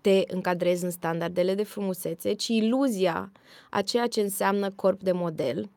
te 0.00 0.22
încadrezi 0.26 0.84
în 0.84 0.90
standardele 0.90 1.54
de 1.54 1.62
frumusețe, 1.62 2.32
ci 2.32 2.48
iluzia 2.48 3.32
a 3.70 3.82
ceea 3.82 4.06
ce 4.06 4.20
înseamnă 4.20 4.70
corp 4.70 5.02
de 5.02 5.12
model, 5.12 5.70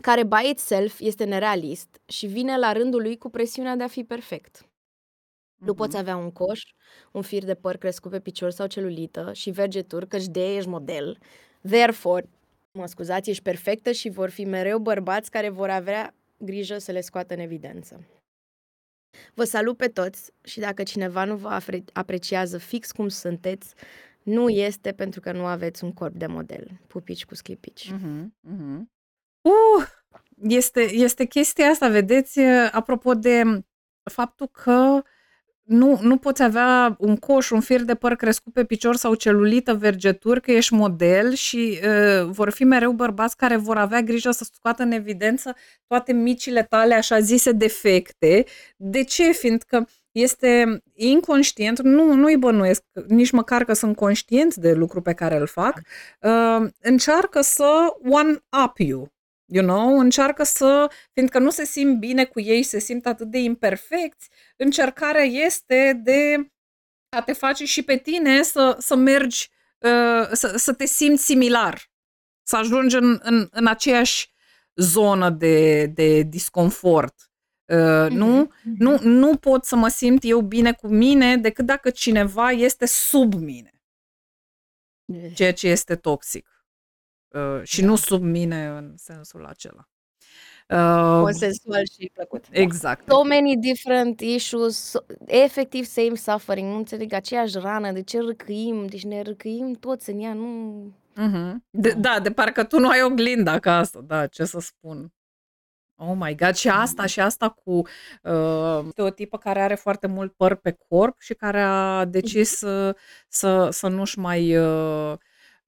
care 0.00 0.24
by 0.24 0.48
itself 0.50 1.00
este 1.00 1.24
nerealist 1.24 2.00
și 2.06 2.26
vine 2.26 2.58
la 2.58 2.72
rândul 2.72 3.02
lui 3.02 3.16
cu 3.16 3.30
presiunea 3.30 3.76
de 3.76 3.82
a 3.82 3.88
fi 3.88 4.04
perfect. 4.04 4.62
Mm-hmm. 4.62 5.66
Nu 5.66 5.74
poți 5.74 5.96
mhm. 5.96 6.00
avea 6.00 6.16
un 6.16 6.30
coș, 6.30 6.60
un 7.12 7.22
fir 7.22 7.44
de 7.44 7.54
păr 7.54 7.76
crescut 7.76 8.10
pe 8.10 8.20
picior 8.20 8.50
sau 8.50 8.66
celulită 8.66 9.32
și 9.32 9.50
vergeturi, 9.50 10.08
căci 10.08 10.26
de 10.26 10.54
ești 10.54 10.68
model. 10.68 11.18
Therefore, 11.62 12.28
mă 12.72 12.86
scuzați, 12.86 13.30
ești 13.30 13.42
perfectă 13.42 13.92
și 13.92 14.08
vor 14.08 14.30
fi 14.30 14.44
mereu 14.44 14.78
bărbați 14.78 15.30
care 15.30 15.48
vor 15.48 15.70
avea 15.70 16.14
grijă 16.38 16.78
să 16.78 16.92
le 16.92 17.00
scoată 17.00 17.34
în 17.34 17.40
evidență. 17.40 18.00
Vă 19.34 19.44
salut 19.44 19.76
pe 19.76 19.88
toți 19.88 20.32
și 20.44 20.60
dacă 20.60 20.82
cineva 20.82 21.24
nu 21.24 21.36
vă 21.36 21.60
apreciază 21.92 22.58
fix 22.58 22.92
cum 22.92 23.08
sunteți, 23.08 23.74
nu 24.22 24.48
este 24.48 24.92
pentru 24.92 25.20
că 25.20 25.32
nu 25.32 25.44
aveți 25.44 25.84
un 25.84 25.92
corp 25.92 26.14
de 26.14 26.26
model. 26.26 26.80
Pupici 26.86 27.24
cu 27.24 27.34
sclipici. 27.34 27.92
Uh-huh, 27.92 28.24
uh-huh. 28.24 28.80
Uh, 29.40 29.86
este, 30.48 30.80
este 30.80 31.24
chestia 31.24 31.66
asta, 31.66 31.88
vedeți, 31.88 32.40
apropo 32.70 33.14
de 33.14 33.42
faptul 34.02 34.48
că 34.48 35.02
nu, 35.68 35.98
nu 36.02 36.16
poți 36.16 36.42
avea 36.42 36.96
un 36.98 37.16
coș, 37.16 37.50
un 37.50 37.60
fir 37.60 37.82
de 37.82 37.94
păr 37.94 38.14
crescut 38.14 38.52
pe 38.52 38.64
picior 38.64 38.96
sau 38.96 39.14
celulită, 39.14 39.74
vergeturi, 39.74 40.40
că 40.40 40.52
ești 40.52 40.74
model 40.74 41.34
și 41.34 41.78
uh, 41.82 42.28
vor 42.30 42.50
fi 42.50 42.64
mereu 42.64 42.92
bărbați 42.92 43.36
care 43.36 43.56
vor 43.56 43.76
avea 43.76 44.00
grijă 44.00 44.30
să 44.30 44.48
scoată 44.52 44.82
în 44.82 44.90
evidență 44.90 45.56
toate 45.86 46.12
micile 46.12 46.62
tale, 46.62 46.94
așa 46.94 47.20
zise, 47.20 47.52
defecte. 47.52 48.44
De 48.76 49.04
ce? 49.04 49.32
Fiindcă 49.32 49.88
este 50.12 50.82
inconștient, 50.94 51.80
nu, 51.80 52.12
nu-i 52.14 52.36
bănuiesc, 52.36 52.82
nici 53.06 53.30
măcar 53.30 53.64
că 53.64 53.72
sunt 53.72 53.96
conștienți 53.96 54.60
de 54.60 54.72
lucru 54.72 55.02
pe 55.02 55.12
care 55.12 55.36
îl 55.36 55.46
fac, 55.46 55.80
uh, 56.20 56.68
încearcă 56.80 57.40
să 57.40 57.96
one-up 58.02 58.78
you 58.78 59.12
you 59.48 59.64
know, 59.64 59.98
încearcă 59.98 60.42
să, 60.42 60.90
fiindcă 61.12 61.38
nu 61.38 61.50
se 61.50 61.64
simt 61.64 61.98
bine 61.98 62.24
cu 62.24 62.40
ei, 62.40 62.62
se 62.62 62.78
simt 62.78 63.06
atât 63.06 63.26
de 63.26 63.38
imperfecți, 63.38 64.28
încercarea 64.58 65.22
este 65.22 66.00
de 66.04 66.50
a 67.08 67.22
te 67.22 67.32
face 67.32 67.64
și 67.64 67.82
pe 67.82 67.96
tine 67.96 68.42
să, 68.42 68.76
să 68.78 68.96
mergi, 68.96 69.50
uh, 69.78 70.28
să, 70.32 70.54
să 70.56 70.74
te 70.74 70.86
simți 70.86 71.24
similar, 71.24 71.90
să 72.42 72.56
ajungi 72.56 72.96
în, 72.96 73.18
în, 73.22 73.48
în 73.50 73.66
aceeași 73.66 74.32
zonă 74.74 75.30
de, 75.30 75.86
de 75.86 76.22
disconfort. 76.22 77.30
Uh, 77.72 77.76
mm-hmm. 77.76 78.10
nu, 78.10 78.36
mhm. 78.36 78.50
nu, 78.62 78.98
nu 79.02 79.36
pot 79.36 79.64
să 79.64 79.76
mă 79.76 79.88
simt 79.88 80.24
eu 80.24 80.40
bine 80.40 80.72
cu 80.72 80.88
mine 80.88 81.36
decât 81.36 81.64
dacă 81.64 81.90
cineva 81.90 82.50
este 82.50 82.86
sub 82.86 83.34
mine. 83.34 83.72
Ceea 85.34 85.52
ce 85.52 85.68
este 85.68 85.96
toxic. 85.96 86.66
Uh, 87.28 87.62
și 87.62 87.82
nu 87.82 87.96
sub 87.96 88.22
mine 88.22 88.66
în 88.66 88.96
sensul 88.96 89.46
acela. 89.46 89.88
Uh, 90.68 91.20
Consensual 91.22 91.82
și 91.84 92.10
plăcut. 92.14 92.48
Da. 92.50 92.60
Exact. 92.60 93.08
So 93.08 93.22
many 93.22 93.56
different 93.56 94.20
issues, 94.20 94.76
so, 94.76 94.98
efectiv 95.26 95.84
same 95.84 96.14
suffering, 96.14 96.70
nu 96.70 96.76
înțeleg 96.76 97.12
aceeași 97.12 97.58
rană, 97.58 97.92
de 97.92 98.02
ce 98.02 98.18
râcâim, 98.18 98.86
deci 98.86 99.04
ne 99.04 99.22
râcâim 99.22 99.72
toți 99.72 100.10
în 100.10 100.20
ea, 100.20 100.32
nu... 100.32 100.82
Uh-huh. 101.16 101.54
De, 101.70 101.94
da, 101.98 102.20
de 102.22 102.30
parcă 102.30 102.64
tu 102.64 102.78
nu 102.78 102.88
ai 102.88 103.02
oglinda 103.02 103.52
acasă, 103.52 104.04
da, 104.06 104.26
ce 104.26 104.44
să 104.44 104.60
spun. 104.60 105.12
Oh 106.00 106.14
my 106.18 106.34
god, 106.34 106.54
și 106.54 106.68
asta, 106.68 107.06
și 107.06 107.20
asta 107.20 107.48
cu 107.48 107.70
uh, 108.22 108.88
o 108.96 109.10
tipă 109.10 109.38
care 109.38 109.60
are 109.60 109.74
foarte 109.74 110.06
mult 110.06 110.32
păr 110.32 110.54
pe 110.54 110.76
corp 110.88 111.20
și 111.20 111.34
care 111.34 111.60
a 111.60 112.04
decis 112.04 112.56
să, 112.56 112.96
să, 113.28 113.68
să 113.70 113.88
nu-și 113.88 114.18
mai 114.18 114.56
uh, 114.56 115.12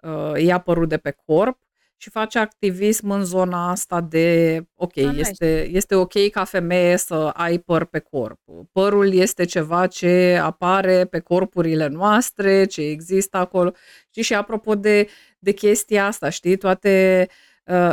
uh, 0.03 0.43
ia 0.43 0.59
părul 0.59 0.87
de 0.87 0.97
pe 0.99 1.17
corp 1.27 1.59
și 2.01 2.11
face 2.11 2.39
activism 2.39 3.11
în 3.11 3.25
zona 3.25 3.71
asta 3.71 4.01
de, 4.01 4.61
ok, 4.75 4.97
ah, 4.97 5.13
este, 5.17 5.69
este 5.71 5.95
ok 5.95 6.31
ca 6.31 6.45
femeie 6.45 6.97
să 6.97 7.15
ai 7.15 7.59
păr 7.59 7.85
pe 7.85 7.99
corp. 7.99 8.41
Părul 8.73 9.13
este 9.13 9.45
ceva 9.45 9.87
ce 9.87 10.41
apare 10.43 11.05
pe 11.05 11.19
corpurile 11.19 11.87
noastre, 11.87 12.65
ce 12.65 12.81
există 12.83 13.37
acolo. 13.37 13.73
Știi, 14.09 14.23
și 14.23 14.35
apropo 14.35 14.75
de, 14.75 15.09
de 15.39 15.53
chestia 15.53 16.07
asta, 16.07 16.29
știi, 16.29 16.57
toate 16.57 17.27
uh, 17.29 17.35
Uh, 17.35 17.50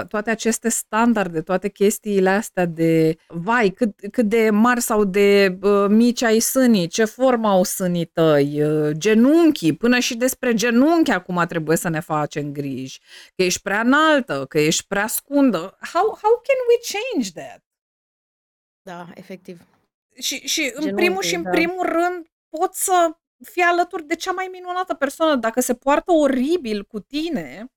toate 0.08 0.30
aceste 0.30 0.70
standarde, 0.70 1.42
toate 1.42 1.70
chestiile 1.70 2.30
astea 2.30 2.66
de, 2.66 3.18
vai, 3.28 3.70
cât, 3.70 3.94
cât 4.12 4.26
de 4.26 4.50
mari 4.50 4.82
sau 4.82 5.04
de 5.04 5.58
uh, 5.62 5.86
mici 5.90 6.22
ai 6.22 6.40
sânii, 6.40 6.88
ce 6.88 7.06
formă 7.06 7.50
au 7.50 7.64
sânii 7.64 8.06
tăi, 8.06 8.64
uh, 8.64 8.92
genunchii, 8.92 9.76
până 9.76 10.00
și 10.00 10.16
despre 10.16 10.54
genunchi 10.54 11.12
acum 11.12 11.46
trebuie 11.48 11.78
să 11.78 11.90
ne 11.90 12.00
facem 12.00 12.52
griji, 12.52 13.00
că 13.36 13.44
ești 13.44 13.62
prea 13.62 13.80
înaltă, 13.80 14.46
că 14.50 14.60
ești 14.60 14.86
prea 14.88 15.08
scundă. 15.08 15.78
How, 15.94 16.18
how 16.22 16.42
can 16.44 16.60
we 16.70 17.00
change 17.00 17.32
that? 17.32 17.64
Da, 18.82 19.08
efectiv. 19.16 19.62
Și, 20.16 20.36
și 20.36 20.62
Genunchi, 20.62 20.90
în 20.90 20.96
primul 20.96 21.22
și 21.22 21.36
în 21.36 21.44
da. 21.44 21.50
primul 21.50 21.86
rând 21.86 22.28
poți 22.50 22.84
să 22.84 23.16
fii 23.44 23.62
alături 23.62 24.08
de 24.08 24.16
cea 24.16 24.32
mai 24.32 24.50
minunată 24.52 24.94
persoană. 24.94 25.36
Dacă 25.36 25.62
se 25.62 25.74
poartă 25.74 26.12
oribil 26.12 26.84
cu 26.84 27.00
tine, 27.00 27.72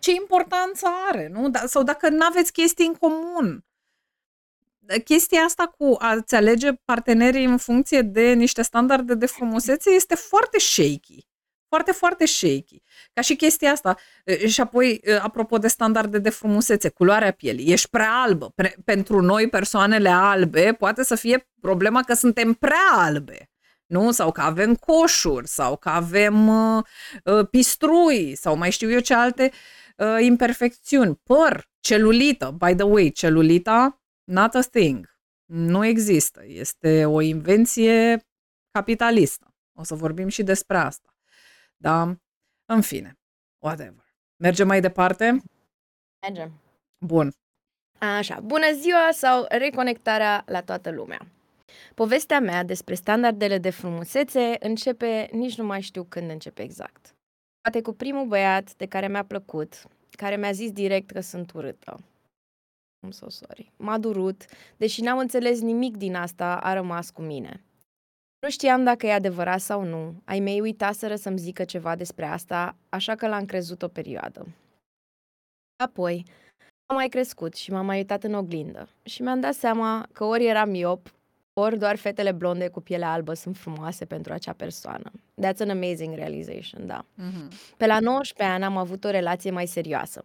ce 0.00 0.10
importanță 0.10 0.86
are, 1.10 1.28
nu? 1.32 1.50
Da, 1.50 1.66
sau 1.66 1.82
dacă 1.82 2.08
nu 2.08 2.26
aveți 2.26 2.52
chestii 2.52 2.86
în 2.86 2.94
comun. 2.94 3.64
Chestia 5.04 5.40
asta 5.40 5.74
cu 5.78 5.96
a-ți 5.98 6.34
alege 6.34 6.72
partenerii 6.84 7.44
în 7.44 7.56
funcție 7.56 8.02
de 8.02 8.32
niște 8.32 8.62
standarde 8.62 9.14
de 9.14 9.26
frumusețe 9.26 9.90
este 9.90 10.14
foarte 10.14 10.58
shaky. 10.58 11.28
Foarte, 11.68 11.92
foarte 11.92 12.26
shaky. 12.26 12.82
Ca 13.12 13.20
și 13.20 13.36
chestia 13.36 13.70
asta. 13.70 13.96
Și 14.46 14.60
apoi, 14.60 15.00
apropo 15.20 15.58
de 15.58 15.68
standarde 15.68 16.18
de 16.18 16.30
frumusețe, 16.30 16.88
culoarea 16.88 17.30
pielii. 17.30 17.72
Ești 17.72 17.88
prea 17.88 18.12
albă. 18.12 18.52
Pre- 18.54 18.76
pentru 18.84 19.20
noi, 19.20 19.48
persoanele 19.48 20.08
albe, 20.08 20.72
poate 20.78 21.04
să 21.04 21.14
fie 21.14 21.48
problema 21.60 22.02
că 22.02 22.14
suntem 22.14 22.52
prea 22.52 22.90
albe 22.92 23.50
nu? 23.90 24.10
Sau 24.10 24.32
că 24.32 24.40
avem 24.40 24.74
coșuri, 24.74 25.48
sau 25.48 25.76
că 25.76 25.88
avem 25.88 26.48
uh, 26.48 26.82
pistrui, 27.50 28.34
sau 28.34 28.56
mai 28.56 28.70
știu 28.70 28.90
eu 28.90 29.00
ce 29.00 29.14
alte 29.14 29.52
uh, 30.00 30.16
imperfecțiuni. 30.20 31.16
Păr, 31.16 31.68
celulită, 31.80 32.50
by 32.50 32.74
the 32.74 32.84
way, 32.84 33.10
celulita, 33.10 34.02
not 34.24 34.54
a 34.54 34.60
thing. 34.60 35.18
Nu 35.44 35.84
există. 35.84 36.42
Este 36.46 37.04
o 37.04 37.20
invenție 37.20 38.26
capitalistă. 38.70 39.54
O 39.78 39.82
să 39.82 39.94
vorbim 39.94 40.28
și 40.28 40.42
despre 40.42 40.76
asta. 40.76 41.14
Da? 41.76 42.14
În 42.64 42.80
fine, 42.80 43.18
whatever. 43.58 44.04
Mergem 44.36 44.66
mai 44.66 44.80
departe? 44.80 45.42
Mergem. 46.26 46.52
Bun. 46.98 47.32
Așa, 47.98 48.40
bună 48.40 48.72
ziua 48.72 49.08
sau 49.12 49.46
reconectarea 49.48 50.42
la 50.46 50.62
toată 50.62 50.90
lumea. 50.90 51.26
Povestea 51.94 52.40
mea 52.40 52.64
despre 52.64 52.94
standardele 52.94 53.58
de 53.58 53.70
frumusețe 53.70 54.56
începe, 54.60 55.28
nici 55.32 55.56
nu 55.56 55.64
mai 55.64 55.80
știu 55.80 56.04
când 56.04 56.30
începe 56.30 56.62
exact. 56.62 57.14
Poate 57.60 57.82
cu 57.82 57.92
primul 57.92 58.26
băiat 58.26 58.74
de 58.74 58.86
care 58.86 59.08
mi-a 59.08 59.24
plăcut, 59.24 59.82
care 60.10 60.36
mi-a 60.36 60.52
zis 60.52 60.72
direct 60.72 61.10
că 61.10 61.20
sunt 61.20 61.52
urâtă. 61.52 61.96
I'm 63.06 63.10
so 63.10 63.28
sorry. 63.28 63.72
M-a 63.76 63.98
durut, 63.98 64.44
deși 64.76 65.02
n-am 65.02 65.18
înțeles 65.18 65.60
nimic 65.60 65.96
din 65.96 66.14
asta, 66.14 66.56
a 66.56 66.72
rămas 66.72 67.10
cu 67.10 67.22
mine. 67.22 67.64
Nu 68.40 68.50
știam 68.50 68.84
dacă 68.84 69.06
e 69.06 69.12
adevărat 69.12 69.60
sau 69.60 69.84
nu. 69.84 70.14
Ai 70.24 70.40
mei 70.40 70.60
uitaseră 70.60 71.14
să-mi 71.14 71.38
zică 71.38 71.64
ceva 71.64 71.96
despre 71.96 72.24
asta, 72.24 72.76
așa 72.88 73.14
că 73.14 73.28
l-am 73.28 73.44
crezut 73.44 73.82
o 73.82 73.88
perioadă. 73.88 74.46
Apoi, 75.76 76.24
am 76.86 76.96
mai 76.96 77.08
crescut 77.08 77.54
și 77.54 77.70
m-am 77.70 77.86
mai 77.86 77.96
uitat 77.96 78.24
în 78.24 78.34
oglindă 78.34 78.88
și 79.02 79.22
mi-am 79.22 79.40
dat 79.40 79.54
seama 79.54 80.08
că 80.12 80.24
ori 80.24 80.46
eram 80.46 80.70
miop, 80.70 81.14
ori 81.52 81.78
doar 81.78 81.96
fetele 81.96 82.32
blonde 82.32 82.68
cu 82.68 82.80
piele 82.80 83.04
albă 83.04 83.34
sunt 83.34 83.56
frumoase 83.56 84.04
pentru 84.04 84.32
acea 84.32 84.52
persoană. 84.52 85.10
That's 85.14 85.58
an 85.58 85.70
amazing 85.70 86.14
realization, 86.14 86.86
da. 86.86 87.04
Mm-hmm. 87.04 87.76
Pe 87.76 87.86
la 87.86 88.00
19 88.00 88.54
ani 88.54 88.64
am 88.64 88.76
avut 88.76 89.04
o 89.04 89.10
relație 89.10 89.50
mai 89.50 89.66
serioasă. 89.66 90.24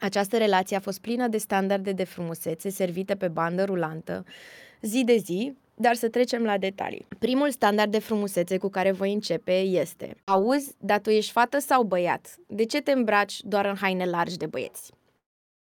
Această 0.00 0.36
relație 0.36 0.76
a 0.76 0.80
fost 0.80 1.00
plină 1.00 1.28
de 1.28 1.38
standarde 1.38 1.92
de 1.92 2.04
frumusețe 2.04 2.68
servite 2.68 3.16
pe 3.16 3.28
bandă 3.28 3.64
rulantă, 3.64 4.24
zi 4.80 5.04
de 5.04 5.16
zi, 5.16 5.56
dar 5.74 5.94
să 5.94 6.08
trecem 6.08 6.42
la 6.42 6.58
detalii. 6.58 7.06
Primul 7.18 7.50
standard 7.50 7.90
de 7.90 7.98
frumusețe 7.98 8.58
cu 8.58 8.68
care 8.68 8.92
voi 8.92 9.12
începe 9.12 9.58
este 9.58 10.16
Auzi, 10.24 10.74
dar 10.78 11.00
tu 11.00 11.10
ești 11.10 11.32
fată 11.32 11.58
sau 11.58 11.82
băiat? 11.82 12.36
De 12.46 12.64
ce 12.64 12.80
te 12.80 12.92
îmbraci 12.92 13.42
doar 13.42 13.64
în 13.64 13.76
haine 13.76 14.04
largi 14.04 14.36
de 14.36 14.46
băieți? 14.46 14.92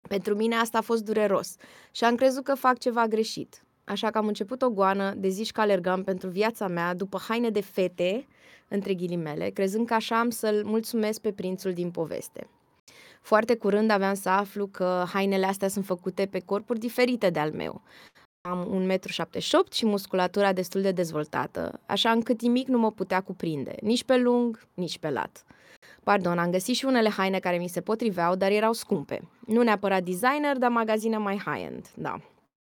Pentru 0.07 0.35
mine 0.35 0.55
asta 0.55 0.77
a 0.77 0.81
fost 0.81 1.03
dureros 1.03 1.55
și 1.91 2.03
am 2.03 2.15
crezut 2.15 2.43
că 2.43 2.55
fac 2.55 2.77
ceva 2.77 3.07
greșit 3.07 3.63
așa 3.83 4.09
că 4.09 4.17
am 4.17 4.27
început 4.27 4.61
o 4.61 4.69
goană 4.69 5.13
de 5.17 5.27
zici 5.27 5.51
că 5.51 5.61
alergam 5.61 6.03
pentru 6.03 6.29
viața 6.29 6.67
mea 6.67 6.93
după 6.93 7.19
haine 7.27 7.49
de 7.49 7.61
fete, 7.61 8.27
între 8.67 8.93
ghilimele, 8.93 9.49
crezând 9.49 9.87
că 9.87 9.93
așa 9.93 10.19
am 10.19 10.29
să-l 10.29 10.61
mulțumesc 10.65 11.21
pe 11.21 11.31
prințul 11.31 11.73
din 11.73 11.91
poveste. 11.91 12.47
Foarte 13.21 13.55
curând 13.55 13.89
aveam 13.89 14.13
să 14.13 14.29
aflu 14.29 14.67
că 14.67 15.03
hainele 15.13 15.45
astea 15.45 15.67
sunt 15.67 15.85
făcute 15.85 16.25
pe 16.25 16.39
corpuri 16.39 16.79
diferite 16.79 17.29
de 17.29 17.39
al 17.39 17.51
meu. 17.51 17.81
Am 18.49 18.87
1,78 18.89 18.99
m 19.29 19.71
și 19.71 19.85
musculatura 19.85 20.53
destul 20.53 20.81
de 20.81 20.91
dezvoltată, 20.91 21.79
așa 21.85 22.11
încât 22.11 22.41
nimic 22.41 22.67
nu 22.67 22.77
mă 22.77 22.91
putea 22.91 23.21
cuprinde, 23.21 23.75
nici 23.81 24.03
pe 24.03 24.17
lung, 24.17 24.67
nici 24.73 24.97
pe 24.97 25.09
lat. 25.09 25.45
Pardon, 26.03 26.37
am 26.37 26.51
găsit 26.51 26.75
și 26.75 26.85
unele 26.85 27.09
haine 27.09 27.39
care 27.39 27.57
mi 27.57 27.67
se 27.67 27.81
potriveau, 27.81 28.35
dar 28.35 28.51
erau 28.51 28.73
scumpe. 28.73 29.29
Nu 29.47 29.61
neapărat 29.61 30.03
designer, 30.03 30.57
dar 30.57 30.69
magazine 30.69 31.17
mai 31.17 31.41
high-end, 31.45 31.91
da. 31.95 32.21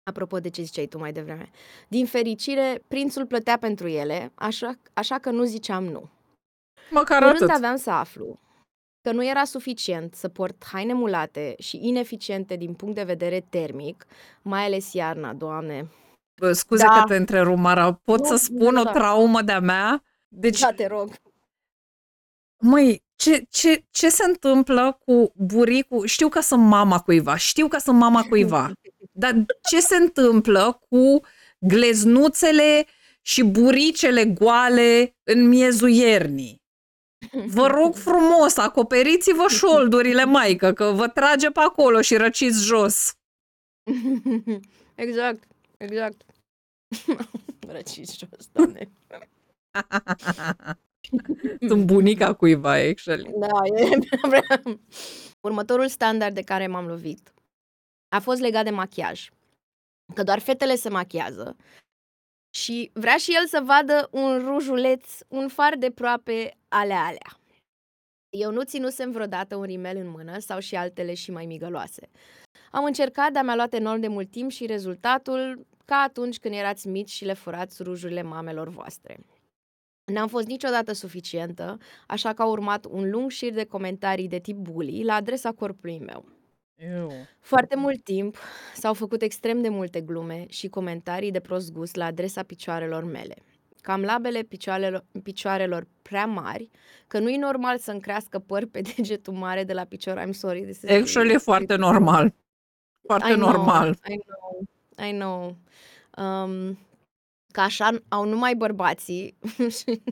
Apropo 0.04 0.40
de 0.40 0.50
ce 0.50 0.62
ziceai 0.62 0.86
tu 0.86 0.98
mai 0.98 1.12
devreme. 1.12 1.50
Din 1.88 2.06
fericire, 2.06 2.82
prințul 2.88 3.26
plătea 3.26 3.58
pentru 3.58 3.88
ele, 3.88 4.32
așa, 4.34 4.78
așa 4.92 5.18
că 5.18 5.30
nu 5.30 5.44
ziceam 5.44 5.84
nu. 5.84 6.08
Măcar 6.90 7.22
atât. 7.22 7.48
aveam 7.50 7.76
să 7.76 7.90
aflu 7.90 8.40
că 9.02 9.12
nu 9.12 9.26
era 9.26 9.44
suficient 9.44 10.14
să 10.14 10.28
port 10.28 10.64
haine 10.64 10.92
mulate 10.92 11.54
și 11.58 11.78
ineficiente 11.82 12.56
din 12.56 12.74
punct 12.74 12.94
de 12.94 13.02
vedere 13.02 13.40
termic, 13.40 14.06
mai 14.42 14.64
ales 14.64 14.92
iarna, 14.92 15.32
doamne. 15.32 15.88
Bă, 16.40 16.52
scuze 16.52 16.84
da. 16.86 16.92
că 16.92 17.04
te 17.06 17.16
întrerup, 17.16 17.56
Mara. 17.56 17.92
Pot 17.92 18.18
nu, 18.18 18.24
să 18.24 18.36
spun 18.36 18.74
nu, 18.74 18.82
da. 18.82 18.90
o 18.90 18.92
traumă 18.92 19.42
de-a 19.42 19.60
mea? 19.60 20.02
Deci, 20.28 20.60
da, 20.60 20.72
te 20.72 20.86
rog. 20.86 21.14
Măi, 22.58 23.02
ce, 23.16 23.44
ce, 23.50 23.84
ce 23.90 24.08
se 24.08 24.24
întâmplă 24.24 24.98
cu 25.04 25.32
buricul? 25.36 26.06
Știu 26.06 26.28
că 26.28 26.40
sunt 26.40 26.62
mama 26.62 27.00
cuiva, 27.00 27.36
știu 27.36 27.68
că 27.68 27.78
sunt 27.78 27.98
mama 27.98 28.22
cuiva, 28.30 28.72
dar 29.22 29.44
ce 29.70 29.80
se 29.80 29.96
întâmplă 29.96 30.80
cu 30.88 31.20
gleznuțele 31.58 32.86
și 33.20 33.42
buricele 33.42 34.24
goale 34.24 35.16
în 35.22 35.48
miezul 35.48 35.90
iernii? 35.90 36.60
Vă 37.46 37.66
rog 37.66 37.94
frumos, 37.94 38.56
acoperiți-vă 38.56 39.44
șoldurile, 39.48 40.24
maică, 40.24 40.72
că 40.72 40.84
vă 40.84 41.08
trage 41.08 41.50
pe 41.50 41.60
acolo 41.60 42.00
și 42.00 42.16
răciți 42.16 42.64
jos. 42.64 43.12
Exact, 44.94 45.42
exact. 45.76 46.24
răciți 47.76 48.18
jos, 48.18 48.48
doamne. 48.52 48.90
Sunt 51.68 51.84
bunica 51.84 52.34
cuiva, 52.34 52.72
actually. 52.72 53.30
Da, 53.36 53.48
e... 53.74 53.98
Următorul 55.40 55.88
standard 55.88 56.34
de 56.34 56.42
care 56.42 56.66
m-am 56.66 56.86
lovit 56.86 57.32
a 58.12 58.18
fost 58.18 58.40
legat 58.40 58.64
de 58.64 58.70
machiaj. 58.70 59.28
Că 60.14 60.22
doar 60.22 60.38
fetele 60.38 60.74
se 60.74 60.88
machiază 60.88 61.56
și 62.54 62.90
vrea 62.94 63.16
și 63.16 63.34
el 63.34 63.46
să 63.46 63.60
vadă 63.64 64.08
un 64.10 64.38
rujuleț, 64.38 65.18
un 65.28 65.48
far 65.48 65.76
de 65.76 65.90
proape 65.90 66.56
ale 66.68 66.92
alea. 66.92 67.36
Eu 68.30 68.50
nu 68.50 68.62
ținusem 68.62 69.10
vreodată 69.10 69.56
un 69.56 69.62
rimel 69.62 69.96
în 69.96 70.08
mână 70.08 70.38
sau 70.38 70.58
și 70.58 70.76
altele 70.76 71.14
și 71.14 71.30
mai 71.30 71.46
migăloase. 71.46 72.10
Am 72.70 72.84
încercat, 72.84 73.32
dar 73.32 73.44
mi-a 73.44 73.54
luat 73.54 73.72
enorm 73.72 74.00
de 74.00 74.08
mult 74.08 74.30
timp 74.30 74.50
și 74.50 74.66
rezultatul 74.66 75.66
ca 75.84 75.96
atunci 75.96 76.38
când 76.38 76.54
erați 76.54 76.88
mici 76.88 77.10
și 77.10 77.24
le 77.24 77.32
furați 77.32 77.82
rujurile 77.82 78.22
mamelor 78.22 78.68
voastre. 78.68 79.18
N-am 80.12 80.28
fost 80.28 80.46
niciodată 80.46 80.92
suficientă, 80.92 81.78
așa 82.06 82.32
că 82.32 82.42
a 82.42 82.46
urmat 82.46 82.84
un 82.84 83.10
lung 83.10 83.30
șir 83.30 83.52
de 83.52 83.64
comentarii 83.64 84.28
de 84.28 84.38
tip 84.38 84.56
bully 84.56 85.04
la 85.04 85.14
adresa 85.14 85.52
corpului 85.52 85.98
meu. 85.98 86.41
Eu. 86.76 87.12
Foarte 87.40 87.76
mult 87.76 88.04
timp 88.04 88.36
s-au 88.74 88.94
făcut 88.94 89.22
extrem 89.22 89.60
de 89.60 89.68
multe 89.68 90.00
glume 90.00 90.46
și 90.48 90.68
comentarii 90.68 91.30
de 91.30 91.40
prost 91.40 91.72
gust 91.72 91.94
la 91.94 92.04
adresa 92.04 92.42
picioarelor 92.42 93.04
mele. 93.04 93.34
Cam 93.80 94.02
labele 94.02 94.42
picioarelor, 94.42 95.04
picioarelor 95.22 95.86
prea 96.02 96.26
mari, 96.26 96.70
că 97.06 97.18
nu 97.18 97.30
e 97.30 97.38
normal 97.38 97.78
să-mi 97.78 98.00
crească 98.00 98.38
păr 98.38 98.66
pe 98.66 98.80
degetul 98.96 99.34
mare 99.34 99.64
de 99.64 99.72
la 99.72 99.84
picior. 99.84 100.22
I'm 100.26 100.30
sorry. 100.30 100.62
This 100.62 100.82
is 100.82 100.90
Actually, 100.90 101.32
e 101.32 101.38
foarte 101.38 101.74
normal. 101.74 102.34
Foarte 103.06 103.32
I 103.32 103.34
know, 103.34 103.50
normal. 103.50 103.98
I 104.08 104.20
know, 104.26 104.68
I 105.08 105.12
know. 105.12 105.56
Um, 106.16 106.78
că 107.52 107.60
așa 107.60 107.90
au 108.08 108.24
numai 108.24 108.54
bărbații 108.54 109.34
și, 109.78 110.02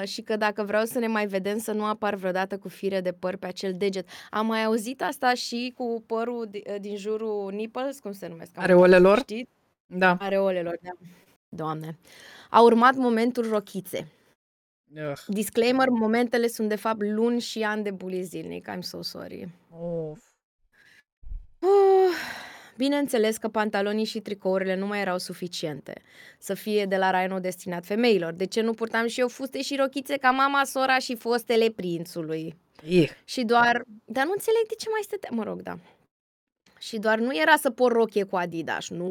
uh, 0.00 0.08
și 0.08 0.22
că 0.22 0.36
dacă 0.36 0.62
vreau 0.62 0.84
să 0.84 0.98
ne 0.98 1.06
mai 1.06 1.26
vedem 1.26 1.58
să 1.58 1.72
nu 1.72 1.84
apar 1.84 2.14
vreodată 2.14 2.58
cu 2.58 2.68
fire 2.68 3.00
de 3.00 3.12
păr 3.12 3.36
pe 3.36 3.46
acel 3.46 3.74
deget. 3.76 4.08
Am 4.30 4.46
mai 4.46 4.64
auzit 4.64 5.02
asta 5.02 5.34
și 5.34 5.72
cu 5.76 6.02
părul 6.06 6.46
di- 6.50 6.62
uh, 6.66 6.80
din 6.80 6.96
jurul 6.96 7.52
nipples, 7.52 7.98
cum 8.00 8.12
se 8.12 8.28
numesc? 8.28 8.50
Am 8.54 8.62
uitat, 8.62 8.76
Areolelor? 8.76 9.18
Știți? 9.18 9.50
Da. 9.86 10.16
Areolelor, 10.20 10.78
da. 10.82 10.90
Doamne. 11.48 11.98
A 12.50 12.60
urmat 12.62 12.94
momentul 12.94 13.48
rochițe. 13.48 14.08
Ugh. 14.94 15.18
Disclaimer, 15.26 15.88
momentele 15.88 16.46
sunt 16.46 16.68
de 16.68 16.76
fapt 16.76 17.02
luni 17.02 17.40
și 17.40 17.62
ani 17.62 17.82
de 17.82 17.90
bully 17.90 18.22
zilnic. 18.22 18.68
I'm 18.76 18.80
so 18.80 19.02
sorry. 19.02 19.48
Of. 19.80 20.18
Uh, 21.58 21.68
bineînțeles 22.78 23.36
că 23.36 23.48
pantalonii 23.48 24.04
și 24.04 24.20
tricourile 24.20 24.76
nu 24.76 24.86
mai 24.86 25.00
erau 25.00 25.18
suficiente 25.18 26.02
să 26.38 26.54
fie 26.54 26.84
de 26.84 26.96
la 26.96 27.10
Rhino 27.10 27.38
destinat 27.38 27.84
femeilor. 27.84 28.32
De 28.32 28.46
ce 28.46 28.60
nu 28.60 28.72
purtam 28.72 29.06
și 29.06 29.20
eu 29.20 29.28
fuste 29.28 29.62
și 29.62 29.76
rochițe 29.76 30.16
ca 30.16 30.30
mama, 30.30 30.64
sora 30.64 30.98
și 30.98 31.16
fostele 31.16 31.70
prințului? 31.70 32.56
Ih. 32.88 33.10
Și 33.24 33.44
doar... 33.44 33.82
Dar 34.04 34.24
nu 34.24 34.32
înțeleg 34.32 34.62
de 34.68 34.74
ce 34.78 34.88
mai 34.90 35.00
stătea... 35.02 35.28
Mă 35.32 35.42
rog, 35.42 35.62
da. 35.62 35.78
Și 36.78 36.98
doar 36.98 37.18
nu 37.18 37.36
era 37.36 37.56
să 37.56 37.70
por 37.70 37.92
rochie 37.92 38.24
cu 38.24 38.36
Adidas. 38.36 38.88
Nu, 38.88 39.04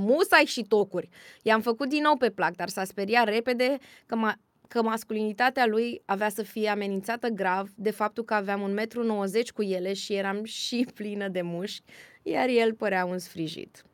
musai 0.00 0.44
și 0.44 0.62
tocuri. 0.62 1.08
I-am 1.42 1.60
făcut 1.60 1.88
din 1.88 2.02
nou 2.02 2.16
pe 2.16 2.30
plac, 2.30 2.54
dar 2.56 2.68
s-a 2.68 2.84
speriat 2.84 3.28
repede 3.28 3.78
că, 4.06 4.16
ma- 4.16 4.40
că 4.68 4.82
masculinitatea 4.82 5.66
lui 5.66 6.02
avea 6.04 6.28
să 6.28 6.42
fie 6.42 6.68
amenințată 6.68 7.28
grav 7.28 7.70
de 7.76 7.90
faptul 7.90 8.24
că 8.24 8.34
aveam 8.34 8.76
1,90 8.76 8.92
m 9.02 9.54
cu 9.54 9.62
ele 9.62 9.92
și 9.92 10.14
eram 10.14 10.44
și 10.44 10.86
plină 10.94 11.28
de 11.28 11.42
mușchi, 11.42 11.92
iar 12.22 12.48
el 12.48 12.74
părea 12.74 13.04
un 13.04 13.18
sfrijit. 13.18 13.84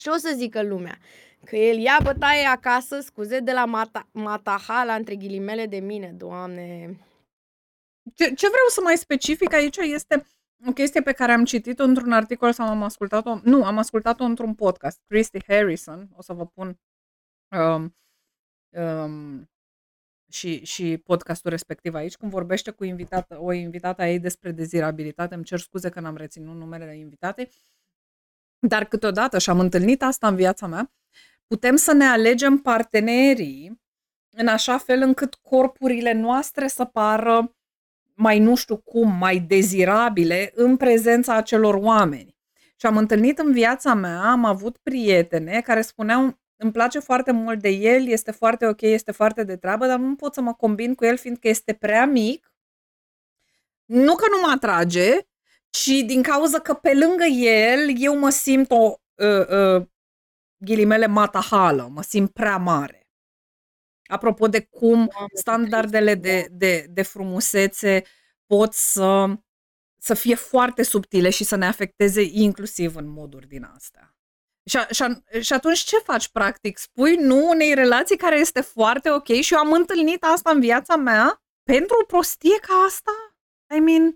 Și 0.00 0.08
o 0.08 0.16
să 0.16 0.32
zică 0.36 0.62
lumea 0.62 0.98
că 1.44 1.56
el 1.56 1.78
ia 1.78 1.98
bătaie 2.02 2.44
acasă, 2.44 3.00
scuze 3.00 3.40
de 3.40 3.52
la 3.52 3.64
mata, 3.64 4.08
matahala 4.12 4.94
între 4.94 5.16
ghilimele 5.16 5.66
de 5.66 5.78
mine, 5.78 6.12
doamne. 6.12 6.96
Ce, 8.14 8.24
ce 8.24 8.48
vreau 8.48 8.66
să 8.68 8.80
mai 8.82 8.96
specific 8.96 9.52
aici 9.52 9.76
este 9.76 10.26
o 10.66 10.72
chestie 10.72 11.02
pe 11.02 11.12
care 11.12 11.32
am 11.32 11.44
citit-o 11.44 11.84
într-un 11.84 12.12
articol 12.12 12.52
sau 12.52 12.68
am 12.68 12.82
ascultat-o, 12.82 13.40
nu, 13.42 13.64
am 13.64 13.78
ascultat-o 13.78 14.24
într-un 14.24 14.54
podcast, 14.54 15.00
Christy 15.06 15.38
Harrison, 15.46 16.08
o 16.16 16.22
să 16.22 16.32
vă 16.32 16.46
pun 16.46 16.78
um, 17.56 17.96
um, 18.82 19.50
și, 20.30 20.64
și 20.64 20.96
podcastul 20.96 21.50
respectiv 21.50 21.94
aici, 21.94 22.16
când 22.16 22.30
vorbește 22.30 22.70
cu 22.70 22.84
invitată, 22.84 23.38
o 23.40 23.52
invitată 23.52 24.02
a 24.02 24.08
ei 24.08 24.18
despre 24.18 24.50
dezirabilitate, 24.50 25.34
îmi 25.34 25.44
cer 25.44 25.58
scuze 25.58 25.88
că 25.88 26.00
n-am 26.00 26.16
reținut 26.16 26.54
numele 26.54 26.96
invitatei, 26.96 27.50
dar 28.58 28.84
câteodată, 28.84 29.38
și 29.38 29.50
am 29.50 29.60
întâlnit 29.60 30.02
asta 30.02 30.28
în 30.28 30.36
viața 30.36 30.66
mea, 30.66 30.92
putem 31.46 31.76
să 31.76 31.92
ne 31.92 32.04
alegem 32.04 32.58
partenerii 32.58 33.80
în 34.36 34.46
așa 34.46 34.78
fel 34.78 35.02
încât 35.02 35.34
corpurile 35.34 36.12
noastre 36.12 36.66
să 36.68 36.84
pară 36.84 37.54
mai 38.14 38.38
nu 38.38 38.54
știu 38.54 38.76
cum, 38.76 39.16
mai 39.18 39.38
dezirabile 39.38 40.52
în 40.54 40.76
prezența 40.76 41.34
acelor 41.34 41.74
oameni. 41.74 42.36
Și 42.76 42.86
am 42.86 42.96
întâlnit 42.96 43.38
în 43.38 43.52
viața 43.52 43.94
mea, 43.94 44.22
am 44.22 44.44
avut 44.44 44.76
prietene 44.76 45.60
care 45.60 45.80
spuneau 45.80 46.39
îmi 46.62 46.72
place 46.72 46.98
foarte 46.98 47.32
mult 47.32 47.60
de 47.60 47.68
el, 47.68 48.06
este 48.06 48.30
foarte 48.30 48.66
ok, 48.66 48.80
este 48.80 49.12
foarte 49.12 49.44
de 49.44 49.56
treabă, 49.56 49.86
dar 49.86 49.98
nu 49.98 50.14
pot 50.14 50.34
să 50.34 50.40
mă 50.40 50.54
combin 50.54 50.94
cu 50.94 51.04
el 51.04 51.16
fiindcă 51.16 51.48
este 51.48 51.72
prea 51.72 52.06
mic. 52.06 52.52
Nu 53.84 54.14
că 54.14 54.24
nu 54.30 54.40
mă 54.46 54.52
atrage, 54.54 55.16
ci 55.70 55.86
din 56.06 56.22
cauza 56.22 56.58
că 56.60 56.74
pe 56.74 56.94
lângă 56.94 57.24
el 57.24 57.94
eu 57.98 58.18
mă 58.18 58.30
simt 58.30 58.70
o 58.70 58.94
uh, 59.14 59.48
uh, 59.48 59.86
ghilimele 60.56 61.06
matahală, 61.06 61.88
mă 61.92 62.02
simt 62.02 62.32
prea 62.32 62.56
mare. 62.56 63.08
Apropo 64.04 64.48
de 64.48 64.60
cum 64.60 64.90
Doamne, 64.90 65.28
standardele 65.34 66.14
de, 66.14 66.46
de, 66.50 66.86
de 66.90 67.02
frumusețe 67.02 68.02
pot 68.46 68.72
să, 68.72 69.38
să 69.98 70.14
fie 70.14 70.34
foarte 70.34 70.82
subtile 70.82 71.30
și 71.30 71.44
să 71.44 71.56
ne 71.56 71.66
afecteze 71.66 72.22
inclusiv 72.22 72.96
în 72.96 73.08
moduri 73.08 73.46
din 73.46 73.64
astea. 73.74 74.14
Și, 74.64 74.76
a, 74.76 74.86
și, 74.90 75.02
a, 75.02 75.40
și 75.40 75.52
atunci 75.52 75.78
ce 75.78 75.96
faci 75.96 76.28
practic? 76.28 76.78
Spui 76.78 77.16
nu 77.16 77.48
unei 77.48 77.74
relații 77.74 78.16
care 78.16 78.38
este 78.38 78.60
foarte 78.60 79.10
ok 79.10 79.28
și 79.28 79.52
eu 79.54 79.58
am 79.58 79.72
întâlnit 79.72 80.24
asta 80.24 80.50
în 80.50 80.60
viața 80.60 80.96
mea 80.96 81.42
pentru 81.62 81.96
o 82.02 82.04
prostie 82.04 82.58
ca 82.58 82.74
asta? 82.86 83.10
I 83.76 83.78
mean, 83.78 84.14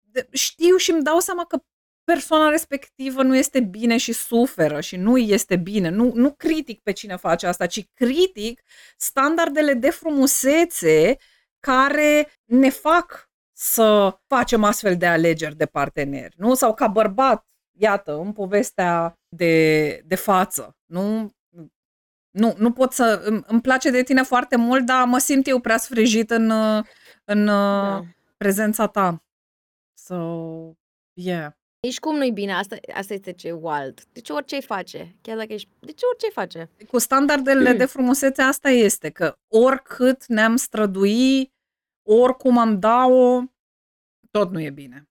de- 0.00 0.28
știu 0.32 0.76
și 0.76 0.90
îmi 0.90 1.02
dau 1.02 1.20
seama 1.20 1.44
că 1.44 1.58
persoana 2.04 2.48
respectivă 2.48 3.22
nu 3.22 3.36
este 3.36 3.60
bine 3.60 3.96
și 3.96 4.12
suferă 4.12 4.80
și 4.80 4.96
nu 4.96 5.12
îi 5.12 5.30
este 5.30 5.56
bine. 5.56 5.88
Nu, 5.88 6.12
nu 6.14 6.34
critic 6.34 6.82
pe 6.82 6.92
cine 6.92 7.16
face 7.16 7.46
asta, 7.46 7.66
ci 7.66 7.88
critic 7.94 8.62
standardele 8.96 9.74
de 9.74 9.90
frumusețe 9.90 11.16
care 11.60 12.32
ne 12.44 12.70
fac 12.70 13.30
să 13.52 14.18
facem 14.26 14.64
astfel 14.64 14.96
de 14.96 15.06
alegeri 15.06 15.56
de 15.56 15.66
parteneri, 15.66 16.34
nu? 16.38 16.54
Sau 16.54 16.74
ca 16.74 16.86
bărbat, 16.86 17.46
iată, 17.72 18.16
în 18.16 18.32
povestea 18.32 19.17
de, 19.28 20.02
de 20.06 20.14
față, 20.14 20.76
nu? 20.84 21.32
Nu, 22.30 22.54
nu 22.58 22.72
pot 22.72 22.92
să... 22.92 23.20
Îmi, 23.24 23.42
îmi 23.46 23.60
place 23.60 23.90
de 23.90 24.02
tine 24.02 24.22
foarte 24.22 24.56
mult, 24.56 24.86
dar 24.86 25.06
mă 25.06 25.18
simt 25.18 25.46
eu 25.46 25.60
prea 25.60 25.76
sfrijit 25.76 26.30
în, 26.30 26.50
în 27.24 27.44
Da. 27.46 28.02
prezența 28.36 28.86
ta. 28.86 29.24
So, 29.94 30.16
yeah. 31.12 31.52
Nici 31.80 31.98
cum 32.00 32.16
nu-i 32.16 32.30
bine, 32.32 32.52
asta, 32.52 32.76
asta 32.94 33.14
este 33.14 33.32
ce 33.32 33.52
wild. 33.52 34.04
Deci 34.12 34.28
orice 34.30 34.54
îi 34.54 34.62
face, 34.62 35.16
chiar 35.20 35.36
dacă 35.36 35.52
ești... 35.52 35.68
Deci 35.80 36.00
orice 36.02 36.26
îi 36.26 36.32
face. 36.32 36.70
Cu 36.88 36.98
standardele 36.98 37.72
de 37.72 37.84
frumusețe 37.84 38.42
asta 38.42 38.70
este, 38.70 39.10
că 39.10 39.38
oricât 39.48 40.26
ne-am 40.26 40.56
strădui, 40.56 41.52
oricum 42.02 42.58
am 42.58 42.78
da-o, 42.78 43.42
tot 44.30 44.50
nu 44.50 44.60
e 44.60 44.70
bine. 44.70 45.07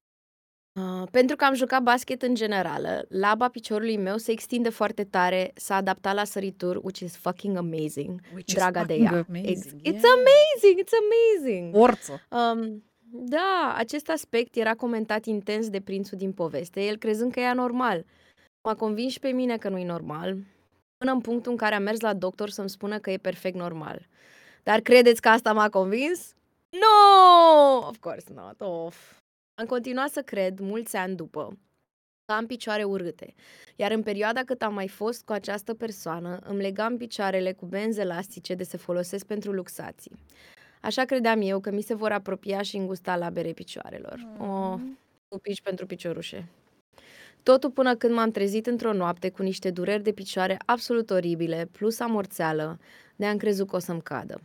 Uh, 0.78 1.08
pentru 1.12 1.36
că 1.36 1.46
am 1.46 1.54
jucat 1.54 1.82
basket 1.82 2.22
în 2.22 2.36
general, 2.36 3.06
laba 3.10 3.48
piciorului 3.50 3.98
meu 3.98 4.18
se 4.18 4.32
extinde 4.32 4.70
foarte 4.70 5.04
tare, 5.04 5.52
s-a 5.56 5.76
adaptat 5.76 6.14
la 6.16 6.24
sărituri, 6.24 6.80
which 6.84 7.00
is 7.00 7.16
fucking 7.16 7.58
amazing. 7.58 8.22
Which 8.34 8.48
is 8.48 8.54
Draga 8.54 8.84
de 8.84 8.94
fucking 8.94 9.14
ea. 9.14 9.26
amazing, 9.30 9.58
It's, 9.58 9.66
it's 9.66 10.02
yeah. 10.02 10.14
amazing, 10.18 10.82
it's 10.84 10.94
amazing. 11.04 11.76
Forță. 11.76 12.22
Um, 12.30 12.84
da, 13.10 13.74
acest 13.78 14.10
aspect 14.10 14.56
era 14.56 14.74
comentat 14.74 15.26
intens 15.26 15.70
de 15.70 15.80
prințul 15.82 16.18
din 16.18 16.32
poveste, 16.32 16.86
el 16.86 16.98
crezând 16.98 17.32
că 17.32 17.40
e 17.40 17.48
anormal. 17.48 18.06
M-a 18.64 18.76
convins 18.76 19.12
și 19.12 19.20
pe 19.20 19.30
mine 19.30 19.58
că 19.58 19.70
nu 19.70 19.78
e 19.78 19.86
normal, 19.86 20.38
până 20.98 21.12
în 21.12 21.20
punctul 21.20 21.52
în 21.52 21.58
care 21.58 21.76
a 21.76 21.80
mers 21.80 22.00
la 22.00 22.14
doctor 22.14 22.50
să-mi 22.50 22.70
spună 22.70 22.98
că 23.00 23.10
e 23.12 23.18
perfect 23.18 23.56
normal. 23.56 24.08
Dar 24.64 24.80
credeți 24.80 25.22
că 25.22 25.30
asta 25.30 25.54
m-a 25.54 25.70
convins? 25.70 26.34
No! 26.70 27.88
Of 27.88 27.98
course 28.00 28.26
not. 28.36 28.62
Of. 28.62 28.96
Am 29.60 29.66
continuat 29.66 30.10
să 30.10 30.22
cred, 30.22 30.60
mulți 30.60 30.96
ani 30.96 31.16
după, 31.16 31.58
că 32.26 32.34
am 32.34 32.46
picioare 32.46 32.84
urâte. 32.84 33.34
Iar 33.76 33.92
în 33.92 34.04
perioada 34.04 34.44
cât 34.44 34.62
am 34.62 34.74
mai 34.74 34.88
fost 34.88 35.26
cu 35.26 35.32
această 35.32 35.74
persoană, 35.74 36.40
îmi 36.44 36.62
legam 36.62 36.98
picioarele 36.98 37.54
cu 37.54 37.66
benzi 37.66 38.00
elastice 38.00 38.54
de 38.54 38.64
se 38.64 38.78
folosesc 38.78 39.26
pentru 39.26 39.52
luxații. 39.52 40.12
Așa 40.82 41.06
credeam 41.06 41.42
eu 41.42 41.60
că 41.60 41.72
mi 41.72 41.82
se 41.82 41.94
vor 41.94 42.12
apropia 42.12 42.62
și 42.62 42.76
îngusta 42.76 43.16
labere 43.16 43.52
picioarelor. 43.52 44.28
Oh, 44.40 44.80
pupici 45.28 45.62
pentru 45.62 45.86
piciorușe. 45.86 46.50
Totul 47.44 47.72
până 47.72 47.96
când 47.96 48.14
m-am 48.14 48.32
trezit 48.32 48.68
într-o 48.68 48.94
noapte 48.94 49.30
cu 49.30 49.42
niște 49.42 49.72
dureri 49.72 50.04
de 50.04 50.12
picioare 50.12 50.58
absolut 50.66 51.10
oribile, 51.10 51.70
plus 51.72 52.00
amorțeală, 52.00 52.80
de 53.16 53.26
am 53.26 53.38
crezut 53.38 53.68
că 53.68 53.76
o 53.76 53.80
să-mi 53.80 54.02
cadă. 54.02 54.42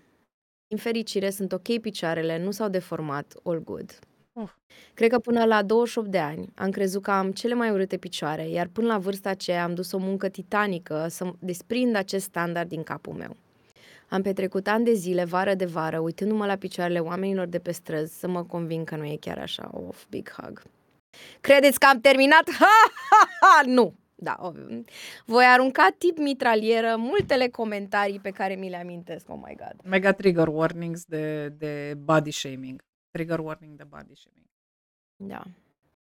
Din 0.66 0.78
fericire, 0.78 1.30
sunt 1.30 1.52
ok 1.52 1.80
picioarele, 1.80 2.43
nu 2.43 2.51
s-au 2.51 2.68
deformat, 2.68 3.34
all 3.43 3.62
good. 3.64 3.98
Uf. 4.33 4.53
Cred 4.95 5.11
că 5.11 5.19
până 5.19 5.45
la 5.45 5.63
28 5.63 6.09
de 6.11 6.19
ani 6.19 6.49
am 6.55 6.71
crezut 6.71 7.03
că 7.03 7.11
am 7.11 7.33
cele 7.33 7.55
mai 7.55 7.71
urâte 7.71 7.97
picioare, 7.97 8.49
iar 8.49 8.67
până 8.67 8.87
la 8.87 8.99
vârsta 8.99 9.31
aceea 9.31 9.65
am 9.65 9.75
dus 9.75 9.93
o 9.93 9.99
muncă 9.99 10.29
titanică 10.29 11.07
să 11.11 11.33
desprind 11.39 11.97
acest 11.97 12.25
standard 12.25 12.69
din 12.69 12.83
capul 12.83 13.13
meu. 13.13 13.37
Am 14.09 14.23
petrecut 14.23 14.67
ani 14.67 14.85
de 14.85 14.93
zile, 14.93 15.25
vară 15.25 15.55
de 15.55 15.65
vară, 15.65 15.99
uitându-mă 15.99 16.47
la 16.47 16.57
picioarele 16.57 16.99
oamenilor 16.99 17.47
de 17.47 17.59
pe 17.59 17.73
străzi 17.73 18.19
să 18.19 18.29
mă 18.29 18.45
convin 18.45 18.85
că 18.85 18.97
nu 18.97 19.05
e 19.05 19.17
chiar 19.21 19.39
așa. 19.39 19.71
Of, 19.73 20.05
big 20.09 20.31
hug. 20.31 20.63
Credeți 21.41 21.79
că 21.79 21.87
am 21.87 22.01
terminat? 22.01 22.51
Ha, 22.59 22.67
ha, 23.11 23.29
ha! 23.41 23.63
Nu! 23.67 23.95
Da, 24.15 24.37
ob- 24.41 24.85
voi 25.25 25.45
arunca 25.45 25.89
tip 25.99 26.19
mitralieră 26.19 26.95
multele 26.99 27.49
comentarii 27.49 28.21
pe 28.21 28.31
care 28.31 28.55
mi 28.55 28.69
le 28.69 28.77
amintesc, 28.77 29.29
oh 29.29 29.39
my 29.47 29.55
god. 29.57 29.75
Mega 29.85 30.13
trigger 30.13 30.49
warnings 30.49 31.05
de, 31.05 31.49
de 31.49 31.95
body 31.97 32.31
shaming. 32.31 32.83
Trigger 33.12 33.39
warning 33.39 33.76
de 33.76 33.84
body 33.84 34.14
shaming. 34.14 34.47
Da. 35.16 35.43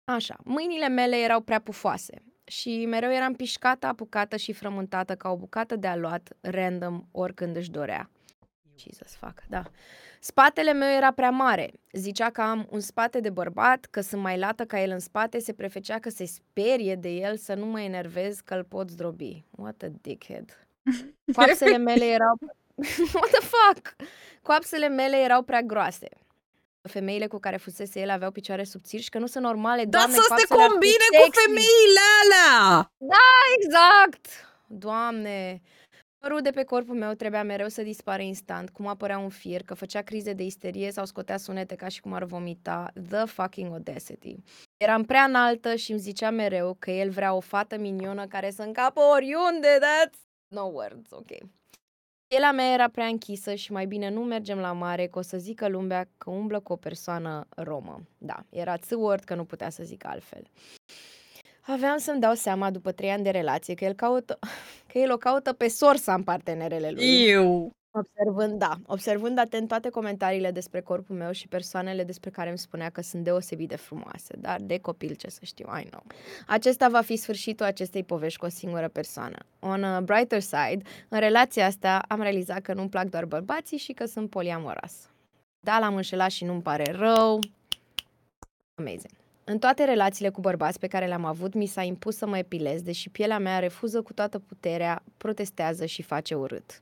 Așa, 0.05 0.37
mâinile 0.45 0.89
mele 0.89 1.17
erau 1.17 1.41
prea 1.41 1.61
pufoase 1.61 2.23
și 2.45 2.87
mereu 2.87 3.13
eram 3.13 3.33
pișcată, 3.35 3.87
apucată 3.87 4.37
și 4.37 4.53
frământată 4.53 5.15
ca 5.15 5.29
o 5.29 5.37
bucată 5.37 5.77
de 5.77 5.87
aluat 5.87 6.37
random 6.41 7.03
oricând 7.11 7.57
își 7.57 7.71
dorea. 7.71 8.11
Jesus 8.77 9.15
fuck, 9.17 9.43
da. 9.49 9.63
Spatele 10.21 10.73
meu 10.73 10.97
era 10.97 11.13
prea 11.13 11.31
mare. 11.31 11.73
Zicea 11.93 12.31
că 12.31 12.41
am 12.41 12.67
un 12.71 12.81
spate 12.81 13.21
de 13.21 13.31
bărbat, 13.31 13.85
că 13.85 14.01
sunt 14.01 14.23
mai 14.23 14.39
lată 14.39 14.65
ca 14.65 14.81
el 14.81 14.91
în 14.91 14.99
spate, 14.99 15.39
se 15.39 15.53
prefecea 15.53 15.99
că 15.99 16.09
se 16.09 16.25
sperie 16.25 16.95
de 16.95 17.09
el 17.09 17.37
să 17.37 17.55
nu 17.55 17.67
mă 17.67 17.81
enervez 17.81 18.41
că 18.41 18.55
îl 18.55 18.65
pot 18.65 18.91
zdrobi. 18.91 19.45
What 19.51 19.83
a 19.83 19.89
dickhead. 20.01 20.67
Coapsele 21.37 21.77
mele 21.77 22.05
erau... 22.05 22.39
What 23.15 23.31
the 23.31 23.41
fuck? 23.41 23.97
Coapsele 24.43 24.89
mele 24.89 25.17
erau 25.17 25.43
prea 25.43 25.63
groase. 25.63 26.09
Femeile 26.87 27.27
cu 27.27 27.39
care 27.39 27.57
fusese 27.57 28.01
el 28.01 28.11
aveau 28.11 28.31
picioare 28.31 28.65
subțiri 28.65 29.03
și 29.03 29.09
că 29.11 29.19
nu 29.19 29.27
sunt 29.27 29.45
normale, 29.45 29.85
Dar 29.85 30.01
doamne, 30.01 30.15
să 30.15 30.23
se 30.23 30.29
coapsele 30.29 30.63
ar 30.63 30.69
fi 30.69 30.71
combine 30.71 31.07
cu 31.19 31.23
sexy. 31.23 31.41
femeile 31.41 32.01
alea! 32.23 32.91
Exact! 33.57 34.27
Doamne! 34.67 35.63
Părul 36.19 36.41
de 36.41 36.51
pe 36.51 36.63
corpul 36.65 36.95
meu 36.95 37.13
trebuia 37.13 37.43
mereu 37.43 37.69
să 37.69 37.83
dispară 37.83 38.23
instant, 38.23 38.71
cum 38.71 38.87
apărea 38.87 39.19
un 39.19 39.29
fir, 39.29 39.63
că 39.63 39.75
făcea 39.75 40.03
crize 40.03 40.33
de 40.33 40.43
isterie 40.43 40.91
sau 40.91 41.05
scotea 41.05 41.37
sunete 41.37 41.75
ca 41.75 41.89
și 41.89 42.01
cum 42.01 42.13
ar 42.13 42.25
vomita. 42.25 42.91
The 43.09 43.25
fucking 43.25 43.73
audacity. 43.73 44.37
Eram 44.77 45.05
prea 45.05 45.23
înaltă 45.23 45.75
și 45.75 45.91
îmi 45.91 46.01
zicea 46.01 46.31
mereu 46.31 46.77
că 46.79 46.91
el 46.91 47.11
vrea 47.11 47.35
o 47.35 47.41
fată 47.41 47.77
minionă 47.79 48.27
care 48.27 48.51
să 48.51 48.63
încapă 48.63 49.01
oriunde. 49.01 49.79
That's 49.79 50.19
no 50.49 50.63
words, 50.63 51.11
ok. 51.11 51.31
Pielea 52.29 52.53
mea 52.53 52.73
era 52.73 52.89
prea 52.89 53.07
închisă 53.07 53.55
și 53.55 53.73
mai 53.73 53.87
bine 53.87 54.11
nu 54.11 54.21
mergem 54.21 54.59
la 54.59 54.73
mare, 54.73 55.07
că 55.07 55.19
o 55.19 55.23
să 55.23 55.37
zică 55.37 55.69
lumea 55.69 56.09
că 56.19 56.31
umblă 56.31 56.61
cu 56.61 56.73
o 56.73 56.77
persoană 56.77 57.47
romă. 57.57 58.03
Da, 58.19 58.45
era 58.51 58.77
țâword 58.77 59.25
că 59.25 59.35
nu 59.35 59.45
putea 59.45 59.71
să 59.71 59.83
zic 59.83 60.07
altfel. 60.07 60.43
Aveam 61.61 61.99
să-mi 61.99 62.21
dau 62.21 62.35
seama 62.35 62.71
după 62.71 62.93
trei 62.93 63.11
ani 63.11 63.23
de 63.23 63.31
relație 63.31 63.75
că 63.75 63.85
el, 63.85 63.93
caută, 63.93 64.39
că 64.93 64.99
el 64.99 65.13
o 65.13 65.17
caută 65.17 65.53
pe 65.53 65.69
sorsa 65.69 66.15
în 66.15 66.23
partenerele 66.23 66.91
lui. 66.91 67.27
Eu. 67.29 67.71
Observând, 67.99 68.59
da, 68.59 68.75
observând 68.87 69.39
atent 69.39 69.69
toate 69.69 69.89
comentariile 69.89 70.51
despre 70.51 70.81
corpul 70.81 71.17
meu 71.17 71.31
și 71.33 71.49
persoanele 71.49 72.05
despre 72.05 72.31
care 72.31 72.49
îmi 72.49 72.59
spunea 72.59 72.91
că 72.91 73.03
sunt 73.03 73.25
deosebit 73.25 73.69
de 73.69 73.77
frumoase, 73.77 74.35
dar 74.39 74.61
de 74.61 74.79
copil 74.79 75.15
ce 75.15 75.29
să 75.31 75.41
știu, 75.43 75.67
I 75.81 75.89
know. 75.89 76.03
Acesta 76.47 76.89
va 76.89 77.01
fi 77.01 77.17
sfârșitul 77.17 77.67
acestei 77.67 78.05
povești 78.05 78.39
cu 78.39 78.45
o 78.45 78.49
singură 78.49 78.89
persoană. 78.89 79.37
On 79.61 79.85
a 79.85 80.01
brighter 80.01 80.41
side, 80.41 80.79
în 81.09 81.19
relația 81.19 81.67
asta 81.67 82.03
am 82.09 82.21
realizat 82.21 82.61
că 82.61 82.75
nu-mi 82.75 82.89
plac 82.89 83.09
doar 83.09 83.25
bărbații 83.25 83.77
și 83.77 83.93
că 83.93 84.05
sunt 84.05 84.31
poliamoras. 84.31 85.11
Da, 85.61 85.79
l-am 85.79 85.97
înșelat 85.97 86.31
și 86.31 86.45
nu-mi 86.45 86.63
pare 86.63 86.93
rău. 86.93 87.39
Amazing. 88.75 89.15
În 89.45 89.59
toate 89.59 89.85
relațiile 89.85 90.31
cu 90.31 90.41
bărbați 90.41 90.79
pe 90.79 90.87
care 90.87 91.07
le-am 91.07 91.25
avut, 91.25 91.55
mi 91.55 91.67
s-a 91.67 91.83
impus 91.83 92.17
să 92.17 92.27
mă 92.27 92.39
epilez, 92.39 92.83
deși 92.83 93.09
pielea 93.11 93.39
mea 93.39 93.59
refuză 93.59 94.03
cu 94.03 94.13
toată 94.13 94.39
puterea, 94.39 95.03
protestează 95.17 95.87
și 95.87 96.03
face 96.03 96.35
urât. 96.35 96.81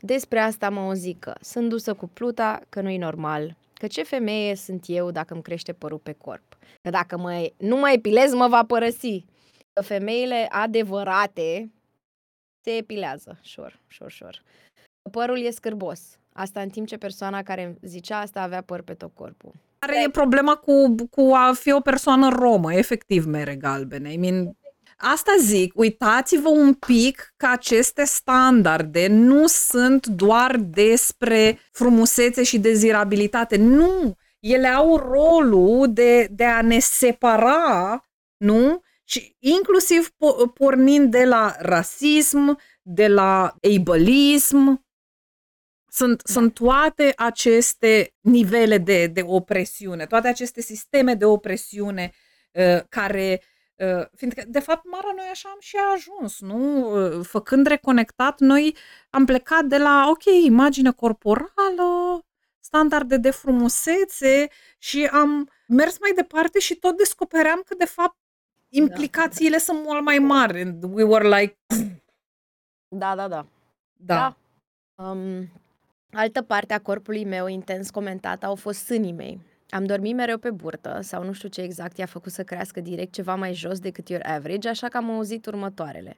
Despre 0.00 0.38
asta 0.38 0.70
mă 0.70 0.80
o 0.80 0.92
zic 0.92 1.18
că 1.18 1.34
sunt 1.40 1.68
dusă 1.68 1.94
cu 1.94 2.08
pluta, 2.08 2.60
că 2.68 2.80
nu-i 2.80 2.96
normal, 2.96 3.56
că 3.74 3.86
ce 3.86 4.02
femeie 4.02 4.54
sunt 4.54 4.84
eu 4.86 5.10
dacă 5.10 5.34
îmi 5.34 5.42
crește 5.42 5.72
părul 5.72 5.98
pe 5.98 6.12
corp, 6.12 6.58
că 6.82 6.90
dacă 6.90 7.18
mă, 7.18 7.50
nu 7.56 7.76
mă 7.76 7.90
epilez, 7.90 8.32
mă 8.32 8.48
va 8.48 8.64
părăsi, 8.64 9.24
că 9.72 9.82
femeile 9.82 10.46
adevărate 10.50 11.70
se 12.64 12.76
epilează, 12.76 13.38
sure, 13.42 13.80
sure, 13.90 14.10
sure. 14.10 14.38
Că 15.02 15.10
Părul 15.10 15.38
e 15.38 15.50
scârbos, 15.50 16.18
asta 16.32 16.60
în 16.60 16.68
timp 16.68 16.86
ce 16.86 16.96
persoana 16.96 17.42
care 17.42 17.64
îmi 17.64 17.78
zicea 17.82 18.18
asta 18.18 18.42
avea 18.42 18.62
păr 18.62 18.82
pe 18.82 18.94
tot 18.94 19.10
corpul. 19.14 19.52
Care 19.78 20.02
e 20.02 20.10
problema 20.10 20.56
cu, 20.56 20.94
cu 21.10 21.32
a 21.34 21.52
fi 21.52 21.72
o 21.72 21.80
persoană 21.80 22.28
romă, 22.28 22.74
efectiv 22.74 23.24
mere 23.24 23.56
galbene. 23.56 24.12
I 24.12 24.16
mean, 24.16 24.56
asta 24.98 25.32
zic, 25.40 25.72
uitați-vă 25.74 26.48
un 26.48 26.74
pic 26.74 27.32
că 27.36 27.46
aceste 27.46 28.04
standarde 28.04 29.06
nu 29.06 29.46
sunt 29.46 30.06
doar 30.06 30.56
despre 30.56 31.58
frumusețe 31.72 32.42
și 32.42 32.58
dezirabilitate. 32.58 33.56
Nu! 33.56 34.16
Ele 34.40 34.66
au 34.68 34.96
rolul 34.96 35.92
de, 35.92 36.28
de 36.30 36.44
a 36.44 36.62
ne 36.62 36.78
separa, 36.78 38.04
nu? 38.36 38.80
Și 39.04 39.36
inclusiv 39.38 40.08
po- 40.08 40.52
pornind 40.54 41.10
de 41.10 41.24
la 41.24 41.56
rasism, 41.58 42.58
de 42.82 43.08
la 43.08 43.54
ableism, 43.74 44.86
sunt, 45.88 46.22
da. 46.22 46.32
sunt 46.32 46.54
toate 46.54 47.12
aceste 47.16 48.14
nivele 48.20 48.78
de, 48.78 49.06
de 49.06 49.22
opresiune, 49.24 50.06
toate 50.06 50.28
aceste 50.28 50.60
sisteme 50.60 51.14
de 51.14 51.24
opresiune 51.24 52.12
uh, 52.52 52.80
care, 52.88 53.42
uh, 53.78 54.06
fiindcă, 54.16 54.42
de 54.48 54.58
fapt, 54.58 54.84
Mara, 54.90 55.12
noi 55.16 55.26
așa 55.30 55.48
am 55.48 55.56
și 55.60 55.76
ajuns, 55.94 56.40
nu? 56.40 56.90
Uh, 56.90 57.24
făcând 57.24 57.66
reconectat, 57.66 58.40
noi 58.40 58.76
am 59.10 59.24
plecat 59.24 59.64
de 59.64 59.78
la, 59.78 60.06
ok, 60.08 60.24
imagine 60.44 60.90
corporală, 60.92 62.22
standarde 62.60 63.16
de 63.16 63.30
frumusețe 63.30 64.48
și 64.78 65.06
am 65.06 65.50
mers 65.68 65.98
mai 66.00 66.12
departe 66.14 66.58
și 66.58 66.74
tot 66.74 66.96
descopeream 66.96 67.62
că, 67.66 67.74
de 67.74 67.84
fapt, 67.84 68.16
implicațiile 68.68 69.56
da. 69.56 69.62
sunt 69.62 69.82
mult 69.84 70.04
mai 70.04 70.18
mari. 70.18 70.60
And 70.60 70.84
we 70.92 71.02
were 71.02 71.28
like... 71.38 71.56
Da, 72.88 73.14
da, 73.14 73.28
da. 73.28 73.46
Da. 73.96 74.36
Um, 74.94 75.48
altă 76.12 76.42
parte 76.42 76.74
a 76.74 76.80
corpului 76.80 77.24
meu 77.24 77.46
intens 77.46 77.90
comentată 77.90 78.46
au 78.46 78.54
fost 78.54 78.84
sânii 78.84 79.12
mei. 79.12 79.40
Am 79.70 79.84
dormit 79.84 80.14
mereu 80.14 80.38
pe 80.38 80.50
burtă 80.50 80.98
sau 81.02 81.24
nu 81.24 81.32
știu 81.32 81.48
ce 81.48 81.60
exact 81.60 81.96
i-a 81.96 82.06
făcut 82.06 82.32
să 82.32 82.42
crească 82.42 82.80
direct 82.80 83.12
ceva 83.12 83.34
mai 83.34 83.54
jos 83.54 83.78
decât 83.78 84.08
your 84.08 84.22
average, 84.24 84.68
așa 84.68 84.88
că 84.88 84.96
am 84.96 85.10
auzit 85.10 85.46
următoarele. 85.46 86.16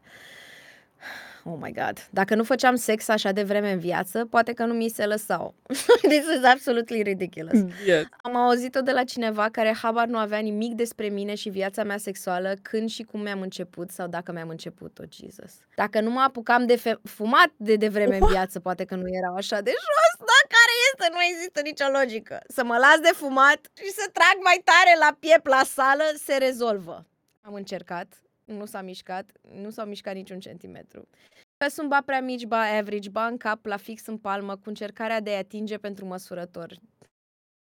Oh 1.45 1.57
my 1.61 1.73
god. 1.73 2.09
Dacă 2.11 2.35
nu 2.35 2.45
făceam 2.45 2.75
sex 2.75 3.09
așa 3.09 3.33
de 3.33 3.43
vreme 3.43 3.73
în 3.73 3.79
viață, 3.79 4.25
poate 4.25 4.53
că 4.53 4.65
nu 4.65 4.75
mi 4.75 4.89
se 4.89 5.07
lăsau. 5.07 5.55
This 6.13 6.25
is 6.37 6.45
absolutely 6.45 7.03
ridiculous. 7.03 7.59
Yes. 7.87 8.05
Am 8.23 8.37
auzit-o 8.37 8.81
de 8.81 8.93
la 8.93 9.05
cineva 9.05 9.49
care 9.53 9.77
habar 9.83 10.07
nu 10.07 10.19
avea 10.19 10.39
nimic 10.39 10.75
despre 10.75 11.09
mine 11.09 11.35
și 11.35 11.49
viața 11.49 11.85
mea 11.85 11.97
sexuală 11.99 12.55
când 12.63 12.89
și 12.91 13.03
cum 13.03 13.21
mi-am 13.21 13.41
început 13.41 13.91
sau 13.91 14.07
dacă 14.07 14.33
mi-am 14.33 14.49
început-o, 14.49 15.03
Jesus. 15.11 15.53
Dacă 15.75 16.01
nu 16.01 16.11
mă 16.11 16.21
apucam 16.21 16.67
de 16.67 16.77
fe- 16.77 17.01
fumat 17.05 17.51
de 17.57 17.77
devreme 17.77 18.15
în 18.15 18.21
What? 18.23 18.33
viață, 18.33 18.61
poate 18.61 18.85
că 18.85 18.95
nu 18.95 19.07
erau 19.09 19.35
așa 19.35 19.61
de 19.61 19.71
jos, 19.71 20.19
dar 20.19 20.43
care 20.57 20.73
este? 20.93 21.07
Nu 21.15 21.19
există 21.33 21.61
nicio 21.61 21.99
logică. 21.99 22.41
Să 22.49 22.65
mă 22.65 22.77
las 22.77 22.99
de 23.03 23.13
fumat 23.15 23.61
și 23.83 23.91
să 23.91 24.11
trag 24.13 24.37
mai 24.43 24.61
tare 24.65 24.97
la 24.99 25.17
piept 25.19 25.47
la 25.47 25.63
sală, 25.65 26.03
se 26.25 26.37
rezolvă. 26.37 27.07
Am 27.41 27.55
încercat, 27.55 28.07
nu 28.53 28.65
s-a 28.65 28.83
mișcat, 28.83 29.33
nu 29.55 29.71
s-a 29.71 29.85
mișcat 29.85 30.15
niciun 30.15 30.41
centimetru. 30.41 31.09
Că 31.57 31.69
sunt 31.69 31.89
ba 31.89 32.03
prea 32.05 32.21
mici, 32.21 32.45
ba 32.47 32.61
average, 32.61 33.11
ba 33.11 33.27
în 33.27 33.37
cap, 33.37 33.65
la 33.65 33.77
fix 33.77 34.07
în 34.07 34.19
palmă, 34.19 34.57
cu 34.57 34.69
încercarea 34.69 35.21
de 35.21 35.31
a 35.35 35.39
atinge 35.39 35.79
pentru 35.79 36.05
măsurător. 36.07 36.79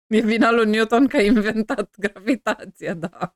E 0.07 0.21
vina 0.21 0.51
lui 0.51 0.69
Newton 0.69 1.07
că 1.07 1.17
a 1.17 1.21
inventat 1.21 1.95
gravitația, 1.97 2.93
da. 2.93 3.35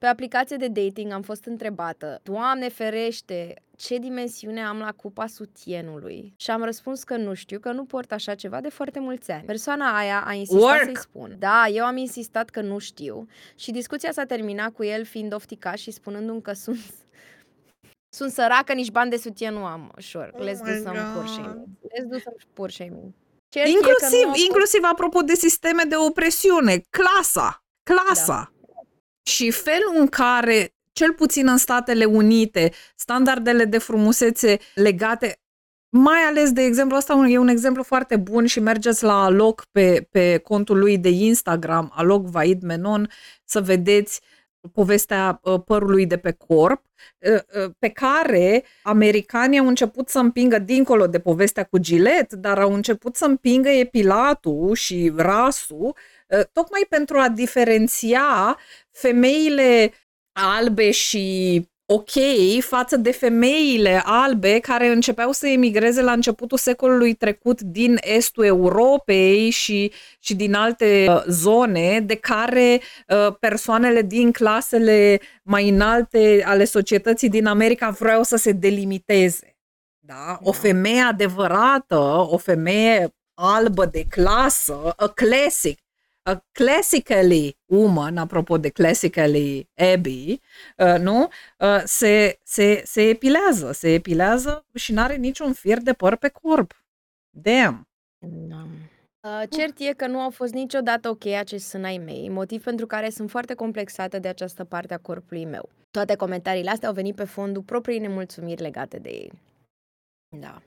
Pe 0.00 0.06
aplicație 0.06 0.56
de 0.56 0.68
dating 0.68 1.12
am 1.12 1.22
fost 1.22 1.44
întrebată, 1.44 2.20
Doamne 2.22 2.68
ferește, 2.68 3.54
ce 3.76 3.98
dimensiune 3.98 4.64
am 4.64 4.78
la 4.78 4.92
cupa 4.92 5.26
sutienului? 5.26 6.32
Și 6.36 6.50
am 6.50 6.62
răspuns 6.64 7.02
că 7.04 7.16
nu 7.16 7.34
știu, 7.34 7.58
că 7.58 7.72
nu 7.72 7.84
port 7.84 8.12
așa 8.12 8.34
ceva 8.34 8.60
de 8.60 8.68
foarte 8.68 9.00
mulți 9.00 9.30
ani. 9.30 9.44
Persoana 9.44 9.96
aia 9.96 10.24
a 10.26 10.32
insistat 10.32 10.62
Work. 10.62 10.84
să-i 10.84 10.96
spun. 10.98 11.36
Da, 11.38 11.66
eu 11.72 11.84
am 11.84 11.96
insistat 11.96 12.50
că 12.50 12.60
nu 12.60 12.78
știu 12.78 13.26
și 13.54 13.70
discuția 13.70 14.12
s-a 14.12 14.24
terminat 14.24 14.72
cu 14.72 14.84
el 14.84 15.04
fiind 15.04 15.32
ofticat 15.34 15.76
și 15.76 15.90
spunându-mi 15.90 16.42
că 16.42 16.52
sunt 16.52 16.78
sunt 18.16 18.30
săracă, 18.32 18.72
nici 18.72 18.90
bani 18.90 19.10
de 19.10 19.16
sutien 19.16 19.54
nu 19.54 19.64
am. 19.64 19.92
Sure, 19.98 20.30
Oh 20.34 20.40
let's 20.48 20.58
do 20.58 20.70
my 20.70 20.80
some 20.84 20.98
poor 21.12 21.24
God. 21.24 21.28
shaming. 21.28 21.66
Let's 21.66 22.08
do 22.10 22.18
some 22.18 22.36
poor 22.52 22.70
shaming. 22.70 23.12
Cert 23.48 23.66
e 23.66 23.70
că 23.72 23.78
nu 23.78 23.88
Inclusiv, 23.88 24.24
a 24.26 24.28
fost- 24.30 24.44
inclusiv 24.44 24.80
apropo 24.92 25.20
de 25.20 25.34
sisteme 25.34 25.82
de 25.88 25.94
opresiune, 25.96 26.80
clasa, 26.90 27.64
clasa. 27.82 28.52
Și 29.30 29.50
felul 29.50 29.94
în 29.98 30.06
care, 30.06 30.74
cel 30.92 31.12
puțin 31.12 31.48
în 31.48 31.56
Statele 31.56 32.04
Unite, 32.04 32.72
standardele 32.96 33.64
de 33.64 33.78
frumusețe 33.78 34.58
legate, 34.74 35.40
mai 35.88 36.18
ales, 36.28 36.52
de 36.52 36.62
exemplu, 36.62 36.96
asta 36.96 37.14
un- 37.14 37.26
e 37.30 37.38
un 37.38 37.48
exemplu 37.48 37.82
foarte 37.82 38.16
bun 38.16 38.46
și 38.46 38.60
mergeți 38.60 39.04
la 39.04 39.24
Alok 39.24 39.64
pe, 39.72 40.08
pe 40.10 40.36
contul 40.36 40.78
lui 40.78 40.98
de 40.98 41.08
Instagram, 41.08 41.92
Alok 41.94 42.26
Vaid 42.26 42.62
Menon, 42.62 43.10
să 43.44 43.60
vedeți 43.60 44.20
povestea 44.72 45.40
uh, 45.42 45.60
părului 45.64 46.06
de 46.06 46.16
pe 46.16 46.30
corp, 46.32 46.84
uh, 47.18 47.64
uh, 47.64 47.70
pe 47.78 47.88
care 47.88 48.64
americanii 48.82 49.58
au 49.58 49.66
început 49.66 50.08
să 50.08 50.18
împingă 50.18 50.58
dincolo 50.58 51.06
de 51.06 51.18
povestea 51.18 51.64
cu 51.64 51.78
gilet, 51.78 52.32
dar 52.32 52.58
au 52.58 52.74
început 52.74 53.16
să 53.16 53.24
împingă 53.24 53.68
epilatul 53.68 54.74
și 54.74 55.12
rasul, 55.16 55.86
uh, 55.86 55.94
tocmai 56.52 56.86
pentru 56.88 57.18
a 57.18 57.28
diferenția 57.28 58.58
femeile 58.90 59.92
albe 60.32 60.90
și 60.90 61.64
ok 61.92 62.10
față 62.60 62.96
de 62.96 63.10
femeile 63.10 64.02
albe 64.04 64.58
care 64.58 64.86
începeau 64.86 65.32
să 65.32 65.46
emigreze 65.48 66.02
la 66.02 66.12
începutul 66.12 66.58
secolului 66.58 67.14
trecut 67.14 67.60
din 67.60 67.98
estul 68.00 68.44
Europei 68.44 69.50
și, 69.50 69.92
și 70.18 70.34
din 70.34 70.54
alte 70.54 71.06
uh, 71.08 71.22
zone 71.26 72.00
de 72.00 72.14
care 72.14 72.80
uh, 73.08 73.34
persoanele 73.40 74.02
din 74.02 74.32
clasele 74.32 75.20
mai 75.42 75.68
înalte 75.68 76.42
ale 76.46 76.64
societății 76.64 77.28
din 77.28 77.46
America 77.46 77.90
vreau 77.90 78.22
să 78.22 78.36
se 78.36 78.52
delimiteze. 78.52 79.56
Da? 79.98 80.38
O 80.42 80.50
da. 80.50 80.56
femeie 80.56 81.00
adevărată, 81.00 81.98
o 82.30 82.36
femeie 82.36 83.14
albă 83.34 83.84
de 83.84 84.04
clasă, 84.08 84.92
a 84.96 85.06
classic, 85.08 85.78
a 86.22 86.44
classically 86.52 87.56
woman, 87.66 88.16
apropo 88.16 88.58
de 88.58 88.68
classically 88.68 89.68
Abby, 89.74 90.40
uh, 90.76 90.98
nu? 90.98 91.28
Uh, 91.58 91.82
se, 91.84 92.38
se, 92.42 92.82
se 92.84 93.08
epilează, 93.08 93.72
se 93.72 93.92
epilează 93.92 94.66
și 94.74 94.92
nu 94.92 95.00
are 95.00 95.16
niciun 95.16 95.52
fir 95.52 95.78
de 95.78 95.92
păr 95.92 96.16
pe 96.16 96.28
corp. 96.28 96.84
Damn! 97.30 97.88
Da. 98.26 98.66
Uh, 99.20 99.42
cert 99.50 99.78
e 99.78 99.92
că 99.92 100.06
nu 100.06 100.18
au 100.18 100.30
fost 100.30 100.52
niciodată 100.52 101.08
ok 101.08 101.26
acești 101.26 101.66
sânai 101.66 101.98
mei, 101.98 102.28
motiv 102.28 102.62
pentru 102.62 102.86
care 102.86 103.10
sunt 103.10 103.30
foarte 103.30 103.54
complexată 103.54 104.18
de 104.18 104.28
această 104.28 104.64
parte 104.64 104.94
a 104.94 104.98
corpului 104.98 105.44
meu. 105.44 105.68
Toate 105.90 106.14
comentariile 106.16 106.70
astea 106.70 106.88
au 106.88 106.94
venit 106.94 107.14
pe 107.14 107.24
fondul 107.24 107.62
propriei 107.62 107.98
nemulțumiri 107.98 108.62
legate 108.62 108.98
de 108.98 109.08
ei. 109.08 109.32
Da. 110.38 110.62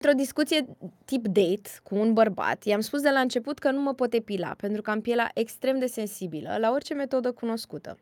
Într-o 0.00 0.16
discuție 0.16 0.66
tip 1.04 1.26
date 1.26 1.70
cu 1.82 1.94
un 1.94 2.12
bărbat, 2.12 2.64
i-am 2.64 2.80
spus 2.80 3.00
de 3.00 3.10
la 3.10 3.20
început 3.20 3.58
că 3.58 3.70
nu 3.70 3.80
mă 3.80 3.94
pot 3.94 4.12
epila, 4.12 4.54
pentru 4.56 4.82
că 4.82 4.90
am 4.90 5.00
pielea 5.00 5.30
extrem 5.34 5.78
de 5.78 5.86
sensibilă 5.86 6.56
la 6.58 6.70
orice 6.70 6.94
metodă 6.94 7.32
cunoscută. 7.32 7.98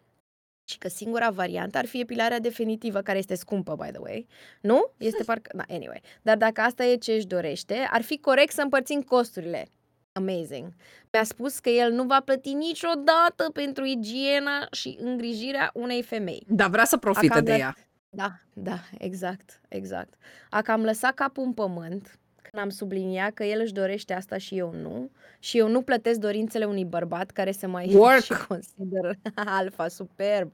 Și 0.68 0.78
că 0.78 0.89
singura 0.89 1.31
variantă 1.31 1.78
ar 1.78 1.86
fi 1.86 2.01
epilarea 2.01 2.40
definitivă, 2.40 3.01
care 3.01 3.18
este 3.18 3.35
scumpă, 3.35 3.74
by 3.74 3.90
the 3.90 3.98
way. 4.01 4.27
Nu? 4.60 4.90
Este 4.97 5.23
parcă... 5.23 5.51
Da, 5.55 5.62
anyway. 5.68 6.01
Dar 6.23 6.36
dacă 6.36 6.60
asta 6.60 6.85
e 6.85 6.97
ce 6.97 7.12
își 7.12 7.27
dorește, 7.27 7.89
ar 7.90 8.02
fi 8.02 8.18
corect 8.18 8.52
să 8.52 8.62
împărțim 8.62 9.01
costurile. 9.02 9.66
Amazing. 10.12 10.73
Mi-a 11.12 11.24
spus 11.24 11.59
că 11.59 11.68
el 11.68 11.93
nu 11.93 12.05
va 12.05 12.20
plăti 12.20 12.52
niciodată 12.52 13.51
pentru 13.52 13.85
igiena 13.85 14.66
și 14.70 14.98
îngrijirea 15.01 15.70
unei 15.74 16.02
femei. 16.02 16.47
Dar 16.48 16.70
vrea 16.70 16.85
să 16.85 16.97
profite 16.97 17.40
de 17.40 17.56
ea. 17.56 17.77
Da, 18.16 18.32
da, 18.52 18.78
exact, 18.98 19.60
exact. 19.68 20.14
A 20.51 20.62
cam 20.62 20.84
lăsat 20.84 21.14
capul 21.14 21.44
în 21.44 21.52
pământ 21.52 22.18
când 22.43 22.62
am 22.62 22.68
subliniat 22.70 23.32
că 23.32 23.44
el 23.44 23.60
își 23.60 23.72
dorește 23.72 24.12
asta 24.12 24.38
și 24.38 24.56
eu 24.59 24.72
nu. 24.72 25.10
Și 25.38 25.59
eu 25.59 25.68
nu 25.68 25.82
plătesc 25.82 26.18
dorințele 26.20 26.64
unui 26.64 26.84
bărbat 26.84 27.30
care 27.30 27.51
se 27.51 27.66
mai 27.66 27.94
Work. 27.94 28.22
și 28.22 28.47
consideră 28.48 29.14
alfa, 29.59 29.88
superb. 29.88 30.52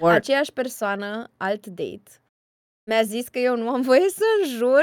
Work. 0.00 0.16
Aceeași 0.16 0.52
persoană, 0.52 1.30
alt 1.36 1.66
date, 1.66 2.10
mi-a 2.84 3.02
zis 3.02 3.28
că 3.28 3.38
eu 3.38 3.56
nu 3.56 3.68
am 3.68 3.80
voie 3.80 4.08
să 4.08 4.24
jur 4.56 4.82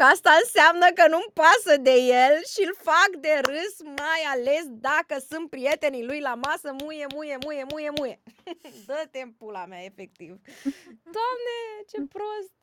că 0.00 0.06
asta 0.06 0.30
înseamnă 0.42 0.86
că 0.94 1.04
nu-mi 1.08 1.34
pasă 1.42 1.76
de 1.88 1.96
el 2.24 2.34
și 2.52 2.60
îl 2.66 2.74
fac 2.90 3.10
de 3.20 3.34
râs, 3.42 3.74
mai 3.82 4.22
ales 4.34 4.64
dacă 4.68 5.16
sunt 5.30 5.50
prietenii 5.50 6.04
lui 6.04 6.20
la 6.20 6.34
masă, 6.34 6.74
muie, 6.82 7.06
muie, 7.14 7.36
muie, 7.44 7.64
muie, 7.70 7.90
muie. 7.98 8.20
Dă-te 8.86 9.20
în 9.20 9.32
pula 9.32 9.66
mea, 9.66 9.84
efectiv. 9.84 10.40
Doamne, 11.16 11.56
ce 11.90 11.98
prost! 12.14 12.54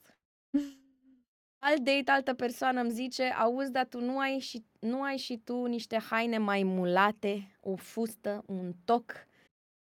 Alt 1.60 1.80
date, 1.80 2.12
altă 2.12 2.34
persoană 2.34 2.82
îmi 2.82 2.92
zice, 2.92 3.24
auzi, 3.24 3.72
dar 3.72 3.86
tu 3.86 4.00
nu 4.00 4.20
ai, 4.20 4.40
și, 4.40 4.66
nu 4.80 5.02
ai 5.02 5.18
și 5.18 5.38
tu 5.38 5.66
niște 5.66 5.98
haine 6.10 6.38
mai 6.38 6.64
mulate, 6.64 7.58
o 7.62 7.76
fustă, 7.76 8.44
un 8.48 8.74
toc, 8.86 9.28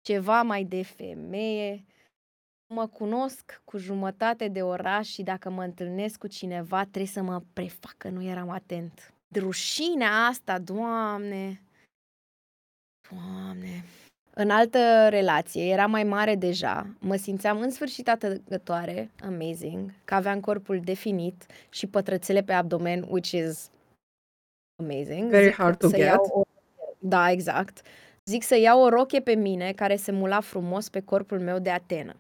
ceva 0.01 0.43
mai 0.43 0.65
de 0.65 0.83
femeie, 0.83 1.85
mă 2.73 2.87
cunosc 2.87 3.61
cu 3.65 3.77
jumătate 3.77 4.49
de 4.49 4.63
oraș 4.63 5.09
și 5.09 5.23
dacă 5.23 5.51
mă 5.51 5.63
întâlnesc 5.63 6.19
cu 6.19 6.27
cineva, 6.27 6.81
trebuie 6.81 7.07
să 7.07 7.23
mă 7.23 7.43
prefac 7.53 7.95
că 7.97 8.09
nu 8.09 8.23
eram 8.23 8.51
atent. 8.51 9.13
Rușinea 9.35 10.27
asta, 10.27 10.59
doamne! 10.59 11.63
Doamne! 13.11 13.85
În 14.35 14.51
altă 14.51 15.09
relație, 15.09 15.71
era 15.71 15.87
mai 15.87 16.05
mare 16.05 16.35
deja, 16.35 16.87
mă 16.99 17.17
simțeam 17.17 17.61
în 17.61 17.71
sfârșit 17.71 18.09
atrăgătoare, 18.09 19.11
amazing, 19.21 19.93
că 20.05 20.15
aveam 20.15 20.41
corpul 20.41 20.81
definit 20.81 21.47
și 21.69 21.87
pătrățele 21.87 22.43
pe 22.43 22.53
abdomen, 22.53 23.05
which 23.09 23.31
is 23.31 23.71
amazing. 24.83 25.31
Very 25.31 25.47
Zic 25.47 25.55
hard 25.55 25.79
to 25.79 25.89
get. 25.89 26.15
O... 26.15 26.43
Da, 26.99 27.31
exact. 27.31 27.81
Zic 28.25 28.43
să 28.43 28.57
iau 28.57 28.83
o 28.83 28.89
roche 28.89 29.21
pe 29.21 29.35
mine 29.35 29.73
care 29.73 29.97
se 29.97 30.13
mula 30.13 30.41
frumos 30.41 30.89
pe 30.89 31.01
corpul 31.01 31.41
meu 31.41 31.59
de 31.59 31.71
Atenă. 31.71 32.17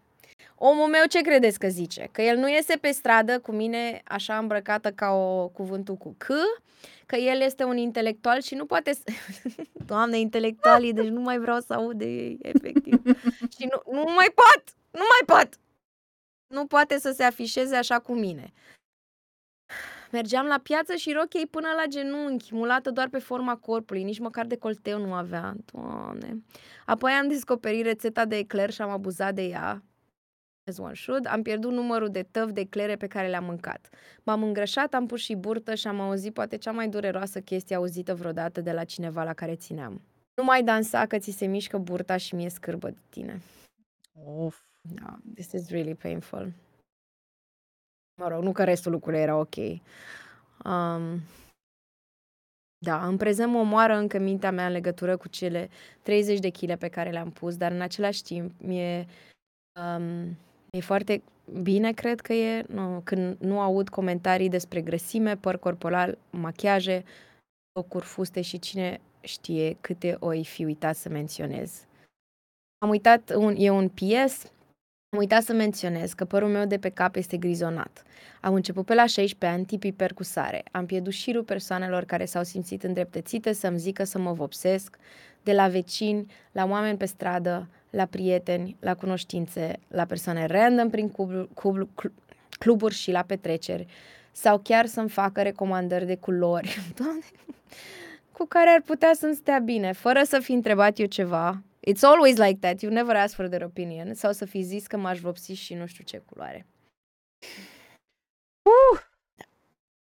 Omul 0.64 0.88
meu 0.88 1.04
ce 1.08 1.20
credeți 1.20 1.58
că 1.58 1.68
zice? 1.68 2.08
Că 2.12 2.22
el 2.22 2.36
nu 2.36 2.48
iese 2.48 2.76
pe 2.76 2.90
stradă 2.90 3.40
cu 3.40 3.52
mine 3.52 4.02
așa 4.04 4.38
îmbrăcată 4.38 4.90
ca 4.90 5.10
o 5.10 5.48
cuvântul 5.48 5.94
cu 5.94 6.14
C, 6.18 6.26
că 7.06 7.16
el 7.16 7.40
este 7.40 7.64
un 7.64 7.76
intelectual 7.76 8.40
și 8.40 8.54
nu 8.54 8.66
poate 8.66 8.92
să... 8.92 9.02
Doamne, 9.86 10.18
intelectualii, 10.18 10.92
deci 10.92 11.08
nu 11.08 11.20
mai 11.20 11.38
vreau 11.38 11.60
să 11.60 11.72
aud 11.72 11.98
de 11.98 12.04
ei, 12.04 12.38
efectiv. 12.42 13.02
și 13.56 13.68
nu, 13.70 13.92
nu 13.92 14.12
mai 14.14 14.32
pot! 14.34 14.64
Nu 14.90 15.00
mai 15.00 15.38
pot! 15.38 15.58
Nu 16.46 16.66
poate 16.66 16.98
să 16.98 17.12
se 17.12 17.24
afișeze 17.24 17.76
așa 17.76 17.98
cu 17.98 18.12
mine. 18.12 18.52
Mergeam 20.10 20.46
la 20.46 20.60
piață 20.62 20.94
și 20.94 21.12
rochei 21.12 21.46
până 21.46 21.68
la 21.76 21.84
genunchi, 21.86 22.54
mulată 22.54 22.90
doar 22.90 23.08
pe 23.08 23.18
forma 23.18 23.56
corpului, 23.56 24.02
nici 24.02 24.18
măcar 24.18 24.46
de 24.46 24.56
colteu 24.56 24.98
nu 24.98 25.14
avea. 25.14 25.54
Doamne. 25.72 26.42
Apoi 26.86 27.12
am 27.12 27.28
descoperit 27.28 27.84
rețeta 27.84 28.24
de 28.24 28.36
ecler 28.36 28.70
și 28.70 28.82
am 28.82 28.90
abuzat 28.90 29.34
de 29.34 29.42
ea 29.42 29.82
as 30.68 30.78
one 30.78 30.94
should, 30.94 31.26
am 31.26 31.42
pierdut 31.42 31.72
numărul 31.72 32.08
de 32.08 32.22
tăvi 32.22 32.52
de 32.52 32.64
clere 32.64 32.96
pe 32.96 33.06
care 33.06 33.28
le-am 33.28 33.44
mâncat. 33.44 33.88
M-am 34.22 34.42
îngrășat, 34.42 34.94
am 34.94 35.06
pus 35.06 35.20
și 35.20 35.34
burtă 35.34 35.74
și 35.74 35.86
am 35.86 36.00
auzit 36.00 36.34
poate 36.34 36.56
cea 36.56 36.72
mai 36.72 36.88
dureroasă 36.88 37.40
chestie 37.40 37.76
auzită 37.76 38.14
vreodată 38.14 38.60
de 38.60 38.72
la 38.72 38.84
cineva 38.84 39.24
la 39.24 39.34
care 39.34 39.56
țineam. 39.56 40.00
Nu 40.34 40.44
mai 40.44 40.62
dansa 40.62 41.06
că 41.06 41.18
ți 41.18 41.30
se 41.30 41.46
mișcă 41.46 41.78
burta 41.78 42.16
și 42.16 42.34
mie 42.34 42.48
scârbă 42.48 42.90
de 42.90 43.00
tine. 43.08 43.40
Of. 44.36 44.60
Da, 44.80 45.18
this 45.34 45.52
is 45.52 45.70
really 45.70 45.94
painful. 45.94 46.52
Mă 48.20 48.28
rog, 48.28 48.42
nu 48.42 48.52
că 48.52 48.64
restul 48.64 48.92
lucrurilor 48.92 49.24
era 49.24 49.38
ok. 49.38 49.56
Um, 50.64 51.20
da, 52.78 53.06
în 53.06 53.16
prezent 53.16 53.50
mă 53.50 53.58
omoară 53.58 53.94
încă 53.94 54.18
mintea 54.18 54.50
mea 54.50 54.66
în 54.66 54.72
legătură 54.72 55.16
cu 55.16 55.28
cele 55.28 55.68
30 56.02 56.38
de 56.38 56.50
kg 56.50 56.76
pe 56.78 56.88
care 56.88 57.10
le-am 57.10 57.30
pus, 57.30 57.56
dar 57.56 57.72
în 57.72 57.80
același 57.80 58.22
timp 58.22 58.60
mi-e 58.60 59.06
um, 59.80 60.36
E 60.76 60.80
foarte 60.80 61.22
bine, 61.62 61.92
cred 61.92 62.20
că 62.20 62.32
e, 62.32 62.64
nu, 62.68 63.00
când 63.04 63.36
nu 63.40 63.60
aud 63.60 63.88
comentarii 63.88 64.48
despre 64.48 64.80
grăsime, 64.80 65.36
păr 65.36 65.58
corporal, 65.58 66.18
machiaje, 66.30 67.04
locuri 67.72 68.04
fuste 68.04 68.40
și 68.40 68.58
cine 68.58 69.00
știe 69.20 69.76
câte 69.80 70.16
oi 70.18 70.44
fi 70.44 70.64
uitat 70.64 70.96
să 70.96 71.08
menționez. 71.08 71.84
Am 72.78 72.88
uitat, 72.88 73.34
un, 73.34 73.54
e 73.58 73.70
un 73.70 73.88
PS, 73.88 74.44
am 75.08 75.18
uitat 75.18 75.42
să 75.42 75.52
menționez 75.52 76.12
că 76.12 76.24
părul 76.24 76.48
meu 76.48 76.66
de 76.66 76.78
pe 76.78 76.88
cap 76.88 77.16
este 77.16 77.36
grizonat. 77.36 78.02
Am 78.40 78.54
început 78.54 78.86
pe 78.86 78.94
la 78.94 79.06
16 79.06 79.58
ani 79.58 79.66
tipii 79.66 79.92
percusare. 79.92 80.62
Am 80.70 80.86
pierdut 80.86 81.12
șirul 81.12 81.44
persoanelor 81.44 82.04
care 82.04 82.24
s-au 82.24 82.42
simțit 82.42 82.82
îndreptățite 82.82 83.52
să-mi 83.52 83.78
zică 83.78 84.04
să 84.04 84.18
mă 84.18 84.32
vopsesc, 84.32 84.96
de 85.42 85.52
la 85.52 85.68
vecini, 85.68 86.26
la 86.52 86.64
oameni 86.64 86.98
pe 86.98 87.04
stradă, 87.04 87.68
la 87.90 88.04
prieteni, 88.04 88.76
la 88.80 88.94
cunoștințe, 88.94 89.78
la 89.88 90.04
persoane 90.04 90.46
random 90.46 90.90
prin 90.90 91.08
club, 91.08 91.48
club, 91.54 91.88
cluburi 92.58 92.94
și 92.94 93.10
la 93.10 93.22
petreceri, 93.22 93.86
sau 94.32 94.58
chiar 94.58 94.86
să-mi 94.86 95.08
facă 95.08 95.42
recomandări 95.42 96.06
de 96.06 96.16
culori, 96.16 96.78
Doamne, 96.96 97.22
cu 98.32 98.44
care 98.44 98.70
ar 98.70 98.80
putea 98.80 99.10
să-mi 99.14 99.34
stea 99.34 99.58
bine, 99.58 99.92
fără 99.92 100.22
să 100.22 100.38
fi 100.38 100.52
întrebat 100.52 100.98
eu 100.98 101.06
ceva. 101.06 101.62
It's 101.90 102.00
always 102.00 102.36
like 102.36 102.58
that, 102.60 102.80
you 102.80 102.92
never 102.92 103.16
ask 103.16 103.34
for 103.34 103.46
their 103.46 103.62
opinion, 103.62 104.14
sau 104.14 104.32
să 104.32 104.44
fi 104.44 104.62
zis 104.62 104.86
că 104.86 104.96
m-aș 104.96 105.18
vopsi 105.18 105.52
și 105.52 105.74
nu 105.74 105.86
știu 105.86 106.04
ce 106.04 106.18
culoare. 106.18 106.66
Uh, 108.62 109.00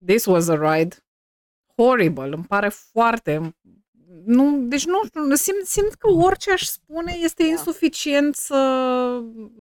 this 0.06 0.24
was 0.24 0.48
a 0.48 0.74
ride 0.74 0.96
horrible, 1.76 2.34
îmi 2.34 2.44
pare 2.44 2.68
foarte, 2.68 3.54
nu, 4.24 4.58
deci 4.66 4.84
nu 5.12 5.34
simt, 5.34 5.64
simt 5.64 5.94
că 5.94 6.10
orice 6.10 6.52
aș 6.52 6.62
spune 6.62 7.16
este 7.22 7.42
da. 7.42 7.48
insuficient 7.48 8.34
să... 8.34 9.20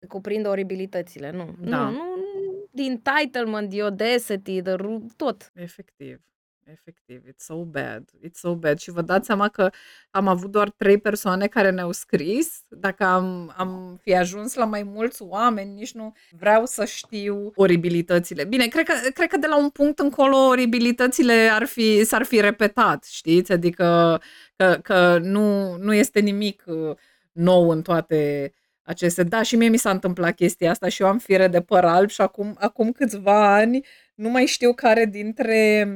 Cuprindă 0.08 0.50
oribilitățile, 0.50 1.32
nu. 1.32 1.56
Da. 1.70 1.84
Nu, 1.84 1.92
nu, 1.92 2.16
nu, 2.46 2.68
din 2.72 3.02
entitlement, 3.06 3.70
the 3.70 3.82
audacity, 3.82 4.62
the, 4.62 4.76
tot. 5.16 5.52
Efectiv. 5.54 6.20
Efectiv, 6.72 7.24
it's 7.28 7.44
so 7.44 7.64
bad, 7.64 8.10
it's 8.24 8.40
so 8.40 8.56
bad. 8.56 8.80
Și 8.80 8.92
vă 8.92 9.02
dați 9.02 9.26
seama 9.26 9.48
că 9.48 9.70
am 10.12 10.28
avut 10.28 10.52
doar 10.52 10.70
trei 10.70 10.98
persoane 10.98 11.48
care 11.48 11.70
ne-au 11.70 11.92
scris. 11.92 12.64
Dacă 12.68 13.04
am, 13.04 13.54
am 13.58 14.00
fi 14.02 14.16
ajuns 14.16 14.54
la 14.54 14.66
mai 14.66 14.84
mulți 14.84 15.22
oameni, 15.22 15.74
nici 15.74 15.94
nu 15.94 16.14
vreau 16.30 16.66
să 16.66 16.86
știu 16.86 17.52
oribilitățile. 17.56 18.44
Bine, 18.44 18.68
cred 18.68 18.86
că, 18.86 19.10
cred 19.14 19.30
că 19.30 19.38
de 19.38 19.48
la 19.48 19.58
un 19.58 19.70
punct 19.70 20.00
încolo 20.00 20.38
oribilitățile 20.38 21.34
ar 21.34 21.66
fi, 21.66 22.04
s-ar 22.04 22.24
fi 22.24 22.40
repetat, 22.40 23.04
știți? 23.04 23.52
Adică 23.52 24.22
că, 24.56 24.80
că 24.84 25.18
nu, 25.22 25.78
nu 25.78 25.94
este 25.94 26.20
nimic 26.20 26.64
uh, 26.66 26.96
nou 27.32 27.70
în 27.70 27.82
toate 27.82 28.54
aceste. 28.84 29.24
Da, 29.24 29.42
și 29.42 29.56
mie 29.56 29.70
mi 29.70 29.78
s-a 29.78 29.90
întâmplat 29.90 30.36
chestia 30.36 30.70
asta 30.70 30.90
și 30.90 31.02
eu 31.02 31.08
am 31.08 31.18
fire 31.18 31.48
de 31.48 31.62
păr 31.62 31.84
alb 31.84 32.10
și 32.10 32.22
acum, 32.22 32.56
acum 32.60 32.92
câțiva 32.92 33.56
ani 33.56 33.86
nu 34.16 34.30
mai 34.30 34.46
știu 34.46 34.74
care 34.74 35.06
dintre 35.06 35.88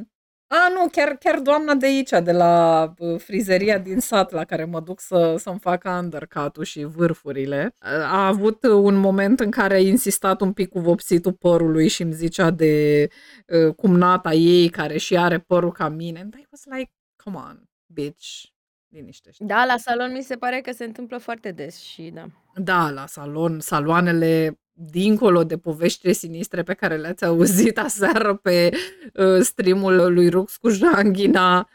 a, 0.51 0.69
nu, 0.73 0.89
chiar, 0.91 1.15
chiar 1.15 1.39
doamna 1.39 1.73
de 1.73 1.85
aici, 1.85 2.09
de 2.09 2.31
la 2.31 2.93
uh, 2.97 3.19
frizeria 3.19 3.77
din 3.77 3.99
sat, 3.99 4.31
la 4.31 4.45
care 4.45 4.65
mă 4.65 4.79
duc 4.79 4.99
să, 4.99 5.35
să-mi 5.37 5.59
fac 5.59 5.83
undercut 6.01 6.65
și 6.65 6.83
vârfurile, 6.83 7.73
a 8.03 8.27
avut 8.27 8.63
un 8.63 8.95
moment 8.95 9.39
în 9.39 9.51
care 9.51 9.73
a 9.73 9.79
insistat 9.79 10.41
un 10.41 10.53
pic 10.53 10.69
cu 10.69 10.79
vopsitul 10.79 11.33
părului 11.33 11.87
și 11.87 12.01
îmi 12.01 12.13
zicea 12.13 12.49
de 12.49 13.07
uh, 13.47 13.75
cumnata 13.75 14.33
ei, 14.33 14.69
care 14.69 14.97
și 14.97 15.17
are 15.17 15.39
părul 15.39 15.71
ca 15.71 15.89
mine. 15.89 16.19
And 16.19 16.33
I 16.33 16.47
was 16.51 16.63
like, 16.77 16.91
come 17.23 17.37
on, 17.37 17.63
bitch, 17.85 18.43
liniștește. 18.89 19.43
Da, 19.43 19.65
la 19.65 19.77
salon 19.77 20.11
mi 20.11 20.23
se 20.23 20.35
pare 20.35 20.61
că 20.61 20.71
se 20.71 20.83
întâmplă 20.83 21.17
foarte 21.17 21.51
des 21.51 21.79
și 21.79 22.11
da. 22.13 22.25
Da, 22.55 22.89
la 22.89 23.05
salon, 23.05 23.59
saloanele 23.59 24.59
dincolo 24.73 25.43
de 25.43 25.57
poveștile 25.57 26.11
sinistre 26.11 26.63
pe 26.63 26.73
care 26.73 26.97
le-ați 26.97 27.25
auzit 27.25 27.77
aseară 27.77 28.35
pe 28.35 28.69
uh, 29.13 29.41
streamul 29.41 30.13
lui 30.13 30.29
Rux 30.29 30.57
cu 30.57 30.69
Janghina, 30.69 31.69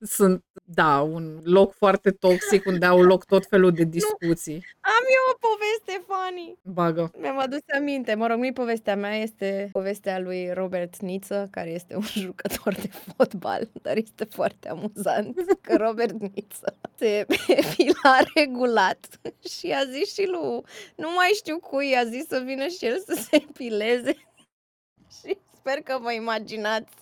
sunt, 0.00 0.44
da, 0.64 1.00
un 1.00 1.40
loc 1.44 1.72
foarte 1.74 2.10
toxic 2.10 2.66
unde 2.66 2.86
au 2.86 3.02
loc 3.02 3.24
tot 3.24 3.46
felul 3.46 3.72
de 3.72 3.84
discuții. 3.84 4.54
Nu, 4.54 4.90
am 4.90 5.04
eu 5.16 5.32
o 5.32 5.38
poveste 5.48 6.04
funny. 6.06 6.58
Bagă. 6.62 7.10
Mi-am 7.20 7.38
adus 7.38 7.60
aminte. 7.76 8.14
Mă 8.14 8.26
rog, 8.26 8.38
nu 8.38 8.52
povestea 8.52 8.96
mea, 8.96 9.16
este 9.16 9.68
povestea 9.72 10.18
lui 10.18 10.52
Robert 10.52 11.00
Niță, 11.00 11.48
care 11.50 11.70
este 11.70 11.94
un 11.94 12.02
jucător 12.26 12.74
de 12.74 12.90
fotbal, 13.16 13.68
dar 13.82 13.96
este 13.96 14.24
foarte 14.24 14.68
amuzant 14.68 15.58
că 15.60 15.76
Robert 15.76 16.20
Niță 16.20 16.76
se 16.96 17.26
fila 17.74 18.18
regulat 18.34 19.20
și 19.48 19.70
a 19.70 19.84
zis 19.84 20.12
și 20.12 20.26
lui, 20.26 20.62
nu 20.96 21.08
mai 21.16 21.30
știu 21.34 21.58
cui, 21.58 21.96
a 21.96 22.04
zis 22.04 22.26
să 22.26 22.42
vină 22.44 22.66
și 22.66 22.84
el 22.84 23.02
să 23.06 23.14
se 23.14 23.36
epileze 23.36 24.16
și 25.22 25.36
sper 25.58 25.82
că 25.82 25.98
vă 26.00 26.12
imaginați 26.12 26.92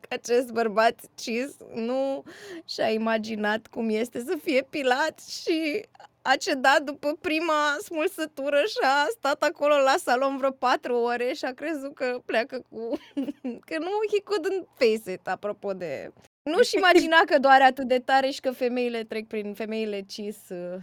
că 0.00 0.06
acest 0.08 0.50
bărbat 0.50 1.00
cis 1.14 1.56
nu 1.74 2.22
și-a 2.64 2.90
imaginat 2.90 3.66
cum 3.66 3.88
este 3.88 4.20
să 4.20 4.38
fie 4.42 4.66
pilat 4.70 5.20
și 5.20 5.86
a 6.22 6.36
cedat 6.36 6.82
după 6.82 7.16
prima 7.20 7.76
smulsătură 7.84 8.56
și 8.56 8.78
a 8.82 9.06
stat 9.10 9.42
acolo 9.42 9.74
la 9.74 9.94
salon 9.98 10.36
vreo 10.36 10.50
patru 10.50 10.96
ore 10.96 11.32
și 11.32 11.44
a 11.44 11.52
crezut 11.52 11.94
că 11.94 12.20
pleacă 12.24 12.62
cu... 12.70 12.78
că 13.68 13.78
nu 13.78 13.90
he 14.12 14.20
couldn't 14.22 14.66
face 14.78 15.12
it, 15.12 15.28
apropo 15.28 15.72
de... 15.72 16.12
Nu-și 16.42 16.76
imagina 16.76 17.16
că 17.26 17.38
doare 17.38 17.62
atât 17.62 17.88
de 17.88 17.98
tare 17.98 18.30
și 18.30 18.40
că 18.40 18.50
femeile 18.50 19.04
trec 19.04 19.26
prin... 19.26 19.54
femeile 19.54 20.00
cis 20.00 20.36
uh, 20.48 20.80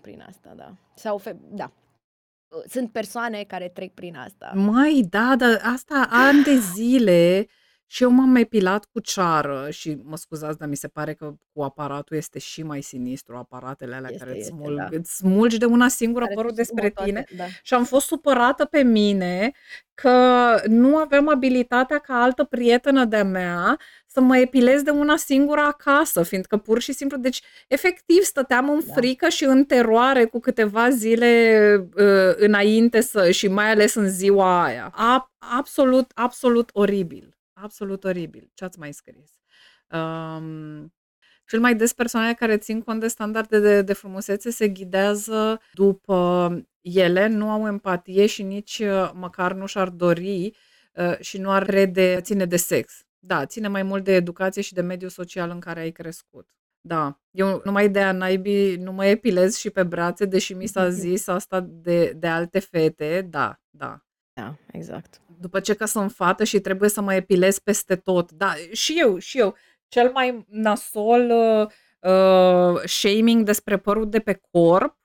prin 0.00 0.24
asta, 0.28 0.52
da. 0.56 0.72
Sau, 0.94 1.18
fe... 1.18 1.36
da, 1.50 1.70
Uh, 1.70 1.87
sunt 2.68 2.92
persoane 2.92 3.44
care 3.44 3.68
trec 3.68 3.94
prin 3.94 4.16
asta. 4.16 4.52
Mai, 4.54 5.06
da, 5.10 5.34
dar 5.36 5.60
asta 5.62 6.08
ani 6.10 6.42
de 6.42 6.56
zile 6.58 7.46
și 7.90 8.02
eu 8.02 8.10
m-am 8.10 8.34
epilat 8.36 8.84
cu 8.92 9.00
ceară 9.00 9.66
și 9.70 9.98
mă 10.02 10.16
scuzați, 10.16 10.58
dar 10.58 10.68
mi 10.68 10.76
se 10.76 10.88
pare 10.88 11.14
că 11.14 11.34
cu 11.52 11.62
aparatul 11.62 12.16
este 12.16 12.38
și 12.38 12.62
mai 12.62 12.82
sinistru, 12.82 13.36
aparatele 13.36 13.94
alea 13.94 14.10
Este, 14.12 14.24
care 14.24 14.36
îți, 14.36 14.40
este, 14.40 14.52
smulg, 14.52 14.76
da. 14.76 14.88
îți 14.90 15.16
smulgi 15.16 15.58
de 15.58 15.64
una 15.64 15.88
singură 15.88 16.24
Care 16.24 16.34
părul 16.36 16.52
se 16.54 16.64
sumă 16.64 16.80
despre 16.80 17.04
tine 17.04 17.22
toate, 17.22 17.34
da. 17.36 17.44
și 17.62 17.74
am 17.74 17.84
fost 17.84 18.06
supărată 18.06 18.64
pe 18.64 18.82
mine 18.82 19.52
că 19.94 20.54
nu 20.66 20.96
aveam 20.96 21.28
abilitatea 21.28 21.98
ca 21.98 22.14
altă 22.22 22.44
prietenă 22.44 23.04
de-a 23.04 23.24
mea 23.24 23.78
să 24.06 24.20
mă 24.20 24.36
epilez 24.38 24.82
de 24.82 24.90
una 24.90 25.16
singură 25.16 25.60
acasă, 25.60 26.22
fiindcă 26.22 26.56
pur 26.56 26.80
și 26.80 26.92
simplu, 26.92 27.16
deci 27.16 27.42
efectiv 27.68 28.22
stăteam 28.22 28.70
în 28.70 28.80
Da. 28.86 28.92
frică 28.92 29.28
și 29.28 29.44
în 29.44 29.64
teroare 29.64 30.24
cu 30.24 30.38
câteva 30.40 30.90
zile 30.90 31.88
uh, 31.96 32.34
înainte 32.36 33.00
să, 33.00 33.30
și 33.30 33.48
mai 33.48 33.70
ales 33.70 33.94
în 33.94 34.08
ziua 34.08 34.64
aia. 34.64 34.90
A, 34.94 35.32
absolut, 35.38 36.10
absolut 36.14 36.70
oribil. 36.72 37.37
Absolut 37.62 38.04
oribil. 38.04 38.50
Ce 38.54 38.64
ați 38.64 38.78
mai 38.78 38.92
scris? 38.92 39.30
Um, 39.90 40.92
cel 41.46 41.60
mai 41.60 41.74
des 41.74 41.92
persoanele 41.92 42.34
care 42.34 42.56
țin 42.56 42.80
cont 42.80 43.00
de 43.00 43.08
standarde 43.08 43.60
de, 43.60 43.82
de 43.82 43.92
frumusețe 43.92 44.50
se 44.50 44.68
ghidează 44.68 45.60
după 45.72 46.50
ele, 46.80 47.26
nu 47.26 47.50
au 47.50 47.66
empatie 47.66 48.26
și 48.26 48.42
nici 48.42 48.78
uh, 48.78 49.10
măcar 49.14 49.52
nu 49.52 49.66
și-ar 49.66 49.88
dori 49.88 50.56
uh, 50.94 51.18
și 51.20 51.38
nu 51.38 51.50
ar 51.50 51.64
crede, 51.64 52.20
ține 52.20 52.46
de 52.46 52.56
sex. 52.56 53.02
Da, 53.18 53.46
ține 53.46 53.68
mai 53.68 53.82
mult 53.82 54.04
de 54.04 54.14
educație 54.14 54.62
și 54.62 54.72
de 54.72 54.80
mediul 54.80 55.10
social 55.10 55.50
în 55.50 55.60
care 55.60 55.80
ai 55.80 55.90
crescut. 55.90 56.48
Da, 56.80 57.20
eu 57.30 57.60
numai 57.64 57.88
de 57.88 58.00
a 58.02 58.12
naibii 58.12 58.76
nu 58.76 58.92
mă 58.92 59.04
epilez 59.04 59.56
și 59.56 59.70
pe 59.70 59.82
brațe, 59.82 60.24
deși 60.24 60.52
mi 60.54 60.66
s-a 60.66 60.90
zis 61.02 61.26
asta 61.26 61.60
de, 61.60 62.12
de 62.16 62.26
alte 62.26 62.58
fete, 62.58 63.26
da, 63.30 63.60
da. 63.70 64.07
Da, 64.38 64.54
exact. 64.72 65.20
După 65.40 65.60
ce 65.60 65.74
că 65.74 65.84
sunt 65.84 66.12
fată 66.12 66.44
și 66.44 66.60
trebuie 66.60 66.88
să 66.88 67.00
mă 67.00 67.14
epilez 67.14 67.58
peste 67.58 67.96
tot. 67.96 68.32
Da, 68.32 68.54
și 68.72 68.94
eu, 68.98 69.18
și 69.18 69.38
eu. 69.38 69.54
Cel 69.88 70.10
mai 70.10 70.46
nasol 70.48 71.30
uh, 71.30 71.66
uh, 72.12 72.82
shaming 72.84 73.44
despre 73.44 73.76
părul 73.76 74.08
de 74.08 74.18
pe 74.18 74.40
corp 74.50 74.96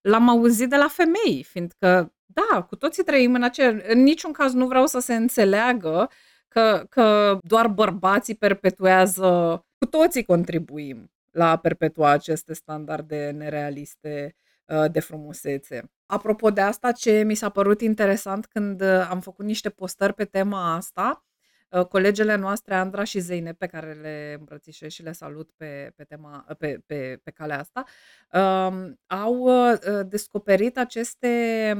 l-am 0.00 0.28
auzit 0.28 0.68
de 0.68 0.76
la 0.76 0.88
femei, 0.88 1.42
fiindcă, 1.42 2.14
da, 2.26 2.62
cu 2.62 2.76
toții 2.76 3.04
trăim 3.04 3.34
în 3.34 3.42
acel... 3.42 3.84
În 3.88 4.02
niciun 4.02 4.32
caz 4.32 4.52
nu 4.52 4.66
vreau 4.66 4.86
să 4.86 4.98
se 4.98 5.14
înțeleagă 5.14 6.10
că, 6.48 6.86
că 6.88 7.38
doar 7.42 7.66
bărbații 7.66 8.34
perpetuează, 8.34 9.60
cu 9.78 9.86
toții 9.86 10.24
contribuim 10.24 11.10
la 11.30 11.50
a 11.50 11.56
perpetua 11.56 12.10
aceste 12.10 12.54
standarde 12.54 13.30
nerealiste 13.30 14.34
uh, 14.36 14.41
de 14.90 15.00
frumusețe. 15.00 15.90
Apropo 16.12 16.50
de 16.50 16.60
asta, 16.60 16.92
ce 16.92 17.22
mi 17.22 17.34
s-a 17.34 17.48
părut 17.48 17.80
interesant 17.80 18.46
când 18.46 18.80
uh, 18.80 19.06
am 19.10 19.20
făcut 19.20 19.44
niște 19.44 19.70
postări 19.70 20.14
pe 20.14 20.24
tema 20.24 20.74
asta, 20.74 21.24
uh, 21.68 21.86
colegele 21.86 22.34
noastre, 22.34 22.74
Andra 22.74 23.04
și 23.04 23.18
Zeine, 23.18 23.52
pe 23.52 23.66
care 23.66 23.92
le 23.92 24.36
îmbrățișez 24.38 24.90
și 24.90 25.02
le 25.02 25.12
salut 25.12 25.50
pe, 25.56 25.92
pe, 25.96 26.04
tema, 26.04 26.46
pe, 26.58 26.82
pe, 26.86 27.20
pe 27.22 27.30
calea 27.30 27.58
asta, 27.58 27.84
um, 28.32 29.00
au 29.06 29.34
uh, 29.34 29.78
descoperit 30.06 30.78
aceste 30.78 31.74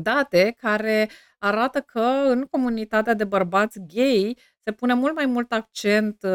date 0.00 0.54
care 0.56 1.08
arată 1.38 1.80
că 1.80 2.00
în 2.26 2.44
comunitatea 2.44 3.14
de 3.14 3.24
bărbați 3.24 3.80
gay 3.80 4.38
se 4.66 4.72
pune 4.72 4.94
mult 4.94 5.14
mai 5.14 5.26
mult 5.26 5.52
accent 5.52 6.26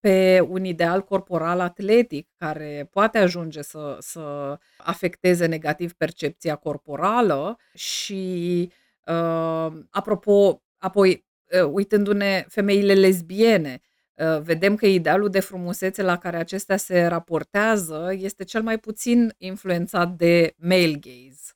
pe 0.00 0.40
un 0.48 0.64
ideal 0.64 1.02
corporal 1.02 1.60
atletic 1.60 2.28
care 2.36 2.88
poate 2.90 3.18
ajunge 3.18 3.62
să, 3.62 3.96
să 4.00 4.56
afecteze 4.76 5.46
negativ 5.46 5.92
percepția 5.92 6.56
corporală 6.56 7.58
și, 7.74 8.72
uh, 9.06 9.72
apropo, 9.90 10.62
apoi, 10.78 11.26
uh, 11.62 11.68
uitându-ne 11.72 12.44
femeile 12.48 12.94
lesbiene, 12.94 13.80
uh, 14.14 14.40
vedem 14.40 14.76
că 14.76 14.86
idealul 14.86 15.28
de 15.28 15.40
frumusețe 15.40 16.02
la 16.02 16.18
care 16.18 16.36
acestea 16.36 16.76
se 16.76 17.06
raportează 17.06 18.14
este 18.18 18.44
cel 18.44 18.62
mai 18.62 18.78
puțin 18.78 19.34
influențat 19.38 20.10
de 20.10 20.54
male 20.56 20.98
gaze 21.00 21.55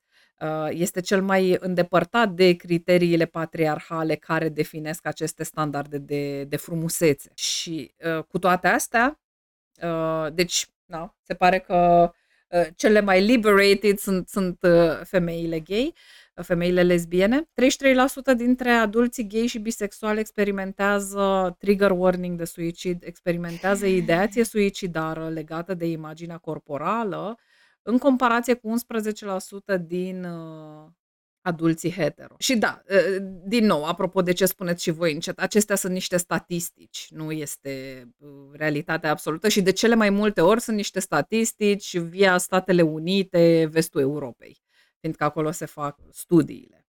este 0.71 1.01
cel 1.01 1.23
mai 1.23 1.57
îndepărtat 1.61 2.31
de 2.31 2.53
criteriile 2.53 3.25
patriarhale 3.25 4.15
care 4.15 4.49
definesc 4.49 5.07
aceste 5.07 5.43
standarde 5.43 5.99
de, 5.99 6.45
de 6.45 6.57
frumusețe. 6.57 7.31
Și 7.35 7.95
uh, 8.17 8.25
cu 8.25 8.39
toate 8.39 8.69
astea, 8.69 9.21
uh, 9.83 10.27
deci, 10.33 10.67
na, 10.85 11.15
se 11.23 11.35
pare 11.35 11.59
că 11.59 12.11
uh, 12.49 12.67
cele 12.77 13.01
mai 13.01 13.25
liberated 13.25 13.99
sunt, 13.99 14.29
sunt 14.29 14.59
femeile 15.03 15.61
gay, 15.61 15.95
femeile 16.35 16.83
lesbiene. 16.83 17.43
33% 17.43 18.37
dintre 18.37 18.71
adulții 18.71 19.29
gay 19.29 19.47
și 19.47 19.59
bisexuali 19.59 20.21
experimentează 20.21 21.57
trigger 21.59 21.91
warning 21.91 22.39
de 22.39 22.45
suicid, 22.45 23.03
experimentează 23.05 23.87
ideație 23.87 24.45
suicidară 24.45 25.29
legată 25.29 25.75
de 25.75 25.87
imaginea 25.87 26.37
corporală, 26.37 27.39
în 27.83 27.99
comparație 27.99 28.55
cu 28.55 28.75
11% 29.77 29.81
din 29.87 30.25
uh, 30.25 30.89
adulții 31.41 31.93
hetero. 31.93 32.35
Și 32.39 32.57
da, 32.57 32.83
uh, 32.91 33.17
din 33.45 33.67
nou, 33.67 33.85
apropo 33.85 34.23
de 34.23 34.33
ce 34.33 34.47
spuneți 34.47 34.83
și 34.83 34.91
voi 34.91 35.13
încet, 35.13 35.39
acestea 35.39 35.77
sunt 35.77 35.93
niște 35.93 36.17
statistici, 36.17 37.07
nu 37.11 37.33
este 37.33 38.05
uh, 38.19 38.31
realitatea 38.53 39.11
absolută 39.11 39.49
și 39.49 39.63
de 39.63 39.73
cele 39.73 39.95
mai 39.95 40.11
multe 40.11 40.41
ori 40.41 40.61
sunt 40.61 40.77
niște 40.77 41.01
statistici 41.01 41.99
via 41.99 42.39
Statele 42.39 42.83
Unite, 42.83 43.69
vestul 43.71 44.01
Europei, 44.01 44.63
fiindcă 45.01 45.25
acolo 45.25 45.51
se 45.51 45.65
fac 45.67 45.99
studiile. 46.11 46.80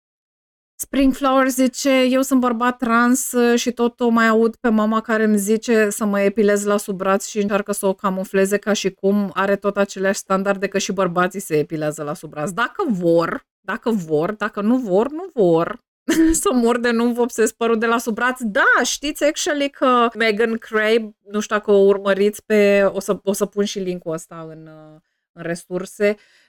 Springflower 0.84 1.48
zice, 1.48 2.04
eu 2.10 2.22
sunt 2.22 2.40
bărbat 2.40 2.78
trans 2.78 3.32
uh, 3.32 3.60
și 3.60 3.72
tot 3.72 4.00
o 4.00 4.08
mai 4.08 4.28
aud 4.28 4.56
pe 4.56 4.70
mama 4.70 5.02
care 5.02 5.24
îmi 5.24 5.38
zice 5.38 5.90
să 5.90 6.06
mă 6.06 6.20
epilez 6.20 6.66
la 6.66 6.78
sub 6.78 6.98
braț 6.98 7.28
și 7.28 7.42
încearcă 7.42 7.72
să 7.72 7.86
o 7.86 7.94
camufleze 7.94 8.58
ca 8.58 8.74
și 8.74 8.90
cum 8.90 9.32
are 9.34 9.56
tot 9.56 9.78
aceleași 9.78 10.20
standarde 10.20 10.68
că 10.68 10.78
și 10.78 10.92
bărbații 10.92 11.40
se 11.40 11.58
epilează 11.58 12.04
la 12.04 12.14
sub 12.14 12.30
braț. 12.30 12.50
Dacă 12.50 12.86
vor, 12.88 13.46
dacă 13.60 13.90
vor, 13.90 14.32
dacă 14.32 14.62
nu 14.62 14.78
vor, 14.78 15.10
nu 15.10 15.26
vor. 15.34 15.80
să 16.42 16.50
mor 16.54 16.80
de 16.80 16.92
nu 16.92 17.12
vopsesc 17.12 17.54
părul 17.54 17.78
de 17.78 17.86
la 17.86 17.98
sub 17.98 18.14
braț. 18.14 18.40
Da, 18.42 18.84
știți 18.84 19.24
actually 19.24 19.70
că 19.70 20.08
Megan 20.18 20.58
Crabe, 20.58 21.16
nu 21.32 21.40
știu 21.40 21.56
dacă 21.56 21.72
o 21.72 21.86
urmăriți 21.86 22.46
pe, 22.46 22.90
o 22.94 23.00
să, 23.00 23.20
o 23.24 23.34
să 23.34 23.46
pun 23.46 23.64
și 23.64 23.80
linkul 23.80 24.14
ăsta 24.14 24.48
în, 24.50 24.68
uh, 24.68 25.00
în 25.32 25.44
resurse, 25.44 26.16
uh, 26.18 26.41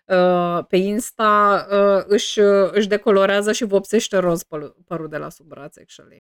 pe 0.69 0.77
Insta 0.77 1.67
uh, 1.71 2.05
își, 2.07 2.41
își 2.71 2.89
decolorează 2.89 3.53
și 3.53 3.65
vopsește 3.65 4.17
roz 4.17 4.43
părul 4.85 5.09
de 5.09 5.17
la 5.17 5.29
sub 5.29 5.47
braț, 5.47 5.77
actually. 5.77 6.23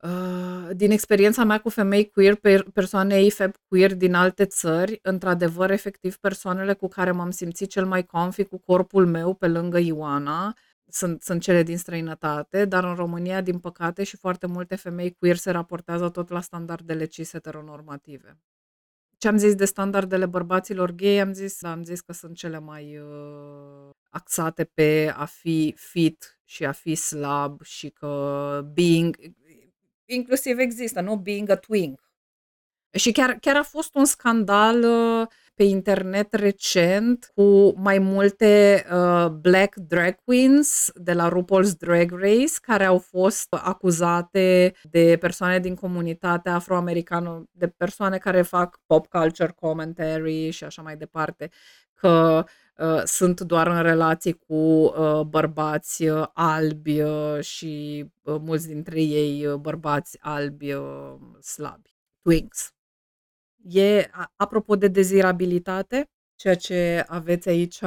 Din 0.72 0.92
experiența 0.92 1.44
mea 1.44 1.60
cu 1.60 1.70
femei 1.70 2.10
queer, 2.10 2.38
persoane 2.74 3.26
AFAB 3.26 3.54
queer 3.68 3.96
din 3.96 4.14
alte 4.14 4.46
țări, 4.46 5.00
într-adevăr, 5.02 5.72
efectiv, 5.72 6.18
persoanele 6.18 6.74
cu 6.74 6.88
care 6.88 7.12
m-am 7.12 7.32
simțit 7.32 7.70
cel 7.70 7.86
mai 7.86 8.06
comfy 8.06 8.44
cu 8.44 8.58
corpul 8.58 9.06
meu 9.06 9.34
pe 9.34 9.48
lângă 9.48 9.80
Ioana, 9.80 10.56
sunt, 10.88 11.22
sunt 11.22 11.42
cele 11.42 11.64
din 11.64 11.78
străinătate, 11.78 12.66
dar 12.66 12.84
în 12.84 12.96
România, 12.96 13.42
din 13.42 13.60
păcate, 13.60 14.04
și 14.04 14.18
foarte 14.18 14.48
multe 14.48 14.76
femei 14.76 15.16
queer 15.20 15.36
se 15.36 15.52
raportează 15.52 16.10
tot 16.10 16.30
la 16.30 16.42
standardele 16.42 17.06
cis 17.06 17.32
heteronormative. 17.32 18.40
Ce 19.26 19.32
am 19.32 19.38
zis 19.38 19.56
de 19.56 19.66
standardele 19.66 20.26
bărbaților 20.26 20.92
gay, 20.92 21.20
am 21.20 21.34
zis, 21.34 21.64
am 21.64 21.84
zis 21.84 22.02
că 22.02 22.14
sunt 22.14 22.36
cele 22.36 22.60
mai 22.60 22.98
uh, 22.98 23.90
axate 24.10 24.64
pe 24.64 25.14
a 25.16 25.26
fi 25.26 25.74
fit 25.78 26.40
și 26.44 26.66
a 26.66 26.72
fi 26.72 26.96
slab 26.96 27.64
și 27.64 27.90
că 27.90 28.62
being, 28.74 29.18
inclusiv 30.06 30.58
există, 30.58 31.02
nu? 31.02 31.18
Being 31.18 31.50
a 31.50 31.56
twink. 31.56 32.10
Și 32.92 33.12
chiar, 33.12 33.34
chiar 33.40 33.56
a 33.56 33.64
fost 33.64 33.96
un 33.96 34.06
scandal 34.06 34.84
uh, 34.84 35.28
pe 35.56 35.64
internet 35.64 36.34
recent 36.34 37.32
cu 37.36 37.74
mai 37.78 38.00
multe 38.00 38.86
uh, 38.92 39.28
black 39.28 39.76
drag 39.76 40.16
queens 40.24 40.92
de 40.96 41.14
la 41.14 41.30
RuPaul's 41.30 41.78
Drag 41.78 42.12
Race 42.12 42.54
care 42.62 42.86
au 42.86 42.98
fost 42.98 43.54
acuzate 43.54 44.74
de 44.84 45.18
persoane 45.20 45.60
din 45.60 45.76
comunitatea 45.76 46.56
afroamericană, 46.56 47.44
de 47.52 47.68
persoane 47.68 48.18
care 48.18 48.42
fac 48.42 48.80
pop 48.86 49.08
culture 49.08 49.54
commentary 49.60 50.50
și 50.50 50.64
așa 50.64 50.82
mai 50.82 50.98
departe, 50.98 51.50
că 51.94 52.44
uh, 52.78 53.02
sunt 53.04 53.42
doar 53.42 53.68
în 53.68 53.82
relații 53.82 54.34
cu 54.34 54.54
uh, 54.54 55.22
bărbați 55.22 56.08
uh, 56.08 56.28
albi 56.34 57.02
uh, 57.02 57.40
și 57.40 58.06
uh, 58.22 58.36
mulți 58.40 58.68
dintre 58.68 59.02
ei 59.02 59.46
uh, 59.46 59.54
bărbați 59.56 60.18
albi 60.22 60.74
uh, 60.74 61.14
slabi, 61.42 61.96
twinks. 62.22 62.70
E, 63.74 64.10
apropo 64.36 64.76
de 64.76 64.88
dezirabilitate, 64.88 66.10
ceea 66.36 66.56
ce 66.56 67.04
aveți 67.08 67.50
aici, 67.50 67.80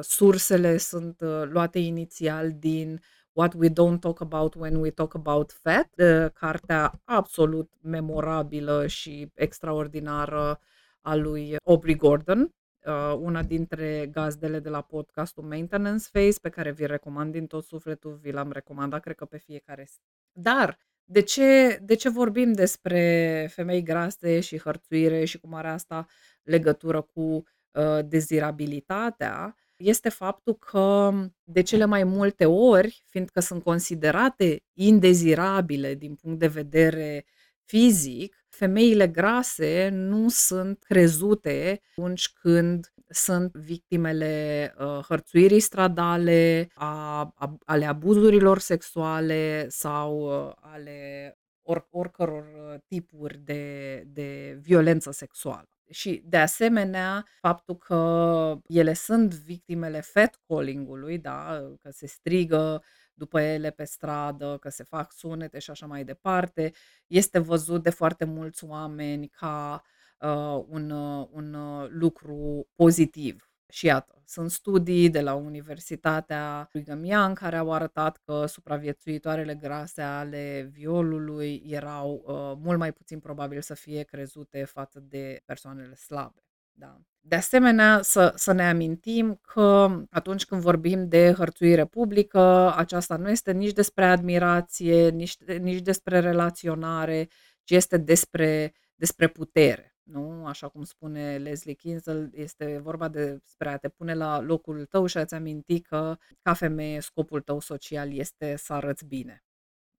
sursele 0.00 0.76
sunt 0.76 1.20
uh, 1.20 1.42
luate 1.44 1.78
inițial 1.78 2.52
din 2.52 3.00
What 3.32 3.54
We 3.54 3.68
Don't 3.68 3.98
Talk 4.00 4.20
About 4.20 4.54
When 4.54 4.76
We 4.76 4.90
Talk 4.90 5.14
About 5.14 5.52
Fat, 5.52 5.90
cartea 6.32 6.92
absolut 7.04 7.72
memorabilă 7.80 8.86
și 8.86 9.30
extraordinară 9.34 10.60
a 11.00 11.14
lui 11.14 11.56
Aubrey 11.64 11.96
Gordon, 11.96 12.40
uh, 12.86 13.14
una 13.18 13.42
dintre 13.42 14.08
gazdele 14.12 14.58
de 14.58 14.68
la 14.68 14.80
podcastul 14.80 15.44
Maintenance 15.44 16.08
Phase, 16.12 16.38
pe 16.42 16.48
care 16.48 16.72
vi 16.72 16.86
recomand 16.86 17.32
din 17.32 17.46
tot 17.46 17.64
sufletul, 17.64 18.18
vi 18.22 18.30
l-am 18.30 18.52
recomandat, 18.52 19.00
cred 19.00 19.16
că 19.16 19.24
pe 19.24 19.38
fiecare. 19.38 19.88
Dar 20.32 20.78
de 21.04 21.20
ce, 21.20 21.78
de 21.82 21.94
ce 21.94 22.08
vorbim 22.08 22.52
despre 22.52 23.48
femei 23.52 23.82
grase 23.82 24.40
și 24.40 24.58
hărțuire 24.58 25.24
și 25.24 25.38
cum 25.38 25.54
are 25.54 25.68
asta 25.68 26.06
legătură 26.42 27.00
cu 27.00 27.20
uh, 27.20 27.98
dezirabilitatea? 28.04 29.56
Este 29.76 30.08
faptul 30.08 30.54
că 30.54 31.12
de 31.44 31.62
cele 31.62 31.84
mai 31.84 32.04
multe 32.04 32.44
ori, 32.44 33.04
fiindcă 33.08 33.40
sunt 33.40 33.62
considerate 33.62 34.62
indezirabile 34.72 35.94
din 35.94 36.14
punct 36.14 36.38
de 36.38 36.46
vedere 36.46 37.24
fizic, 37.64 38.44
femeile 38.48 39.08
grase 39.08 39.88
nu 39.92 40.28
sunt 40.28 40.82
crezute 40.82 41.80
atunci 41.96 42.28
când 42.32 42.91
sunt 43.12 43.52
victimele 43.52 44.74
uh, 44.78 44.98
hărțuirii 45.08 45.60
stradale, 45.60 46.68
a, 46.74 47.20
a, 47.34 47.56
ale 47.64 47.84
abuzurilor 47.84 48.58
sexuale 48.58 49.68
sau 49.68 50.20
uh, 50.46 50.52
ale 50.60 51.36
or, 51.62 51.86
oricăror 51.90 52.44
uh, 52.44 52.80
tipuri 52.86 53.38
de, 53.38 54.02
de 54.06 54.58
violență 54.60 55.10
sexuală. 55.10 55.68
Și, 55.90 56.22
de 56.26 56.36
asemenea, 56.36 57.26
faptul 57.40 57.76
că 57.76 58.58
ele 58.66 58.92
sunt 58.92 59.34
victimele 59.34 60.00
fat-calling-ului, 60.00 61.18
da, 61.18 61.62
că 61.80 61.90
se 61.90 62.06
strigă 62.06 62.82
după 63.14 63.40
ele 63.40 63.70
pe 63.70 63.84
stradă, 63.84 64.56
că 64.60 64.68
se 64.68 64.82
fac 64.82 65.12
sunete 65.12 65.58
și 65.58 65.70
așa 65.70 65.86
mai 65.86 66.04
departe, 66.04 66.72
este 67.06 67.38
văzut 67.38 67.82
de 67.82 67.90
foarte 67.90 68.24
mulți 68.24 68.64
oameni 68.64 69.28
ca 69.28 69.82
uh, 70.22 70.64
un, 70.68 70.90
uh, 70.90 71.26
un 71.30 71.54
uh, 71.54 71.86
lucru 71.90 72.68
pozitiv. 72.74 73.52
Și 73.68 73.86
iată, 73.86 74.22
sunt 74.26 74.50
studii 74.50 75.10
de 75.10 75.20
la 75.20 75.34
Universitatea 75.34 76.68
Brigham 76.72 77.04
Young 77.04 77.38
care 77.38 77.56
au 77.56 77.72
arătat 77.72 78.20
că 78.24 78.46
supraviețuitoarele 78.46 79.54
grase 79.54 80.02
ale 80.02 80.70
violului 80.72 81.62
erau 81.66 82.22
uh, 82.26 82.62
mult 82.64 82.78
mai 82.78 82.92
puțin 82.92 83.18
probabil 83.18 83.60
să 83.60 83.74
fie 83.74 84.02
crezute 84.02 84.64
față 84.64 85.00
de 85.08 85.42
persoanele 85.44 85.94
slabe. 85.94 86.44
Da. 86.72 87.00
De 87.20 87.36
asemenea, 87.36 88.00
să, 88.02 88.32
să 88.36 88.52
ne 88.52 88.68
amintim 88.68 89.40
că 89.42 90.00
atunci 90.10 90.44
când 90.44 90.60
vorbim 90.60 91.08
de 91.08 91.32
hărțuire 91.36 91.84
publică, 91.84 92.74
aceasta 92.76 93.16
nu 93.16 93.30
este 93.30 93.52
nici 93.52 93.72
despre 93.72 94.04
admirație, 94.04 95.08
nici, 95.08 95.36
nici 95.60 95.80
despre 95.80 96.18
relaționare, 96.20 97.28
ci 97.64 97.70
este 97.70 97.96
despre, 97.96 98.72
despre 98.94 99.28
putere. 99.28 99.91
Nu? 100.02 100.46
Așa 100.46 100.68
cum 100.68 100.84
spune 100.84 101.36
Leslie 101.38 101.74
Kinzel, 101.74 102.30
este 102.34 102.78
vorba 102.78 103.08
despre 103.08 103.68
a 103.68 103.76
te 103.76 103.88
pune 103.88 104.14
la 104.14 104.40
locul 104.40 104.84
tău 104.84 105.06
și 105.06 105.18
a-ți 105.18 105.34
aminti 105.34 105.80
că, 105.80 106.16
ca 106.42 106.52
femeie, 106.52 107.00
scopul 107.00 107.40
tău 107.40 107.60
social 107.60 108.12
este 108.12 108.56
să 108.56 108.72
arăți 108.72 109.06
bine. 109.06 109.44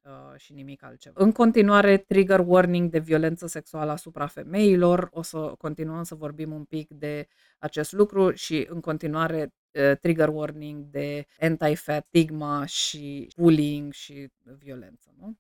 Uh, 0.06 0.38
și 0.38 0.54
nimic 0.54 0.84
altceva. 0.84 1.24
În 1.24 1.32
continuare, 1.32 1.98
trigger 1.98 2.40
warning 2.46 2.90
de 2.90 3.00
violență 3.00 3.48
sexuală 3.48 3.92
asupra 3.92 4.28
femeilor. 4.28 5.10
O 5.12 5.22
să 5.22 5.54
continuăm 5.58 6.04
să 6.04 6.16
vorbim 6.16 6.52
un 6.52 6.64
pic 6.64 6.90
de 6.90 7.28
acest 7.58 7.92
lucru 7.92 8.32
și 8.32 8.66
în 8.70 8.82
continuare 8.82 9.54
uh, 9.72 9.98
trigger 9.98 10.28
warning 10.28 10.86
de 10.86 11.26
anti-fat 11.40 12.06
stigma 12.08 12.66
și 12.66 13.28
bullying 13.38 13.94
și 13.94 14.30
violență. 14.44 15.14
Nu? 15.20 15.38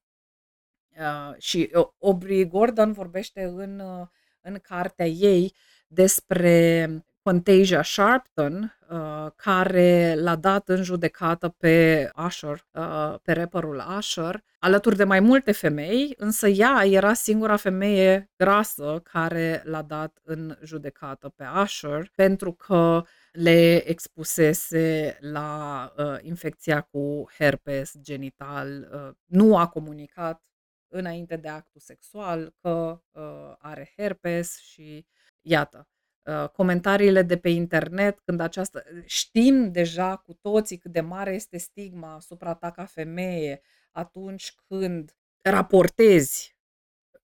Uh, 0.97 1.35
și 1.37 1.71
Aubrey 1.99 2.47
Gordon 2.47 2.91
vorbește 2.91 3.43
în, 3.43 3.79
uh, 3.79 4.07
în 4.43 4.59
cartea 4.61 5.05
ei 5.05 5.55
despre 5.87 6.87
Fantasia 7.23 7.83
Sharpton, 7.83 8.77
uh, 8.89 9.27
care 9.35 10.15
l-a 10.17 10.35
dat 10.35 10.69
în 10.69 10.83
judecată 10.83 11.49
pe 11.49 12.09
Usher, 12.25 12.65
uh, 12.71 13.15
pe 13.21 13.31
rapperul 13.31 13.83
Usher, 13.97 14.43
alături 14.59 14.95
de 14.95 15.03
mai 15.03 15.19
multe 15.19 15.51
femei, 15.51 16.13
însă 16.17 16.47
ea 16.47 16.83
era 16.85 17.13
singura 17.13 17.55
femeie 17.55 18.31
grasă 18.35 19.01
care 19.11 19.61
l-a 19.65 19.81
dat 19.81 20.19
în 20.23 20.57
judecată 20.63 21.29
pe 21.35 21.45
Usher, 21.61 22.11
pentru 22.15 22.51
că 22.53 23.03
le 23.31 23.89
expusese 23.89 25.17
la 25.19 25.93
uh, 25.97 26.15
infecția 26.21 26.81
cu 26.81 27.29
herpes 27.37 27.93
genital, 28.01 28.89
uh, 28.93 29.15
nu 29.25 29.57
a 29.57 29.67
comunicat 29.67 30.41
înainte 30.93 31.35
de 31.35 31.47
actul 31.47 31.81
sexual 31.81 32.55
că 32.61 33.01
uh, 33.11 33.53
are 33.57 33.93
herpes 33.97 34.59
și 34.59 35.05
iată, 35.41 35.87
Uh, 36.23 36.49
comentariile 36.49 37.21
de 37.21 37.37
pe 37.37 37.49
internet, 37.49 38.19
când 38.19 38.39
această. 38.39 38.83
Știm 39.05 39.71
deja 39.71 40.15
cu 40.15 40.33
toții 40.33 40.77
cât 40.77 40.91
de 40.91 41.01
mare 41.01 41.33
este 41.33 41.57
stigma 41.57 42.13
asupra 42.13 42.53
ta 42.53 42.71
ca 42.71 42.85
femeie 42.85 43.61
atunci 43.91 44.55
când 44.67 45.15
raportezi 45.41 46.57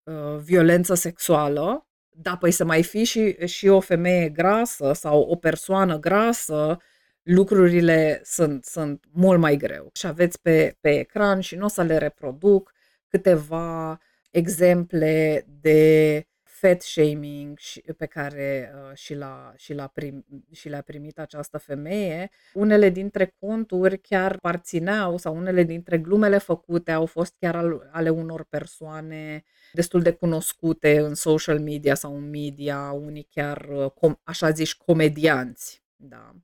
uh, 0.04 0.38
violență 0.38 0.94
sexuală, 0.94 1.88
da, 2.10 2.38
păi 2.38 2.52
să 2.52 2.66
mai 2.66 2.84
fi 2.84 3.04
și, 3.04 3.48
și 3.48 3.68
o 3.68 3.80
femeie 3.80 4.30
grasă 4.30 4.94
sau 4.94 5.22
o 5.22 5.36
persoană 5.36 6.00
grasă, 6.00 6.78
lucrurile 7.22 8.22
sunt, 8.24 8.66
sunt 8.66 9.06
mult 9.12 9.40
mai 9.40 9.58
greu. 9.58 9.90
Și 9.94 10.06
aveți 10.08 10.42
pe, 10.42 10.78
pe 10.80 11.00
ecran 11.00 11.40
și 11.40 11.56
nu 11.56 11.66
o 11.66 11.68
să 11.68 11.84
le 11.84 11.98
reproduc 11.98 12.74
câteva 13.10 14.00
exemple 14.32 15.46
de 15.62 16.24
fat 16.60 16.82
shaming 16.82 17.58
și, 17.58 17.82
pe 17.98 18.06
care 18.06 18.74
uh, 18.76 18.98
și, 18.98 19.14
l-a, 19.14 19.54
și, 19.58 19.74
l-a 19.74 19.88
prim, 19.88 20.26
și 20.52 20.70
le-a 20.70 20.82
primit 20.82 21.20
această 21.20 21.58
femeie, 21.58 22.30
unele 22.54 22.90
dintre 22.90 23.36
conturi 23.40 24.00
chiar 24.00 24.38
parțineau 24.38 25.18
sau 25.18 25.36
unele 25.36 25.64
dintre 25.64 25.98
glumele 25.98 26.38
făcute 26.38 26.92
au 26.92 27.06
fost 27.06 27.36
chiar 27.40 27.56
al, 27.56 27.90
ale 27.92 28.10
unor 28.10 28.44
persoane 28.44 29.44
destul 29.74 30.02
de 30.02 30.12
cunoscute 30.12 31.00
în 31.00 31.16
social 31.16 31.60
media 31.60 31.96
sau 31.96 32.16
în 32.16 32.30
media, 32.30 32.92
unii 32.92 33.28
chiar, 33.32 33.68
uh, 33.70 33.92
com, 33.92 34.16
așa 34.24 34.50
zici, 34.50 34.76
comedianți. 34.76 35.84
Da. 35.96 36.36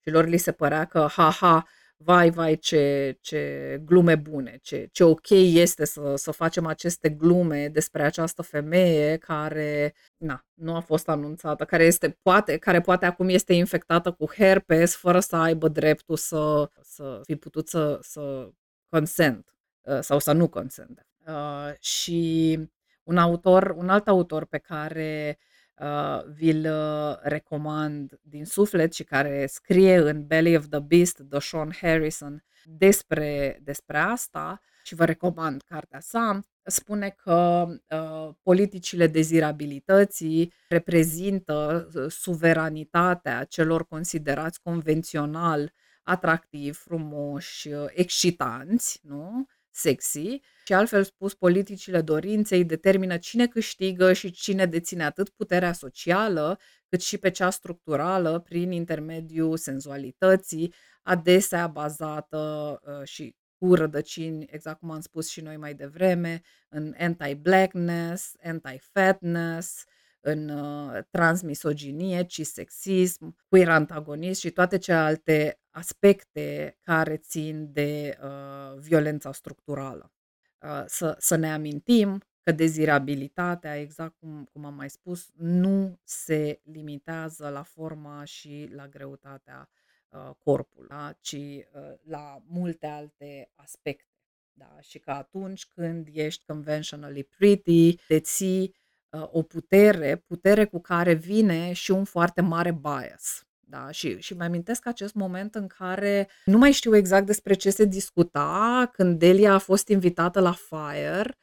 Și 0.00 0.10
lor 0.10 0.26
li 0.26 0.36
se 0.36 0.52
părea 0.52 0.84
că, 0.84 1.06
ha-ha, 1.10 1.66
vai, 1.96 2.30
vai, 2.30 2.56
ce, 2.56 3.16
ce 3.20 3.80
glume 3.84 4.14
bune, 4.14 4.58
ce, 4.62 4.88
ce 4.92 5.04
ok 5.04 5.30
este 5.30 5.84
să, 5.84 6.12
să 6.16 6.30
facem 6.30 6.66
aceste 6.66 7.10
glume 7.10 7.68
despre 7.68 8.02
această 8.02 8.42
femeie 8.42 9.16
care 9.16 9.94
na, 10.16 10.44
nu 10.54 10.74
a 10.76 10.80
fost 10.80 11.08
anunțată, 11.08 11.64
care, 11.64 11.84
este, 11.84 12.18
poate, 12.22 12.56
care 12.56 12.80
poate 12.80 13.06
acum 13.06 13.28
este 13.28 13.52
infectată 13.52 14.12
cu 14.12 14.26
herpes 14.36 14.96
fără 14.96 15.20
să 15.20 15.36
aibă 15.36 15.68
dreptul 15.68 16.16
să, 16.16 16.70
să 16.82 17.20
fi 17.22 17.36
putut 17.36 17.68
să, 17.68 17.98
să 18.02 18.50
consent 18.88 19.54
uh, 19.82 20.00
sau 20.00 20.18
să 20.18 20.32
nu 20.32 20.48
consent. 20.48 21.06
Uh, 21.26 21.72
și 21.80 22.58
un 23.02 23.18
autor, 23.18 23.74
un 23.76 23.88
alt 23.88 24.08
autor 24.08 24.44
pe 24.44 24.58
care 24.58 25.38
uh, 25.78 26.24
vi-l 26.34 26.66
uh, 26.70 27.16
recomand 27.22 28.20
din 28.22 28.44
suflet 28.44 28.92
și 28.92 29.04
care 29.04 29.46
scrie 29.46 29.96
în 29.96 30.26
Belly 30.26 30.56
of 30.56 30.66
the 30.68 30.80
Beast, 30.80 31.18
de 31.18 31.38
Sean 31.38 31.70
Harrison, 31.80 32.44
despre, 32.64 33.60
despre 33.62 33.98
asta 33.98 34.60
și 34.82 34.94
vă 34.94 35.04
recomand 35.04 35.62
cartea 35.62 36.00
sa, 36.00 36.40
spune 36.64 37.10
că 37.10 37.66
uh, 37.68 38.34
politicile 38.42 39.06
dezirabilității 39.06 40.52
reprezintă 40.68 41.88
uh, 41.94 42.04
suveranitatea 42.08 43.44
celor 43.44 43.86
considerați 43.86 44.60
convențional 44.62 45.72
atractivi, 46.02 46.76
frumoși, 46.76 47.68
uh, 47.68 47.84
excitanți, 47.88 49.00
nu? 49.02 49.46
Sexy 49.74 50.40
și 50.64 50.72
altfel 50.72 51.04
spus, 51.04 51.34
politicile 51.34 52.00
dorinței 52.00 52.64
determină 52.64 53.16
cine 53.16 53.46
câștigă 53.46 54.12
și 54.12 54.30
cine 54.30 54.66
deține 54.66 55.04
atât 55.04 55.28
puterea 55.28 55.72
socială, 55.72 56.58
cât 56.88 57.00
și 57.00 57.18
pe 57.18 57.30
cea 57.30 57.50
structurală 57.50 58.38
prin 58.38 58.72
intermediul 58.72 59.56
senzualității, 59.56 60.74
adesea 61.02 61.66
bazată 61.66 62.80
uh, 62.82 63.08
și 63.08 63.36
cu 63.58 63.74
rădăcini, 63.74 64.46
exact 64.50 64.78
cum 64.78 64.90
am 64.90 65.00
spus 65.00 65.28
și 65.28 65.40
noi 65.40 65.56
mai 65.56 65.74
devreme, 65.74 66.42
în 66.68 66.94
anti-blackness, 66.98 68.32
anti-fatness, 68.42 69.84
în 70.20 70.48
uh, 70.48 70.98
transmisoginie, 71.10 72.24
cisexism, 72.24 73.36
queer 73.48 73.68
antagonism 73.68 74.40
și 74.40 74.50
toate 74.50 74.78
celelalte 74.78 75.58
aspecte 75.74 76.78
care 76.80 77.16
țin 77.16 77.72
de 77.72 78.18
uh, 78.22 78.78
violența 78.78 79.32
structurală. 79.32 80.12
Uh, 80.60 80.84
să, 80.86 81.16
să 81.18 81.36
ne 81.36 81.52
amintim 81.52 82.22
că 82.42 82.52
dezirabilitatea, 82.52 83.80
exact 83.80 84.14
cum, 84.18 84.48
cum 84.52 84.64
am 84.64 84.74
mai 84.74 84.90
spus, 84.90 85.30
nu 85.36 85.98
se 86.02 86.60
limitează 86.62 87.48
la 87.48 87.62
forma 87.62 88.24
și 88.24 88.68
la 88.72 88.88
greutatea 88.88 89.68
uh, 90.08 90.30
corpului, 90.38 90.88
da? 90.88 91.16
ci 91.20 91.32
uh, 91.32 91.94
la 92.02 92.42
multe 92.46 92.86
alte 92.86 93.50
aspecte. 93.54 94.08
Da? 94.52 94.76
Și 94.80 94.98
că 94.98 95.10
atunci 95.10 95.66
când 95.66 96.08
ești 96.12 96.44
conventionally 96.46 97.24
pretty, 97.24 97.96
deții 98.08 98.76
uh, 99.08 99.28
o 99.30 99.42
putere, 99.42 100.16
putere 100.16 100.64
cu 100.64 100.80
care 100.80 101.12
vine 101.12 101.72
și 101.72 101.90
un 101.90 102.04
foarte 102.04 102.40
mare 102.40 102.72
bias. 102.72 103.46
Da, 103.66 103.90
și, 103.90 104.20
și 104.20 104.34
mi 104.34 104.44
amintesc 104.44 104.86
acest 104.86 105.14
moment 105.14 105.54
în 105.54 105.66
care 105.66 106.28
nu 106.44 106.58
mai 106.58 106.72
știu 106.72 106.96
exact 106.96 107.26
despre 107.26 107.54
ce 107.54 107.70
se 107.70 107.84
discuta 107.84 108.90
când 108.92 109.18
Delia 109.18 109.54
a 109.54 109.58
fost 109.58 109.88
invitată 109.88 110.40
la 110.40 110.52
Fire 110.52 111.36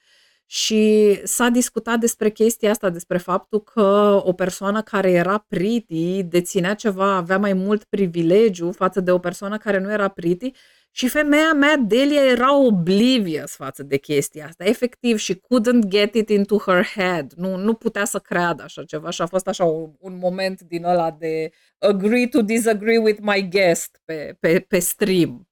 și 0.45 1.19
s-a 1.23 1.49
discutat 1.49 1.99
despre 1.99 2.29
chestia 2.29 2.69
asta, 2.71 2.89
despre 2.89 3.17
faptul 3.17 3.61
că 3.61 4.21
o 4.23 4.33
persoană 4.33 4.81
care 4.81 5.11
era 5.11 5.45
pretty 5.47 6.23
deținea 6.23 6.73
ceva, 6.73 7.15
avea 7.15 7.37
mai 7.37 7.53
mult 7.53 7.83
privilegiu 7.83 8.71
față 8.71 8.99
de 9.01 9.11
o 9.11 9.17
persoană 9.19 9.57
care 9.57 9.79
nu 9.79 9.91
era 9.91 10.07
pretty 10.07 10.51
și 10.91 11.07
femeia 11.07 11.53
mea, 11.53 11.77
Delia, 11.77 12.25
era 12.25 12.55
oblivious 12.57 13.55
față 13.55 13.83
de 13.83 13.97
chestia 13.97 14.45
asta, 14.45 14.63
efectiv, 14.65 15.17
și 15.17 15.33
couldn't 15.33 15.87
get 15.87 16.15
it 16.15 16.29
into 16.29 16.57
her 16.57 16.85
head. 16.85 17.31
Nu, 17.33 17.55
nu 17.55 17.73
putea 17.73 18.05
să 18.05 18.19
creadă 18.19 18.63
așa 18.63 18.83
ceva 18.83 19.09
și 19.09 19.21
a 19.21 19.25
fost 19.25 19.47
așa 19.47 19.63
un, 19.63 19.91
un 19.99 20.17
moment 20.17 20.61
din 20.61 20.83
ăla 20.85 21.11
de 21.11 21.49
agree 21.77 22.27
to 22.27 22.41
disagree 22.41 22.97
with 22.97 23.19
my 23.21 23.47
guest 23.49 24.01
pe, 24.05 24.37
pe, 24.39 24.59
pe 24.59 24.79
stream. 24.79 25.50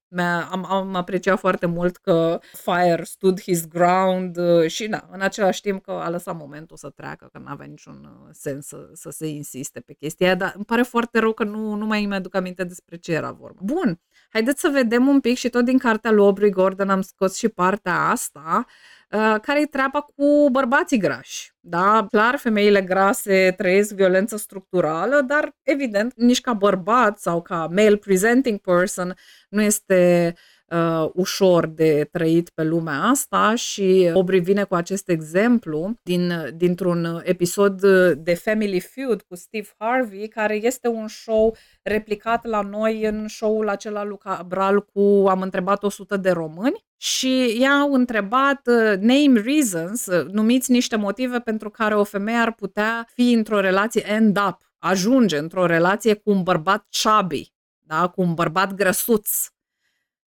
Am, 0.49 0.65
am 0.65 0.95
apreciat 0.95 1.39
foarte 1.39 1.65
mult 1.65 1.97
că 1.97 2.39
Fire 2.51 3.03
stood 3.03 3.41
his 3.41 3.67
ground 3.67 4.37
uh, 4.37 4.67
și 4.67 4.87
na, 4.87 5.09
în 5.11 5.21
același 5.21 5.61
timp 5.61 5.83
că 5.83 5.91
a 5.91 6.09
lăsat 6.09 6.37
momentul 6.37 6.77
să 6.77 6.89
treacă, 6.89 7.29
că 7.31 7.39
nu 7.39 7.45
avea 7.47 7.65
niciun 7.65 8.09
uh, 8.23 8.29
sens 8.31 8.65
să, 8.65 8.89
să 8.93 9.09
se 9.09 9.27
insiste 9.27 9.79
pe 9.79 9.93
chestia 9.93 10.27
aia, 10.27 10.35
dar 10.35 10.53
îmi 10.55 10.65
pare 10.65 10.81
foarte 10.81 11.19
rău 11.19 11.33
că 11.33 11.43
nu, 11.43 11.73
nu 11.73 11.85
mai 11.85 12.05
mi-aduc 12.05 12.35
aminte 12.35 12.63
despre 12.63 12.97
ce 12.97 13.13
era 13.13 13.31
vorba. 13.31 13.59
Bun, 13.63 13.99
haideți 14.29 14.59
să 14.59 14.69
vedem 14.73 15.07
un 15.07 15.19
pic 15.19 15.37
și 15.37 15.49
tot 15.49 15.65
din 15.65 15.77
cartea 15.77 16.11
lui 16.11 16.25
Aubrey 16.25 16.49
Gordon 16.49 16.89
am 16.89 17.01
scos 17.01 17.35
și 17.35 17.47
partea 17.47 17.95
asta, 18.09 18.65
uh, 18.65 18.98
care 19.41 19.61
e 19.61 19.65
treaba 19.65 20.01
cu 20.01 20.49
bărbații 20.51 20.97
grași. 20.97 21.51
Da, 21.59 22.05
clar, 22.09 22.35
femeile 22.37 22.81
grase 22.81 23.53
trăiesc 23.57 23.93
violență 23.95 24.37
structurală, 24.37 25.21
dar 25.21 25.55
evident, 25.63 26.13
nici 26.15 26.41
ca 26.41 26.53
bărbat 26.53 27.19
sau 27.19 27.41
ca 27.41 27.67
male 27.75 27.95
presenting 27.95 28.59
person 28.59 29.13
nu 29.49 29.61
este 29.61 30.33
uh, 30.71 31.09
ușor 31.13 31.65
de 31.65 32.07
trăit 32.11 32.49
pe 32.49 32.63
lumea 32.63 33.01
asta 33.01 33.55
și 33.55 34.11
Aubrey 34.13 34.39
vine 34.39 34.63
cu 34.63 34.75
acest 34.75 35.09
exemplu 35.09 35.93
din, 36.03 36.31
dintr-un 36.55 37.21
episod 37.23 37.81
de 38.17 38.33
Family 38.33 38.79
Feud 38.79 39.21
cu 39.21 39.35
Steve 39.35 39.67
Harvey, 39.77 40.27
care 40.27 40.55
este 40.55 40.87
un 40.87 41.07
show 41.07 41.55
replicat 41.83 42.45
la 42.45 42.61
noi 42.61 43.05
în 43.05 43.27
show-ul 43.27 43.69
acela 43.69 44.03
lui 44.03 44.17
Cabral 44.17 44.85
cu 44.85 45.25
Am 45.29 45.41
întrebat 45.41 45.83
100 45.83 46.17
de 46.17 46.29
români 46.29 46.87
și 46.97 47.59
i-au 47.59 47.93
întrebat 47.93 48.67
uh, 48.67 48.97
name 48.99 49.41
reasons, 49.43 50.05
uh, 50.05 50.25
numiți 50.31 50.71
niște 50.71 50.95
motive 50.95 51.39
pentru 51.39 51.69
care 51.69 51.95
o 51.95 52.03
femeie 52.03 52.37
ar 52.37 52.53
putea 52.53 53.07
fi 53.13 53.31
într-o 53.31 53.59
relație 53.59 54.03
end 54.07 54.37
up, 54.47 54.57
ajunge 54.77 55.37
într-o 55.37 55.65
relație 55.65 56.13
cu 56.13 56.29
un 56.29 56.43
bărbat 56.43 56.87
chubby, 57.03 57.53
da? 57.79 58.07
cu 58.07 58.21
un 58.21 58.33
bărbat 58.33 58.73
grăsuț, 58.73 59.29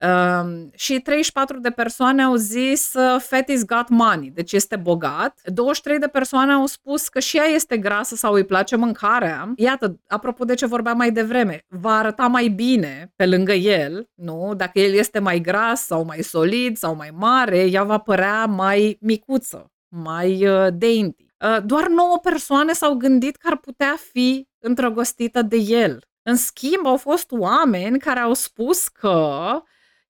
Um, 0.03 0.69
și 0.75 0.99
34 0.99 1.59
de 1.59 1.69
persoane 1.69 2.23
au 2.23 2.35
zis 2.35 2.93
uh, 2.93 3.21
Feti's 3.21 3.65
got 3.65 3.89
money, 3.89 4.29
deci 4.29 4.51
este 4.51 4.75
bogat. 4.75 5.39
23 5.45 5.99
de 5.99 6.07
persoane 6.07 6.51
au 6.51 6.65
spus 6.65 7.07
că 7.07 7.19
și 7.19 7.37
ea 7.37 7.43
este 7.43 7.77
grasă 7.77 8.15
sau 8.15 8.33
îi 8.33 8.45
place 8.45 8.75
mâncarea. 8.75 9.53
Iată, 9.55 9.99
apropo 10.07 10.43
de 10.43 10.53
ce 10.53 10.65
vorbeam 10.65 10.97
mai 10.97 11.11
devreme, 11.11 11.65
va 11.67 11.97
arăta 11.97 12.27
mai 12.27 12.47
bine 12.47 13.11
pe 13.15 13.25
lângă 13.25 13.53
el, 13.53 14.09
nu? 14.13 14.53
Dacă 14.57 14.79
el 14.79 14.93
este 14.93 15.19
mai 15.19 15.39
gras 15.39 15.85
sau 15.85 16.05
mai 16.05 16.21
solid 16.21 16.77
sau 16.77 16.95
mai 16.95 17.11
mare, 17.13 17.65
ea 17.65 17.83
va 17.83 17.97
părea 17.97 18.45
mai 18.45 18.97
micuță, 19.01 19.71
mai 19.87 20.47
uh, 20.47 20.67
dainty. 20.73 21.25
Uh, 21.39 21.57
doar 21.65 21.87
9 21.87 22.19
persoane 22.23 22.73
s-au 22.73 22.93
gândit 22.93 23.35
că 23.35 23.47
ar 23.51 23.57
putea 23.57 23.95
fi 24.11 24.47
îndrăgostită 24.59 25.41
de 25.41 25.57
el. 25.57 25.99
În 26.23 26.35
schimb, 26.35 26.85
au 26.85 26.97
fost 26.97 27.31
oameni 27.31 27.99
care 27.99 28.19
au 28.19 28.33
spus 28.33 28.87
că 28.87 29.61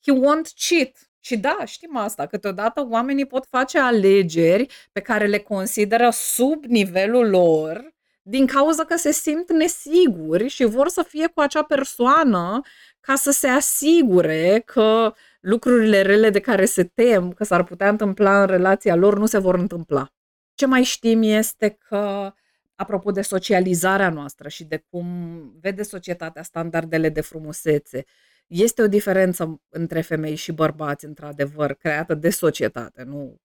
he 0.06 0.12
won't 0.12 0.48
cheat. 0.68 1.12
Și 1.20 1.38
da, 1.38 1.58
știm 1.66 1.98
asta, 1.98 2.26
câteodată 2.26 2.88
oamenii 2.90 3.26
pot 3.26 3.46
face 3.46 3.80
alegeri 3.80 4.68
pe 4.92 5.00
care 5.00 5.28
le 5.28 5.38
consideră 5.40 6.10
sub 6.12 6.64
nivelul 6.66 7.30
lor 7.30 7.94
din 8.26 8.48
cauza 8.48 8.84
că 8.84 8.96
se 8.96 9.12
simt 9.12 9.52
nesiguri 9.52 10.48
și 10.48 10.64
vor 10.64 10.90
să 10.90 11.04
fie 11.08 11.28
cu 11.28 11.40
acea 11.42 11.64
persoană 11.64 12.62
ca 13.00 13.16
să 13.16 13.32
se 13.32 13.48
asigure 13.48 14.64
că 14.66 15.14
lucrurile 15.40 16.02
rele 16.02 16.30
de 16.30 16.40
care 16.40 16.66
se 16.66 16.84
tem 16.84 17.32
că 17.32 17.44
s-ar 17.44 17.64
putea 17.64 17.90
întâmpla 17.90 18.42
în 18.42 18.48
relația 18.48 18.96
lor 18.96 19.18
nu 19.18 19.26
se 19.26 19.38
vor 19.38 19.56
întâmpla. 19.56 20.14
Ce 20.54 20.66
mai 20.66 20.84
știm 20.84 21.22
este 21.22 21.70
că, 21.70 22.34
apropo 22.76 23.12
de 23.12 23.22
socializarea 23.22 24.10
noastră 24.10 24.48
și 24.48 24.64
de 24.64 24.86
cum 24.90 25.08
vede 25.62 25.84
societatea 25.84 26.44
standardele 26.44 27.10
de 27.10 27.22
frumusețe, 27.22 28.06
este 28.54 28.82
o 28.82 28.88
diferență 28.88 29.62
între 29.70 30.02
femei 30.02 30.36
și 30.36 30.52
bărbați, 30.52 31.06
într-adevăr, 31.06 31.74
creată 31.74 32.14
de 32.14 32.30
societate, 32.30 33.04
nu 33.04 33.42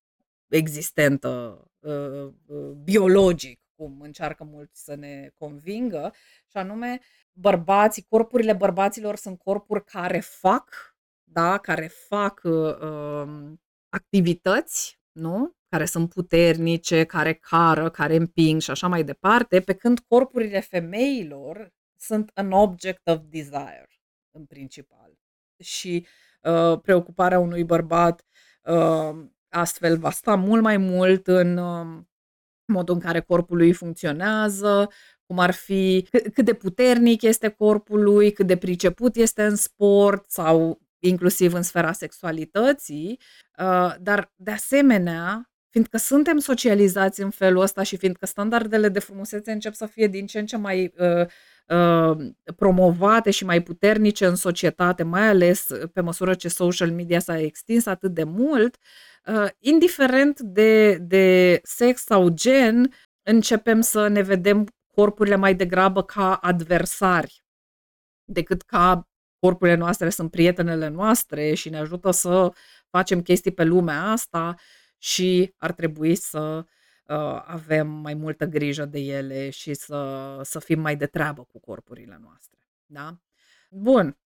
existentă 0.48 1.62
uh, 1.78 2.28
uh, 2.46 2.70
biologic, 2.82 3.60
cum 3.76 4.00
încearcă 4.00 4.44
mulți 4.44 4.84
să 4.84 4.94
ne 4.94 5.30
convingă, 5.34 6.12
și 6.50 6.56
anume 6.56 7.00
bărbații, 7.32 8.06
corpurile 8.08 8.52
bărbaților 8.52 9.16
sunt 9.16 9.38
corpuri 9.38 9.84
care 9.84 10.20
fac, 10.20 10.96
da, 11.24 11.58
care 11.58 11.86
fac 11.86 12.40
uh, 12.44 12.78
um, 12.78 13.60
activități, 13.88 15.00
nu? 15.12 15.56
care 15.68 15.84
sunt 15.84 16.08
puternice, 16.08 17.04
care 17.04 17.32
cară, 17.32 17.90
care 17.90 18.16
împing 18.16 18.60
și 18.60 18.70
așa 18.70 18.88
mai 18.88 19.04
departe, 19.04 19.60
pe 19.60 19.72
când 19.72 19.98
corpurile 19.98 20.60
femeilor 20.60 21.72
sunt 21.96 22.30
an 22.34 22.52
object 22.52 23.08
of 23.08 23.18
desire 23.28 23.97
în 24.38 24.44
principal. 24.44 25.18
Și 25.62 26.06
uh, 26.42 26.80
preocuparea 26.80 27.38
unui 27.38 27.64
bărbat 27.64 28.24
uh, 28.62 29.24
astfel 29.48 29.98
va 29.98 30.10
sta 30.10 30.34
mult 30.34 30.62
mai 30.62 30.76
mult 30.76 31.26
în 31.26 31.56
uh, 31.56 32.02
modul 32.64 32.94
în 32.94 33.00
care 33.00 33.20
corpul 33.20 33.56
lui 33.56 33.72
funcționează, 33.72 34.88
cum 35.26 35.38
ar 35.38 35.50
fi 35.50 36.08
cât 36.32 36.44
de 36.44 36.54
puternic 36.54 37.22
este 37.22 37.48
corpul 37.48 38.02
lui, 38.02 38.32
cât 38.32 38.46
de 38.46 38.56
priceput 38.56 39.16
este 39.16 39.44
în 39.44 39.56
sport 39.56 40.30
sau 40.30 40.80
inclusiv 40.98 41.52
în 41.52 41.62
sfera 41.62 41.92
sexualității, 41.92 43.20
uh, 43.58 43.94
dar 44.00 44.32
de 44.36 44.50
asemenea, 44.50 45.50
fiindcă 45.68 45.96
suntem 45.96 46.38
socializați 46.38 47.20
în 47.20 47.30
felul 47.30 47.62
ăsta 47.62 47.82
și 47.82 47.96
fiindcă 47.96 48.26
standardele 48.26 48.88
de 48.88 48.98
frumusețe 48.98 49.52
încep 49.52 49.74
să 49.74 49.86
fie 49.86 50.06
din 50.06 50.26
ce 50.26 50.38
în 50.38 50.46
ce 50.46 50.56
mai 50.56 50.92
uh, 50.98 51.06
uh, 51.06 51.26
promovate 52.56 53.30
și 53.30 53.44
mai 53.44 53.62
puternice 53.62 54.26
în 54.26 54.34
societate, 54.34 55.02
mai 55.02 55.28
ales 55.28 55.66
pe 55.92 56.00
măsură 56.00 56.34
ce 56.34 56.48
social 56.48 56.90
media 56.90 57.18
s-a 57.18 57.38
extins 57.40 57.86
atât 57.86 58.14
de 58.14 58.24
mult, 58.24 58.76
uh, 59.26 59.48
indiferent 59.58 60.40
de, 60.40 60.94
de 60.94 61.60
sex 61.62 62.04
sau 62.04 62.28
gen, 62.28 62.92
începem 63.22 63.80
să 63.80 64.08
ne 64.08 64.22
vedem 64.22 64.66
corpurile 64.94 65.36
mai 65.36 65.54
degrabă 65.54 66.02
ca 66.02 66.34
adversari 66.34 67.42
decât 68.24 68.62
ca 68.62 69.08
corpurile 69.38 69.76
noastre 69.76 70.10
sunt 70.10 70.30
prietenele 70.30 70.88
noastre 70.88 71.54
și 71.54 71.68
ne 71.68 71.78
ajută 71.78 72.10
să 72.10 72.52
facem 72.90 73.22
chestii 73.22 73.52
pe 73.52 73.64
lumea 73.64 74.02
asta 74.02 74.54
și 74.98 75.54
ar 75.56 75.72
trebui 75.72 76.14
să 76.14 76.38
uh, 76.38 76.64
avem 77.44 77.88
mai 77.88 78.14
multă 78.14 78.44
grijă 78.44 78.84
de 78.84 78.98
ele 78.98 79.50
și 79.50 79.74
să, 79.74 80.40
să 80.42 80.58
fim 80.58 80.80
mai 80.80 80.96
de 80.96 81.06
treabă 81.06 81.44
cu 81.44 81.60
corpurile 81.60 82.18
noastre. 82.22 82.58
Da? 82.86 83.18
Bun. 83.70 84.18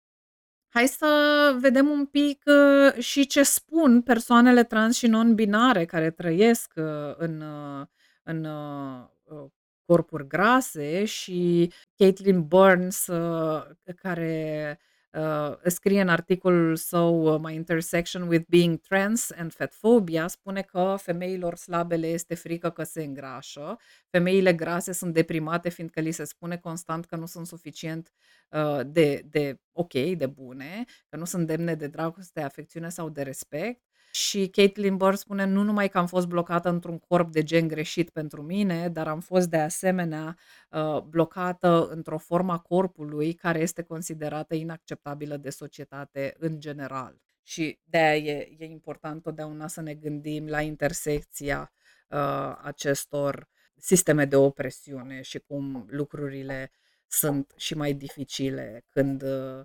Hai 0.69 0.87
să 0.87 1.57
vedem 1.61 1.89
un 1.89 2.07
pic 2.07 2.43
uh, 2.47 3.03
și 3.03 3.27
ce 3.27 3.43
spun 3.43 4.03
persoanele 4.03 4.65
trans 4.65 4.97
și 4.97 5.07
non-binare 5.07 5.85
care 5.85 6.11
trăiesc 6.11 6.73
uh, 6.77 7.15
în, 7.17 7.41
uh, 7.41 7.87
în 8.23 8.45
uh, 8.45 9.51
corpuri 9.85 10.27
grase 10.27 11.05
și 11.05 11.73
Caitlin 11.97 12.47
Burns, 12.47 13.07
uh, 13.07 13.65
care 13.97 14.79
uh, 15.13 15.57
scrie 15.65 16.01
în 16.01 16.09
articolul 16.09 16.77
său 16.77 17.35
uh, 17.35 17.41
My 17.43 17.55
Intersection 17.55 18.29
with 18.29 18.45
Being 18.49 18.81
Trans 18.81 19.31
and 19.31 19.53
Fatphobia, 19.53 20.27
spune 20.27 20.63
că 20.63 20.97
femeilor 20.99 21.57
slabe 21.57 21.97
le 21.97 22.07
este 22.07 22.35
frică 22.35 22.71
că 22.71 22.83
se 22.83 23.03
îngrașă, 23.03 23.79
femeile 24.11 24.55
grase 24.55 24.93
sunt 24.93 25.15
deprimate 25.15 25.69
fiindcă 25.69 26.01
li 26.01 26.11
se 26.11 26.25
spune 26.25 26.57
constant 26.57 27.05
că 27.05 27.17
nu 27.17 27.27
sunt 27.27 27.47
suficient 27.47 28.13
uh, 28.51 28.81
de, 28.87 29.23
de 29.31 29.61
ok, 29.73 29.93
de 29.93 30.27
bune, 30.27 30.85
că 31.09 31.17
nu 31.17 31.25
sunt 31.25 31.47
demne 31.47 31.75
de 31.75 31.87
dragoste, 31.87 32.41
afecțiune 32.41 32.89
sau 32.89 33.09
de 33.09 33.23
respect 33.23 33.83
și 34.15 34.49
Caitlin 34.49 34.97
Burr 34.97 35.15
spune 35.15 35.45
nu 35.45 35.63
numai 35.63 35.89
că 35.89 35.99
am 35.99 36.07
fost 36.07 36.27
blocată 36.27 36.69
într-un 36.69 36.99
corp 36.99 37.33
de 37.33 37.43
gen 37.43 37.69
greșit 37.69 38.11
pentru 38.11 38.43
mine, 38.43 38.89
dar 38.89 39.09
am 39.09 39.21
fost 39.21 39.49
de 39.49 39.57
asemenea 39.57 40.39
uh, 40.71 41.01
blocată 41.01 41.89
într-o 41.91 42.19
formă 42.19 42.53
a 42.53 42.59
corpului 42.59 43.33
care 43.33 43.59
este 43.61 43.83
considerată 43.83 44.55
inacceptabilă 44.55 45.37
de 45.37 45.51
societate 45.51 46.35
în 46.39 46.61
general. 46.61 47.21
Și 47.43 47.79
de 47.85 47.99
aia 47.99 48.17
e, 48.17 48.57
e 48.59 48.65
important 48.65 49.23
totdeauna 49.23 49.67
să 49.69 49.81
ne 49.81 49.95
gândim 49.95 50.47
la 50.47 50.61
intersecția 50.61 51.73
uh, 52.09 52.59
acestor 52.63 53.49
sisteme 53.77 54.25
de 54.25 54.37
opresiune 54.37 55.23
și 55.23 55.39
cum 55.39 55.87
lucrurile 55.89 56.71
sunt 57.07 57.53
și 57.57 57.75
mai 57.75 57.93
dificile 57.93 58.85
când 58.89 59.23
uh, 59.23 59.61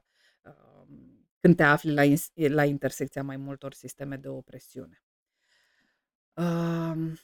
când 1.47 1.59
te 1.59 1.63
afli 1.63 1.93
la, 1.93 2.03
la 2.55 2.65
intersecția 2.65 3.23
mai 3.23 3.37
multor 3.37 3.73
sisteme 3.73 4.15
de 4.15 4.27
opresiune. 4.27 5.03
Um, 6.33 7.17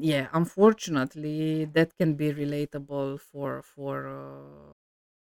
yeah, 0.00 0.30
unfortunately, 0.34 1.66
that 1.72 1.92
can 1.92 2.14
be 2.14 2.30
relatable 2.30 3.16
for, 3.16 3.62
for 3.62 4.04
uh, 4.04 4.74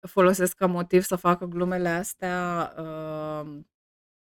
folosesc 0.09 0.55
ca 0.55 0.65
motiv 0.65 1.01
să 1.01 1.15
facă 1.15 1.45
glumele 1.45 1.89
astea 1.89 2.73
uh, 2.77 3.59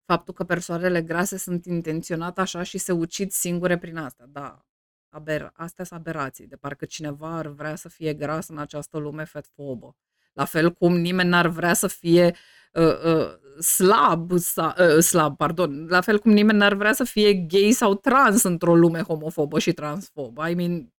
faptul 0.04 0.34
că 0.34 0.44
persoanele 0.44 1.02
grase 1.02 1.36
sunt 1.36 1.64
intenționate 1.64 2.40
așa 2.40 2.62
și 2.62 2.78
se 2.78 2.92
ucid 2.92 3.30
singure 3.30 3.78
prin 3.78 3.96
asta. 3.96 4.26
Da, 4.28 4.66
aber, 5.08 5.50
astea 5.54 5.84
sunt 5.84 6.00
aberații, 6.00 6.46
de 6.46 6.56
parcă 6.56 6.84
cineva 6.84 7.36
ar 7.36 7.46
vrea 7.46 7.74
să 7.74 7.88
fie 7.88 8.14
gras 8.14 8.48
în 8.48 8.58
această 8.58 8.98
lume 8.98 9.24
fetfobă. 9.24 9.96
La 10.36 10.44
fel 10.44 10.72
cum 10.72 10.96
nimeni 10.96 11.28
n-ar 11.28 11.46
vrea 11.46 11.74
să 11.74 11.86
fie 11.86 12.36
uh, 12.72 13.04
uh, 13.04 13.62
slab, 13.62 14.32
sa, 14.38 14.74
uh, 14.78 15.02
slab, 15.02 15.36
pardon, 15.36 15.86
la 15.86 16.00
fel 16.00 16.18
cum 16.18 16.30
nimeni 16.30 16.58
n-ar 16.58 16.74
vrea 16.74 16.92
să 16.92 17.04
fie 17.04 17.34
gay 17.34 17.70
sau 17.72 17.94
trans 17.94 18.42
într-o 18.42 18.76
lume 18.76 19.00
homofobă 19.00 19.58
și 19.58 19.72
transfobă. 19.72 20.48
I 20.48 20.54
mean, 20.54 20.92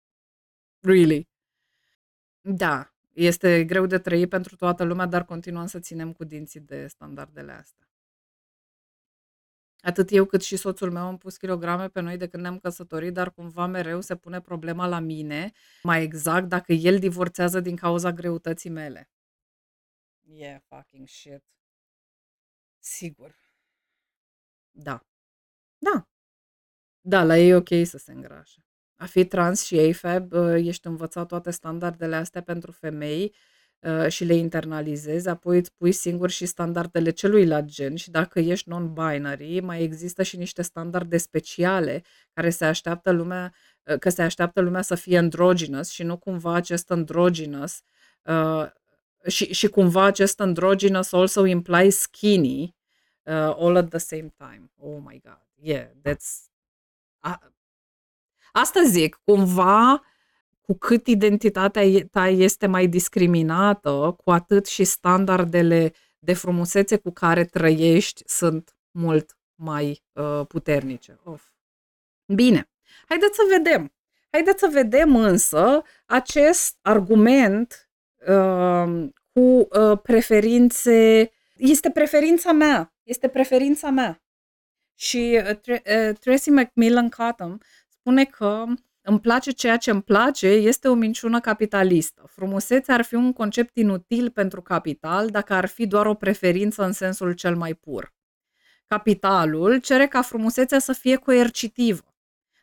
really. 0.81 1.29
Da, 2.41 2.95
este 3.13 3.65
greu 3.65 3.87
de 3.87 3.99
trăit 3.99 4.29
pentru 4.29 4.57
toată 4.57 4.85
lumea, 4.85 5.07
dar 5.07 5.25
continuăm 5.25 5.67
să 5.67 5.79
ținem 5.79 6.13
cu 6.13 6.25
dinții 6.25 6.61
de 6.61 6.87
standardele 6.87 7.53
astea. 7.53 7.89
Atât 9.81 10.11
eu 10.11 10.25
cât 10.25 10.43
și 10.43 10.57
soțul 10.57 10.91
meu 10.91 11.03
am 11.03 11.19
pus 11.19 11.37
kilograme 11.37 11.89
pe 11.89 12.01
noi 12.01 12.17
de 12.17 12.27
când 12.27 12.43
ne-am 12.43 12.59
căsătorit, 12.59 13.13
dar 13.13 13.31
cumva 13.31 13.67
mereu 13.67 14.01
se 14.01 14.17
pune 14.17 14.41
problema 14.41 14.87
la 14.87 14.99
mine, 14.99 15.53
mai 15.83 16.03
exact 16.03 16.49
dacă 16.49 16.73
el 16.73 16.99
divorțează 16.99 17.61
din 17.61 17.77
cauza 17.77 18.13
greutății 18.13 18.71
mele. 18.71 19.11
Yeah, 20.27 20.59
fucking 20.69 21.09
shit. 21.09 21.43
Sigur. 22.81 23.35
Da. 24.73 25.01
Da. 25.79 26.09
Da, 27.01 27.25
la 27.25 27.39
ei 27.39 27.49
e 27.49 27.55
ok 27.55 27.69
să 27.85 27.99
se 27.99 28.13
îngrașe. 28.13 28.65
A 28.97 29.07
fi 29.07 29.25
trans 29.25 29.65
și 29.65 29.79
AFAB, 29.79 30.33
uh, 30.33 30.55
ești 30.55 30.87
învățat 30.87 31.27
toate 31.27 31.51
standardele 31.51 32.17
astea 32.17 32.43
pentru 32.43 32.73
femei 32.73 33.35
uh, 33.79 34.09
și 34.09 34.25
le 34.25 34.35
internalizezi, 34.35 35.29
apoi 35.29 35.59
îți 35.59 35.75
pui 35.75 35.93
singur 35.93 36.31
și 36.31 36.47
standardele 36.47 37.11
celuilalt 37.11 37.65
gen 37.65 37.97
și 37.97 38.11
dacă 38.11 38.41
ești 38.41 38.69
non-binary, 38.69 39.61
mai 39.61 39.83
există 39.83 40.23
și 40.23 40.37
niște 40.37 40.63
standarde 40.63 41.17
speciale 41.17 42.03
care 42.33 42.51
se 42.51 42.65
așteaptă 42.65 43.11
lumea, 43.11 43.55
uh, 43.83 43.99
că 43.99 44.09
se 44.09 44.23
așteaptă 44.23 44.61
lumea 44.61 44.83
să 44.83 44.95
fie 44.95 45.19
androgynous 45.19 45.89
și 45.91 46.03
nu 46.03 46.19
cumva 46.19 46.55
acest 46.55 46.91
androgynous 46.91 47.81
și, 49.27 49.53
și 49.53 49.69
cumva 49.69 50.05
acest 50.05 50.41
androgynous 50.41 51.13
also 51.13 51.45
implies 51.45 51.99
skinny 51.99 52.77
uh, 53.23 53.33
all 53.35 53.77
at 53.77 53.89
the 53.89 53.99
same 53.99 54.35
time. 54.37 54.71
Oh 54.77 54.99
my 55.05 55.21
god. 55.25 55.47
Yeah, 55.55 55.87
that's... 56.03 56.51
A, 57.19 57.53
asta 58.53 58.83
zic, 58.87 59.21
cumva 59.25 60.03
cu 60.61 60.75
cât 60.75 61.07
identitatea 61.07 61.83
ta 62.11 62.29
este 62.29 62.67
mai 62.67 62.87
discriminată, 62.87 64.15
cu 64.25 64.31
atât 64.31 64.67
și 64.67 64.85
standardele 64.85 65.93
de 66.19 66.33
frumusețe 66.33 66.97
cu 66.97 67.11
care 67.11 67.45
trăiești 67.45 68.23
sunt 68.27 68.77
mult 68.91 69.37
mai 69.55 70.03
uh, 70.13 70.47
puternice. 70.49 71.21
Of. 71.25 71.45
Bine, 72.35 72.71
haideți 73.09 73.37
să 73.37 73.43
vedem. 73.51 73.93
Haideți 74.31 74.61
să 74.61 74.69
vedem 74.73 75.17
însă 75.17 75.83
acest 76.07 76.79
argument 76.83 77.73
uh, 77.73 77.86
cu 79.33 79.41
uh, 79.41 79.99
preferințe. 80.03 81.31
Este 81.57 81.91
preferința 81.91 82.53
mea. 82.53 82.95
Este 83.03 83.29
preferința 83.29 83.91
mea. 83.91 84.23
Și 84.95 85.41
uh, 85.45 85.57
uh, 85.69 86.17
Tracy 86.21 86.51
Macmillan 86.51 87.09
Cottom 87.09 87.59
spune 87.89 88.25
că 88.25 88.65
îmi 89.03 89.21
place 89.21 89.51
ceea 89.51 89.77
ce 89.77 89.91
îmi 89.91 90.03
place 90.03 90.47
este 90.47 90.89
o 90.89 90.95
minciună 90.95 91.41
capitalistă. 91.41 92.25
Frumusețea 92.29 92.95
ar 92.95 93.03
fi 93.03 93.15
un 93.15 93.33
concept 93.33 93.77
inutil 93.77 94.31
pentru 94.31 94.63
capital 94.63 95.29
dacă 95.29 95.55
ar 95.55 95.67
fi 95.67 95.87
doar 95.87 96.07
o 96.07 96.15
preferință 96.15 96.85
în 96.85 96.93
sensul 96.93 97.33
cel 97.33 97.57
mai 97.57 97.75
pur. 97.75 98.15
Capitalul 98.87 99.79
cere 99.81 100.07
ca 100.07 100.23
frumusețea 100.23 100.79
să 100.79 100.93
fie 100.93 101.17
coercitivă. 101.17 102.15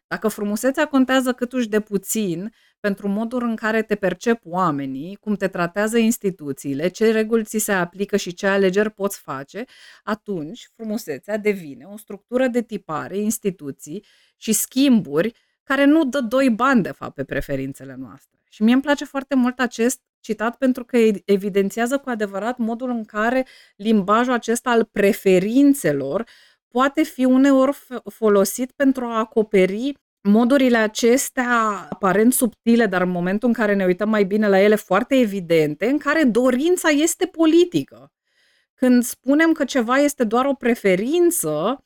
Dacă 0.08 0.28
frumusețea 0.28 0.86
contează 0.88 1.34
câtuși 1.34 1.68
de 1.68 1.80
puțin, 1.80 2.54
pentru 2.84 3.08
modul 3.08 3.44
în 3.44 3.56
care 3.56 3.82
te 3.82 3.96
percep 3.96 4.42
oamenii, 4.46 5.16
cum 5.16 5.36
te 5.36 5.48
tratează 5.48 5.98
instituțiile, 5.98 6.88
ce 6.88 7.12
reguli 7.12 7.44
ți 7.44 7.58
se 7.58 7.72
aplică 7.72 8.18
și 8.18 8.34
ce 8.34 8.48
alegeri 8.48 8.92
poți 8.92 9.20
face, 9.20 9.66
atunci 10.04 10.70
frumusețea 10.76 11.38
devine 11.38 11.86
o 11.86 11.98
structură 11.98 12.48
de 12.48 12.62
tipare, 12.62 13.18
instituții 13.18 14.06
și 14.38 14.52
schimburi 14.54 15.34
care 15.64 15.86
nu 15.86 16.06
dă 16.06 16.20
doi 16.20 16.50
bani, 16.50 16.84
de 16.84 16.92
fapt, 16.92 17.14
pe 17.14 17.24
preferințele 17.24 17.96
noastre. 18.00 18.40
Și 18.50 18.64
mie 18.64 18.74
îmi 18.74 18.82
place 18.82 19.06
foarte 19.06 19.36
mult 19.36 19.60
acest 19.60 20.02
citat 20.20 20.56
pentru 20.56 20.86
că 20.86 20.98
evidențiază 21.26 21.98
cu 21.98 22.10
adevărat 22.10 22.58
modul 22.58 22.90
în 22.90 23.04
care 23.06 23.48
limbajul 23.76 24.34
acesta 24.34 24.70
al 24.70 24.84
preferințelor 24.84 26.26
poate 26.68 27.04
fi 27.04 27.26
uneori 27.26 27.78
folosit 28.10 28.72
pentru 28.72 29.06
a 29.06 29.18
acoperi 29.18 29.94
modurile 30.24 30.78
acestea 30.78 31.88
aparent 31.90 32.34
subtile, 32.34 32.86
dar 32.86 33.02
în 33.02 33.10
momentul 33.10 33.48
în 33.48 33.54
care 33.54 33.74
ne 33.74 33.86
uităm 33.86 34.10
mai 34.10 34.24
bine 34.24 34.48
la 34.48 34.60
ele 34.60 34.76
foarte 34.76 35.16
evidente, 35.16 35.86
în 35.86 35.98
care 35.98 36.24
dorința 36.24 36.90
este 36.90 37.26
politică. 37.26 38.12
Când 38.74 39.04
spunem 39.04 39.52
că 39.52 39.66
ceva 39.66 39.98
este 39.98 40.24
doar 40.24 40.46
o 40.46 40.54
preferință, 40.54 41.86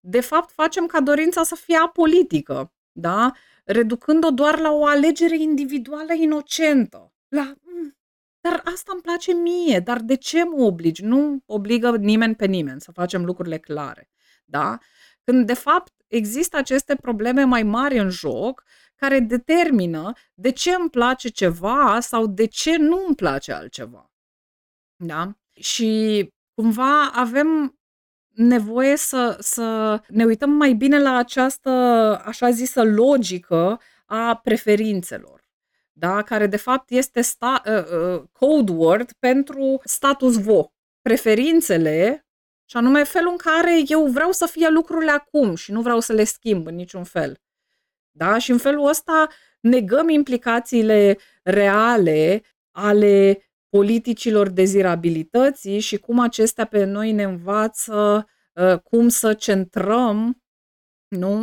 de 0.00 0.20
fapt 0.20 0.50
facem 0.50 0.86
ca 0.86 1.00
dorința 1.00 1.42
să 1.42 1.54
fie 1.54 1.76
apolitică, 1.76 2.72
da? 2.92 3.32
reducând-o 3.64 4.30
doar 4.30 4.58
la 4.58 4.70
o 4.70 4.84
alegere 4.84 5.38
individuală 5.38 6.12
inocentă. 6.12 7.12
La, 7.28 7.54
mm, 7.62 7.96
dar 8.40 8.62
asta 8.64 8.92
îmi 8.92 9.02
place 9.02 9.32
mie, 9.32 9.80
dar 9.80 10.00
de 10.00 10.14
ce 10.14 10.44
mă 10.44 10.62
obligi? 10.62 11.04
Nu 11.04 11.42
obligă 11.46 11.96
nimeni 11.96 12.34
pe 12.34 12.46
nimeni 12.46 12.80
să 12.80 12.92
facem 12.92 13.24
lucrurile 13.24 13.58
clare. 13.58 14.10
Da? 14.44 14.78
Când, 15.24 15.46
de 15.46 15.54
fapt, 15.54 15.92
există 16.08 16.56
aceste 16.56 16.94
probleme 16.94 17.44
mai 17.44 17.62
mari 17.62 17.98
în 17.98 18.10
joc 18.10 18.64
care 18.96 19.20
determină 19.20 20.12
de 20.34 20.50
ce 20.50 20.74
îmi 20.74 20.90
place 20.90 21.28
ceva 21.28 22.00
sau 22.00 22.26
de 22.26 22.46
ce 22.46 22.76
nu 22.76 23.04
îmi 23.06 23.16
place 23.16 23.52
altceva. 23.52 24.10
Da? 24.96 25.36
Și 25.60 26.32
cumva 26.54 27.10
avem 27.10 27.78
nevoie 28.34 28.96
să, 28.96 29.36
să 29.40 30.00
ne 30.08 30.24
uităm 30.24 30.50
mai 30.50 30.72
bine 30.72 31.00
la 31.00 31.16
această, 31.16 31.70
așa 32.24 32.50
zisă, 32.50 32.82
logică 32.82 33.80
a 34.06 34.36
preferințelor. 34.36 35.48
Da? 35.92 36.22
Care 36.22 36.46
de 36.46 36.56
fapt 36.56 36.90
este 36.90 37.20
sta, 37.20 37.62
uh, 37.66 38.14
uh, 38.14 38.22
code 38.32 38.72
word 38.72 39.12
pentru 39.18 39.80
status 39.84 40.36
quo. 40.36 40.72
Preferințele 41.02 42.27
și 42.70 42.76
anume 42.76 43.04
felul 43.04 43.30
în 43.30 43.36
care 43.36 43.82
eu 43.86 44.06
vreau 44.06 44.32
să 44.32 44.46
fie 44.46 44.68
lucrurile 44.68 45.10
acum 45.10 45.54
și 45.54 45.72
nu 45.72 45.82
vreau 45.82 46.00
să 46.00 46.12
le 46.12 46.24
schimb 46.24 46.66
în 46.66 46.74
niciun 46.74 47.04
fel. 47.04 47.40
Da? 48.10 48.38
Și 48.38 48.50
în 48.50 48.58
felul 48.58 48.88
ăsta 48.88 49.28
negăm 49.60 50.08
implicațiile 50.08 51.18
reale 51.42 52.42
ale 52.70 53.42
politicilor 53.68 54.48
dezirabilității 54.48 55.78
și 55.78 55.96
cum 55.96 56.18
acestea 56.18 56.64
pe 56.64 56.84
noi 56.84 57.12
ne 57.12 57.22
învață 57.22 58.26
uh, 58.52 58.78
cum 58.78 59.08
să 59.08 59.34
centrăm 59.34 60.42
nu? 61.08 61.42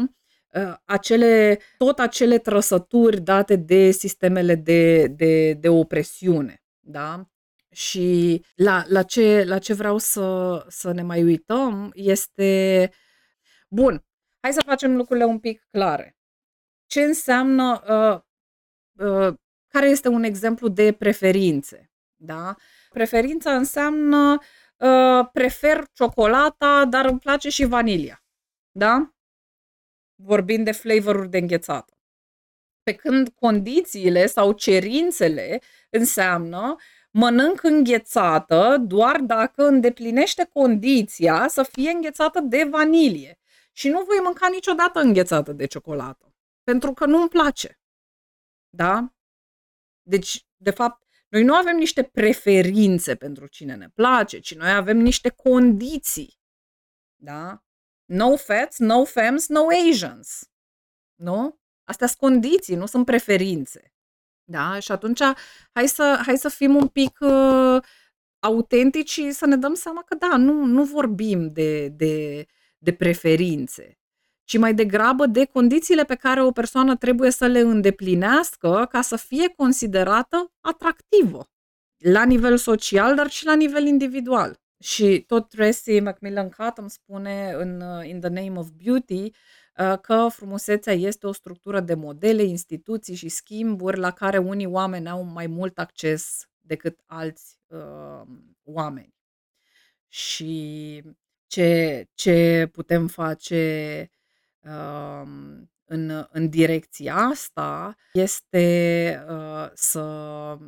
Uh, 0.53 0.73
acele, 0.85 1.60
tot 1.77 1.99
acele 1.99 2.38
trăsături 2.38 3.22
date 3.22 3.56
de 3.56 3.91
sistemele 3.91 4.56
de, 4.56 5.07
de, 5.07 5.53
de 5.53 5.69
opresiune. 5.69 6.64
Da? 6.80 7.30
Și 7.76 8.41
la, 8.56 8.84
la, 8.88 9.03
ce, 9.03 9.43
la 9.43 9.60
ce 9.60 9.73
vreau 9.73 9.97
să, 9.97 10.65
să 10.69 10.91
ne 10.91 11.02
mai 11.02 11.23
uităm 11.23 11.91
este, 11.93 12.91
bun, 13.69 14.06
hai 14.39 14.53
să 14.53 14.61
facem 14.65 14.95
lucrurile 14.95 15.26
un 15.26 15.39
pic 15.39 15.68
clare. 15.72 16.18
Ce 16.85 17.02
înseamnă, 17.02 17.84
uh, 17.88 18.22
uh, 19.07 19.34
care 19.68 19.89
este 19.89 20.07
un 20.07 20.23
exemplu 20.23 20.68
de 20.68 20.93
preferințe? 20.93 21.91
Da? 22.15 22.56
Preferința 22.89 23.56
înseamnă 23.56 24.38
uh, 24.77 25.30
prefer 25.31 25.84
ciocolata, 25.93 26.85
dar 26.89 27.06
îmi 27.06 27.19
place 27.19 27.49
și 27.49 27.65
vanilia. 27.65 28.23
Da? 28.72 29.14
Vorbind 30.15 30.65
de 30.65 30.72
flavoruri 30.72 31.30
de 31.30 31.38
înghețată. 31.38 31.93
Pe 32.84 32.93
când 32.93 33.30
condițiile 33.30 34.26
sau 34.26 34.52
cerințele 34.52 35.61
înseamnă 35.89 36.76
mănânc 37.17 37.63
înghețată 37.63 38.77
doar 38.77 39.19
dacă 39.19 39.63
îndeplinește 39.63 40.49
condiția 40.53 41.47
să 41.47 41.63
fie 41.63 41.89
înghețată 41.89 42.39
de 42.39 42.63
vanilie. 42.63 43.39
Și 43.71 43.89
nu 43.89 44.03
voi 44.03 44.19
mânca 44.23 44.47
niciodată 44.49 44.99
înghețată 44.99 45.53
de 45.53 45.65
ciocolată. 45.65 46.35
Pentru 46.63 46.93
că 46.93 47.05
nu 47.05 47.17
îmi 47.17 47.29
place. 47.29 47.79
Da? 48.69 49.13
Deci, 50.01 50.47
de 50.55 50.71
fapt, 50.71 51.07
noi 51.29 51.43
nu 51.43 51.55
avem 51.55 51.75
niște 51.75 52.03
preferințe 52.03 53.15
pentru 53.15 53.47
cine 53.47 53.75
ne 53.75 53.89
place, 53.89 54.39
ci 54.39 54.55
noi 54.55 54.71
avem 54.71 54.97
niște 54.97 55.29
condiții. 55.29 56.39
Da? 57.15 57.63
No 58.05 58.35
fats, 58.35 58.77
no 58.77 59.05
femmes, 59.05 59.47
no 59.47 59.65
Asians. 59.89 60.49
Nu? 61.15 61.59
Astea 61.83 62.07
sunt 62.07 62.19
condiții, 62.19 62.75
nu 62.75 62.85
sunt 62.85 63.05
preferințe. 63.05 63.94
Da? 64.45 64.80
Și 64.80 64.91
atunci 64.91 65.22
hai 65.72 65.88
să, 65.88 66.22
hai 66.26 66.38
să 66.38 66.49
fim 66.49 66.76
un 66.76 66.88
pic 66.88 67.17
uh, 67.19 67.77
autentici 68.39 69.09
și 69.09 69.31
să 69.31 69.45
ne 69.45 69.55
dăm 69.55 69.73
seama 69.73 70.03
că 70.05 70.15
da, 70.15 70.38
nu, 70.38 70.65
nu 70.65 70.84
vorbim 70.84 71.51
de, 71.53 71.88
de, 71.88 72.45
de 72.77 72.93
preferințe, 72.93 73.99
ci 74.43 74.57
mai 74.57 74.73
degrabă 74.73 75.26
de 75.26 75.45
condițiile 75.45 76.03
pe 76.03 76.15
care 76.15 76.43
o 76.43 76.51
persoană 76.51 76.95
trebuie 76.95 77.31
să 77.31 77.45
le 77.45 77.59
îndeplinească 77.59 78.88
ca 78.91 79.01
să 79.01 79.15
fie 79.15 79.53
considerată 79.55 80.53
atractivă 80.61 81.49
la 81.97 82.26
nivel 82.26 82.57
social, 82.57 83.15
dar 83.15 83.30
și 83.30 83.45
la 83.45 83.55
nivel 83.55 83.85
individual. 83.85 84.59
Și 84.80 85.23
tot 85.27 85.49
Tracy 85.49 85.99
Macmillan 85.99 86.49
Cottom 86.49 86.88
spune 86.88 87.53
în 87.57 87.81
uh, 87.81 88.07
In 88.07 88.19
the 88.19 88.30
Name 88.30 88.59
of 88.59 88.67
Beauty 88.84 89.23
uh, 89.23 89.31
că 90.02 90.27
frumusețea 90.31 90.93
este 90.93 91.27
o 91.27 91.31
structură 91.31 91.80
de 91.80 91.93
modele, 91.93 92.43
instituții 92.43 93.15
și 93.15 93.30
schimburi 93.30 93.97
la 93.99 94.11
care 94.11 94.38
unii 94.38 94.65
oameni 94.65 95.10
au 95.10 95.23
mai 95.23 95.47
mult 95.47 95.80
acces 95.80 96.49
decât 96.61 96.99
alți 97.06 97.60
uh, 97.68 98.22
oameni. 98.64 99.14
Și 100.07 101.03
ce, 101.47 102.07
ce 102.14 102.69
putem 102.72 103.07
face 103.07 104.10
Um, 104.65 105.69
în, 105.86 106.28
în 106.32 106.49
direcția 106.49 107.16
asta 107.16 107.95
este 108.14 109.26
uh, 109.30 109.70
să 109.74 110.03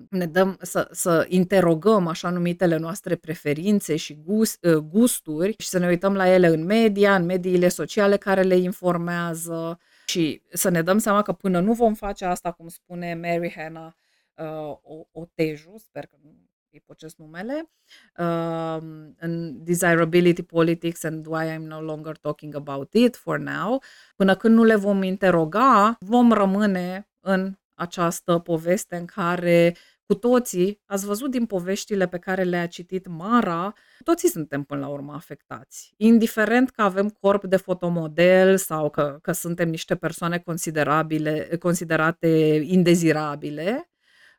ne 0.10 0.26
dăm, 0.26 0.57
să, 0.61 0.88
să 0.91 1.26
interogăm 1.27 2.07
așa 2.07 2.30
numitele 2.30 2.77
noastre 2.77 3.15
preferințe 3.15 3.95
și 3.95 4.19
gust, 4.23 4.65
uh, 4.65 4.76
gusturi 4.76 5.56
și 5.57 5.68
să 5.68 5.80
ne 5.80 5.88
uităm 5.88 6.15
la 6.15 6.30
ele 6.30 6.48
în 6.48 6.65
media, 6.65 7.15
în 7.15 7.26
mediile 7.26 7.68
sociale 7.68 8.18
care 8.18 8.41
le 8.41 8.56
informează 8.57 9.80
și 10.06 10.41
să 10.49 10.69
ne 10.69 10.81
dăm 10.81 10.98
seama 10.98 11.22
că 11.22 11.34
până 11.34 11.60
nu 11.60 11.73
vom 11.73 11.94
face 11.94 12.26
asta, 12.26 12.52
cum 12.52 12.68
spune 12.68 13.14
Mary 13.14 13.53
Hannah 13.56 13.91
uh, 14.35 15.06
Oteju, 15.11 15.73
sper 15.77 16.06
că 16.06 16.15
nu 16.22 16.46
îi 16.72 16.84
pocesc 16.85 17.18
numele, 17.18 17.69
uh, 18.18 18.77
în 19.19 19.64
Desirability 19.64 20.44
Politics 20.44 21.03
and 21.03 21.26
Why 21.26 21.56
I'm 21.56 21.61
No 21.61 21.81
Longer 21.81 22.18
Talking 22.18 22.56
About 22.56 22.94
It 22.94 23.15
for 23.15 23.38
Now, 23.38 23.81
până 24.15 24.35
când 24.35 24.56
nu 24.56 24.64
le 24.64 24.76
vom 24.76 25.03
interoga, 25.03 25.98
vom 25.99 26.31
rămâne 26.31 27.10
în 27.19 27.57
această 27.73 28.38
poveste 28.38 28.95
în 28.95 29.06
care 29.06 29.76
cu 30.07 30.14
toții, 30.14 30.81
ați 30.85 31.06
văzut 31.06 31.31
din 31.31 31.45
poveștile 31.45 32.07
pe 32.07 32.18
care 32.18 32.44
le-a 32.44 32.68
citit 32.68 33.07
Mara, 33.07 33.73
toții 34.03 34.30
suntem 34.30 34.64
până 34.64 34.80
la 34.80 34.88
urmă 34.88 35.14
afectați. 35.14 35.94
Indiferent 35.98 36.70
că 36.70 36.81
avem 36.81 37.10
corp 37.10 37.44
de 37.44 37.57
fotomodel 37.57 38.57
sau 38.57 38.89
că, 38.89 39.18
că 39.21 39.31
suntem 39.31 39.70
niște 39.70 39.96
persoane 39.96 40.39
considerabile, 40.39 41.57
considerate 41.60 42.28
indezirabile, 42.63 43.89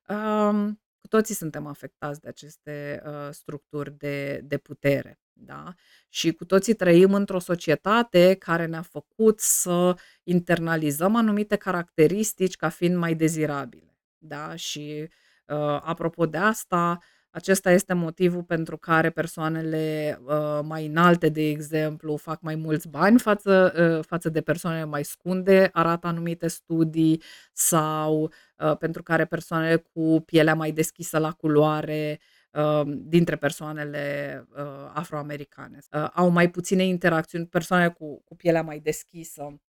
um, 0.09 0.81
cu 1.09 1.17
toții 1.17 1.35
suntem 1.35 1.67
afectați 1.67 2.21
de 2.21 2.29
aceste 2.29 3.03
uh, 3.07 3.29
structuri 3.31 3.99
de, 3.99 4.41
de 4.45 4.59
putere. 4.59 5.21
Da? 5.33 5.75
Și 6.09 6.33
cu 6.33 6.45
toții 6.45 6.75
trăim 6.75 7.15
într-o 7.15 7.39
societate 7.39 8.35
care 8.35 8.67
ne-a 8.67 8.83
făcut 8.83 9.41
să 9.41 9.97
internalizăm 10.23 11.17
anumite 11.17 11.57
caracteristici 11.57 12.57
ca 12.57 12.69
fiind 12.69 12.97
mai 12.97 13.15
dezirabile. 13.15 13.99
Da? 14.19 14.55
Și 14.55 15.09
uh, 15.47 15.81
apropo 15.83 16.27
de 16.27 16.37
asta, 16.37 16.99
acesta 17.31 17.71
este 17.71 17.93
motivul 17.93 18.43
pentru 18.43 18.77
care 18.77 19.11
persoanele 19.11 20.19
uh, 20.25 20.61
mai 20.63 20.87
înalte, 20.87 21.29
de 21.29 21.49
exemplu, 21.49 22.17
fac 22.17 22.41
mai 22.41 22.55
mulți 22.55 22.89
bani 22.89 23.19
față, 23.19 23.73
uh, 23.99 24.05
față 24.05 24.29
de 24.29 24.41
persoanele 24.41 24.85
mai 24.85 25.05
scunde, 25.05 25.69
arată 25.73 26.07
anumite 26.07 26.49
studii, 26.49 27.23
sau 27.53 28.33
uh, 28.59 28.77
pentru 28.77 29.03
care 29.03 29.25
persoanele 29.25 29.77
cu 29.77 30.23
pielea 30.27 30.55
mai 30.55 30.73
deschisă 30.73 31.19
la 31.19 31.33
culoare 31.33 32.21
uh, 32.53 32.83
dintre 32.87 33.37
persoanele 33.37 34.45
uh, 34.57 34.91
afroamericane. 34.95 35.79
Uh, 35.93 36.09
au 36.15 36.29
mai 36.29 36.51
puține 36.51 36.85
interacțiuni, 36.85 37.47
persoane 37.47 37.89
cu, 37.89 38.23
cu 38.25 38.37
pielea 38.37 38.63
mai 38.63 38.79
deschisă 38.79 39.61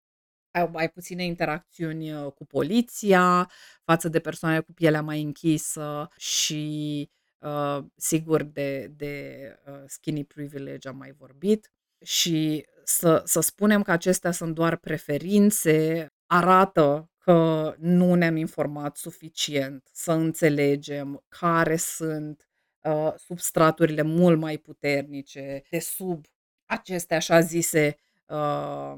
au 0.51 0.71
mai 0.73 0.89
puține 0.91 1.25
interacțiuni 1.25 2.13
uh, 2.13 2.33
cu 2.33 2.47
poliția 2.47 3.51
față 3.85 4.09
de 4.09 4.19
persoane 4.19 4.61
cu 4.61 4.73
pielea 4.73 5.03
mai 5.03 5.23
închisă 5.23 6.09
și 6.17 7.11
Uh, 7.39 7.79
sigur, 7.97 8.43
de, 8.43 8.87
de 8.97 9.39
uh, 9.67 9.83
skinny 9.87 10.25
privilege 10.25 10.89
am 10.89 10.97
mai 10.97 11.13
vorbit. 11.13 11.73
Și 12.05 12.67
să, 12.85 13.23
să 13.25 13.41
spunem 13.41 13.83
că 13.83 13.91
acestea 13.91 14.31
sunt 14.31 14.55
doar 14.55 14.77
preferințe, 14.77 16.07
arată 16.27 17.11
că 17.19 17.75
nu 17.79 18.15
ne-am 18.15 18.37
informat 18.37 18.97
suficient 18.97 19.89
să 19.93 20.13
înțelegem 20.13 21.25
care 21.29 21.77
sunt 21.77 22.49
uh, 22.83 23.13
substraturile 23.17 24.03
mult 24.03 24.39
mai 24.39 24.57
puternice 24.59 25.63
de 25.71 25.79
sub 25.79 26.25
aceste 26.65 27.15
așa 27.15 27.41
zise 27.41 27.97
uh, 28.27 28.95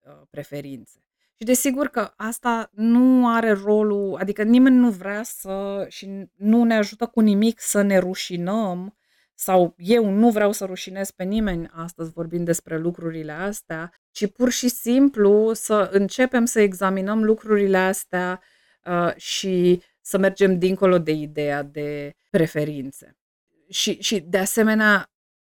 uh, 0.00 0.20
preferințe. 0.30 0.98
Și 1.40 1.46
desigur 1.46 1.88
că 1.88 2.12
asta 2.16 2.70
nu 2.72 3.28
are 3.34 3.52
rolul, 3.52 4.16
adică 4.16 4.42
nimeni 4.42 4.76
nu 4.76 4.90
vrea 4.90 5.22
să 5.22 5.86
și 5.88 6.28
nu 6.34 6.64
ne 6.64 6.76
ajută 6.76 7.06
cu 7.06 7.20
nimic 7.20 7.60
să 7.60 7.82
ne 7.82 7.98
rușinăm 7.98 8.96
sau 9.34 9.74
eu 9.76 10.10
nu 10.10 10.30
vreau 10.30 10.52
să 10.52 10.64
rușinez 10.64 11.10
pe 11.10 11.24
nimeni 11.24 11.68
astăzi 11.72 12.12
vorbind 12.12 12.44
despre 12.44 12.78
lucrurile 12.78 13.32
astea, 13.32 13.92
ci 14.10 14.30
pur 14.30 14.50
și 14.50 14.68
simplu 14.68 15.52
să 15.52 15.88
începem 15.92 16.44
să 16.44 16.60
examinăm 16.60 17.24
lucrurile 17.24 17.78
astea 17.78 18.42
uh, 18.84 19.14
și 19.16 19.82
să 20.00 20.18
mergem 20.18 20.58
dincolo 20.58 20.98
de 20.98 21.12
ideea 21.12 21.62
de 21.62 22.14
preferințe. 22.30 23.16
Și, 23.68 24.00
și 24.00 24.20
de 24.20 24.38
asemenea, 24.38 25.10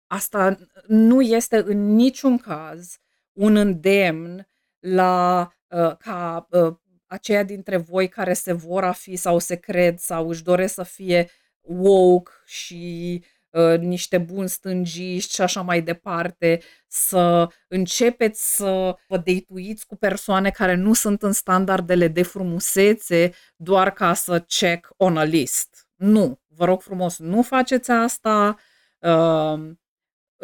asta 0.07 0.57
nu 0.87 1.23
este 1.23 1.63
în 1.67 1.95
niciun 1.95 2.39
caz 2.39 2.99
un 3.33 3.57
îndemn 3.57 4.47
la 4.79 5.41
uh, 5.41 5.54
ca 5.99 6.47
uh, 6.51 6.75
aceia 7.07 7.43
dintre 7.43 7.77
voi 7.77 8.09
care 8.09 8.33
se 8.33 8.53
vor 8.53 8.85
a 8.85 8.93
fi 8.93 9.17
sau 9.17 9.39
se 9.39 9.57
cred 9.57 9.99
sau 9.99 10.29
își 10.29 10.43
doresc 10.43 10.75
să 10.75 10.83
fie 10.83 11.31
woke 11.61 12.31
și 12.45 13.25
uh, 13.51 13.79
niște 13.79 14.19
buni 14.19 14.49
stângiști 14.49 15.35
și 15.35 15.41
așa 15.41 15.61
mai 15.61 15.83
departe, 15.83 16.61
să 16.87 17.49
începeți 17.69 18.57
să 18.57 18.97
vă 19.09 19.17
deituiți 19.17 19.87
cu 19.87 19.97
persoane 19.97 20.51
care 20.51 20.75
nu 20.75 20.93
sunt 20.93 21.23
în 21.23 21.33
standardele 21.33 22.09
de 22.09 22.23
frumusețe 22.23 23.33
doar 23.57 23.91
ca 23.93 24.15
să 24.15 24.41
check 24.41 24.89
on 24.97 25.17
a 25.17 25.25
list. 25.25 25.89
Nu, 25.95 26.41
vă 26.47 26.65
rog 26.65 26.83
frumos, 26.83 27.19
nu 27.19 27.43
faceți 27.43 27.91
asta. 27.91 28.57
Uh, 28.99 29.71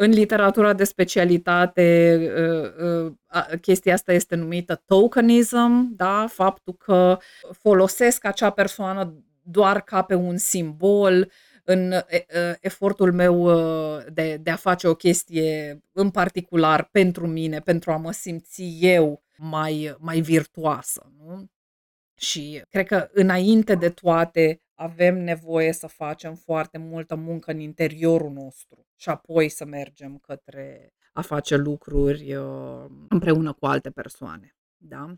în 0.01 0.09
literatura 0.09 0.73
de 0.73 0.83
specialitate, 0.83 2.17
uh, 2.37 3.11
uh, 3.33 3.59
chestia 3.61 3.93
asta 3.93 4.13
este 4.13 4.35
numită 4.35 4.83
tokenism, 4.85 5.95
da? 5.95 6.25
faptul 6.29 6.73
că 6.73 7.17
folosesc 7.51 8.25
acea 8.25 8.49
persoană 8.49 9.23
doar 9.43 9.81
ca 9.81 10.01
pe 10.01 10.15
un 10.15 10.37
simbol 10.37 11.31
în 11.63 11.93
efortul 12.59 13.13
meu 13.13 13.51
de, 14.13 14.37
de 14.41 14.49
a 14.49 14.55
face 14.55 14.87
o 14.87 14.93
chestie 14.95 15.81
în 15.91 16.09
particular 16.09 16.89
pentru 16.91 17.27
mine, 17.27 17.59
pentru 17.59 17.91
a 17.91 17.97
mă 17.97 18.11
simți 18.11 18.77
eu 18.79 19.23
mai, 19.37 19.95
mai 19.99 20.19
virtuoasă. 20.19 21.11
Nu? 21.17 21.50
Și 22.21 22.63
cred 22.69 22.87
că 22.87 23.09
înainte 23.11 23.75
de 23.75 23.89
toate 23.89 24.61
avem 24.73 25.23
nevoie 25.23 25.71
să 25.71 25.87
facem 25.87 26.35
foarte 26.35 26.77
multă 26.77 27.15
muncă 27.15 27.51
în 27.51 27.59
interiorul 27.59 28.31
nostru 28.31 28.87
și 28.95 29.09
apoi 29.09 29.49
să 29.49 29.65
mergem 29.65 30.17
către 30.17 30.93
a 31.13 31.21
face 31.21 31.55
lucruri 31.55 32.35
uh, 32.35 32.85
împreună 33.09 33.53
cu 33.53 33.65
alte 33.65 33.89
persoane. 33.89 34.55
Da? 34.77 35.15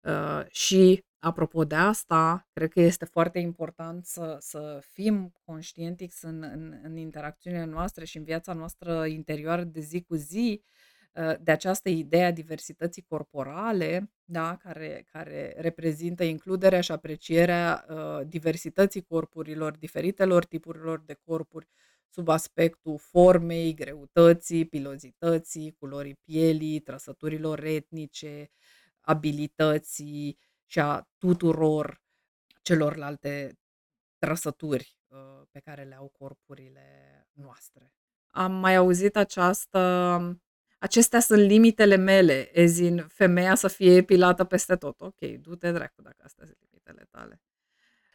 Uh, 0.00 0.46
și 0.50 1.04
apropo 1.18 1.64
de 1.64 1.74
asta, 1.74 2.48
cred 2.52 2.70
că 2.70 2.80
este 2.80 3.04
foarte 3.04 3.38
important 3.38 4.04
să, 4.04 4.36
să 4.40 4.80
fim 4.92 5.32
conștientiți 5.44 6.24
în, 6.24 6.42
în, 6.42 6.80
în 6.82 6.96
interacțiunile 6.96 7.64
noastre 7.64 8.04
și 8.04 8.16
în 8.16 8.24
viața 8.24 8.52
noastră 8.52 9.06
interioară 9.06 9.64
de 9.64 9.80
zi 9.80 10.02
cu 10.02 10.14
zi 10.14 10.62
uh, 10.62 10.85
de 11.40 11.50
această 11.50 11.88
idee 11.88 12.24
a 12.24 12.30
diversității 12.30 13.02
corporale, 13.08 14.10
da, 14.24 14.56
care, 14.56 15.06
care 15.12 15.54
reprezintă 15.58 16.24
includerea 16.24 16.80
și 16.80 16.92
aprecierea 16.92 17.86
uh, 17.88 18.20
diversității 18.26 19.02
corpurilor, 19.02 19.76
diferitelor 19.76 20.44
tipurilor 20.44 21.02
de 21.06 21.18
corpuri, 21.24 21.68
sub 22.08 22.28
aspectul 22.28 22.98
formei, 22.98 23.74
greutății, 23.74 24.66
pilozității, 24.66 25.76
culorii 25.78 26.20
pielii, 26.24 26.80
trăsăturilor 26.80 27.64
etnice, 27.64 28.50
abilității 29.00 30.38
și 30.66 30.80
a 30.80 31.08
tuturor 31.18 32.02
celorlalte 32.62 33.58
trăsături 34.18 34.98
uh, 35.06 35.42
pe 35.50 35.60
care 35.60 35.82
le 35.82 35.94
au 35.94 36.08
corpurile 36.18 37.28
noastre. 37.32 37.92
Am 38.26 38.52
mai 38.52 38.76
auzit 38.76 39.16
această 39.16 39.80
acestea 40.86 41.20
sunt 41.20 41.40
limitele 41.40 41.96
mele, 41.96 42.50
ezin 42.52 43.06
femeia 43.08 43.54
să 43.54 43.68
fie 43.68 43.94
epilată 43.96 44.44
peste 44.44 44.76
tot. 44.76 45.00
Ok, 45.00 45.18
du-te 45.40 45.72
dracu 45.72 46.02
dacă 46.02 46.16
astea 46.24 46.44
sunt 46.44 46.58
limitele 46.60 47.08
tale. 47.10 47.40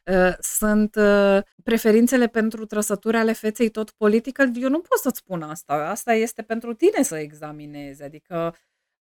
Uh, 0.06 0.36
sunt 0.40 0.96
uh, 0.96 1.40
preferințele 1.64 2.28
pentru 2.28 2.66
trăsături 2.66 3.18
ale 3.18 3.34
feței 3.34 3.70
tot 3.70 3.92
politică. 3.92 4.52
Eu 4.56 4.70
nu 4.70 4.80
pot 4.80 5.00
să-ți 5.00 5.18
spun 5.18 5.42
asta. 5.42 5.74
Asta 5.74 6.14
este 6.14 6.42
pentru 6.42 6.74
tine 6.74 7.04
să 7.04 7.18
examinezi. 7.18 8.04
Adică, 8.04 8.56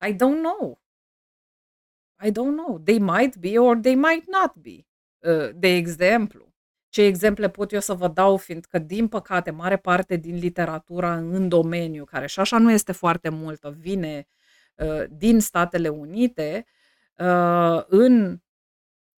I 0.09 0.13
don't 0.13 0.41
know. 0.43 0.83
I 2.25 2.31
don't 2.31 2.57
know. 2.57 2.79
They 2.85 2.99
might 2.99 3.37
be 3.37 3.59
or 3.59 3.77
they 3.77 3.95
might 3.95 4.27
not 4.27 4.55
be. 4.55 4.87
Uh, 5.19 5.51
de 5.55 5.69
exemplu, 5.69 6.50
ce 6.91 7.03
exemple 7.03 7.49
pot 7.49 7.73
eu 7.73 7.81
să 7.81 7.95
vă 7.95 8.09
dau, 8.09 8.37
fiindcă, 8.37 8.79
din 8.79 9.09
păcate, 9.09 9.51
mare 9.51 9.77
parte 9.77 10.17
din 10.17 10.37
literatura 10.37 11.15
în 11.15 11.49
domeniu, 11.49 12.05
care 12.05 12.27
și 12.27 12.41
așa 12.41 12.59
nu 12.59 12.71
este 12.71 12.93
foarte 12.93 13.29
multă, 13.29 13.77
vine 13.79 14.29
din 15.09 15.41
Statele 15.41 15.89
Unite, 15.89 16.67
în 17.87 18.41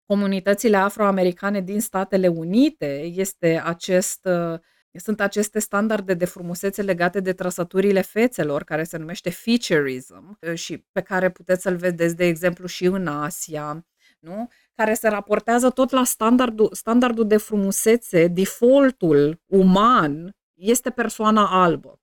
comunitățile 0.05 0.77
afroamericane 0.77 1.61
din 1.61 1.81
Statele 1.81 2.27
Unite 2.27 3.01
este 3.01 3.61
acest, 3.63 4.25
uh, 4.25 4.59
sunt 4.91 5.19
aceste 5.21 5.59
standarde 5.59 6.13
de 6.13 6.25
frumusețe 6.25 6.81
legate 6.81 7.19
de 7.19 7.33
trăsăturile 7.33 8.01
fețelor, 8.01 8.63
care 8.63 8.83
se 8.83 8.97
numește 8.97 9.29
featureism 9.29 10.37
uh, 10.41 10.53
și 10.53 10.85
pe 10.91 11.01
care 11.01 11.29
puteți 11.29 11.61
să-l 11.61 11.75
vedeți, 11.75 12.15
de 12.15 12.25
exemplu, 12.25 12.67
și 12.67 12.85
în 12.85 13.07
Asia, 13.07 13.85
nu? 14.19 14.47
Care 14.75 14.93
se 14.93 15.07
raportează 15.07 15.69
tot 15.69 15.91
la 15.91 16.03
standardul, 16.03 16.69
standardul 16.71 17.27
de 17.27 17.37
frumusețe, 17.37 18.27
defaultul 18.27 19.41
uman 19.45 20.35
este 20.53 20.89
persoana 20.89 21.63
albă. 21.63 21.99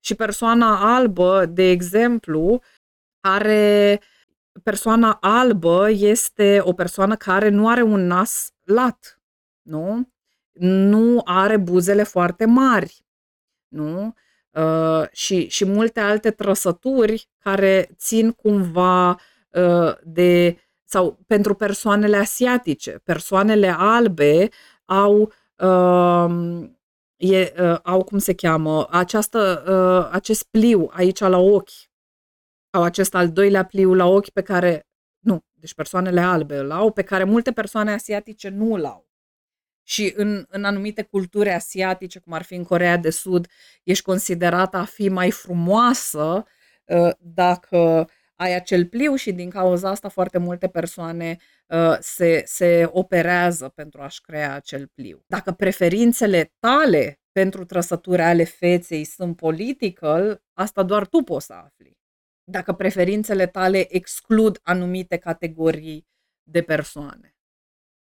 Și 0.00 0.14
persoana 0.14 0.94
albă, 0.94 1.46
de 1.46 1.70
exemplu, 1.70 2.62
are 3.20 4.00
persoana 4.62 5.18
albă 5.20 5.90
este 5.90 6.60
o 6.62 6.72
persoană 6.72 7.16
care 7.16 7.48
nu 7.48 7.68
are 7.68 7.82
un 7.82 8.06
nas 8.06 8.50
lat, 8.62 9.20
nu? 9.62 10.12
Nu 10.52 11.20
are 11.24 11.56
buzele 11.56 12.02
foarte 12.02 12.44
mari, 12.44 13.04
nu? 13.68 14.14
Uh, 14.50 15.08
și, 15.12 15.48
și 15.48 15.64
multe 15.64 16.00
alte 16.00 16.30
trăsături 16.30 17.28
care 17.38 17.88
țin 17.96 18.32
cumva 18.32 19.10
uh, 19.50 19.92
de 20.02 20.58
sau 20.94 21.18
pentru 21.26 21.54
persoanele 21.54 22.16
asiatice. 22.16 22.90
Persoanele 23.04 23.74
albe 23.78 24.48
au 24.84 25.32
uh, 25.58 26.68
e, 27.16 27.54
uh, 27.58 27.78
au 27.82 28.04
cum 28.04 28.18
se 28.18 28.34
cheamă, 28.34 28.86
această, 28.90 29.64
uh, 29.66 30.14
acest 30.14 30.44
pliu 30.50 30.88
aici 30.92 31.18
la 31.18 31.38
ochi, 31.38 31.70
au 32.70 32.82
acest 32.82 33.14
al 33.14 33.32
doilea 33.32 33.64
pliu 33.64 33.94
la 33.94 34.06
ochi 34.06 34.28
pe 34.28 34.42
care, 34.42 34.86
nu, 35.18 35.44
deci 35.52 35.74
persoanele 35.74 36.20
albe 36.20 36.56
îl 36.56 36.70
au, 36.70 36.90
pe 36.90 37.02
care 37.02 37.24
multe 37.24 37.52
persoane 37.52 37.92
asiatice 37.92 38.48
nu 38.48 38.74
îl 38.74 38.84
au. 38.84 39.08
Și 39.82 40.12
în, 40.16 40.44
în 40.48 40.64
anumite 40.64 41.02
culturi 41.02 41.50
asiatice, 41.50 42.18
cum 42.18 42.32
ar 42.32 42.42
fi 42.42 42.54
în 42.54 42.64
Corea 42.64 42.96
de 42.96 43.10
Sud, 43.10 43.46
ești 43.82 44.04
considerată 44.04 44.76
a 44.76 44.84
fi 44.84 45.08
mai 45.08 45.30
frumoasă 45.30 46.44
uh, 46.84 47.10
dacă 47.18 48.08
ai 48.36 48.54
acel 48.54 48.86
pliu 48.86 49.14
și 49.14 49.32
din 49.32 49.50
cauza 49.50 49.88
asta 49.88 50.08
foarte 50.08 50.38
multe 50.38 50.68
persoane 50.68 51.36
uh, 51.66 51.96
se, 52.00 52.42
se 52.46 52.88
operează 52.92 53.68
pentru 53.68 54.02
a-și 54.02 54.20
crea 54.20 54.54
acel 54.54 54.90
pliu. 54.94 55.22
Dacă 55.26 55.52
preferințele 55.52 56.52
tale 56.58 57.20
pentru 57.32 57.64
trăsături 57.64 58.22
ale 58.22 58.44
feței 58.44 59.04
sunt 59.04 59.36
political, 59.36 60.42
asta 60.52 60.82
doar 60.82 61.06
tu 61.06 61.18
poți 61.18 61.46
să 61.46 61.52
afli 61.52 62.02
dacă 62.44 62.72
preferințele 62.72 63.46
tale 63.46 63.94
exclud 63.94 64.58
anumite 64.62 65.16
categorii 65.16 66.06
de 66.42 66.62
persoane. 66.62 67.36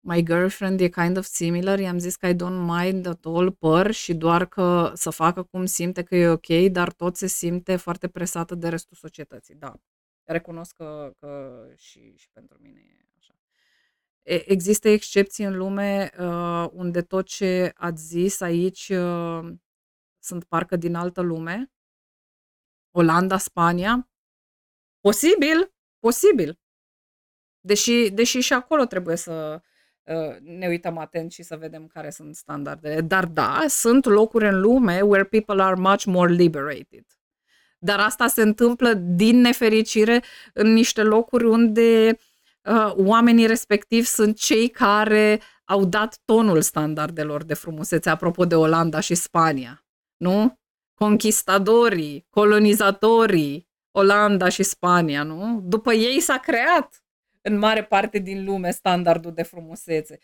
My 0.07 0.23
girlfriend 0.23 0.81
e 0.81 0.89
kind 0.89 1.17
of 1.17 1.25
similar, 1.25 1.79
i-am 1.79 1.99
zis 1.99 2.17
că 2.17 2.27
I 2.27 2.35
don't 2.35 2.67
mind 2.67 3.07
at 3.07 3.25
all 3.25 3.51
păr 3.53 3.91
și 3.91 4.15
doar 4.15 4.47
că 4.47 4.93
să 4.95 5.11
facă 5.11 5.43
cum 5.43 5.65
simte 5.65 6.03
că 6.03 6.17
e 6.17 6.29
ok, 6.29 6.47
dar 6.71 6.93
tot 6.93 7.17
se 7.17 7.27
simte 7.27 7.77
foarte 7.77 8.09
presată 8.09 8.55
de 8.55 8.69
restul 8.69 8.97
societății. 9.01 9.55
Da, 9.55 9.75
recunosc 10.33 10.75
că, 10.75 11.13
că 11.19 11.65
și, 11.77 12.17
și 12.17 12.31
pentru 12.33 12.59
mine 12.61 12.81
e 12.81 13.05
așa. 13.19 13.35
Există 14.23 14.89
excepții 14.89 15.45
în 15.45 15.57
lume 15.57 16.11
uh, 16.19 16.69
unde 16.73 17.03
tot 17.03 17.27
ce 17.27 17.73
ați 17.75 18.07
zis 18.07 18.41
aici 18.41 18.89
uh, 18.89 19.53
sunt 20.19 20.45
parcă 20.45 20.77
din 20.77 20.95
altă 20.95 21.21
lume. 21.21 21.73
Olanda, 22.91 23.39
Spania, 23.39 24.11
Posibil, 25.01 25.75
posibil. 25.99 26.59
Deși, 27.61 28.11
deși 28.11 28.41
și 28.41 28.53
acolo 28.53 28.85
trebuie 28.85 29.17
să 29.17 29.63
uh, 30.03 30.37
ne 30.41 30.67
uităm 30.67 30.99
atent 30.99 31.33
și 31.33 31.43
să 31.43 31.57
vedem 31.57 31.87
care 31.87 32.11
sunt 32.11 32.37
standardele. 32.37 33.01
Dar 33.01 33.27
da, 33.27 33.65
sunt 33.69 34.05
locuri 34.05 34.49
în 34.49 34.61
lume 34.61 35.01
where 35.01 35.25
people 35.25 35.63
are 35.63 35.75
much 35.75 36.05
more 36.05 36.33
liberated. 36.33 37.05
Dar 37.83 38.01
asta 38.01 38.27
se 38.27 38.43
întâmplă 38.43 38.93
din 38.95 39.41
nefericire 39.41 40.23
în 40.53 40.73
niște 40.73 41.03
locuri 41.03 41.45
unde 41.45 42.19
uh, 42.63 42.93
oamenii 42.97 43.47
respectivi 43.47 44.07
sunt 44.07 44.39
cei 44.39 44.69
care 44.69 45.41
au 45.65 45.85
dat 45.85 46.19
tonul 46.25 46.61
standardelor 46.61 47.45
de 47.45 47.55
frumusețe, 47.55 48.11
apropo 48.11 48.45
de 48.45 48.55
Olanda 48.55 49.01
și 49.01 49.15
Spania. 49.15 49.85
Nu? 50.17 50.59
Conquistadorii, 50.95 52.27
colonizatorii, 52.31 53.69
Olanda 53.91 54.49
și 54.49 54.63
Spania, 54.63 55.23
nu? 55.23 55.61
După 55.65 55.93
ei 55.93 56.21
s-a 56.21 56.37
creat 56.37 57.05
în 57.43 57.59
mare 57.59 57.85
parte 57.85 58.19
din 58.19 58.45
lume 58.45 58.71
standardul 58.71 59.33
de 59.33 59.43
frumusețe. 59.43 60.19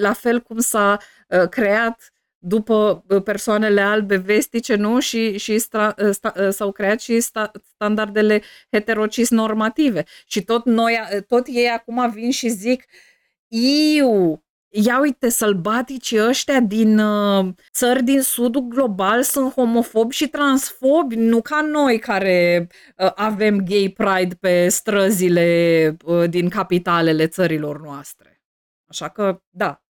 La 0.00 0.12
fel 0.12 0.40
cum 0.40 0.58
s-a 0.58 0.98
uh, 1.28 1.48
creat 1.48 2.12
după 2.46 3.04
uh, 3.08 3.22
persoanele 3.22 3.80
albe 3.80 4.16
vestice, 4.16 4.74
nu? 4.74 5.00
Și, 5.00 5.38
și 5.38 5.58
stra, 5.58 5.94
uh, 5.98 6.10
sta, 6.10 6.32
uh, 6.36 6.48
s-au 6.50 6.72
creat 6.72 7.00
și 7.00 7.20
sta, 7.20 7.50
standardele 7.74 8.42
heterocis 8.70 9.30
normative. 9.30 10.04
Și 10.26 10.42
tot 10.42 10.64
noi, 10.64 10.98
tot 11.26 11.46
ei 11.46 11.68
acum 11.68 12.10
vin 12.10 12.30
și 12.30 12.48
zic, 12.48 12.84
iu, 13.48 14.44
ia 14.68 15.00
uite, 15.00 15.28
sălbaticii 15.28 16.26
ăștia 16.26 16.60
din 16.60 16.98
uh, 16.98 17.54
țări 17.72 18.02
din 18.02 18.22
sudul 18.22 18.62
global 18.62 19.22
sunt 19.22 19.52
homofobi 19.52 20.14
și 20.14 20.28
transfobi, 20.28 21.16
nu 21.16 21.40
ca 21.40 21.60
noi 21.60 21.98
care 21.98 22.68
uh, 22.96 23.12
avem 23.14 23.64
gay 23.64 23.94
pride 23.96 24.34
pe 24.40 24.68
străzile 24.68 25.96
uh, 26.04 26.28
din 26.30 26.48
capitalele 26.48 27.26
țărilor 27.26 27.80
noastre. 27.80 28.42
Așa 28.86 29.08
că, 29.08 29.42
da, 29.50 29.85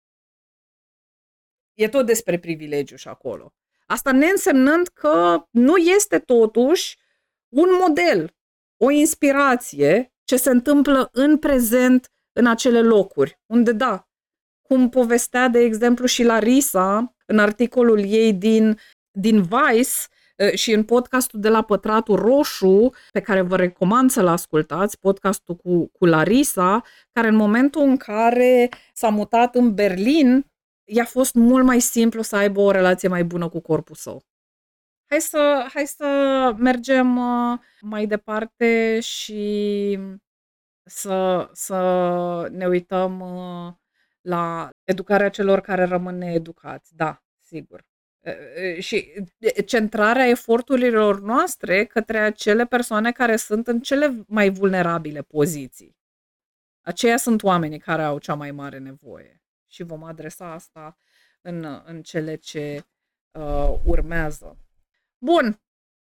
e 1.74 1.88
tot 1.88 2.06
despre 2.06 2.38
privilegiu 2.38 2.96
și 2.96 3.08
acolo. 3.08 3.54
Asta 3.86 4.12
ne 4.12 4.26
însemnând 4.26 4.88
că 4.88 5.44
nu 5.50 5.76
este 5.76 6.18
totuși 6.18 6.98
un 7.48 7.68
model, 7.80 8.34
o 8.76 8.90
inspirație 8.90 10.12
ce 10.24 10.36
se 10.36 10.50
întâmplă 10.50 11.08
în 11.12 11.38
prezent 11.38 12.08
în 12.32 12.46
acele 12.46 12.82
locuri, 12.82 13.40
unde 13.46 13.72
da, 13.72 14.08
cum 14.62 14.88
povestea, 14.88 15.48
de 15.48 15.58
exemplu, 15.58 16.06
și 16.06 16.22
Larisa 16.22 17.14
în 17.26 17.38
articolul 17.38 18.04
ei 18.04 18.32
din, 18.32 18.78
din 19.10 19.42
Vice 19.42 19.90
ă, 20.38 20.50
și 20.54 20.72
în 20.72 20.84
podcastul 20.84 21.40
de 21.40 21.48
la 21.48 21.62
Pătratul 21.62 22.16
Roșu, 22.16 22.90
pe 23.10 23.20
care 23.20 23.40
vă 23.40 23.56
recomand 23.56 24.10
să-l 24.10 24.26
ascultați, 24.26 24.98
podcastul 24.98 25.54
cu, 25.54 25.86
cu 25.86 26.04
Larisa, 26.04 26.82
care 27.12 27.28
în 27.28 27.36
momentul 27.36 27.82
în 27.82 27.96
care 27.96 28.68
s-a 28.92 29.08
mutat 29.08 29.54
în 29.54 29.74
Berlin, 29.74 30.46
i-a 30.84 31.04
fost 31.04 31.34
mult 31.34 31.64
mai 31.64 31.80
simplu 31.80 32.22
să 32.22 32.36
aibă 32.36 32.60
o 32.60 32.70
relație 32.70 33.08
mai 33.08 33.24
bună 33.24 33.48
cu 33.48 33.60
corpul 33.60 33.94
său. 33.94 34.24
Hai 35.06 35.20
să, 35.20 35.66
hai 35.72 35.86
să 35.86 36.54
mergem 36.58 37.18
ă, 37.18 37.60
mai 37.80 38.06
departe 38.06 39.00
și 39.00 39.98
să, 40.84 41.48
să 41.52 42.48
ne 42.50 42.66
uităm 42.66 43.20
ă, 43.20 43.78
la 44.20 44.70
educarea 44.84 45.28
celor 45.28 45.60
care 45.60 45.84
rămân 45.84 46.18
needucați. 46.18 46.96
Da, 46.96 47.22
sigur. 47.40 47.84
Și 48.78 49.12
centrarea 49.66 50.28
eforturilor 50.28 51.20
noastre 51.20 51.84
către 51.84 52.18
acele 52.18 52.66
persoane 52.66 53.12
care 53.12 53.36
sunt 53.36 53.66
în 53.66 53.80
cele 53.80 54.24
mai 54.26 54.50
vulnerabile 54.50 55.22
poziții. 55.22 55.96
Aceia 56.80 57.16
sunt 57.16 57.42
oamenii 57.42 57.78
care 57.78 58.02
au 58.02 58.18
cea 58.18 58.34
mai 58.34 58.50
mare 58.50 58.78
nevoie. 58.78 59.43
Și 59.74 59.82
vom 59.82 60.04
adresa 60.04 60.52
asta 60.52 60.96
în, 61.40 61.82
în 61.84 62.02
cele 62.02 62.34
ce 62.34 62.84
uh, 63.32 63.74
urmează. 63.84 64.58
Bun, 65.18 65.60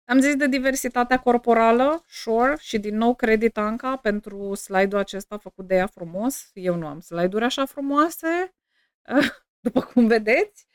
am 0.04 0.20
zis 0.20 0.36
de 0.36 0.46
diversitatea 0.46 1.20
corporală, 1.20 2.04
sure, 2.06 2.56
și 2.60 2.78
din 2.78 2.96
nou 2.96 3.14
credit 3.14 3.56
Anca 3.56 3.96
pentru 3.96 4.54
slide-ul 4.54 5.00
acesta 5.00 5.38
făcut 5.38 5.66
de 5.66 5.74
ea 5.74 5.86
frumos. 5.86 6.50
Eu 6.52 6.74
nu 6.74 6.86
am 6.86 7.00
slide-uri 7.00 7.44
așa 7.44 7.64
frumoase, 7.64 8.54
după 9.66 9.80
cum 9.80 10.06
vedeți. 10.06 10.66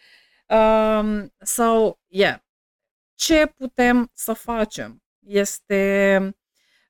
Um, 0.48 1.34
sau, 1.38 2.00
yeah, 2.08 2.40
ce 3.16 3.46
putem 3.46 4.12
să 4.14 4.34
facem? 4.34 5.04
Este 5.20 6.20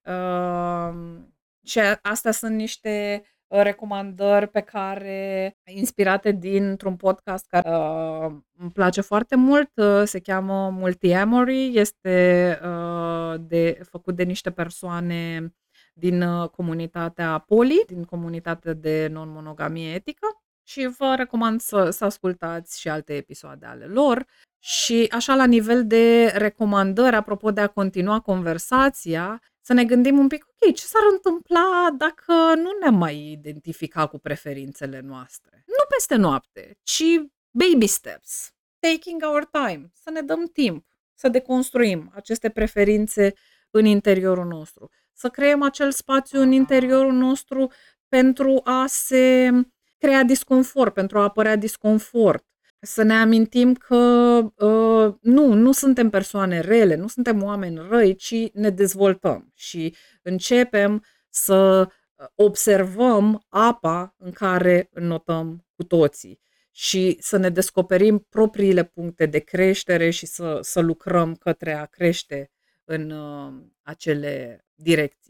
um, 0.04 1.36
și 1.64 1.80
astea 2.02 2.32
sunt 2.32 2.56
niște 2.56 3.24
recomandări 3.62 4.48
pe 4.48 4.60
care, 4.62 5.56
inspirate 5.66 6.32
dintr-un 6.32 6.96
podcast 6.96 7.46
care 7.48 7.70
uh, 7.70 8.32
îmi 8.58 8.72
place 8.72 9.02
foarte 9.02 9.36
mult, 9.36 9.72
uh, 9.76 10.02
se 10.06 10.20
cheamă 10.20 10.70
Multiamory, 10.70 11.78
este 11.78 12.60
uh, 12.64 13.36
de, 13.40 13.80
făcut 13.90 14.16
de 14.16 14.24
niște 14.24 14.52
persoane 14.52 15.54
din 15.94 16.22
uh, 16.22 16.50
comunitatea 16.50 17.38
Poli, 17.38 17.84
din 17.88 18.04
comunitatea 18.04 18.74
de 18.74 19.08
non-monogamie 19.12 19.94
etică 19.94 20.28
și 20.68 20.90
vă 20.98 21.14
recomand 21.18 21.62
să, 21.62 21.90
să 21.90 22.06
ascultați 22.06 22.80
și 22.80 22.90
alte 22.90 23.16
episoade 23.16 23.66
ale 23.66 23.86
lor. 23.86 24.26
Și 24.60 25.08
așa 25.12 25.36
la 25.36 25.46
nivel 25.46 25.88
de 25.88 26.26
recomandări, 26.36 27.16
apropo 27.16 27.52
de 27.52 27.62
a 27.62 27.68
continua 27.68 28.20
conversația, 28.20 29.42
să 29.66 29.74
ne 29.74 29.86
gândim 29.86 30.18
un 30.18 30.28
pic, 30.28 30.46
ok, 30.48 30.76
ce 30.76 30.86
s-ar 30.86 31.02
întâmpla 31.12 31.90
dacă 31.98 32.34
nu 32.56 32.70
ne-am 32.80 32.96
mai 32.96 33.32
identificat 33.32 34.10
cu 34.10 34.18
preferințele 34.20 35.00
noastre? 35.00 35.64
Nu 35.66 35.86
peste 35.90 36.16
noapte, 36.16 36.78
ci 36.84 37.04
baby 37.52 37.88
steps, 37.88 38.52
taking 38.80 39.24
our 39.26 39.46
time, 39.46 39.92
să 39.94 40.10
ne 40.10 40.22
dăm 40.22 40.46
timp, 40.46 40.86
să 41.14 41.28
deconstruim 41.28 42.12
aceste 42.16 42.50
preferințe 42.50 43.34
în 43.72 43.86
interiorul 43.86 44.46
nostru, 44.46 44.90
să 45.14 45.30
creăm 45.30 45.62
acel 45.62 45.92
spațiu 45.92 46.40
în 46.40 46.52
interiorul 46.52 47.14
nostru 47.14 47.72
pentru 48.08 48.62
a 48.64 48.86
se 48.88 49.50
crea 49.98 50.24
disconfort, 50.24 50.94
pentru 50.94 51.20
a 51.20 51.24
apărea 51.24 51.56
disconfort, 51.56 52.46
să 52.84 53.04
ne 53.04 53.14
amintim 53.14 53.74
că 53.74 53.96
uh, 54.66 55.14
nu, 55.22 55.54
nu 55.54 55.72
suntem 55.72 56.10
persoane 56.10 56.60
rele, 56.60 56.96
nu 56.96 57.08
suntem 57.08 57.44
oameni 57.44 57.88
răi, 57.90 58.16
ci 58.16 58.52
ne 58.54 58.70
dezvoltăm 58.70 59.52
și 59.54 59.96
începem 60.22 61.04
să 61.30 61.88
observăm 62.36 63.46
apa 63.48 64.16
în 64.18 64.32
care 64.32 64.90
notăm 64.94 65.66
cu 65.76 65.84
toții 65.84 66.40
și 66.72 67.18
să 67.20 67.38
ne 67.38 67.50
descoperim 67.50 68.26
propriile 68.30 68.84
puncte 68.84 69.26
de 69.26 69.40
creștere 69.40 70.10
și 70.10 70.26
să, 70.26 70.60
să 70.62 70.80
lucrăm 70.80 71.36
către 71.36 71.74
a 71.74 71.86
crește 71.86 72.52
în 72.84 73.10
uh, 73.10 73.54
acele 73.82 74.66
direcții. 74.76 75.23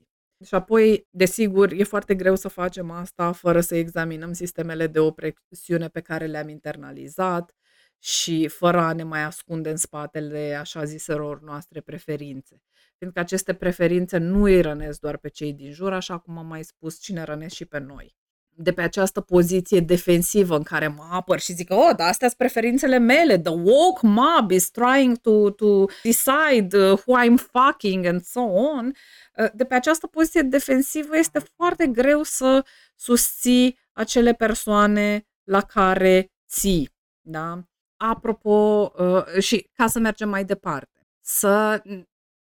Și 0.44 0.56
apoi, 0.56 1.08
desigur, 1.10 1.72
e 1.72 1.84
foarte 1.84 2.16
greu 2.16 2.36
să 2.36 2.48
facem 2.48 2.92
asta 2.92 3.32
fără 3.32 3.62
să 3.62 3.76
examinăm 3.76 4.34
sistemele 4.34 4.88
de 4.88 5.00
opresiune 5.00 5.88
pe 5.88 6.02
care 6.02 6.26
le-am 6.26 6.50
internalizat 6.50 7.56
și 8.00 8.48
fără 8.48 8.80
a 8.80 8.94
ne 8.94 9.04
mai 9.04 9.24
ascunde 9.24 9.70
în 9.70 9.78
spatele 9.78 10.56
așa 10.60 10.84
ziselor 10.84 11.42
noastre 11.42 11.82
preferințe. 11.82 12.62
Fiindcă 12.98 13.20
aceste 13.20 13.54
preferințe 13.54 14.18
nu 14.18 14.44
îi 14.44 14.62
rănesc 14.62 15.00
doar 15.00 15.18
pe 15.18 15.30
cei 15.30 15.54
din 15.54 15.72
jur, 15.72 15.94
așa 15.94 16.18
cum 16.18 16.38
am 16.38 16.48
mai 16.48 16.64
spus, 16.64 17.00
cine 17.00 17.24
rănesc 17.24 17.56
și 17.56 17.66
pe 17.66 17.80
noi 17.80 18.16
de 18.56 18.72
pe 18.72 18.82
această 18.82 19.22
poziție 19.22 19.80
defensivă 19.80 20.56
în 20.56 20.64
care 20.64 20.88
mă 20.88 21.08
apăr 21.12 21.40
și 21.40 21.54
zic, 21.54 21.72
oh, 21.72 21.96
dar 21.96 22.08
astea 22.08 22.28
sunt 22.28 22.34
preferințele 22.40 22.98
mele, 22.98 23.40
the 23.40 23.54
woke 23.54 24.00
mob 24.08 24.52
is 24.52 24.70
trying 24.70 25.18
to, 25.18 25.50
to 25.50 25.86
decide 26.04 26.78
uh, 26.78 27.00
who 27.06 27.26
I'm 27.26 27.36
fucking 27.52 28.06
and 28.06 28.22
so 28.22 28.40
on, 28.40 28.94
uh, 29.38 29.48
de 29.54 29.66
pe 29.66 29.74
această 29.74 30.08
poziție 30.08 30.42
defensivă 30.42 31.18
este 31.18 31.40
foarte 31.56 31.88
greu 31.88 32.24
să 32.24 32.66
susții 32.96 33.80
acele 33.92 34.34
persoane 34.34 35.28
la 35.44 35.62
care 35.62 36.32
ții. 36.50 36.90
Da? 37.22 37.64
Apropo, 37.98 38.92
uh, 38.98 39.42
și 39.42 39.70
ca 39.74 39.88
să 39.88 40.00
mergem 40.00 40.30
mai 40.30 40.46
departe, 40.46 41.08
să 41.22 41.82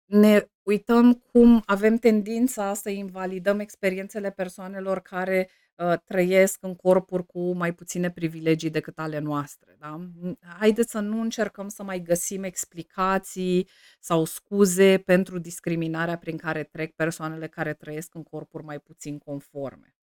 ne 0.04 0.48
uităm 0.62 1.12
cum 1.32 1.62
avem 1.66 1.96
tendința 1.96 2.74
să 2.74 2.88
invalidăm 2.90 3.58
experiențele 3.58 4.30
persoanelor 4.30 5.00
care 5.00 5.48
uh, 5.50 5.67
trăiesc 6.05 6.58
în 6.62 6.74
corpuri 6.74 7.26
cu 7.26 7.52
mai 7.52 7.73
puține 7.73 8.10
privilegii 8.10 8.70
decât 8.70 8.98
ale 8.98 9.18
noastre. 9.18 9.76
Da? 9.78 10.10
Haideți 10.58 10.90
să 10.90 10.98
nu 10.98 11.20
încercăm 11.20 11.68
să 11.68 11.82
mai 11.82 12.00
găsim 12.00 12.42
explicații 12.42 13.68
sau 14.00 14.24
scuze 14.24 14.98
pentru 14.98 15.39
discriminarea 15.39 16.18
prin 16.18 16.36
care 16.36 16.62
trec 16.62 16.94
persoanele 16.94 17.48
care 17.48 17.74
trăiesc 17.74 18.15
în 18.15 18.23
corpuri 18.23 18.65
mai 18.65 18.78
puțin 18.78 19.18
conforme. 19.18 19.94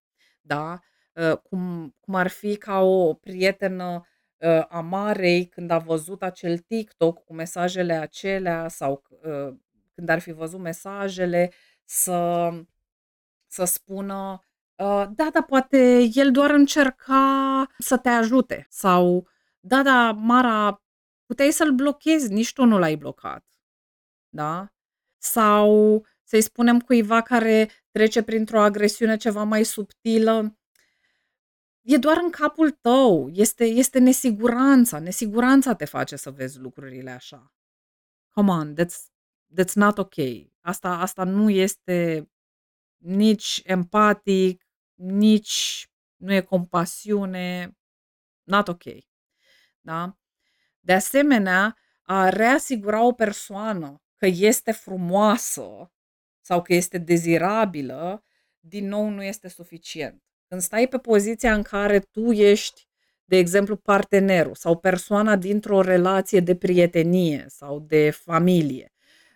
Da? 0.40 0.78
Uh, 1.12 1.36
cum, 1.36 1.94
cum 2.00 2.14
ar 2.14 2.28
fi 2.28 2.56
ca 2.56 2.80
o 2.80 3.14
prietenă 3.14 4.06
uh, 4.36 4.64
a 4.68 4.80
Marei 4.80 5.46
când 5.46 5.70
a 5.70 5.78
văzut 5.78 6.22
acel 6.22 6.58
TikTok 6.58 7.24
cu 7.24 7.34
mesajele 7.34 7.92
acelea 7.92 8.68
sau 8.68 9.02
uh, 9.08 9.54
când 9.94 10.08
ar 10.08 10.18
fi 10.18 10.32
văzut 10.32 10.60
mesajele 10.60 11.52
să, 11.84 12.50
să 13.46 13.64
spună 13.64 14.38
uh, 14.40 14.52
da, 14.76 15.30
da, 15.32 15.42
poate 15.46 16.10
el 16.14 16.30
doar 16.30 16.50
încerca 16.50 17.66
să 17.78 17.96
te 17.96 18.08
ajute 18.08 18.66
sau 18.70 19.28
da, 19.60 19.82
da, 19.82 20.12
Mara, 20.12 20.82
puteai 21.26 21.50
să-l 21.50 21.72
blochezi, 21.72 22.32
nici 22.32 22.52
tu 22.52 22.64
nu 22.64 22.78
l-ai 22.78 22.96
blocat. 22.96 23.46
Da? 24.28 24.72
Sau 25.18 26.04
să-i 26.22 26.40
spunem 26.40 26.80
cuiva 26.80 27.22
care 27.22 27.70
trece 27.90 28.22
printr-o 28.22 28.60
agresiune 28.60 29.16
ceva 29.16 29.42
mai 29.42 29.64
subtilă, 29.64 30.58
e 31.82 31.96
doar 31.96 32.16
în 32.22 32.30
capul 32.30 32.70
tău, 32.70 33.30
este, 33.32 33.64
este 33.64 33.98
nesiguranța, 33.98 34.98
nesiguranța 34.98 35.74
te 35.74 35.84
face 35.84 36.16
să 36.16 36.30
vezi 36.30 36.58
lucrurile 36.58 37.10
așa. 37.10 37.52
Come 38.28 38.50
on, 38.50 38.74
that's, 38.74 39.10
that's 39.60 39.72
not 39.74 39.98
ok. 39.98 40.14
Asta, 40.60 40.88
asta 40.88 41.24
nu 41.24 41.50
este 41.50 42.28
nici 42.96 43.62
empatic, 43.64 44.63
nici 44.94 45.88
nu 46.16 46.32
e 46.32 46.40
compasiune, 46.40 47.76
not 48.42 48.68
ok. 48.68 48.82
Da? 49.80 50.18
De 50.80 50.92
asemenea, 50.92 51.76
a 52.02 52.28
reasigura 52.28 53.06
o 53.06 53.12
persoană 53.12 54.02
că 54.16 54.26
este 54.26 54.72
frumoasă 54.72 55.92
sau 56.40 56.62
că 56.62 56.74
este 56.74 56.98
dezirabilă, 56.98 58.24
din 58.60 58.88
nou 58.88 59.08
nu 59.08 59.22
este 59.22 59.48
suficient. 59.48 60.22
Când 60.48 60.60
stai 60.60 60.88
pe 60.88 60.98
poziția 60.98 61.54
în 61.54 61.62
care 61.62 62.00
tu 62.00 62.32
ești, 62.32 62.88
de 63.24 63.36
exemplu, 63.36 63.76
partenerul 63.76 64.54
sau 64.54 64.78
persoana 64.78 65.36
dintr-o 65.36 65.80
relație 65.80 66.40
de 66.40 66.56
prietenie 66.56 67.44
sau 67.48 67.80
de 67.80 68.10
familie, 68.10 68.92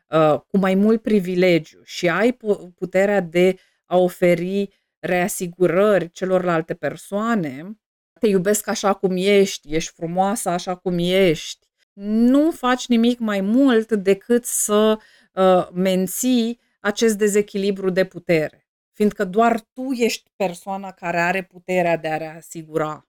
uh, 0.08 0.40
cu 0.40 0.58
mai 0.58 0.74
mult 0.74 1.02
privilegiu 1.02 1.80
și 1.84 2.08
ai 2.08 2.38
puterea 2.74 3.20
de 3.20 3.58
a 3.84 3.96
oferi 3.96 4.77
reasigurări 4.98 6.10
celorlalte 6.10 6.74
persoane, 6.74 7.78
te 8.20 8.26
iubesc 8.26 8.66
așa 8.66 8.94
cum 8.94 9.12
ești, 9.16 9.74
ești 9.74 9.92
frumoasă 9.92 10.48
așa 10.48 10.76
cum 10.76 10.98
ești, 10.98 11.66
nu 12.00 12.50
faci 12.50 12.86
nimic 12.86 13.18
mai 13.18 13.40
mult 13.40 13.92
decât 13.92 14.44
să 14.44 14.98
uh, 15.32 15.68
menții 15.72 16.60
acest 16.80 17.18
dezechilibru 17.18 17.90
de 17.90 18.04
putere. 18.04 18.66
Fiindcă 18.92 19.24
doar 19.24 19.60
tu 19.60 19.90
ești 19.92 20.30
persoana 20.36 20.92
care 20.92 21.20
are 21.20 21.42
puterea 21.42 21.96
de 21.96 22.08
a 22.08 22.16
reasigura. 22.16 23.08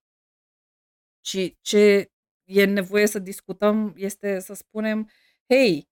Și 1.26 1.58
ce 1.62 2.12
e 2.44 2.66
nevoie 2.66 3.08
să 3.08 3.20
discutăm 3.20 3.94
este 3.98 4.40
să 4.40 4.54
spunem, 4.54 5.10
hei, 5.48 5.90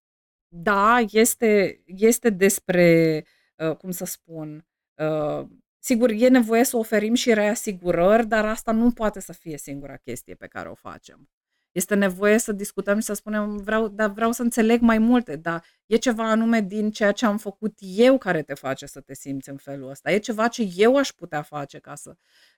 da, 0.47 0.99
este, 1.11 1.81
este 1.85 2.29
despre, 2.29 3.23
uh, 3.55 3.75
cum 3.75 3.91
să 3.91 4.05
spun, 4.05 4.67
uh, 4.95 5.47
sigur, 5.87 6.09
e 6.09 6.27
nevoie 6.27 6.63
să 6.63 6.77
oferim 6.77 7.13
și 7.13 7.33
reasigurări, 7.33 8.27
dar 8.27 8.45
asta 8.45 8.71
nu 8.71 8.91
poate 8.91 9.19
să 9.19 9.33
fie 9.33 9.57
singura 9.57 9.95
chestie 9.95 10.35
pe 10.35 10.47
care 10.47 10.69
o 10.69 10.75
facem. 10.75 11.29
Este 11.71 11.95
nevoie 11.95 12.37
să 12.37 12.51
discutăm 12.51 12.99
și 12.99 13.05
să 13.05 13.13
spunem, 13.13 13.57
vreau, 13.57 13.87
dar 13.87 14.09
vreau 14.09 14.31
să 14.31 14.41
înțeleg 14.41 14.81
mai 14.81 14.97
multe, 14.97 15.35
dar 15.35 15.65
e 15.85 15.95
ceva 15.95 16.29
anume 16.29 16.61
din 16.61 16.91
ceea 16.91 17.11
ce 17.11 17.25
am 17.25 17.37
făcut 17.37 17.73
eu 17.79 18.17
care 18.17 18.41
te 18.41 18.53
face 18.53 18.85
să 18.85 18.99
te 19.01 19.13
simți 19.13 19.49
în 19.49 19.57
felul 19.57 19.89
ăsta. 19.89 20.11
E 20.11 20.17
ceva 20.17 20.47
ce 20.47 20.69
eu 20.75 20.97
aș 20.97 21.09
putea 21.09 21.41
face 21.41 21.79
ca 21.79 21.95
să, 21.95 22.15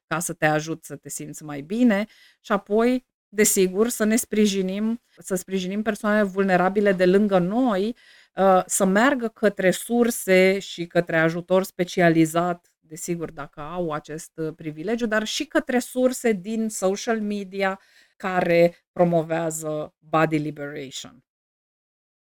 ca 0.07 0.19
să 0.19 0.33
te 0.33 0.45
ajut 0.45 0.83
să 0.83 0.95
te 0.95 1.09
simți 1.09 1.43
mai 1.43 1.61
bine 1.61 2.05
și 2.39 2.51
apoi, 2.51 3.05
desigur, 3.27 3.89
să 3.89 4.03
ne 4.03 4.15
sprijinim, 4.15 5.01
să 5.17 5.35
sprijinim 5.35 5.81
persoanele 5.81 6.23
vulnerabile 6.23 6.91
de 6.91 7.05
lângă 7.05 7.37
noi, 7.37 7.95
uh, 8.35 8.61
să 8.65 8.85
meargă 8.85 9.27
către 9.27 9.71
surse 9.71 10.59
și 10.59 10.85
către 10.85 11.19
ajutor 11.19 11.63
specializat 11.63 12.68
desigur, 12.89 13.31
dacă 13.31 13.61
au 13.61 13.91
acest 13.91 14.31
uh, 14.35 14.53
privilegiu, 14.55 15.05
dar 15.05 15.23
și 15.23 15.45
către 15.45 15.79
surse 15.79 16.31
din 16.31 16.69
social 16.69 17.21
media, 17.21 17.79
care 18.17 18.75
promovează 18.91 19.95
body 19.99 20.37
liberation. 20.37 21.23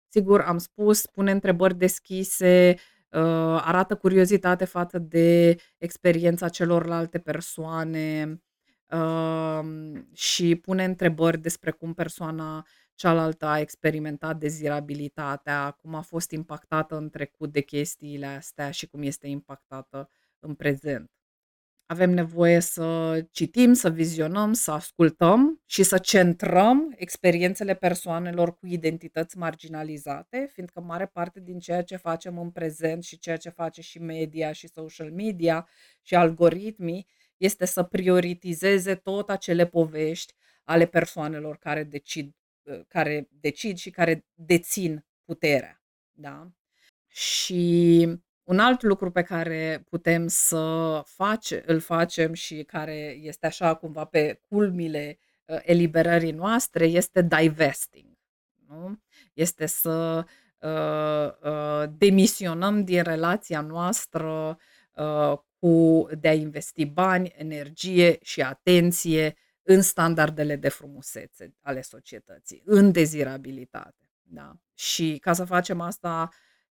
Sigur, 0.09 0.41
am 0.41 0.59
spus, 0.59 1.07
pune 1.07 1.31
întrebări 1.31 1.75
deschise, 1.75 2.75
uh, 3.11 3.21
arată 3.65 3.97
curiozitate 3.97 4.65
față 4.65 4.99
de 4.99 5.57
experiența 5.79 6.49
celorlalte 6.49 7.19
persoane 7.19 8.39
um, 8.91 10.09
și 10.13 10.57
pune 10.57 10.85
întrebări 10.85 11.39
despre 11.39 11.71
cum 11.71 11.95
persoana 11.95 12.67
cealaltă 12.95 13.47
a 13.47 13.61
experimentat 13.61 14.37
dezirabilitatea, 14.39 15.71
cum 15.71 15.95
a 15.95 16.01
fost 16.01 16.31
impactată 16.31 16.97
în 16.97 17.11
trecut 17.11 17.53
de 17.53 17.61
chestiile 17.61 18.27
astea 18.27 18.71
și 18.71 18.87
cum 18.87 19.03
este 19.03 19.27
impactată 19.27 20.09
în 20.41 20.55
prezent 20.55 21.11
avem 21.91 22.11
nevoie 22.11 22.61
să 22.61 23.21
citim, 23.31 23.73
să 23.73 23.91
vizionăm, 23.91 24.53
să 24.53 24.71
ascultăm 24.71 25.63
și 25.67 25.83
să 25.83 25.99
centrăm 25.99 26.95
experiențele 26.97 27.75
persoanelor 27.75 28.55
cu 28.57 28.67
identități 28.67 29.39
marginalizate, 29.39 30.51
fiindcă 30.53 30.81
mare 30.81 31.07
parte 31.07 31.41
din 31.41 31.59
ceea 31.59 31.83
ce 31.83 31.97
facem 31.97 32.39
în 32.39 32.51
prezent 32.51 33.05
și 33.05 33.19
ceea 33.19 33.37
ce 33.37 33.49
face 33.49 33.81
și 33.81 33.99
media 33.99 34.53
și 34.53 34.69
social 34.69 35.11
media 35.13 35.69
și 36.03 36.15
algoritmii 36.15 37.07
este 37.37 37.65
să 37.67 37.83
prioritizeze 37.83 38.95
tot 38.95 39.31
acele 39.31 39.67
povești 39.67 40.35
ale 40.65 40.87
persoanelor 40.87 41.57
care 41.57 41.85
decid, 41.85 42.35
care 42.89 43.29
decid 43.31 43.77
și 43.77 43.91
care 43.91 44.25
dețin 44.35 45.07
puterea. 45.25 45.83
Da? 46.13 46.51
Și 47.07 48.07
un 48.49 48.59
alt 48.59 48.83
lucru 48.83 49.11
pe 49.11 49.23
care 49.23 49.85
putem 49.89 50.27
să 50.27 51.03
face, 51.05 51.63
îl 51.67 51.81
facem 51.81 52.33
și 52.33 52.63
care 52.63 53.19
este 53.23 53.47
așa 53.47 53.75
cumva 53.75 54.05
pe 54.05 54.41
culmile 54.49 55.19
uh, 55.45 55.59
eliberării 55.63 56.33
noastre 56.33 56.87
este 56.87 57.23
divesting. 57.23 58.19
Nu? 58.69 59.01
Este 59.33 59.67
să 59.67 60.25
uh, 60.59 61.51
uh, 61.51 61.91
demisionăm 61.99 62.85
din 62.85 63.03
relația 63.03 63.61
noastră 63.61 64.59
uh, 64.93 65.39
cu 65.59 66.07
de 66.21 66.29
a 66.29 66.35
investi 66.35 66.85
bani, 66.85 67.35
energie 67.37 68.19
și 68.23 68.43
atenție 68.43 69.37
în 69.63 69.83
standardele 69.83 70.57
de 70.57 70.69
frumusețe 70.69 71.55
ale 71.61 71.81
societății, 71.81 72.63
în 72.65 72.93
dezirabilitate. 72.93 74.11
Da? 74.23 74.53
Și 74.75 75.19
ca 75.21 75.33
să 75.33 75.45
facem 75.45 75.81
asta, 75.81 76.29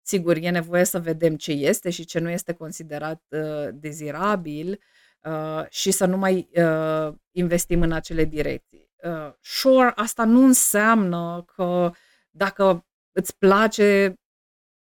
Sigur, 0.07 0.35
e 0.35 0.49
nevoie 0.49 0.83
să 0.83 0.99
vedem 0.99 1.35
ce 1.35 1.51
este 1.51 1.89
și 1.89 2.05
ce 2.05 2.19
nu 2.19 2.29
este 2.29 2.53
considerat 2.53 3.23
uh, 3.29 3.67
dezirabil 3.73 4.79
uh, 5.21 5.65
și 5.69 5.91
să 5.91 6.05
nu 6.05 6.17
mai 6.17 6.49
uh, 6.55 7.13
investim 7.31 7.81
în 7.81 7.91
acele 7.91 8.23
direcții. 8.23 8.91
Uh, 9.03 9.33
sure, 9.41 9.91
asta 9.95 10.23
nu 10.25 10.43
înseamnă 10.43 11.45
că 11.55 11.91
dacă 12.29 12.85
îți 13.11 13.37
place 13.37 14.13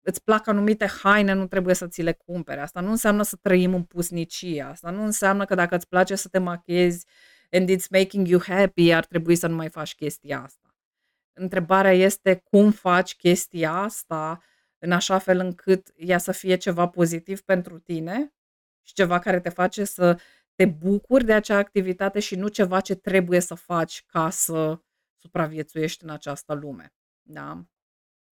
îți 0.02 0.24
plac 0.24 0.48
anumite 0.48 0.86
haine, 0.86 1.34
nu 1.34 1.48
trebuie 1.48 1.76
să 1.76 1.88
ți 1.88 2.02
le 2.02 2.14
cumpere. 2.14 2.62
Asta 2.62 2.80
nu 2.80 2.90
înseamnă 2.90 3.24
să 3.24 3.38
trăim 3.42 3.74
în 3.74 3.84
pusnicie. 3.84 4.62
Asta 4.62 4.90
nu 4.90 5.04
înseamnă 5.04 5.46
că 5.46 5.56
dacă 5.56 5.76
îți 5.76 5.88
place 5.88 6.16
să 6.16 6.28
te 6.28 6.40
machiezi 6.40 7.06
and 7.52 7.70
it's 7.70 7.90
making 7.90 8.28
you 8.28 8.42
happy, 8.48 8.92
ar 8.92 9.06
trebui 9.06 9.36
să 9.36 9.48
nu 9.48 9.56
mai 9.56 9.70
faci 9.70 9.96
chestia 9.96 10.42
asta. 10.42 10.76
Întrebarea 11.34 11.94
este 11.94 12.42
cum 12.44 12.72
faci 12.72 13.16
chestia 13.16 13.74
asta 13.74 14.42
în 14.84 14.92
așa 14.92 15.18
fel 15.18 15.40
încât 15.40 15.94
ea 15.96 16.18
să 16.18 16.32
fie 16.32 16.56
ceva 16.56 16.88
pozitiv 16.88 17.42
pentru 17.42 17.80
tine 17.80 18.34
și 18.82 18.94
ceva 18.94 19.20
care 19.20 19.40
te 19.40 19.50
face 19.50 19.84
să 19.84 20.20
te 20.56 20.66
bucuri 20.66 21.26
de 21.26 21.34
acea 21.34 21.58
activitate 21.58 22.20
și 22.20 22.36
nu 22.36 22.48
ceva 22.48 22.80
ce 22.80 22.96
trebuie 22.96 23.40
să 23.40 23.56
faci 23.56 24.04
ca 24.08 24.30
să 24.30 24.82
supraviețuiești 25.18 26.04
în 26.04 26.10
această 26.10 26.54
lume. 26.54 26.94
Da? 27.22 27.66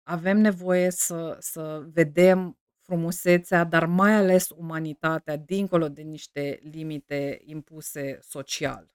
Avem 0.03 0.39
nevoie 0.39 0.91
să, 0.91 1.37
să 1.41 1.85
vedem 1.93 2.59
frumusețea, 2.81 3.65
dar 3.65 3.87
mai 3.87 4.13
ales 4.13 4.49
umanitatea, 4.51 5.37
dincolo 5.37 5.89
de 5.89 6.03
niște 6.03 6.61
limite 6.63 7.41
impuse 7.45 8.19
social. 8.23 8.93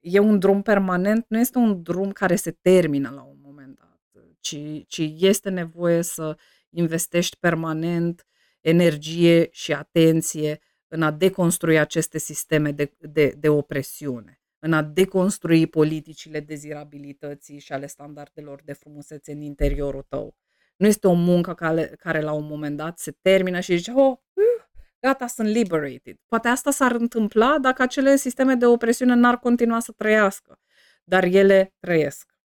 E 0.00 0.18
un 0.18 0.38
drum 0.38 0.62
permanent, 0.62 1.26
nu 1.28 1.38
este 1.38 1.58
un 1.58 1.82
drum 1.82 2.12
care 2.12 2.36
se 2.36 2.50
termină 2.50 3.10
la 3.10 3.22
un 3.22 3.38
moment 3.40 3.78
dat, 3.78 3.98
ci, 4.40 4.86
ci 4.86 5.02
este 5.18 5.50
nevoie 5.50 6.02
să 6.02 6.36
investești 6.70 7.36
permanent 7.36 8.26
energie 8.60 9.48
și 9.50 9.72
atenție 9.72 10.60
în 10.88 11.02
a 11.02 11.10
deconstrui 11.10 11.78
aceste 11.78 12.18
sisteme 12.18 12.72
de, 12.72 12.92
de, 12.98 13.34
de 13.38 13.48
opresiune, 13.48 14.40
în 14.58 14.72
a 14.72 14.82
deconstrui 14.82 15.66
politicile 15.66 16.40
dezirabilității 16.40 17.58
și 17.58 17.72
ale 17.72 17.86
standardelor 17.86 18.62
de 18.64 18.72
frumusețe 18.72 19.32
în 19.32 19.40
interiorul 19.40 20.06
tău. 20.08 20.36
Nu 20.76 20.86
este 20.86 21.06
o 21.06 21.12
muncă 21.12 21.54
care, 21.54 21.86
care 21.98 22.20
la 22.20 22.32
un 22.32 22.46
moment 22.46 22.76
dat 22.76 22.98
se 22.98 23.16
termină 23.20 23.60
și 23.60 23.76
zice, 23.76 23.92
oh, 23.92 24.18
uh, 24.32 24.64
gata, 25.00 25.26
sunt 25.26 25.48
liberated. 25.48 26.16
Poate 26.26 26.48
asta 26.48 26.70
s-ar 26.70 26.92
întâmpla 26.92 27.58
dacă 27.58 27.82
acele 27.82 28.16
sisteme 28.16 28.54
de 28.54 28.66
opresiune 28.66 29.14
n-ar 29.14 29.38
continua 29.38 29.80
să 29.80 29.92
trăiască, 29.92 30.60
dar 31.04 31.24
ele 31.24 31.74
trăiesc 31.78 32.38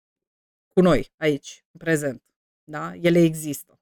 cu 0.68 0.80
noi 0.80 1.12
aici, 1.16 1.64
în 1.72 1.78
prezent. 1.78 2.22
Da? 2.64 2.94
Ele 2.94 3.22
există. 3.22 3.79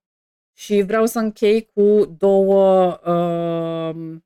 Și 0.59 0.83
vreau 0.83 1.07
să 1.07 1.19
închei 1.19 1.71
cu 1.75 2.17
două 2.19 2.99
uh, 3.07 4.17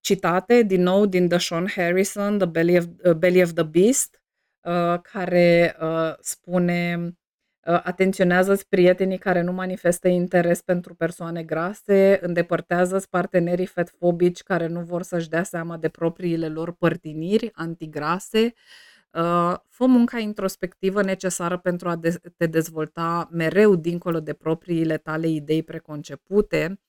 citate, 0.00 0.62
din 0.62 0.82
nou, 0.82 1.06
din 1.06 1.28
The 1.28 1.38
Sean 1.38 1.66
Harrison, 1.74 2.38
The 2.38 2.46
Belly 2.46 2.76
of, 2.76 2.84
uh, 3.04 3.12
Belly 3.12 3.42
of 3.42 3.52
the 3.52 3.62
Beast, 3.62 4.22
uh, 4.60 5.00
care 5.12 5.76
uh, 5.80 6.14
spune 6.20 6.96
uh, 7.00 7.80
atenționează-ți 7.82 8.68
prietenii 8.68 9.18
care 9.18 9.40
nu 9.40 9.52
manifestă 9.52 10.08
interes 10.08 10.62
pentru 10.62 10.94
persoane 10.94 11.42
grase, 11.42 12.18
îndepărtează-ți 12.22 13.08
partenerii 13.08 13.66
fetfobici 13.66 14.42
care 14.42 14.66
nu 14.66 14.80
vor 14.80 15.02
să-și 15.02 15.28
dea 15.28 15.42
seama 15.42 15.76
de 15.76 15.88
propriile 15.88 16.48
lor 16.48 16.72
părtiniri 16.72 17.50
antigrase, 17.52 18.44
uh, 18.44 18.52
Uh, 18.52 18.97
fă 19.68 19.86
munca 19.86 20.18
introspectivă 20.18 21.02
necesară 21.02 21.58
pentru 21.58 21.88
a 21.88 22.00
te 22.36 22.46
dezvolta 22.46 23.28
mereu 23.30 23.74
dincolo 23.76 24.20
de 24.20 24.32
propriile 24.32 24.96
tale 24.96 25.28
idei 25.28 25.62
preconcepute. 25.62 26.80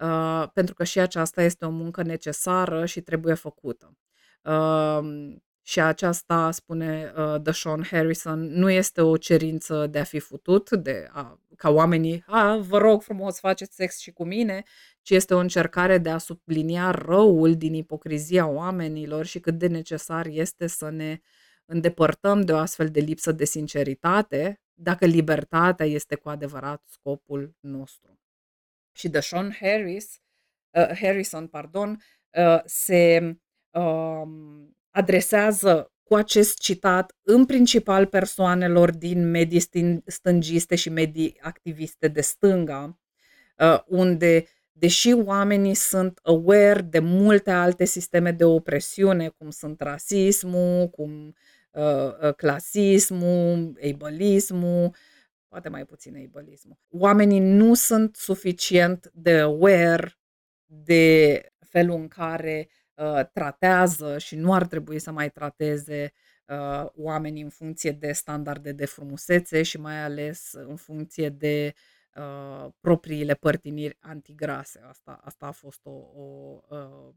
uh, 0.00 0.48
pentru 0.52 0.74
că 0.74 0.84
și 0.84 1.00
aceasta 1.00 1.42
este 1.42 1.64
o 1.64 1.70
muncă 1.70 2.02
necesară 2.02 2.86
și 2.86 3.00
trebuie 3.00 3.34
făcută. 3.34 3.96
Uh, 4.42 5.36
și 5.62 5.80
aceasta, 5.80 6.50
spune 6.50 7.12
uh, 7.16 7.40
The 7.42 7.52
Sean 7.52 7.82
Harrison, 7.90 8.40
nu 8.40 8.70
este 8.70 9.00
o 9.00 9.16
cerință 9.16 9.86
de 9.86 9.98
a 9.98 10.04
fi 10.04 10.18
futut, 10.18 10.70
de 10.70 11.08
a, 11.12 11.40
ca 11.56 11.70
oamenii, 11.70 12.22
a, 12.26 12.56
vă 12.56 12.78
rog 12.78 13.02
frumos, 13.02 13.38
faceți 13.38 13.74
sex 13.74 13.98
și 13.98 14.12
cu 14.12 14.24
mine, 14.24 14.62
ci 15.02 15.10
este 15.10 15.34
o 15.34 15.38
încercare 15.38 15.98
de 15.98 16.10
a 16.10 16.18
sublinia 16.18 16.90
răul 16.90 17.56
din 17.56 17.74
ipocrizia 17.74 18.46
oamenilor 18.46 19.24
și 19.24 19.40
cât 19.40 19.54
de 19.54 19.66
necesar 19.66 20.26
este 20.26 20.66
să 20.66 20.90
ne 20.90 21.20
îndepărtăm 21.66 22.40
de 22.40 22.52
o 22.52 22.56
astfel 22.56 22.88
de 22.88 23.00
lipsă 23.00 23.32
de 23.32 23.44
sinceritate, 23.44 24.60
dacă 24.74 25.06
libertatea 25.06 25.86
este 25.86 26.14
cu 26.14 26.28
adevărat 26.28 26.82
scopul 26.86 27.54
nostru. 27.60 28.20
Și 28.92 29.10
The 29.10 29.20
Sean 29.20 29.56
Harris, 29.60 30.20
uh, 30.70 30.98
Harrison 31.00 31.46
pardon, 31.46 32.02
uh, 32.30 32.60
se 32.64 33.36
uh, 33.70 34.22
adresează 34.90 35.90
cu 36.02 36.14
acest 36.14 36.58
citat 36.58 37.16
în 37.22 37.44
principal 37.44 38.06
persoanelor 38.06 38.90
din 38.90 39.30
medii 39.30 39.68
stângiste 40.06 40.74
și 40.74 40.88
medii 40.88 41.38
activiste 41.40 42.08
de 42.08 42.20
stânga, 42.20 42.98
uh, 43.58 43.80
unde, 43.86 44.44
deși 44.72 45.12
oamenii 45.12 45.74
sunt 45.74 46.18
aware 46.22 46.80
de 46.80 46.98
multe 46.98 47.50
alte 47.50 47.84
sisteme 47.84 48.32
de 48.32 48.44
opresiune, 48.44 49.28
cum 49.28 49.50
sunt 49.50 49.80
rasismul, 49.80 50.88
cum 50.88 51.26
uh, 51.26 51.26
uh, 51.26 51.55
clasismul, 52.36 53.78
ableismul, 53.92 54.94
poate 55.48 55.68
mai 55.68 55.84
puțin 55.84 56.16
ableismul, 56.16 56.78
oamenii 56.90 57.40
nu 57.40 57.74
sunt 57.74 58.16
suficient 58.16 59.10
de 59.14 59.38
aware 59.38 60.18
de 60.66 61.46
felul 61.58 61.96
în 61.96 62.08
care 62.08 62.68
uh, 62.94 63.20
tratează 63.32 64.18
și 64.18 64.36
nu 64.36 64.52
ar 64.52 64.66
trebui 64.66 64.98
să 64.98 65.10
mai 65.10 65.30
trateze 65.30 66.12
uh, 66.46 66.86
oamenii 66.94 67.42
în 67.42 67.48
funcție 67.48 67.92
de 67.92 68.12
standarde 68.12 68.72
de 68.72 68.86
frumusețe 68.86 69.62
și 69.62 69.78
mai 69.78 70.02
ales 70.02 70.52
în 70.52 70.76
funcție 70.76 71.28
de 71.28 71.74
uh, 72.14 72.72
propriile 72.80 73.34
părtiniri 73.34 73.96
antigrase. 74.00 74.80
Asta, 74.88 75.20
asta 75.24 75.46
a 75.46 75.50
fost 75.50 75.80
o, 75.82 75.90
o 75.90 76.60
uh, 76.68 77.14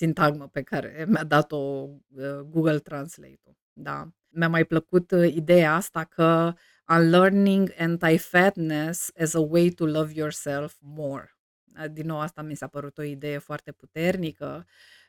sintagmă 0.00 0.48
pe 0.48 0.62
care 0.62 1.04
mi-a 1.08 1.24
dat-o 1.24 1.56
uh, 1.56 2.40
Google 2.50 2.78
Translate-ul. 2.78 3.56
Da. 3.72 4.08
Mi-a 4.28 4.48
mai 4.48 4.64
plăcut 4.64 5.10
uh, 5.10 5.34
ideea 5.34 5.74
asta 5.74 6.04
că 6.04 6.52
unlearning 6.88 7.74
anti-fatness 7.78 9.10
as 9.20 9.34
a 9.34 9.40
way 9.40 9.68
to 9.68 9.86
love 9.86 10.12
yourself 10.14 10.76
more. 10.80 11.36
Din 11.92 12.06
nou, 12.06 12.20
asta 12.20 12.42
mi 12.42 12.54
s-a 12.54 12.66
părut 12.66 12.98
o 12.98 13.02
idee 13.02 13.38
foarte 13.38 13.72
puternică 13.72 14.66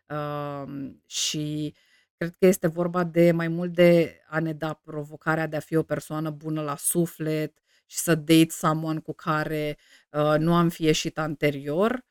uh, 0.08 0.92
și 1.06 1.76
cred 2.18 2.36
că 2.40 2.46
este 2.46 2.68
vorba 2.68 3.04
de 3.04 3.32
mai 3.32 3.48
mult 3.48 3.74
de 3.74 4.22
a 4.28 4.40
ne 4.40 4.54
da 4.54 4.74
provocarea 4.74 5.48
de 5.48 5.56
a 5.56 5.60
fi 5.60 5.76
o 5.76 5.84
persoană 5.84 6.30
bună 6.30 6.62
la 6.62 6.76
suflet 6.76 7.58
și 7.86 7.98
să 7.98 8.16
date 8.16 8.50
someone 8.50 9.00
cu 9.00 9.14
care 9.14 9.78
uh, 10.12 10.36
nu 10.38 10.54
am 10.56 10.70
fi 10.70 10.84
ieșit 10.84 11.18
anterior, 11.18 12.04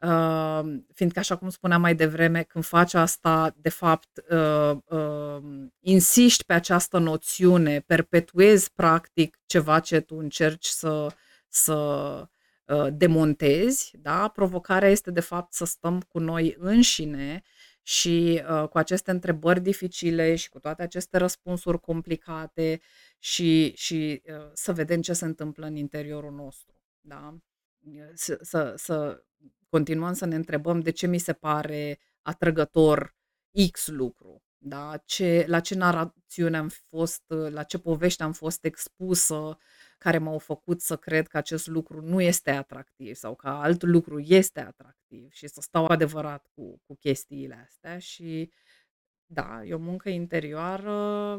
Uh, 0.00 0.60
fiindcă, 0.94 1.18
așa 1.18 1.36
cum 1.36 1.48
spuneam 1.48 1.80
mai 1.80 1.94
devreme, 1.94 2.42
când 2.42 2.64
faci 2.64 2.94
asta, 2.94 3.54
de 3.56 3.68
fapt, 3.68 4.22
uh, 4.30 4.76
uh, 4.84 5.42
insiști 5.80 6.44
pe 6.44 6.52
această 6.52 6.98
noțiune, 6.98 7.80
perpetuezi 7.80 8.72
practic 8.72 9.38
ceva 9.46 9.80
ce 9.80 10.00
tu 10.00 10.16
încerci 10.16 10.66
să, 10.66 11.06
să 11.48 12.28
Uh, 12.66 12.86
demontezi, 12.92 13.96
da? 14.02 14.28
Provocarea 14.28 14.88
este 14.88 15.10
de 15.10 15.20
fapt 15.20 15.52
să 15.52 15.64
stăm 15.64 16.00
cu 16.00 16.18
noi 16.18 16.56
înșine 16.58 17.42
și 17.82 18.42
uh, 18.50 18.68
cu 18.68 18.78
aceste 18.78 19.10
întrebări 19.10 19.60
dificile 19.60 20.34
și 20.34 20.48
cu 20.48 20.58
toate 20.58 20.82
aceste 20.82 21.18
răspunsuri 21.18 21.80
complicate 21.80 22.80
și, 23.18 23.72
și 23.76 24.22
uh, 24.28 24.50
să 24.52 24.72
vedem 24.72 25.00
ce 25.00 25.12
se 25.12 25.24
întâmplă 25.24 25.66
în 25.66 25.76
interiorul 25.76 26.32
nostru, 26.32 26.82
da? 27.00 27.36
Să, 28.14 28.38
să, 28.42 28.74
să 28.76 29.24
continuăm 29.68 30.12
să 30.12 30.26
ne 30.26 30.34
întrebăm 30.34 30.80
de 30.80 30.90
ce 30.90 31.06
mi 31.06 31.18
se 31.18 31.32
pare 31.32 31.98
atrăgător 32.22 33.14
X 33.70 33.86
lucru, 33.86 34.42
da? 34.58 35.02
ce, 35.04 35.44
la 35.48 35.60
ce 35.60 35.74
narațiune 35.74 36.56
am 36.56 36.68
fost, 36.68 37.22
la 37.28 37.62
ce 37.62 37.78
povești 37.78 38.22
am 38.22 38.32
fost 38.32 38.64
expusă, 38.64 39.56
care 39.98 40.18
m-au 40.18 40.38
făcut 40.38 40.80
să 40.80 40.96
cred 40.96 41.26
că 41.26 41.36
acest 41.36 41.66
lucru 41.66 42.00
nu 42.02 42.20
este 42.20 42.50
atractiv 42.50 43.14
sau 43.14 43.34
că 43.34 43.48
alt 43.48 43.82
lucru 43.82 44.18
este 44.20 44.60
atractiv 44.60 45.32
și 45.32 45.46
să 45.46 45.60
stau 45.60 45.86
adevărat 45.86 46.46
cu, 46.54 46.80
cu 46.86 46.96
chestiile 46.96 47.66
astea 47.66 47.98
și 47.98 48.50
da, 49.28 49.64
e 49.64 49.74
o 49.74 49.78
muncă 49.78 50.08
interioară 50.08 50.92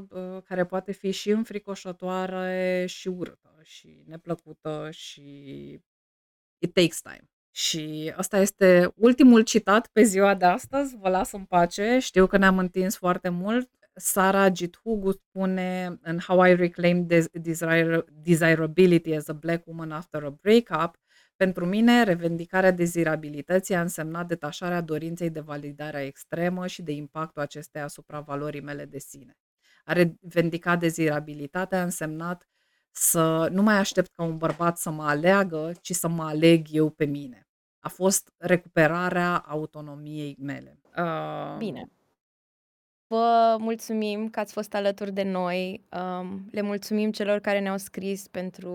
uh, 0.09 0.43
care 0.43 0.65
poate 0.65 0.91
fi 0.91 1.11
și 1.11 1.29
înfricoșătoare 1.29 2.85
și 2.87 3.07
urâtă 3.07 3.59
și 3.63 4.03
neplăcută 4.05 4.89
și 4.91 5.21
it 6.57 6.73
takes 6.73 7.01
time. 7.01 7.29
Și 7.57 8.13
asta 8.15 8.37
este 8.37 8.91
ultimul 8.95 9.41
citat 9.41 9.87
pe 9.87 10.03
ziua 10.03 10.35
de 10.35 10.45
astăzi. 10.45 10.97
Vă 10.97 11.09
las 11.09 11.31
în 11.31 11.43
pace. 11.43 11.99
Știu 11.99 12.25
că 12.27 12.37
ne-am 12.37 12.57
întins 12.57 12.97
foarte 12.97 13.29
mult. 13.29 13.69
Sara 13.93 14.49
Githugu 14.49 15.11
spune 15.11 15.97
în 16.01 16.19
How 16.19 16.43
I 16.43 16.55
Reclaimed 16.55 17.29
Desirability 18.21 19.15
as 19.15 19.27
a 19.27 19.33
Black 19.33 19.67
Woman 19.67 19.91
After 19.91 20.23
a 20.23 20.29
Breakup, 20.41 20.99
pentru 21.35 21.65
mine, 21.65 22.03
revendicarea 22.03 22.71
dezirabilității 22.71 23.75
a 23.75 23.81
însemnat 23.81 24.27
detașarea 24.27 24.81
dorinței 24.81 25.29
de 25.29 25.39
validare 25.39 26.01
extremă 26.05 26.67
și 26.67 26.81
de 26.81 26.91
impactul 26.91 27.41
acesteia 27.41 27.83
asupra 27.83 28.19
valorii 28.19 28.61
mele 28.61 28.85
de 28.85 28.99
sine. 28.99 29.37
A 29.83 29.93
revendica 29.93 30.75
dezirabilitatea 30.75 31.79
a 31.79 31.83
însemnat 31.83 32.47
să 32.91 33.47
nu 33.51 33.61
mai 33.61 33.77
aștept 33.77 34.11
ca 34.11 34.23
un 34.23 34.37
bărbat 34.37 34.77
să 34.77 34.89
mă 34.89 35.03
aleagă, 35.03 35.71
ci 35.81 35.91
să 35.91 36.07
mă 36.07 36.23
aleg 36.23 36.67
eu 36.71 36.89
pe 36.89 37.05
mine. 37.05 37.46
A 37.87 37.89
fost 37.89 38.33
recuperarea 38.37 39.37
autonomiei 39.37 40.35
mele. 40.39 40.79
Uh, 40.97 41.57
Bine. 41.57 41.91
Vă 43.07 43.55
mulțumim 43.59 44.29
că 44.29 44.39
ați 44.39 44.53
fost 44.53 44.73
alături 44.73 45.11
de 45.11 45.23
noi. 45.23 45.85
Um, 45.91 46.47
le 46.51 46.61
mulțumim 46.61 47.11
celor 47.11 47.39
care 47.39 47.59
ne-au 47.59 47.77
scris 47.77 48.27
pentru 48.27 48.71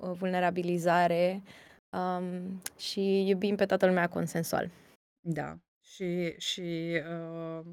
uh, 0.00 0.10
vulnerabilizare 0.10 1.42
um, 1.90 2.60
și 2.78 3.28
iubim 3.28 3.56
pe 3.56 3.66
toată 3.66 3.86
lumea 3.86 4.08
consensual. 4.08 4.70
Da. 5.20 5.58
Și, 5.80 6.34
și 6.38 7.00
uh, 7.10 7.64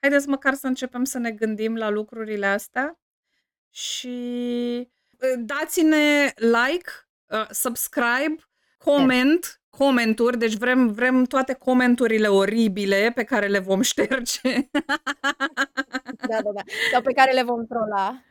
haideți 0.00 0.28
măcar 0.28 0.54
să 0.54 0.66
începem 0.66 1.04
să 1.04 1.18
ne 1.18 1.30
gândim 1.30 1.76
la 1.76 1.88
lucrurile 1.88 2.46
astea 2.46 3.00
și 3.70 4.08
uh, 5.10 5.42
dați-ne 5.44 6.32
like, 6.36 6.90
uh, 7.26 7.48
subscribe, 7.50 8.49
comment 8.84 9.60
comenturi, 9.70 10.38
deci 10.38 10.56
vrem, 10.56 10.92
vrem 10.92 11.24
toate 11.24 11.52
comenturile 11.52 12.26
oribile 12.26 13.12
pe 13.14 13.22
care 13.22 13.46
le 13.46 13.58
vom 13.58 13.80
șterge. 13.80 14.68
Da, 16.28 16.38
da, 16.42 16.50
da. 16.54 16.62
Sau 16.92 17.00
pe 17.00 17.12
care 17.12 17.32
le 17.32 17.42
vom 17.42 17.66
trola. 17.66 18.22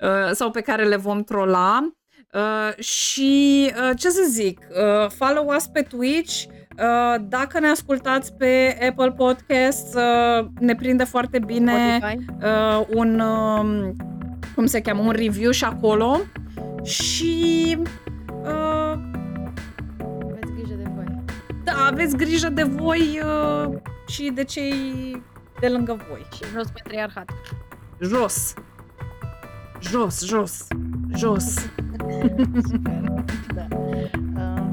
Uh, 0.00 0.30
sau 0.32 0.50
pe 0.50 0.60
care 0.60 0.84
le 0.84 0.96
vom 0.96 1.22
trola. 1.22 1.92
Uh, 2.32 2.84
și 2.84 3.72
uh, 3.76 3.90
ce 3.98 4.08
să 4.08 4.22
zic, 4.28 4.60
uh, 4.70 5.10
follow 5.10 5.54
us 5.56 5.66
pe 5.66 5.82
Twitch. 5.82 6.44
Uh, 6.44 7.14
dacă 7.28 7.60
ne 7.60 7.68
ascultați 7.68 8.34
pe 8.34 8.78
Apple 8.88 9.12
Podcasts, 9.12 9.94
uh, 9.94 10.46
ne 10.60 10.74
prinde 10.74 11.04
foarte 11.04 11.38
bine 11.38 12.00
uh, 12.42 12.86
un, 12.94 13.20
uh, 13.20 13.92
cum 14.54 14.66
se 14.66 14.80
cheamă, 14.80 15.02
un 15.02 15.10
review 15.10 15.50
și 15.50 15.64
acolo. 15.64 16.20
Și 16.82 17.76
uh, 18.42 18.94
da, 18.94 19.05
aveți 21.84 22.16
grijă 22.16 22.48
de 22.48 22.62
voi 22.62 23.20
uh, 23.24 23.74
și 24.06 24.30
de 24.34 24.44
cei 24.44 25.22
de 25.60 25.68
lângă 25.68 25.96
voi. 26.08 26.26
Și 26.34 26.42
jos 26.52 26.66
patriarhat. 26.70 27.30
Jos. 28.00 28.54
Jos, 29.80 30.24
jos, 30.26 30.66
jos. 31.16 31.54
Super. 32.62 33.24
da. 33.54 34.54